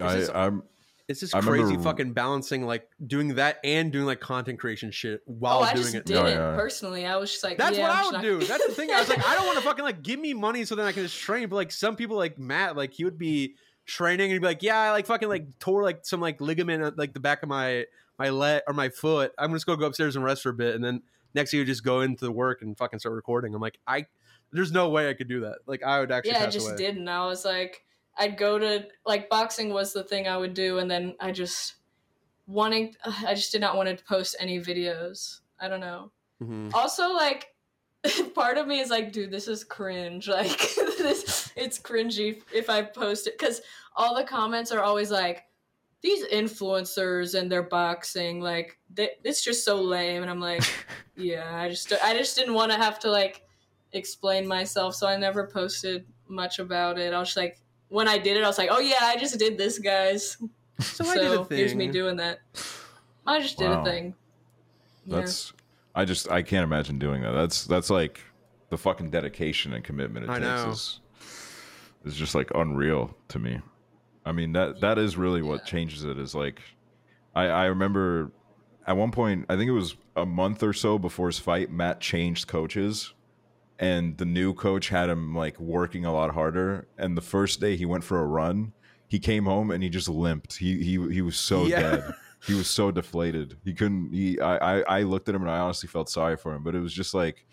I, 0.00 0.16
This 0.16 0.30
I'm 0.32 0.62
it's 1.08 1.20
just 1.20 1.34
I 1.34 1.40
crazy 1.40 1.64
remember- 1.64 1.82
fucking 1.82 2.12
balancing 2.12 2.64
like 2.64 2.88
doing 3.06 3.34
that 3.34 3.58
and 3.64 3.92
doing 3.92 4.06
like 4.06 4.20
content 4.20 4.58
creation 4.60 4.90
shit 4.90 5.20
while 5.26 5.58
oh, 5.58 5.62
I 5.62 5.72
doing 5.74 5.82
just 5.84 5.94
it. 5.96 6.06
didn't 6.06 6.26
oh, 6.26 6.28
yeah. 6.28 6.56
personally. 6.56 7.04
I 7.06 7.16
was 7.16 7.30
just 7.30 7.42
like, 7.44 7.58
That's 7.58 7.76
yeah, 7.76 7.88
what 7.88 7.90
I'm 7.90 7.98
I 7.98 8.04
would 8.06 8.12
not- 8.14 8.22
do. 8.22 8.38
That's 8.46 8.66
the 8.66 8.72
thing. 8.72 8.90
I 8.92 9.00
was 9.00 9.08
like, 9.08 9.24
I 9.26 9.34
don't 9.34 9.44
want 9.46 9.58
to 9.58 9.64
fucking 9.64 9.84
like 9.84 10.02
give 10.02 10.18
me 10.20 10.32
money 10.32 10.64
so 10.64 10.74
then 10.74 10.86
I 10.86 10.92
can 10.92 11.02
just 11.02 11.18
train. 11.18 11.48
But 11.48 11.56
like 11.56 11.72
some 11.72 11.96
people, 11.96 12.16
like 12.16 12.38
Matt, 12.38 12.76
like 12.76 12.92
he 12.94 13.04
would 13.04 13.18
be 13.18 13.56
training 13.84 14.26
and 14.26 14.32
he'd 14.32 14.38
be 14.38 14.46
like, 14.46 14.62
yeah, 14.62 14.78
I 14.78 14.90
like 14.92 15.06
fucking 15.06 15.28
like 15.28 15.58
tore 15.58 15.82
like 15.82 16.06
some 16.06 16.20
like 16.20 16.40
ligament 16.40 16.96
like 16.96 17.12
the 17.14 17.20
back 17.20 17.42
of 17.42 17.48
my 17.48 17.84
my 18.18 18.30
leg 18.30 18.62
or 18.68 18.72
my 18.72 18.88
foot. 18.88 19.32
I'm 19.38 19.52
just 19.52 19.66
gonna 19.66 19.78
go 19.78 19.86
upstairs 19.86 20.14
and 20.16 20.24
rest 20.24 20.42
for 20.44 20.50
a 20.50 20.54
bit, 20.54 20.76
and 20.76 20.84
then 20.84 21.02
next 21.34 21.52
you 21.52 21.64
just 21.64 21.84
go 21.84 22.00
into 22.00 22.24
the 22.24 22.32
work 22.32 22.62
and 22.62 22.76
fucking 22.76 22.98
start 22.98 23.14
recording. 23.14 23.54
I'm 23.54 23.60
like, 23.60 23.78
I 23.86 24.06
there's 24.52 24.72
no 24.72 24.88
way 24.90 25.08
I 25.08 25.14
could 25.14 25.28
do 25.28 25.40
that. 25.40 25.58
Like 25.66 25.82
I 25.82 26.00
would 26.00 26.12
actually 26.12 26.32
yeah, 26.32 26.44
I 26.44 26.46
just 26.48 26.68
away. 26.68 26.76
didn't. 26.76 27.08
I 27.08 27.26
was 27.26 27.44
like, 27.44 27.84
I'd 28.18 28.36
go 28.36 28.58
to 28.58 28.86
like 29.06 29.28
boxing 29.28 29.72
was 29.72 29.92
the 29.92 30.04
thing 30.04 30.28
I 30.28 30.36
would 30.36 30.54
do, 30.54 30.78
and 30.78 30.90
then 30.90 31.14
I 31.20 31.32
just 31.32 31.76
wanting. 32.46 32.94
I 33.04 33.34
just 33.34 33.52
did 33.52 33.60
not 33.60 33.76
want 33.76 33.96
to 33.96 34.04
post 34.04 34.36
any 34.38 34.60
videos. 34.60 35.40
I 35.60 35.68
don't 35.68 35.80
know. 35.80 36.10
Mhm. 36.42 36.74
also 36.74 37.12
like 37.12 37.54
part 38.34 38.58
of 38.58 38.66
me 38.66 38.80
is 38.80 38.90
like 38.90 39.12
dude 39.12 39.30
this 39.30 39.46
is 39.46 39.62
cringe 39.62 40.26
like 40.28 40.58
this 40.98 41.52
it's 41.54 41.78
cringy 41.78 42.42
if 42.52 42.68
i 42.68 42.82
post 42.82 43.28
it 43.28 43.38
because 43.38 43.60
all 43.94 44.16
the 44.16 44.24
comments 44.24 44.72
are 44.72 44.80
always 44.80 45.08
like 45.12 45.44
these 46.02 46.26
influencers 46.26 47.38
and 47.38 47.50
their 47.50 47.62
boxing 47.62 48.40
like 48.40 48.78
they, 48.92 49.10
it's 49.24 49.42
just 49.42 49.64
so 49.64 49.80
lame 49.80 50.22
and 50.22 50.30
i'm 50.30 50.40
like 50.40 50.62
yeah 51.16 51.56
i 51.56 51.68
just 51.68 51.92
i 52.04 52.12
just 52.16 52.36
didn't 52.36 52.54
want 52.54 52.70
to 52.72 52.76
have 52.76 52.98
to 52.98 53.10
like 53.10 53.42
explain 53.92 54.46
myself 54.46 54.94
so 54.94 55.06
i 55.06 55.16
never 55.16 55.46
posted 55.46 56.04
much 56.28 56.58
about 56.58 56.98
it 56.98 57.12
i 57.12 57.18
was 57.18 57.28
just 57.28 57.36
like 57.36 57.60
when 57.88 58.08
i 58.08 58.18
did 58.18 58.36
it 58.36 58.42
i 58.42 58.46
was 58.46 58.58
like 58.58 58.68
oh 58.72 58.80
yeah 58.80 58.96
i 59.02 59.16
just 59.16 59.38
did 59.38 59.56
this 59.58 59.78
guys 59.78 60.36
So 60.80 61.04
I 61.06 61.14
did 61.16 61.30
a 61.32 61.44
thing. 61.44 61.58
here's 61.58 61.74
me 61.76 61.86
doing 61.88 62.16
that 62.16 62.40
i 63.26 63.40
just 63.40 63.56
did 63.58 63.70
Wow. 63.70 63.82
a 63.82 63.84
thing 63.84 64.14
Yeah. 65.06 65.16
that's 65.20 65.52
I 65.94 66.06
just 66.06 66.30
I 66.30 66.40
can't 66.40 66.64
imagine 66.64 66.98
doing 66.98 67.20
that. 67.20 67.32
That's 67.32 67.66
that's 67.66 67.90
like 67.90 68.18
the 68.70 68.78
fucking 68.78 69.10
dedication 69.10 69.74
and 69.74 69.84
commitment 69.84 70.24
it 70.24 70.30
I 70.30 70.38
takes 70.38 70.46
know. 70.64 70.70
is 70.70 71.00
is 72.06 72.16
just 72.16 72.34
like 72.34 72.50
unreal 72.54 73.14
to 73.28 73.38
me. 73.38 73.60
I 74.24 74.32
mean 74.32 74.52
that 74.52 74.80
that 74.80 74.98
is 74.98 75.16
really 75.16 75.42
what 75.42 75.64
changes 75.64 76.04
it 76.04 76.18
is 76.18 76.34
like 76.34 76.60
I 77.34 77.44
I 77.46 77.64
remember 77.66 78.32
at 78.86 78.96
one 78.96 79.10
point 79.10 79.46
I 79.48 79.56
think 79.56 79.68
it 79.68 79.72
was 79.72 79.96
a 80.16 80.26
month 80.26 80.62
or 80.62 80.72
so 80.72 80.98
before 80.98 81.28
his 81.28 81.38
fight 81.38 81.70
Matt 81.70 82.00
changed 82.00 82.46
coaches 82.48 83.14
and 83.78 84.16
the 84.18 84.24
new 84.24 84.54
coach 84.54 84.88
had 84.90 85.08
him 85.08 85.34
like 85.34 85.58
working 85.58 86.04
a 86.04 86.12
lot 86.12 86.32
harder. 86.34 86.86
And 86.98 87.16
the 87.16 87.22
first 87.22 87.60
day 87.60 87.76
he 87.76 87.84
went 87.84 88.04
for 88.04 88.20
a 88.20 88.26
run, 88.26 88.72
he 89.08 89.18
came 89.18 89.44
home 89.46 89.70
and 89.72 89.82
he 89.82 89.88
just 89.88 90.08
limped. 90.08 90.56
He 90.58 90.82
he 90.84 91.12
he 91.12 91.22
was 91.22 91.36
so 91.36 91.66
Yeah. 91.66 91.80
dead. 91.80 92.14
He 92.46 92.54
was 92.54 92.68
so 92.68 92.90
deflated. 92.90 93.56
He 93.64 93.72
couldn't. 93.72 94.12
He 94.12 94.38
I, 94.40 94.56
I 94.80 94.98
I 94.98 95.02
looked 95.02 95.28
at 95.28 95.34
him 95.34 95.42
and 95.42 95.50
I 95.50 95.58
honestly 95.58 95.88
felt 95.88 96.08
sorry 96.08 96.36
for 96.36 96.54
him. 96.54 96.62
But 96.62 96.74
it 96.74 96.80
was 96.80 96.92
just 96.92 97.14
like, 97.14 97.44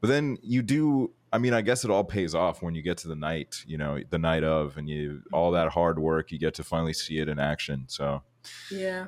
but 0.00 0.08
then 0.08 0.38
you 0.42 0.62
do. 0.62 1.12
I 1.32 1.36
mean, 1.38 1.52
I 1.52 1.60
guess 1.60 1.84
it 1.84 1.90
all 1.90 2.04
pays 2.04 2.34
off 2.34 2.62
when 2.62 2.74
you 2.74 2.80
get 2.82 2.96
to 2.98 3.08
the 3.08 3.14
night. 3.16 3.62
You 3.66 3.76
know, 3.78 3.98
the 4.08 4.18
night 4.18 4.44
of, 4.44 4.76
and 4.78 4.88
you 4.88 5.22
all 5.32 5.50
that 5.52 5.68
hard 5.68 5.98
work. 5.98 6.32
You 6.32 6.38
get 6.38 6.54
to 6.54 6.64
finally 6.64 6.92
see 6.94 7.18
it 7.18 7.28
in 7.28 7.38
action. 7.38 7.84
So 7.88 8.22
Yeah. 8.70 9.06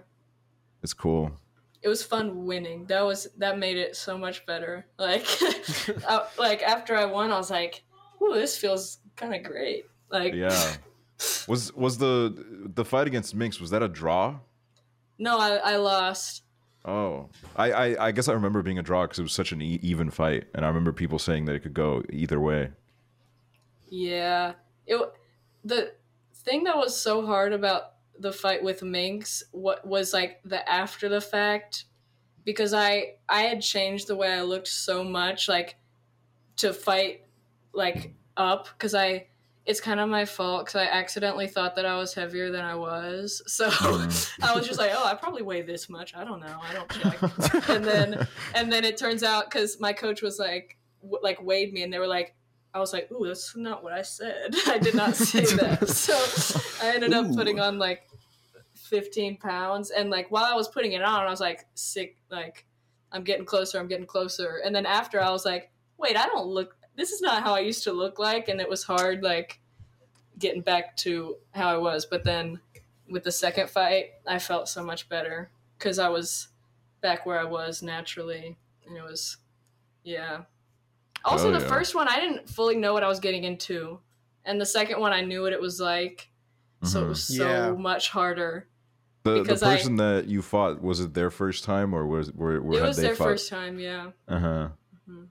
it's 0.82 0.92
cool. 0.92 1.32
It 1.82 1.88
was 1.88 2.02
fun 2.02 2.44
winning. 2.44 2.84
That 2.86 3.02
was 3.06 3.26
that 3.38 3.58
made 3.58 3.78
it 3.78 3.96
so 3.96 4.18
much 4.18 4.44
better. 4.44 4.86
Like, 4.98 5.24
I, 6.06 6.26
like 6.38 6.62
after 6.62 6.94
I 6.94 7.06
won, 7.06 7.30
I 7.32 7.38
was 7.38 7.50
like, 7.50 7.82
"Ooh, 8.22 8.34
this 8.34 8.56
feels 8.58 8.98
kind 9.16 9.34
of 9.34 9.42
great." 9.42 9.84
Like, 10.10 10.34
Yeah. 10.34 10.74
Was 11.48 11.70
was 11.74 11.98
the 11.98 12.34
the 12.74 12.84
fight 12.84 13.06
against 13.06 13.34
Minx? 13.34 13.60
Was 13.60 13.68
that 13.70 13.82
a 13.82 13.88
draw? 13.88 14.38
no, 15.18 15.38
I, 15.38 15.56
I 15.56 15.76
lost. 15.76 16.44
Oh, 16.84 17.28
I, 17.56 17.72
I, 17.72 18.06
I 18.06 18.12
guess 18.12 18.28
I 18.28 18.32
remember 18.32 18.62
being 18.62 18.78
a 18.78 18.82
draw 18.82 19.02
because 19.02 19.18
it 19.18 19.22
was 19.22 19.32
such 19.32 19.52
an 19.52 19.60
e- 19.60 19.80
even 19.82 20.10
fight, 20.10 20.44
and 20.54 20.64
I 20.64 20.68
remember 20.68 20.92
people 20.92 21.18
saying 21.18 21.44
that 21.44 21.54
it 21.54 21.60
could 21.60 21.74
go 21.74 22.02
either 22.10 22.40
way. 22.40 22.70
Yeah. 23.88 24.54
It 24.86 24.98
the 25.64 25.92
thing 26.34 26.64
that 26.64 26.76
was 26.76 26.98
so 26.98 27.26
hard 27.26 27.52
about 27.52 27.92
the 28.18 28.32
fight 28.32 28.62
with 28.62 28.82
Minx 28.82 29.42
what 29.52 29.86
was 29.86 30.12
like 30.12 30.40
the 30.44 30.66
after 30.68 31.08
the 31.08 31.20
fact 31.20 31.84
because 32.44 32.72
I 32.72 33.14
I 33.28 33.42
had 33.42 33.60
changed 33.60 34.06
the 34.08 34.16
way 34.16 34.32
I 34.32 34.42
looked 34.42 34.68
so 34.68 35.04
much 35.04 35.48
like 35.48 35.76
to 36.56 36.72
fight 36.72 37.26
like 37.72 38.14
up 38.36 38.68
cuz 38.78 38.94
I 38.94 39.26
it's 39.66 39.80
kind 39.80 40.00
of 40.00 40.08
my 40.08 40.24
fault 40.24 40.66
cuz 40.66 40.76
I 40.76 40.86
accidentally 40.86 41.46
thought 41.46 41.76
that 41.76 41.86
I 41.86 41.96
was 41.96 42.14
heavier 42.14 42.50
than 42.50 42.64
I 42.64 42.74
was. 42.74 43.42
So 43.46 43.68
oh, 43.70 44.08
I 44.42 44.54
was 44.54 44.66
just 44.66 44.78
like, 44.78 44.92
"Oh, 44.94 45.04
I 45.04 45.14
probably 45.14 45.42
weigh 45.42 45.62
this 45.62 45.88
much. 45.88 46.14
I 46.14 46.24
don't 46.24 46.40
know. 46.40 46.58
I 46.62 46.72
don't 46.74 46.90
check." 46.90 47.68
and 47.68 47.84
then 47.84 48.26
and 48.54 48.72
then 48.72 48.84
it 48.84 48.96
turns 48.96 49.22
out 49.22 49.50
cuz 49.50 49.78
my 49.80 49.92
coach 49.92 50.22
was 50.22 50.38
like 50.38 50.78
w- 51.02 51.22
like 51.22 51.42
weighed 51.42 51.72
me 51.72 51.82
and 51.82 51.92
they 51.92 51.98
were 51.98 52.06
like 52.06 52.34
I 52.72 52.78
was 52.78 52.92
like, 52.92 53.10
"Ooh, 53.10 53.26
that's 53.26 53.56
not 53.56 53.82
what 53.82 53.92
I 53.92 54.02
said. 54.02 54.54
I 54.66 54.78
did 54.78 54.94
not 54.94 55.16
say 55.16 55.44
that." 55.56 55.88
So 55.88 56.14
I 56.82 56.94
ended 56.94 57.12
up 57.12 57.26
Ooh. 57.26 57.34
putting 57.34 57.58
on 57.58 57.78
like 57.78 58.02
15 58.74 59.38
pounds, 59.38 59.90
and 59.90 60.10
like 60.10 60.30
while 60.30 60.44
I 60.44 60.54
was 60.54 60.68
putting 60.68 60.92
it 60.92 61.02
on, 61.02 61.26
I 61.26 61.30
was 61.30 61.40
like 61.40 61.66
sick. 61.74 62.16
Like 62.30 62.66
I'm 63.12 63.24
getting 63.24 63.44
closer. 63.44 63.78
I'm 63.78 63.88
getting 63.88 64.06
closer. 64.06 64.60
And 64.64 64.74
then 64.74 64.86
after, 64.86 65.20
I 65.20 65.30
was 65.30 65.44
like, 65.44 65.70
"Wait, 65.98 66.16
I 66.16 66.26
don't 66.26 66.46
look. 66.46 66.76
This 67.00 67.12
is 67.12 67.20
not 67.22 67.42
how 67.42 67.54
I 67.54 67.60
used 67.60 67.84
to 67.84 67.92
look 67.92 68.18
like." 68.18 68.48
And 68.48 68.60
it 68.60 68.68
was 68.68 68.82
hard, 68.84 69.22
like 69.22 69.60
getting 70.38 70.60
back 70.62 70.96
to 70.98 71.36
how 71.52 71.68
I 71.68 71.76
was. 71.78 72.04
But 72.06 72.24
then 72.24 72.60
with 73.08 73.24
the 73.24 73.32
second 73.32 73.70
fight, 73.70 74.10
I 74.26 74.38
felt 74.38 74.68
so 74.68 74.84
much 74.84 75.08
better 75.08 75.50
because 75.78 75.98
I 75.98 76.08
was 76.08 76.48
back 77.00 77.24
where 77.26 77.40
I 77.40 77.44
was 77.44 77.82
naturally, 77.82 78.58
and 78.86 78.96
it 78.96 79.02
was, 79.02 79.38
yeah. 80.04 80.42
Also, 81.24 81.48
Oh, 81.48 81.52
the 81.52 81.60
yeah. 81.60 81.68
first 81.68 81.94
one, 81.94 82.08
I 82.08 82.20
didn't 82.20 82.48
fully 82.48 82.76
know 82.76 82.92
what 82.92 83.02
I 83.02 83.08
was 83.08 83.20
getting 83.20 83.44
into, 83.44 84.00
and 84.44 84.60
the 84.60 84.66
second 84.66 85.00
one, 85.00 85.12
I 85.12 85.22
knew 85.22 85.42
what 85.42 85.52
it 85.52 85.60
was 85.60 85.80
like. 85.80 86.30
So 86.84 87.00
it 87.00 87.04
Mhm. 87.04 87.08
was 87.08 87.24
so 87.24 87.44
Yeah. 87.48 87.70
much 87.72 88.08
harder. 88.10 88.66
The 89.24 89.32
the 89.34 89.42
because 89.42 89.62
I- 89.62 89.76
person 89.76 89.96
that 89.96 90.26
you 90.28 90.40
fought 90.40 90.80
was 90.80 91.00
it 91.00 91.12
their 91.12 91.30
first 91.30 91.64
time 91.64 91.92
or 91.94 92.06
was 92.06 92.32
were, 92.32 92.60
were 92.62 92.74
it 92.76 92.80
had 92.80 92.88
was 92.88 92.96
they 92.96 93.02
their 93.02 93.16
fought? 93.16 93.24
first 93.24 93.48
time, 93.50 93.78
yeah. 93.78 94.12
Uh 94.28 94.38
huh. 94.38 94.68
Mhm. 95.08 95.28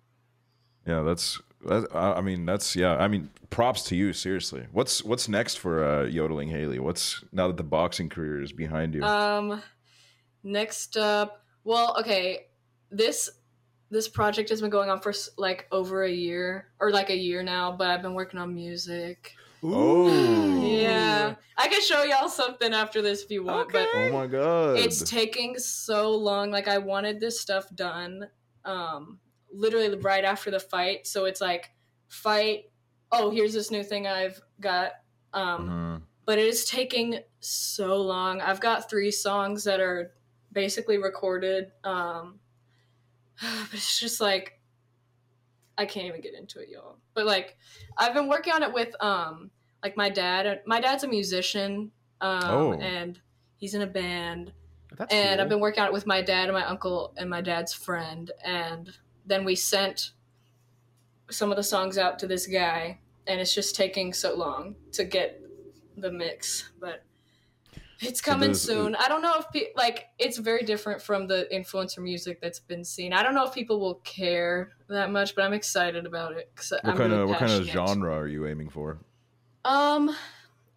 Yeah, 0.86 1.02
that's. 1.02 1.40
That, 1.66 1.88
I 1.94 2.14
I 2.14 2.22
mean, 2.22 2.46
that's 2.46 2.76
yeah. 2.76 2.96
I 2.96 3.08
mean, 3.08 3.30
props 3.50 3.84
to 3.86 3.96
you. 3.96 4.14
Seriously, 4.14 4.66
what's 4.72 5.04
what's 5.04 5.28
next 5.28 5.56
for 5.56 5.84
uh, 5.84 6.04
yodeling 6.06 6.50
Haley? 6.50 6.80
What's 6.80 7.24
now 7.32 7.48
that 7.48 7.58
the 7.58 7.64
boxing 7.64 8.10
career 8.10 8.42
is 8.42 8.54
behind 8.54 8.96
you? 8.96 9.04
Um, 9.04 9.62
next 10.44 10.96
up, 10.96 11.44
well, 11.64 11.96
okay, 12.00 12.48
this 12.92 13.30
this 13.92 14.08
project 14.08 14.50
has 14.50 14.62
been 14.62 14.70
going 14.70 14.90
on 14.90 15.02
for 15.02 15.14
like 15.38 15.68
over 15.72 16.04
a 16.04 16.12
year 16.12 16.68
or 16.80 16.92
like 16.92 17.10
a 17.10 17.18
year 17.18 17.44
now, 17.44 17.72
but 17.72 17.90
I've 17.90 18.02
been 18.02 18.14
working 18.14 18.40
on 18.40 18.54
music. 18.54 19.34
Oh. 19.62 20.64
Yeah, 20.66 21.36
I 21.58 21.68
can 21.68 21.82
show 21.82 22.04
y'all 22.04 22.30
something 22.30 22.74
after 22.74 23.02
this 23.02 23.24
if 23.24 23.32
you 23.32 23.44
want, 23.44 23.74
but 23.74 23.90
oh 23.94 24.12
my 24.12 24.28
god! 24.28 24.78
it's 24.78 25.02
taking 25.04 25.58
so 25.58 26.12
long 26.12 26.50
like 26.50 26.70
i 26.70 26.78
wanted 26.78 27.20
this 27.20 27.42
stuff 27.42 27.66
done 27.76 28.28
um 28.64 29.20
literally 29.52 29.96
right 29.98 30.24
after 30.24 30.52
the 30.52 30.60
fight 30.60 31.06
so 31.08 31.26
it's 31.26 31.42
like 31.42 31.72
fight 32.08 32.66
oh 33.12 33.30
here's 33.30 33.54
this 33.54 33.72
new 33.72 33.84
thing 33.84 34.08
i've 34.08 34.40
got 34.60 34.92
um 35.34 35.68
Mhm. 35.70 36.02
but 36.26 36.38
it 36.40 36.48
is 36.48 36.66
taking 36.66 37.20
so 37.40 37.98
long 38.02 38.42
i've 38.42 38.60
got 38.60 38.90
three 38.90 39.12
songs 39.12 39.64
that 39.64 39.80
are 39.80 40.14
basically 40.52 40.98
recorded 40.98 41.72
um 41.84 42.40
but 43.42 43.74
it's 43.74 44.00
just 44.00 44.20
like 44.22 44.60
i 45.78 45.86
can't 45.86 46.08
even 46.08 46.22
get 46.22 46.34
into 46.34 46.60
it 46.60 46.70
y'all 46.70 46.98
but 47.14 47.26
like 47.26 47.58
i've 47.98 48.14
been 48.14 48.28
working 48.28 48.54
on 48.54 48.64
it 48.64 48.74
with 48.74 48.96
um 49.02 49.50
like 49.84 49.96
my 49.96 50.10
dad 50.10 50.62
my 50.66 50.80
dad's 50.82 51.04
a 51.04 51.08
musician 51.08 51.92
um 52.22 52.42
Oh. 52.44 52.74
and 52.74 53.20
he's 53.58 53.74
in 53.76 53.82
a 53.82 53.88
band 53.88 54.52
That's 54.98 55.14
and 55.14 55.38
cool. 55.38 55.42
I've 55.44 55.50
been 55.50 55.60
working 55.62 55.82
on 55.82 55.88
it 55.88 55.94
with 55.94 56.06
my 56.06 56.22
dad 56.22 56.46
and 56.50 56.54
my 56.54 56.66
uncle 56.66 57.14
and 57.18 57.30
my 57.30 57.40
dad's 57.42 57.74
friend. 57.74 58.30
And 58.44 58.90
then 59.26 59.46
we 59.46 59.56
sent 59.56 60.12
some 61.30 61.52
of 61.52 61.58
the 61.58 61.64
songs 61.64 61.98
out 61.98 62.20
to 62.20 62.28
this 62.28 62.48
guy, 62.48 63.00
and 63.28 63.40
it's 63.40 63.54
just 63.54 63.76
taking 63.76 64.14
so 64.14 64.36
long 64.36 64.76
to 64.94 65.04
get 65.04 65.42
the 65.98 66.12
mix. 66.12 66.72
But 66.80 67.04
it's 68.02 68.22
coming 68.22 68.50
does- 68.50 68.62
soon. 68.62 68.96
I 68.96 69.08
don't 69.08 69.22
know 69.22 69.36
if 69.38 69.50
pe- 69.52 69.74
like 69.76 70.08
it's 70.18 70.38
very 70.38 70.64
different 70.64 71.02
from 71.02 71.28
the 71.28 71.48
influencer 71.52 72.00
music 72.00 72.42
that's 72.42 72.60
been 72.60 72.84
seen. 72.84 73.14
I 73.14 73.24
don't 73.24 73.36
know 73.36 73.46
if 73.46 73.54
people 73.54 73.80
will 73.80 73.96
care 73.96 74.72
that 74.88 75.12
much, 75.12 75.36
but 75.36 75.44
I'm 75.44 75.54
excited 75.54 76.06
about 76.06 76.34
it. 76.34 76.50
What 76.70 76.82
I'm 76.84 76.98
kind 76.98 77.14
of 77.14 77.30
what 77.30 77.40
kind 77.40 77.52
of 77.52 77.66
genre 77.66 78.16
are 78.16 78.28
you 78.28 78.48
aiming 78.48 78.70
for? 78.70 79.00
Um, 79.66 80.16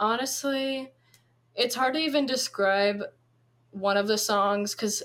honestly, 0.00 0.92
it's 1.54 1.74
hard 1.74 1.94
to 1.94 2.00
even 2.00 2.26
describe 2.26 3.02
one 3.70 3.96
of 3.96 4.06
the 4.06 4.18
songs 4.18 4.74
because 4.74 5.02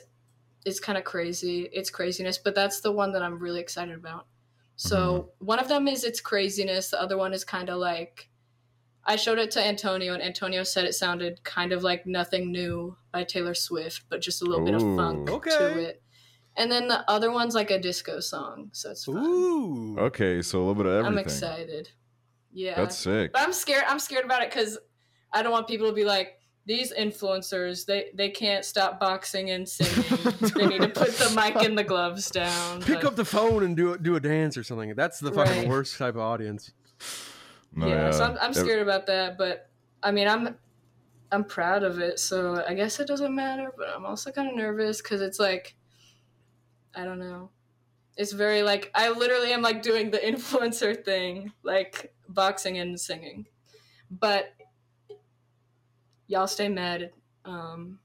it's 0.68 0.80
kind 0.80 0.98
of 0.98 1.04
crazy. 1.06 1.70
It's 1.72 1.90
craziness, 1.90 2.38
but 2.38 2.54
that's 2.54 2.82
the 2.82 2.92
one 2.92 3.14
that 3.14 3.24
I'm 3.24 3.40
really 3.40 3.62
excited 3.62 3.96
about. 3.96 4.28
So 4.76 4.98
mm-hmm. 4.98 5.46
one 5.46 5.60
of 5.60 5.70
them 5.70 5.88
is 5.88 6.04
it's 6.04 6.20
craziness. 6.20 6.90
The 6.90 7.02
other 7.02 7.18
one 7.18 7.34
is 7.34 7.44
kind 7.44 7.70
of 7.70 7.78
like 7.78 8.30
I 9.06 9.16
showed 9.16 9.40
it 9.40 9.52
to 9.52 9.66
Antonio, 9.66 10.14
and 10.14 10.22
Antonio 10.22 10.64
said 10.64 10.84
it 10.84 10.94
sounded 10.94 11.42
kind 11.46 11.72
of 11.72 11.82
like 11.84 12.06
"Nothing 12.06 12.52
New" 12.52 12.98
by 13.14 13.24
Taylor 13.24 13.54
Swift, 13.54 14.04
but 14.10 14.22
just 14.22 14.42
a 14.42 14.46
little 14.46 14.66
bit 14.66 14.76
of 14.76 14.82
funk 14.82 15.30
Okay. 15.30 15.50
to 15.50 15.80
it. 15.80 16.04
And 16.58 16.72
then 16.72 16.88
the 16.88 17.10
other 17.10 17.32
one's 17.32 17.56
like 17.56 17.72
a 17.72 17.80
disco 17.80 18.20
song, 18.20 18.70
so 18.74 18.92
it's 18.92 19.06
fun. 19.06 19.16
Ooh. 19.18 19.98
Okay, 20.00 20.42
so 20.42 20.58
a 20.58 20.60
little 20.60 20.76
bit 20.76 20.88
of 20.88 20.94
everything. 20.94 21.14
I'm 21.14 21.20
excited. 21.20 21.90
Yeah, 22.52 22.76
That's 22.76 22.98
sick. 22.98 23.32
but 23.32 23.42
I'm 23.42 23.54
scared. 23.54 23.86
I'm 23.88 24.00
scared 24.00 24.26
about 24.26 24.42
it 24.42 24.50
because 24.50 24.78
I 25.32 25.44
don't 25.44 25.52
want 25.52 25.68
people 25.68 25.88
to 25.88 25.94
be 25.94 26.04
like 26.04 26.37
these 26.68 26.94
influencers. 26.94 27.86
They 27.86 28.12
they 28.14 28.30
can't 28.30 28.64
stop 28.64 29.00
boxing 29.00 29.50
and 29.50 29.68
singing. 29.70 30.34
they 30.54 30.68
need 30.68 30.82
to 30.82 30.90
put 30.90 31.14
the 31.18 31.34
mic 31.36 31.56
and 31.66 31.76
the 31.78 31.84
gloves 31.84 32.30
down. 32.30 32.82
Pick 32.84 32.96
but- 33.02 33.06
up 33.06 33.16
the 33.16 33.26
phone 33.26 33.64
and 33.64 33.76
do 33.76 33.98
do 33.98 34.16
a 34.16 34.20
dance 34.20 34.56
or 34.58 34.64
something. 34.64 34.94
That's 34.94 35.20
the 35.20 35.32
fucking 35.32 35.62
Right. 35.62 35.68
worst 35.68 35.98
type 35.98 36.14
of 36.16 36.22
audience. 36.22 36.72
No, 37.74 37.88
yeah, 37.88 38.12
so 38.12 38.24
I'm, 38.26 38.38
I'm 38.42 38.54
scared 38.54 38.82
about 38.82 39.08
that. 39.08 39.38
But 39.38 39.70
I 40.04 40.12
mean, 40.12 40.28
I'm 40.28 40.56
I'm 41.32 41.44
proud 41.44 41.84
of 41.84 42.00
it. 42.00 42.20
So 42.20 42.64
I 42.68 42.74
guess 42.74 43.00
it 43.00 43.08
doesn't 43.08 43.34
matter. 43.34 43.72
But 43.78 43.88
I'm 43.96 44.06
also 44.06 44.32
kind 44.32 44.50
of 44.50 44.56
nervous 44.56 45.02
because 45.02 45.22
it's 45.22 45.40
like 45.40 45.76
I 46.94 47.04
don't 47.06 47.20
know. 47.20 47.50
It's 48.18 48.32
very 48.34 48.64
like 48.64 48.92
I 48.96 49.10
literally 49.10 49.54
am 49.54 49.62
like 49.62 49.82
doing 49.82 50.12
the 50.12 50.18
influencer 50.32 51.04
thing, 51.06 51.54
like 51.64 52.14
boxing 52.28 52.78
and 52.80 53.00
singing. 53.00 53.46
But 54.10 54.54
y'all 56.28 56.48
stay 56.48 56.70
mad. 56.70 57.12
Um, 57.46 58.00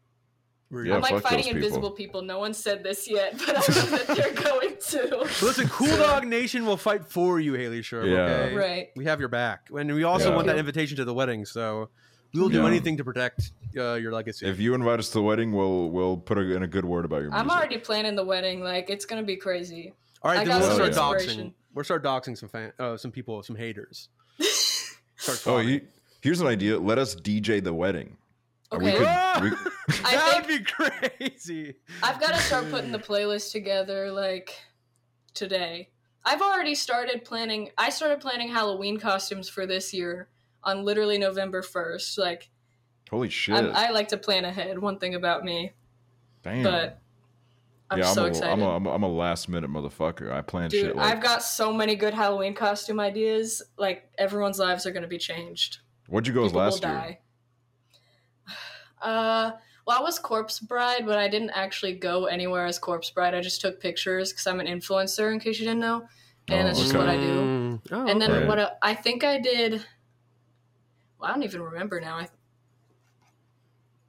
Yeah, 0.72 0.94
I'm 0.96 1.00
like 1.02 1.22
fighting 1.22 1.38
those 1.38 1.44
people. 1.46 1.56
invisible 1.56 1.90
people. 1.90 2.22
No 2.22 2.38
one 2.38 2.54
said 2.54 2.82
this 2.82 3.10
yet, 3.10 3.36
but 3.38 3.48
I 3.50 3.52
know 3.52 3.96
that 3.96 4.06
they're 4.16 4.32
going 4.50 4.76
to. 4.88 5.18
Listen, 5.44 5.68
Cool 5.68 5.96
Dog 5.96 6.26
Nation 6.26 6.64
will 6.64 6.76
fight 6.78 7.04
for 7.04 7.38
you, 7.40 7.52
Haley 7.54 7.80
Sherm. 7.82 8.06
Yeah. 8.10 8.22
Okay? 8.46 8.54
Right. 8.54 8.88
We 8.96 9.04
have 9.04 9.20
your 9.20 9.28
back, 9.28 9.68
and 9.76 9.92
we 9.94 10.04
also 10.04 10.30
Yeah. 10.30 10.36
want 10.36 10.46
that 10.46 10.56
invitation 10.58 10.96
to 10.96 11.04
the 11.04 11.12
wedding. 11.14 11.44
So 11.44 11.90
we 12.32 12.40
will 12.40 12.48
do 12.48 12.60
Yeah. 12.62 12.66
anything 12.66 12.96
to 12.96 13.04
protect 13.04 13.50
uh, 13.76 13.94
your 13.94 14.12
legacy. 14.12 14.46
If 14.46 14.58
you 14.60 14.72
invite 14.74 14.98
us 14.98 15.08
to 15.08 15.14
the 15.14 15.22
wedding, 15.22 15.52
we'll 15.52 15.90
we'll 15.90 16.16
put 16.16 16.38
a, 16.38 16.40
in 16.56 16.62
a 16.62 16.66
good 16.68 16.84
word 16.86 17.04
about 17.04 17.20
your 17.22 17.30
music. 17.30 17.40
I'm 17.44 17.50
already 17.50 17.78
planning 17.78 18.16
the 18.16 18.24
wedding. 18.24 18.62
Like 18.62 18.88
it's 18.88 19.04
gonna 19.04 19.22
be 19.22 19.36
crazy. 19.36 19.92
All 20.22 20.30
right, 20.30 20.40
I 20.40 20.44
then 20.44 20.48
got 20.48 20.60
we'll 20.60 20.76
some 20.78 20.92
start 20.92 21.18
doxing. 21.20 21.52
We'll 21.74 21.84
start 21.84 22.04
doxing 22.04 22.38
some 22.38 22.48
fan, 22.48 22.72
uh, 22.78 22.96
some 22.96 23.10
people, 23.12 23.42
some 23.42 23.56
haters. 23.56 24.08
Start 25.16 25.42
Oh, 25.46 25.58
you, 25.58 25.80
here's 26.22 26.40
an 26.40 26.46
idea. 26.46 26.78
Let 26.78 26.98
us 26.98 27.14
DJ 27.14 27.62
the 27.62 27.74
wedding. 27.74 28.16
Okay. 28.72 28.84
We 28.84 28.92
could, 28.92 29.42
we, 29.42 29.70
I 30.04 30.16
That'd 30.42 30.48
be 30.48 30.64
crazy. 30.64 31.74
I've 32.02 32.18
got 32.18 32.30
to 32.30 32.38
start 32.38 32.70
putting 32.70 32.90
the 32.90 32.98
playlist 33.10 33.52
together 33.52 34.10
like 34.10 34.54
today. 35.34 35.90
I've 36.24 36.40
already 36.40 36.74
started 36.74 37.24
planning. 37.24 37.70
I 37.76 37.90
started 37.90 38.20
planning 38.20 38.48
Halloween 38.48 38.98
costumes 38.98 39.48
for 39.48 39.66
this 39.66 39.92
year 39.92 40.28
on 40.64 40.84
literally 40.84 41.18
November 41.18 41.60
first. 41.60 42.16
Like 42.16 42.48
Holy 43.10 43.28
shit! 43.28 43.56
I'm, 43.56 43.72
I 43.74 43.90
like 43.90 44.08
to 44.08 44.16
plan 44.16 44.46
ahead. 44.46 44.78
One 44.78 44.98
thing 44.98 45.16
about 45.16 45.44
me, 45.44 45.72
Damn. 46.42 46.62
but 46.62 47.02
I'm 47.90 47.98
yeah, 47.98 48.12
so 48.12 48.22
I'm 48.22 48.26
a, 48.26 48.28
excited. 48.30 48.52
I'm 48.52 48.62
a, 48.62 48.76
I'm 48.76 48.86
a, 48.86 48.90
I'm 48.90 49.02
a 49.02 49.08
last 49.08 49.50
minute 49.50 49.68
motherfucker. 49.68 50.32
I 50.32 50.40
plan 50.40 50.70
Dude, 50.70 50.86
shit 50.86 50.96
like. 50.96 51.16
I've 51.16 51.22
got 51.22 51.42
so 51.42 51.72
many 51.74 51.94
good 51.94 52.14
Halloween 52.14 52.54
costume 52.54 53.00
ideas. 53.00 53.60
Like 53.76 54.08
everyone's 54.16 54.58
lives 54.58 54.86
are 54.86 54.92
going 54.92 55.02
to 55.02 55.08
be 55.08 55.18
changed. 55.18 55.80
What'd 56.12 56.28
you 56.28 56.34
go 56.34 56.44
People 56.44 56.60
last 56.60 56.82
year? 56.84 56.92
die. 56.92 57.18
Uh, 59.00 59.50
well, 59.84 59.98
I 59.98 60.02
was 60.02 60.20
Corpse 60.20 60.60
Bride, 60.60 61.04
but 61.06 61.18
I 61.18 61.26
didn't 61.26 61.50
actually 61.50 61.94
go 61.94 62.26
anywhere 62.26 62.66
as 62.66 62.78
Corpse 62.78 63.10
Bride. 63.10 63.34
I 63.34 63.40
just 63.40 63.60
took 63.60 63.80
pictures 63.80 64.30
because 64.30 64.46
I'm 64.46 64.60
an 64.60 64.68
influencer, 64.68 65.32
in 65.32 65.40
case 65.40 65.58
you 65.58 65.64
didn't 65.66 65.80
know, 65.80 66.06
and 66.46 66.60
Oh, 66.60 66.64
that's 66.66 66.78
just 66.78 66.94
what 66.94 67.08
I 67.08 67.16
do. 67.16 67.32
Mm. 67.40 67.80
Oh, 67.90 68.06
And 68.06 68.22
then 68.22 68.30
okay. 68.30 68.46
what 68.46 68.60
I, 68.60 68.70
I 68.80 68.94
think 68.94 69.24
I 69.24 69.40
did. 69.40 69.84
Well, 71.18 71.30
I 71.30 71.34
don't 71.34 71.42
even 71.42 71.62
remember 71.62 72.00
now. 72.00 72.16
I 72.18 72.28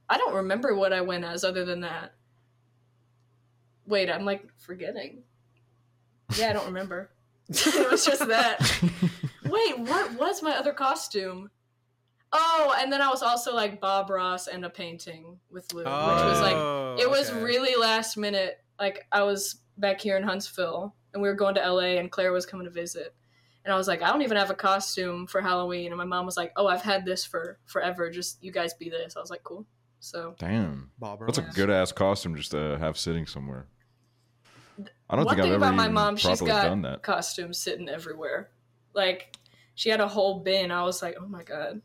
I 0.10 0.18
don't 0.18 0.36
remember 0.36 0.76
what 0.76 0.94
I 0.94 1.02
went 1.02 1.24
as 1.24 1.44
other 1.44 1.66
than 1.66 1.80
that. 1.80 2.14
Wait, 3.88 4.12
I'm 4.12 4.26
like 4.26 4.46
forgetting. 4.60 5.24
Yeah, 6.38 6.50
I 6.52 6.54
don't 6.54 6.68
remember. 6.68 7.10
it 7.50 7.90
was 7.92 8.06
just 8.06 8.28
that. 8.28 8.60
Wait, 9.46 9.80
what 9.80 10.14
was 10.20 10.44
my 10.44 10.52
other 10.52 10.74
costume? 10.74 11.50
Oh, 12.36 12.76
and 12.80 12.92
then 12.92 13.00
I 13.02 13.10
was 13.10 13.22
also 13.22 13.54
like 13.54 13.80
Bob 13.80 14.10
Ross 14.10 14.48
and 14.48 14.66
a 14.66 14.70
painting 14.70 15.40
with 15.52 15.72
Lou, 15.72 15.82
which 15.84 15.86
was 15.88 16.42
like 16.42 16.56
Oh, 16.56 16.98
it 17.00 17.10
was 17.10 17.30
okay. 17.30 17.42
really 17.44 17.76
last 17.80 18.18
minute. 18.18 18.58
Like 18.80 19.06
I 19.12 19.22
was 19.24 19.62
back 19.78 20.02
here 20.02 20.18
in 20.18 20.24
Huntsville 20.24 20.96
and 21.14 21.22
we 21.22 21.30
were 21.30 21.36
going 21.36 21.56
to 21.56 21.62
LA 21.72 21.98
and 22.00 22.12
Claire 22.12 22.32
was 22.32 22.46
coming 22.46 22.66
to 22.66 22.72
visit. 22.72 23.16
And 23.66 23.72
I 23.74 23.78
was 23.78 23.88
like, 23.88 24.02
I 24.02 24.12
don't 24.12 24.24
even 24.24 24.36
have 24.36 24.50
a 24.50 24.56
costume 24.56 25.26
for 25.28 25.40
Halloween. 25.42 25.88
And 25.88 25.98
my 25.98 26.06
mom 26.06 26.26
was 26.26 26.36
like, 26.36 26.52
Oh, 26.58 26.68
I've 26.68 26.82
had 26.82 27.06
this 27.06 27.24
for 27.24 27.60
forever. 27.66 28.10
Just 28.10 28.44
you 28.44 28.52
guys 28.52 28.74
be 28.74 28.90
this. 28.90 29.16
I 29.16 29.20
was 29.20 29.30
like, 29.30 29.44
Cool. 29.44 29.66
So 30.00 30.36
Damn, 30.40 30.90
Bob 31.00 31.22
Ross. 31.22 31.36
that's 31.36 31.48
a 31.48 31.52
good 31.56 31.70
ass 31.70 31.92
costume 31.92 32.36
just 32.36 32.52
to 32.52 32.78
have 32.80 32.98
sitting 32.98 33.26
somewhere. 33.28 33.68
I 35.10 35.16
don't 35.16 35.26
one 35.26 35.36
think 35.36 35.44
thing 35.46 35.52
I've 35.54 35.62
ever 35.62 35.66
about 35.66 35.76
my 35.76 35.88
mom, 35.88 36.18
she's 36.18 36.42
got 36.42 36.64
done 36.64 36.82
that. 36.82 37.04
costumes 37.04 37.60
sitting 37.60 37.88
everywhere. 37.88 38.50
Like 38.96 39.38
she 39.76 39.90
had 39.90 40.02
a 40.02 40.08
whole 40.08 40.40
bin. 40.40 40.72
I 40.72 40.84
was 40.84 41.02
like, 41.04 41.16
Oh 41.22 41.28
my 41.28 41.44
god. 41.44 41.82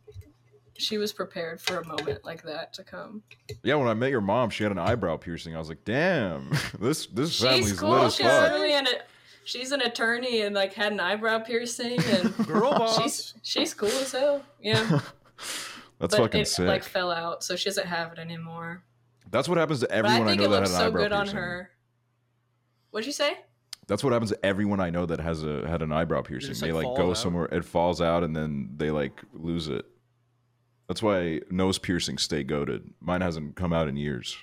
She 0.78 0.96
was 0.96 1.12
prepared 1.12 1.60
for 1.60 1.78
a 1.78 1.84
moment 1.86 2.24
like 2.24 2.42
that 2.44 2.72
to 2.74 2.84
come. 2.84 3.22
Yeah, 3.64 3.74
when 3.74 3.88
I 3.88 3.94
met 3.94 4.10
your 4.10 4.20
mom, 4.20 4.48
she 4.50 4.62
had 4.62 4.70
an 4.72 4.78
eyebrow 4.78 5.16
piercing. 5.16 5.54
I 5.54 5.58
was 5.58 5.68
like, 5.68 5.84
damn, 5.84 6.50
this 6.80 7.06
this 7.06 7.40
family's 7.40 7.68
She's 7.70 7.82
lit 7.82 7.90
cool. 7.90 8.04
as 8.06 8.14
She's 8.14 8.26
fuck. 8.26 8.42
literally 8.42 8.74
an 8.74 8.86
she's 9.44 9.72
an 9.72 9.80
attorney 9.80 10.42
and 10.42 10.54
like 10.54 10.72
had 10.74 10.92
an 10.92 11.00
eyebrow 11.00 11.40
piercing 11.40 11.98
and 12.04 12.36
Girl 12.46 12.70
boss. 12.70 12.96
she's 13.02 13.34
she's 13.42 13.74
cool 13.74 13.88
as 13.88 14.12
hell. 14.12 14.42
Yeah. 14.60 15.00
That's 15.98 16.14
but 16.14 16.22
fucking 16.22 16.42
it 16.42 16.48
sick. 16.48 16.66
like 16.68 16.84
fell 16.84 17.10
out, 17.10 17.42
so 17.42 17.56
she 17.56 17.64
doesn't 17.70 17.86
have 17.88 18.12
it 18.12 18.18
anymore. 18.20 18.84
That's 19.30 19.48
what 19.48 19.58
happens 19.58 19.80
to 19.80 19.88
But 19.88 19.94
I 19.96 19.98
everyone 19.98 20.28
I, 20.28 20.34
know 20.36 20.44
it 20.44 20.48
that 20.48 20.60
looks 20.60 20.70
had 20.70 20.76
an 20.76 20.80
so 20.82 20.86
eyebrow 20.86 21.02
good 21.02 21.12
on 21.12 21.24
piercing. 21.24 21.36
her. 21.40 21.70
What'd 22.92 23.06
you 23.06 23.12
say? 23.12 23.36
That's 23.88 24.04
what 24.04 24.12
happens 24.12 24.30
to 24.30 24.46
everyone 24.46 24.80
I 24.80 24.90
know 24.90 25.06
that 25.06 25.18
has 25.20 25.42
a 25.42 25.66
had 25.66 25.82
an 25.82 25.90
eyebrow 25.92 26.22
piercing. 26.22 26.50
just, 26.50 26.60
they 26.60 26.70
like, 26.72 26.86
like 26.86 26.96
go 26.96 27.10
out? 27.10 27.16
somewhere, 27.16 27.46
it 27.46 27.64
falls 27.64 28.00
out, 28.00 28.22
and 28.22 28.36
then 28.36 28.70
they 28.76 28.90
like 28.92 29.20
lose 29.32 29.66
it. 29.68 29.84
That's 30.89 31.03
why 31.03 31.41
nose 31.51 31.78
piercings 31.78 32.22
stay 32.22 32.43
goaded. 32.43 32.91
Mine 33.01 33.20
hasn't 33.20 33.57
come 33.57 33.72
out 33.72 33.89
in 33.89 33.97
years. 33.97 34.36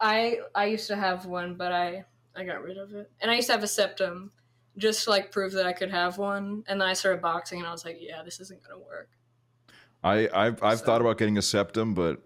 I 0.00 0.38
I 0.54 0.66
used 0.66 0.86
to 0.88 0.96
have 0.96 1.26
one, 1.26 1.54
but 1.56 1.72
I 1.72 2.04
I 2.34 2.44
got 2.44 2.62
rid 2.62 2.78
of 2.78 2.94
it. 2.94 3.10
And 3.20 3.30
I 3.30 3.34
used 3.34 3.48
to 3.48 3.52
have 3.52 3.62
a 3.62 3.68
septum, 3.68 4.32
just 4.78 5.04
to 5.04 5.10
like 5.10 5.30
prove 5.30 5.52
that 5.52 5.66
I 5.66 5.72
could 5.74 5.90
have 5.90 6.16
one. 6.18 6.64
And 6.68 6.80
then 6.80 6.88
I 6.88 6.94
started 6.94 7.20
boxing, 7.20 7.58
and 7.58 7.68
I 7.68 7.72
was 7.72 7.84
like, 7.84 7.98
yeah, 8.00 8.22
this 8.22 8.40
isn't 8.40 8.62
gonna 8.62 8.78
work. 8.80 9.10
I 10.02 10.28
I've 10.32 10.62
I've 10.62 10.78
So- 10.78 10.86
thought 10.86 11.00
about 11.02 11.18
getting 11.18 11.36
a 11.36 11.42
septum, 11.42 11.92
but 11.94 12.22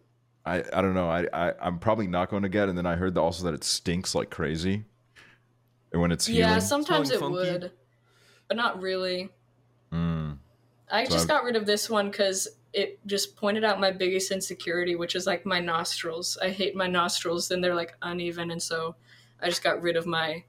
I 0.46 0.58
I 0.72 0.80
don't 0.82 0.94
know. 0.94 1.08
I, 1.08 1.26
I 1.32 1.54
I'm 1.60 1.78
probably 1.80 2.06
not 2.06 2.30
going 2.30 2.42
to 2.44 2.48
get. 2.48 2.64
it. 2.64 2.68
And 2.70 2.78
then 2.78 2.86
I 2.86 2.94
heard 2.94 3.18
also 3.18 3.44
that 3.44 3.54
it 3.54 3.64
stinks 3.64 4.14
like 4.14 4.30
crazy. 4.30 4.84
And 5.92 6.00
when 6.00 6.12
it's 6.12 6.28
Yeah, 6.28 6.46
healing, 6.46 6.60
sometimes 6.60 7.10
it 7.10 7.18
Smelling 7.18 7.34
funky? 7.44 7.50
would, 7.52 7.72
but 8.48 8.56
not 8.56 8.80
really. 8.80 9.30
Mm. 9.92 10.38
I 10.90 11.04
So 11.04 11.10
just 11.10 11.24
I've- 11.24 11.28
got 11.28 11.44
rid 11.44 11.56
of 11.56 11.66
this 11.66 11.88
one 11.90 12.10
because 12.10 12.48
it 12.72 12.98
just 13.06 13.36
pointed 13.36 13.64
out 13.64 13.80
my 13.80 13.90
biggest 13.90 14.30
insecurity, 14.30 14.94
which 14.94 15.14
is 15.14 15.26
like 15.26 15.44
my 15.44 15.60
nostrils. 15.60 16.38
I 16.42 16.50
hate 16.50 16.74
my 16.74 16.86
nostrils, 16.86 17.50
and 17.50 17.62
they're 17.62 17.74
like 17.74 17.96
uneven, 18.02 18.50
and 18.50 18.62
so 18.62 18.96
I 19.40 19.48
just 19.48 19.62
got 19.62 19.82
rid 19.82 19.96
of 19.96 20.06
my 20.06 20.44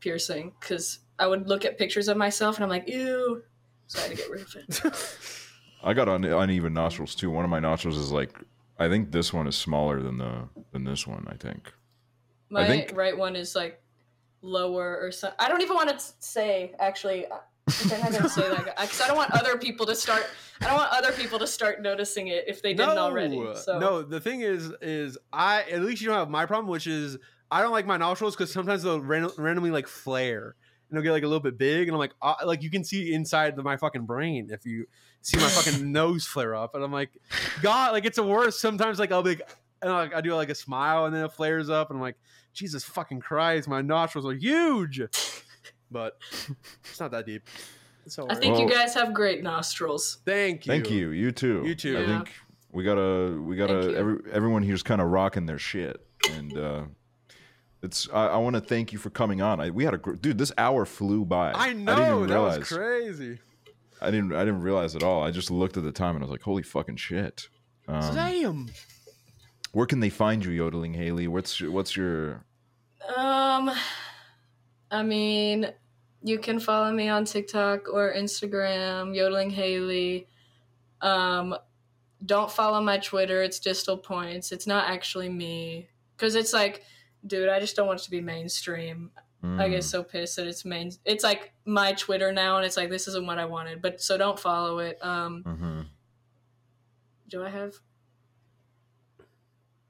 piercing 0.00 0.52
because 0.58 1.00
I 1.18 1.26
would 1.26 1.48
look 1.48 1.64
at 1.64 1.78
pictures 1.78 2.08
of 2.08 2.16
myself 2.16 2.56
and 2.56 2.64
I'm 2.64 2.70
like, 2.70 2.88
ew. 2.88 3.42
So 3.86 4.00
I 4.00 4.02
had 4.02 4.10
to 4.10 4.16
get 4.16 4.30
rid 4.30 4.40
of 4.42 4.56
it. 4.56 5.16
I 5.84 5.94
got 5.94 6.08
un- 6.08 6.24
uneven 6.24 6.72
nostrils 6.72 7.14
too. 7.14 7.30
One 7.30 7.44
of 7.44 7.50
my 7.50 7.60
nostrils 7.60 7.98
is 7.98 8.10
like, 8.10 8.36
I 8.78 8.88
think 8.88 9.12
this 9.12 9.32
one 9.32 9.46
is 9.46 9.56
smaller 9.56 10.02
than 10.02 10.18
the 10.18 10.48
than 10.72 10.84
this 10.84 11.06
one. 11.06 11.26
I 11.28 11.36
think. 11.36 11.72
My 12.50 12.66
think- 12.66 12.92
right 12.94 13.16
one 13.16 13.36
is 13.36 13.54
like 13.54 13.80
lower 14.40 14.98
or 15.00 15.12
something. 15.12 15.36
I 15.38 15.48
don't 15.48 15.62
even 15.62 15.76
want 15.76 15.90
to 15.90 16.04
say 16.18 16.74
actually. 16.78 17.26
I 18.04 18.10
didn't 18.10 18.28
say 18.28 18.48
that 18.48 18.76
because 18.80 19.00
I 19.00 19.06
don't 19.08 19.16
want 19.16 19.30
other 19.32 19.56
people 19.58 19.86
to 19.86 19.94
start. 19.94 20.26
I 20.60 20.66
don't 20.66 20.76
want 20.76 20.92
other 20.92 21.12
people 21.12 21.38
to 21.38 21.46
start 21.46 21.82
noticing 21.82 22.28
it 22.28 22.44
if 22.46 22.62
they 22.62 22.74
didn't 22.74 22.98
already. 22.98 23.36
So 23.56 23.78
No, 23.78 24.02
the 24.02 24.20
thing 24.20 24.40
is, 24.42 24.72
is 24.80 25.18
I 25.32 25.62
at 25.62 25.82
least 25.82 26.02
you 26.02 26.08
don't 26.08 26.18
have 26.18 26.30
my 26.30 26.46
problem, 26.46 26.68
which 26.68 26.86
is 26.86 27.18
I 27.50 27.60
don't 27.62 27.72
like 27.72 27.86
my 27.86 27.96
nostrils 27.96 28.34
because 28.36 28.52
sometimes 28.52 28.82
they'll 28.82 29.00
ran- 29.00 29.30
randomly 29.36 29.70
like 29.70 29.86
flare 29.86 30.54
and 30.88 30.96
they'll 30.96 31.02
get 31.02 31.12
like 31.12 31.22
a 31.22 31.26
little 31.26 31.40
bit 31.40 31.56
big, 31.56 31.88
and 31.88 31.94
I'm 31.94 31.98
like, 31.98 32.12
uh, 32.20 32.34
like 32.44 32.62
you 32.62 32.70
can 32.70 32.84
see 32.84 33.14
inside 33.14 33.58
of 33.58 33.64
my 33.64 33.76
fucking 33.78 34.04
brain 34.04 34.50
if 34.50 34.66
you 34.66 34.86
see 35.22 35.38
my 35.38 35.48
fucking 35.48 35.90
nose 35.92 36.26
flare 36.26 36.54
up, 36.54 36.74
and 36.74 36.84
I'm 36.84 36.92
like, 36.92 37.10
God, 37.62 37.92
like 37.92 38.04
it's 38.04 38.16
the 38.16 38.22
worst. 38.22 38.60
Sometimes 38.60 38.98
like 38.98 39.10
I'll 39.10 39.22
be, 39.22 39.30
like, 39.30 39.56
and 39.80 39.90
like 39.90 40.14
I 40.14 40.20
do 40.20 40.34
like 40.34 40.50
a 40.50 40.54
smile, 40.54 41.06
and 41.06 41.14
then 41.14 41.24
it 41.24 41.32
flares 41.32 41.70
up, 41.70 41.90
and 41.90 41.96
I'm 41.96 42.02
like, 42.02 42.16
Jesus 42.52 42.84
fucking 42.84 43.20
Christ, 43.20 43.68
my 43.68 43.80
nostrils 43.80 44.26
are 44.26 44.34
huge, 44.34 45.00
but 45.92 46.18
it's 46.84 46.98
not 47.00 47.10
that 47.12 47.26
deep. 47.26 47.42
It's 48.04 48.18
all 48.18 48.26
I 48.26 48.34
right. 48.34 48.42
think 48.42 48.58
you 48.58 48.68
guys 48.68 48.94
have 48.94 49.14
great 49.14 49.42
nostrils. 49.42 50.18
Thank 50.24 50.66
you. 50.66 50.72
Thank 50.72 50.90
you. 50.90 51.10
You 51.10 51.30
too. 51.30 51.62
You 51.64 51.74
too. 51.74 51.96
I 51.96 52.00
Yeah. 52.00 52.06
think 52.06 52.32
we 52.72 52.82
gotta 52.84 53.40
we 53.40 53.54
gotta 53.56 53.94
every, 53.96 54.18
everyone 54.32 54.62
here's 54.62 54.82
kind 54.82 55.00
of 55.00 55.08
rocking 55.10 55.46
their 55.46 55.58
shit, 55.58 56.00
and 56.30 56.56
uh, 56.58 56.82
it's 57.82 58.08
I, 58.12 58.28
I 58.28 58.36
want 58.38 58.54
to 58.54 58.60
thank 58.60 58.92
you 58.92 58.98
for 58.98 59.10
coming 59.10 59.40
on. 59.42 59.60
I, 59.60 59.70
we 59.70 59.84
had 59.84 59.94
a 59.94 59.98
gr- 59.98 60.14
dude. 60.14 60.38
This 60.38 60.50
hour 60.58 60.84
flew 60.84 61.24
by. 61.24 61.52
I 61.52 61.68
didn't 61.68 61.84
know 61.84 61.92
even 61.92 62.28
that 62.28 62.34
realize. 62.34 62.58
was 62.58 62.68
crazy. 62.68 63.38
I 64.00 64.10
didn't. 64.10 64.32
I 64.32 64.40
didn't 64.44 64.62
realize 64.62 64.96
at 64.96 65.02
all. 65.04 65.22
I 65.22 65.30
just 65.30 65.50
looked 65.50 65.76
at 65.76 65.84
the 65.84 65.92
time 65.92 66.16
and 66.16 66.24
I 66.24 66.26
was 66.26 66.32
like, 66.32 66.42
"Holy 66.42 66.62
fucking 66.64 66.96
shit!" 66.96 67.48
Um, 67.86 68.14
Damn. 68.14 68.70
where 69.72 69.86
can 69.86 70.00
they 70.00 70.10
find 70.10 70.44
you, 70.44 70.50
yodeling 70.50 70.94
Haley? 70.94 71.28
What's 71.28 71.60
your, 71.60 71.70
what's 71.70 71.96
your? 71.96 72.44
Um, 73.16 73.70
I 74.92 75.02
mean, 75.02 75.72
you 76.22 76.38
can 76.38 76.60
follow 76.60 76.92
me 76.92 77.08
on 77.08 77.24
TikTok 77.24 77.88
or 77.92 78.14
Instagram, 78.14 79.16
yodeling 79.16 79.50
Haley. 79.50 80.28
Um, 81.00 81.56
don't 82.24 82.50
follow 82.52 82.80
my 82.80 82.98
Twitter. 82.98 83.42
It's 83.42 83.58
Distal 83.58 83.96
Points. 83.96 84.52
It's 84.52 84.66
not 84.68 84.88
actually 84.88 85.28
me 85.28 85.88
because 86.16 86.36
it's 86.36 86.52
like, 86.52 86.84
dude, 87.26 87.48
I 87.48 87.58
just 87.58 87.74
don't 87.74 87.88
want 87.88 88.00
it 88.00 88.04
to 88.04 88.10
be 88.10 88.20
mainstream. 88.20 89.10
I 89.44 89.68
get 89.68 89.80
Mm. 89.80 89.84
so 89.90 90.04
pissed 90.04 90.36
that 90.36 90.46
it's 90.46 90.64
main. 90.64 90.92
It's 91.04 91.24
like 91.24 91.52
my 91.64 91.94
Twitter 91.94 92.30
now, 92.30 92.58
and 92.58 92.64
it's 92.64 92.76
like 92.76 92.90
this 92.90 93.08
isn't 93.08 93.26
what 93.26 93.38
I 93.40 93.44
wanted. 93.44 93.82
But 93.82 94.00
so 94.00 94.16
don't 94.16 94.38
follow 94.38 94.78
it. 94.78 95.04
Um, 95.04 95.42
Mhm. 95.42 95.86
do 97.28 97.42
I 97.42 97.48
have? 97.48 97.74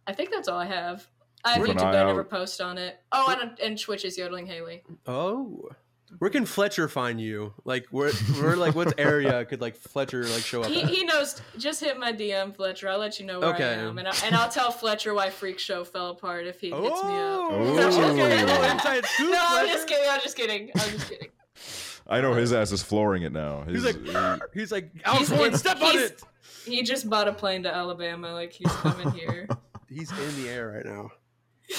I 0.06 0.14
think 0.14 0.30
that's 0.30 0.48
all 0.48 0.58
I 0.58 0.64
have. 0.64 1.06
I 1.44 1.52
have 1.54 1.64
Keep 1.66 1.76
YouTube, 1.76 1.80
but 1.80 1.96
I 1.96 2.04
never 2.04 2.24
post 2.24 2.60
on 2.60 2.78
it. 2.78 3.00
Oh, 3.10 3.36
and 3.40 3.58
and 3.60 3.78
Twitch 3.78 4.04
is 4.04 4.16
yodeling 4.18 4.46
Haley. 4.46 4.82
Oh. 5.06 5.68
Where 6.18 6.28
can 6.30 6.44
Fletcher 6.44 6.88
find 6.88 7.18
you? 7.18 7.54
Like 7.64 7.86
where 7.90 8.12
where 8.12 8.54
like 8.54 8.74
what 8.74 8.92
area 9.00 9.46
could 9.46 9.62
like 9.62 9.74
Fletcher 9.76 10.24
like 10.24 10.42
show 10.42 10.60
up 10.62 10.68
He, 10.68 10.82
he 10.82 11.04
knows. 11.04 11.40
Just 11.56 11.80
hit 11.80 11.98
my 11.98 12.12
DM, 12.12 12.54
Fletcher. 12.54 12.88
I'll 12.90 12.98
let 12.98 13.18
you 13.18 13.24
know 13.24 13.40
where 13.40 13.54
Okay. 13.54 13.64
I 13.64 13.72
am, 13.78 13.96
and, 13.96 14.06
I, 14.06 14.12
and 14.26 14.34
I'll 14.34 14.50
tell 14.50 14.70
Fletcher 14.70 15.14
why 15.14 15.30
Freak 15.30 15.58
Show 15.58 15.84
fell 15.84 16.10
apart 16.10 16.46
if 16.46 16.60
he 16.60 16.68
hits 16.68 16.80
me 16.80 16.86
up. 16.88 16.92
Oh, 16.94 17.48
oh 17.50 17.74
No, 17.74 17.82
I'm 17.86 17.92
just 17.92 18.14
kidding. 18.16 18.44
oh, 18.46 19.00
scoop, 19.06 19.30
No, 19.30 19.38
I'm 19.40 19.66
just 19.68 19.88
kidding. 19.88 20.08
I'm 20.10 20.20
just 20.20 20.36
kidding. 20.36 20.70
I'm 20.74 20.90
just 20.90 21.08
kidding. 21.08 21.28
I 22.06 22.20
know 22.20 22.34
his 22.34 22.52
ass 22.52 22.72
is 22.72 22.82
flooring 22.82 23.22
it 23.22 23.32
now. 23.32 23.64
He's 23.66 23.82
His- 23.82 23.96
like 23.96 24.42
he's 24.52 24.70
like 24.70 24.90
Alex 25.06 25.30
He's- 25.30 25.58
step 25.60 25.80
on 25.80 25.96
it. 25.98 26.22
He 26.66 26.82
just 26.82 27.08
bought 27.08 27.26
a 27.26 27.32
plane 27.32 27.62
to 27.62 27.74
Alabama. 27.74 28.32
Like 28.34 28.52
he's 28.52 28.70
coming 28.70 29.10
here. 29.12 29.48
He's 29.88 30.10
in 30.10 30.42
the 30.42 30.48
air 30.48 30.68
right 30.74 30.84
now. 30.86 31.10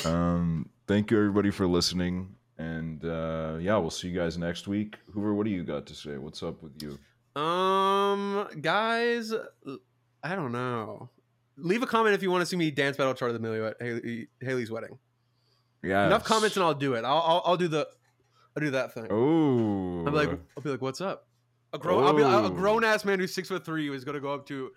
Um, 0.06 0.70
thank 0.88 1.12
you 1.12 1.18
everybody 1.18 1.52
for 1.52 1.68
listening, 1.68 2.36
and 2.58 3.04
uh, 3.06 3.58
yeah, 3.60 3.78
we'll 3.78 3.90
see 3.90 4.08
you 4.10 4.16
guys 4.18 4.38
next 4.38 4.68
week. 4.68 4.98
Hoover, 5.14 5.34
what 5.34 5.46
do 5.46 5.52
you 5.52 5.64
got 5.64 5.86
to 5.88 5.96
say? 5.96 6.18
What's 6.18 6.42
up 6.44 6.62
with 6.64 6.82
you? 6.82 6.98
Um, 7.42 8.48
guys, 8.62 9.34
I 10.24 10.36
don't 10.36 10.52
know. 10.52 11.10
Leave 11.58 11.84
a 11.84 11.88
comment 11.88 12.16
if 12.16 12.24
you 12.24 12.32
want 12.32 12.42
to 12.42 12.46
see 12.46 12.56
me 12.56 12.72
dance 12.72 12.98
battle 12.98 13.14
Charli 13.14 13.38
D'Amelio 13.38 13.70
at 13.72 13.78
Haley, 13.82 14.28
Haley's 14.42 14.72
wedding. 14.72 14.98
Yeah, 15.84 16.08
Enough 16.08 16.24
comments 16.24 16.56
and 16.56 16.64
I'll 16.66 16.74
do 16.74 16.94
it. 16.96 17.04
I'll, 17.04 17.18
I'll 17.26 17.42
I'll 17.46 17.58
do 17.58 17.68
the 17.68 17.88
I'll 18.56 18.62
do 18.62 18.72
that 18.72 18.94
thing. 18.94 19.08
Oh, 19.12 20.00
I'll 20.06 20.12
be 20.12 20.18
like, 20.18 20.30
I'll 20.58 20.64
be 20.64 20.70
like, 20.70 20.82
what's 20.82 21.02
up? 21.02 21.28
A 21.74 21.78
grown, 21.78 22.04
I'll 22.04 22.14
be 22.14 22.22
a 22.22 22.28
Oh. 22.28 22.50
grown 22.50 22.84
ass 22.84 23.04
man 23.04 23.20
who's 23.20 23.34
six 23.34 23.50
foot 23.50 23.66
three 23.66 23.94
is 23.94 24.04
gonna 24.04 24.20
go 24.20 24.34
up 24.34 24.46
to, 24.48 24.72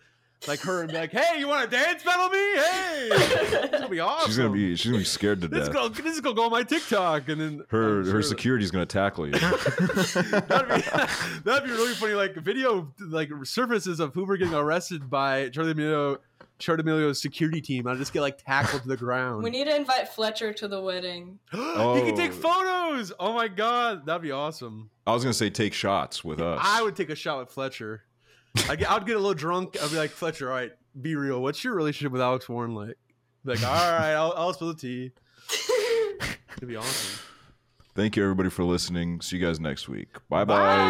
like 0.47 0.61
her 0.61 0.83
and 0.83 0.91
be 0.91 0.97
like, 0.97 1.11
hey, 1.13 1.39
you 1.41 1.49
want 1.49 1.69
to 1.69 1.77
dance 1.77 2.03
battle 2.05 2.29
me? 2.29 2.39
Hey, 2.39 3.09
it's 3.11 3.71
gonna 3.73 3.89
be 3.89 4.01
awesome. 4.01 4.29
she's 4.29 4.37
gonna 4.37 4.51
be 4.51 4.77
she's 4.77 4.87
gonna 4.91 4.99
be 4.99 5.05
scared 5.05 5.41
to 5.41 5.49
This 5.49 5.63
is 5.63 5.69
death. 5.69 5.75
gonna 5.77 5.89
this 5.95 6.15
is 6.15 6.21
gonna 6.21 6.35
go 6.37 6.45
on 6.45 6.51
my 6.51 6.63
TikTok, 6.63 7.29
and 7.29 7.41
then 7.41 7.65
Her 7.69 8.01
I'm 8.01 8.05
her 8.05 8.11
sure- 8.11 8.23
security's 8.23 8.71
gonna 8.71 8.87
tackle 8.87 9.27
you. 9.27 9.33
that'd 9.39 10.69
be 10.69 10.83
that'd 11.45 11.65
be 11.65 11.71
really 11.71 11.95
funny. 11.95 12.15
Like 12.15 12.35
video, 12.37 12.93
like 13.01 13.31
surfaces 13.45 14.01
of 14.01 14.15
Hoover 14.15 14.37
getting 14.37 14.55
arrested 14.55 15.09
by 15.11 15.49
Charli 15.51 15.75
D'Amelio, 15.75 16.19
Charli 16.61 16.79
D'Amelio's 16.79 17.21
security 17.21 17.61
team. 17.61 17.87
I 17.87 17.95
just 17.95 18.13
get 18.13 18.21
like 18.21 18.39
tackled 18.39 18.83
to 18.83 18.89
the 18.89 18.97
ground. 18.97 19.43
We 19.43 19.51
need 19.51 19.65
to 19.65 19.75
invite 19.77 20.09
Fletcher 20.09 20.53
to 20.53 20.69
the 20.69 20.81
wedding. 20.81 21.39
he 21.51 21.57
can 21.59 22.15
take 22.17 22.33
Oh. 22.33 22.93
photos. 22.93 23.13
Oh 23.19 23.33
my 23.33 23.49
god, 23.49 24.07
that'd 24.07 24.23
be 24.23 24.33
awesome. 24.33 24.91
I 25.07 25.13
was 25.13 25.23
gonna 25.25 25.35
say 25.35 25.51
take 25.51 25.73
shots 25.75 26.23
with 26.25 26.41
us. 26.41 26.61
I 26.63 26.83
would 26.83 26.95
take 26.97 27.11
a 27.11 27.17
shot 27.17 27.39
with 27.39 27.51
Fletcher. 27.51 28.03
I 28.69 28.77
get, 28.77 28.91
I'd 28.91 29.07
get 29.07 29.17
a 29.17 29.19
little 29.19 29.35
drunk. 29.35 29.77
I'd 29.83 29.91
be 29.91 29.97
like, 29.97 30.11
Fletcher, 30.11 30.51
all 30.51 30.57
right, 30.57 30.73
be 31.01 31.15
real. 31.17 31.43
What's 31.43 31.63
your 31.65 31.75
relationship 31.75 32.13
with 32.13 32.21
Alex 32.23 32.49
Warren 32.49 32.75
like? 32.75 32.97
Be 33.45 33.53
like, 33.55 33.63
all 33.63 33.73
right, 33.93 34.13
I'll, 34.15 34.33
I'll 34.37 34.53
spill 34.53 34.69
the 34.73 34.81
tea. 34.81 35.13
It'd 36.57 36.69
be 36.69 36.77
awesome. 36.77 37.21
Thank 37.95 38.17
you 38.17 38.23
everybody 38.23 38.51
for 38.51 38.65
listening. 38.65 39.21
See 39.21 39.37
you 39.39 39.47
guys 39.47 39.59
next 39.61 39.89
week. 39.89 40.09
Bye 40.29 40.45
Bye. 40.45 40.57
bye. 40.57 40.77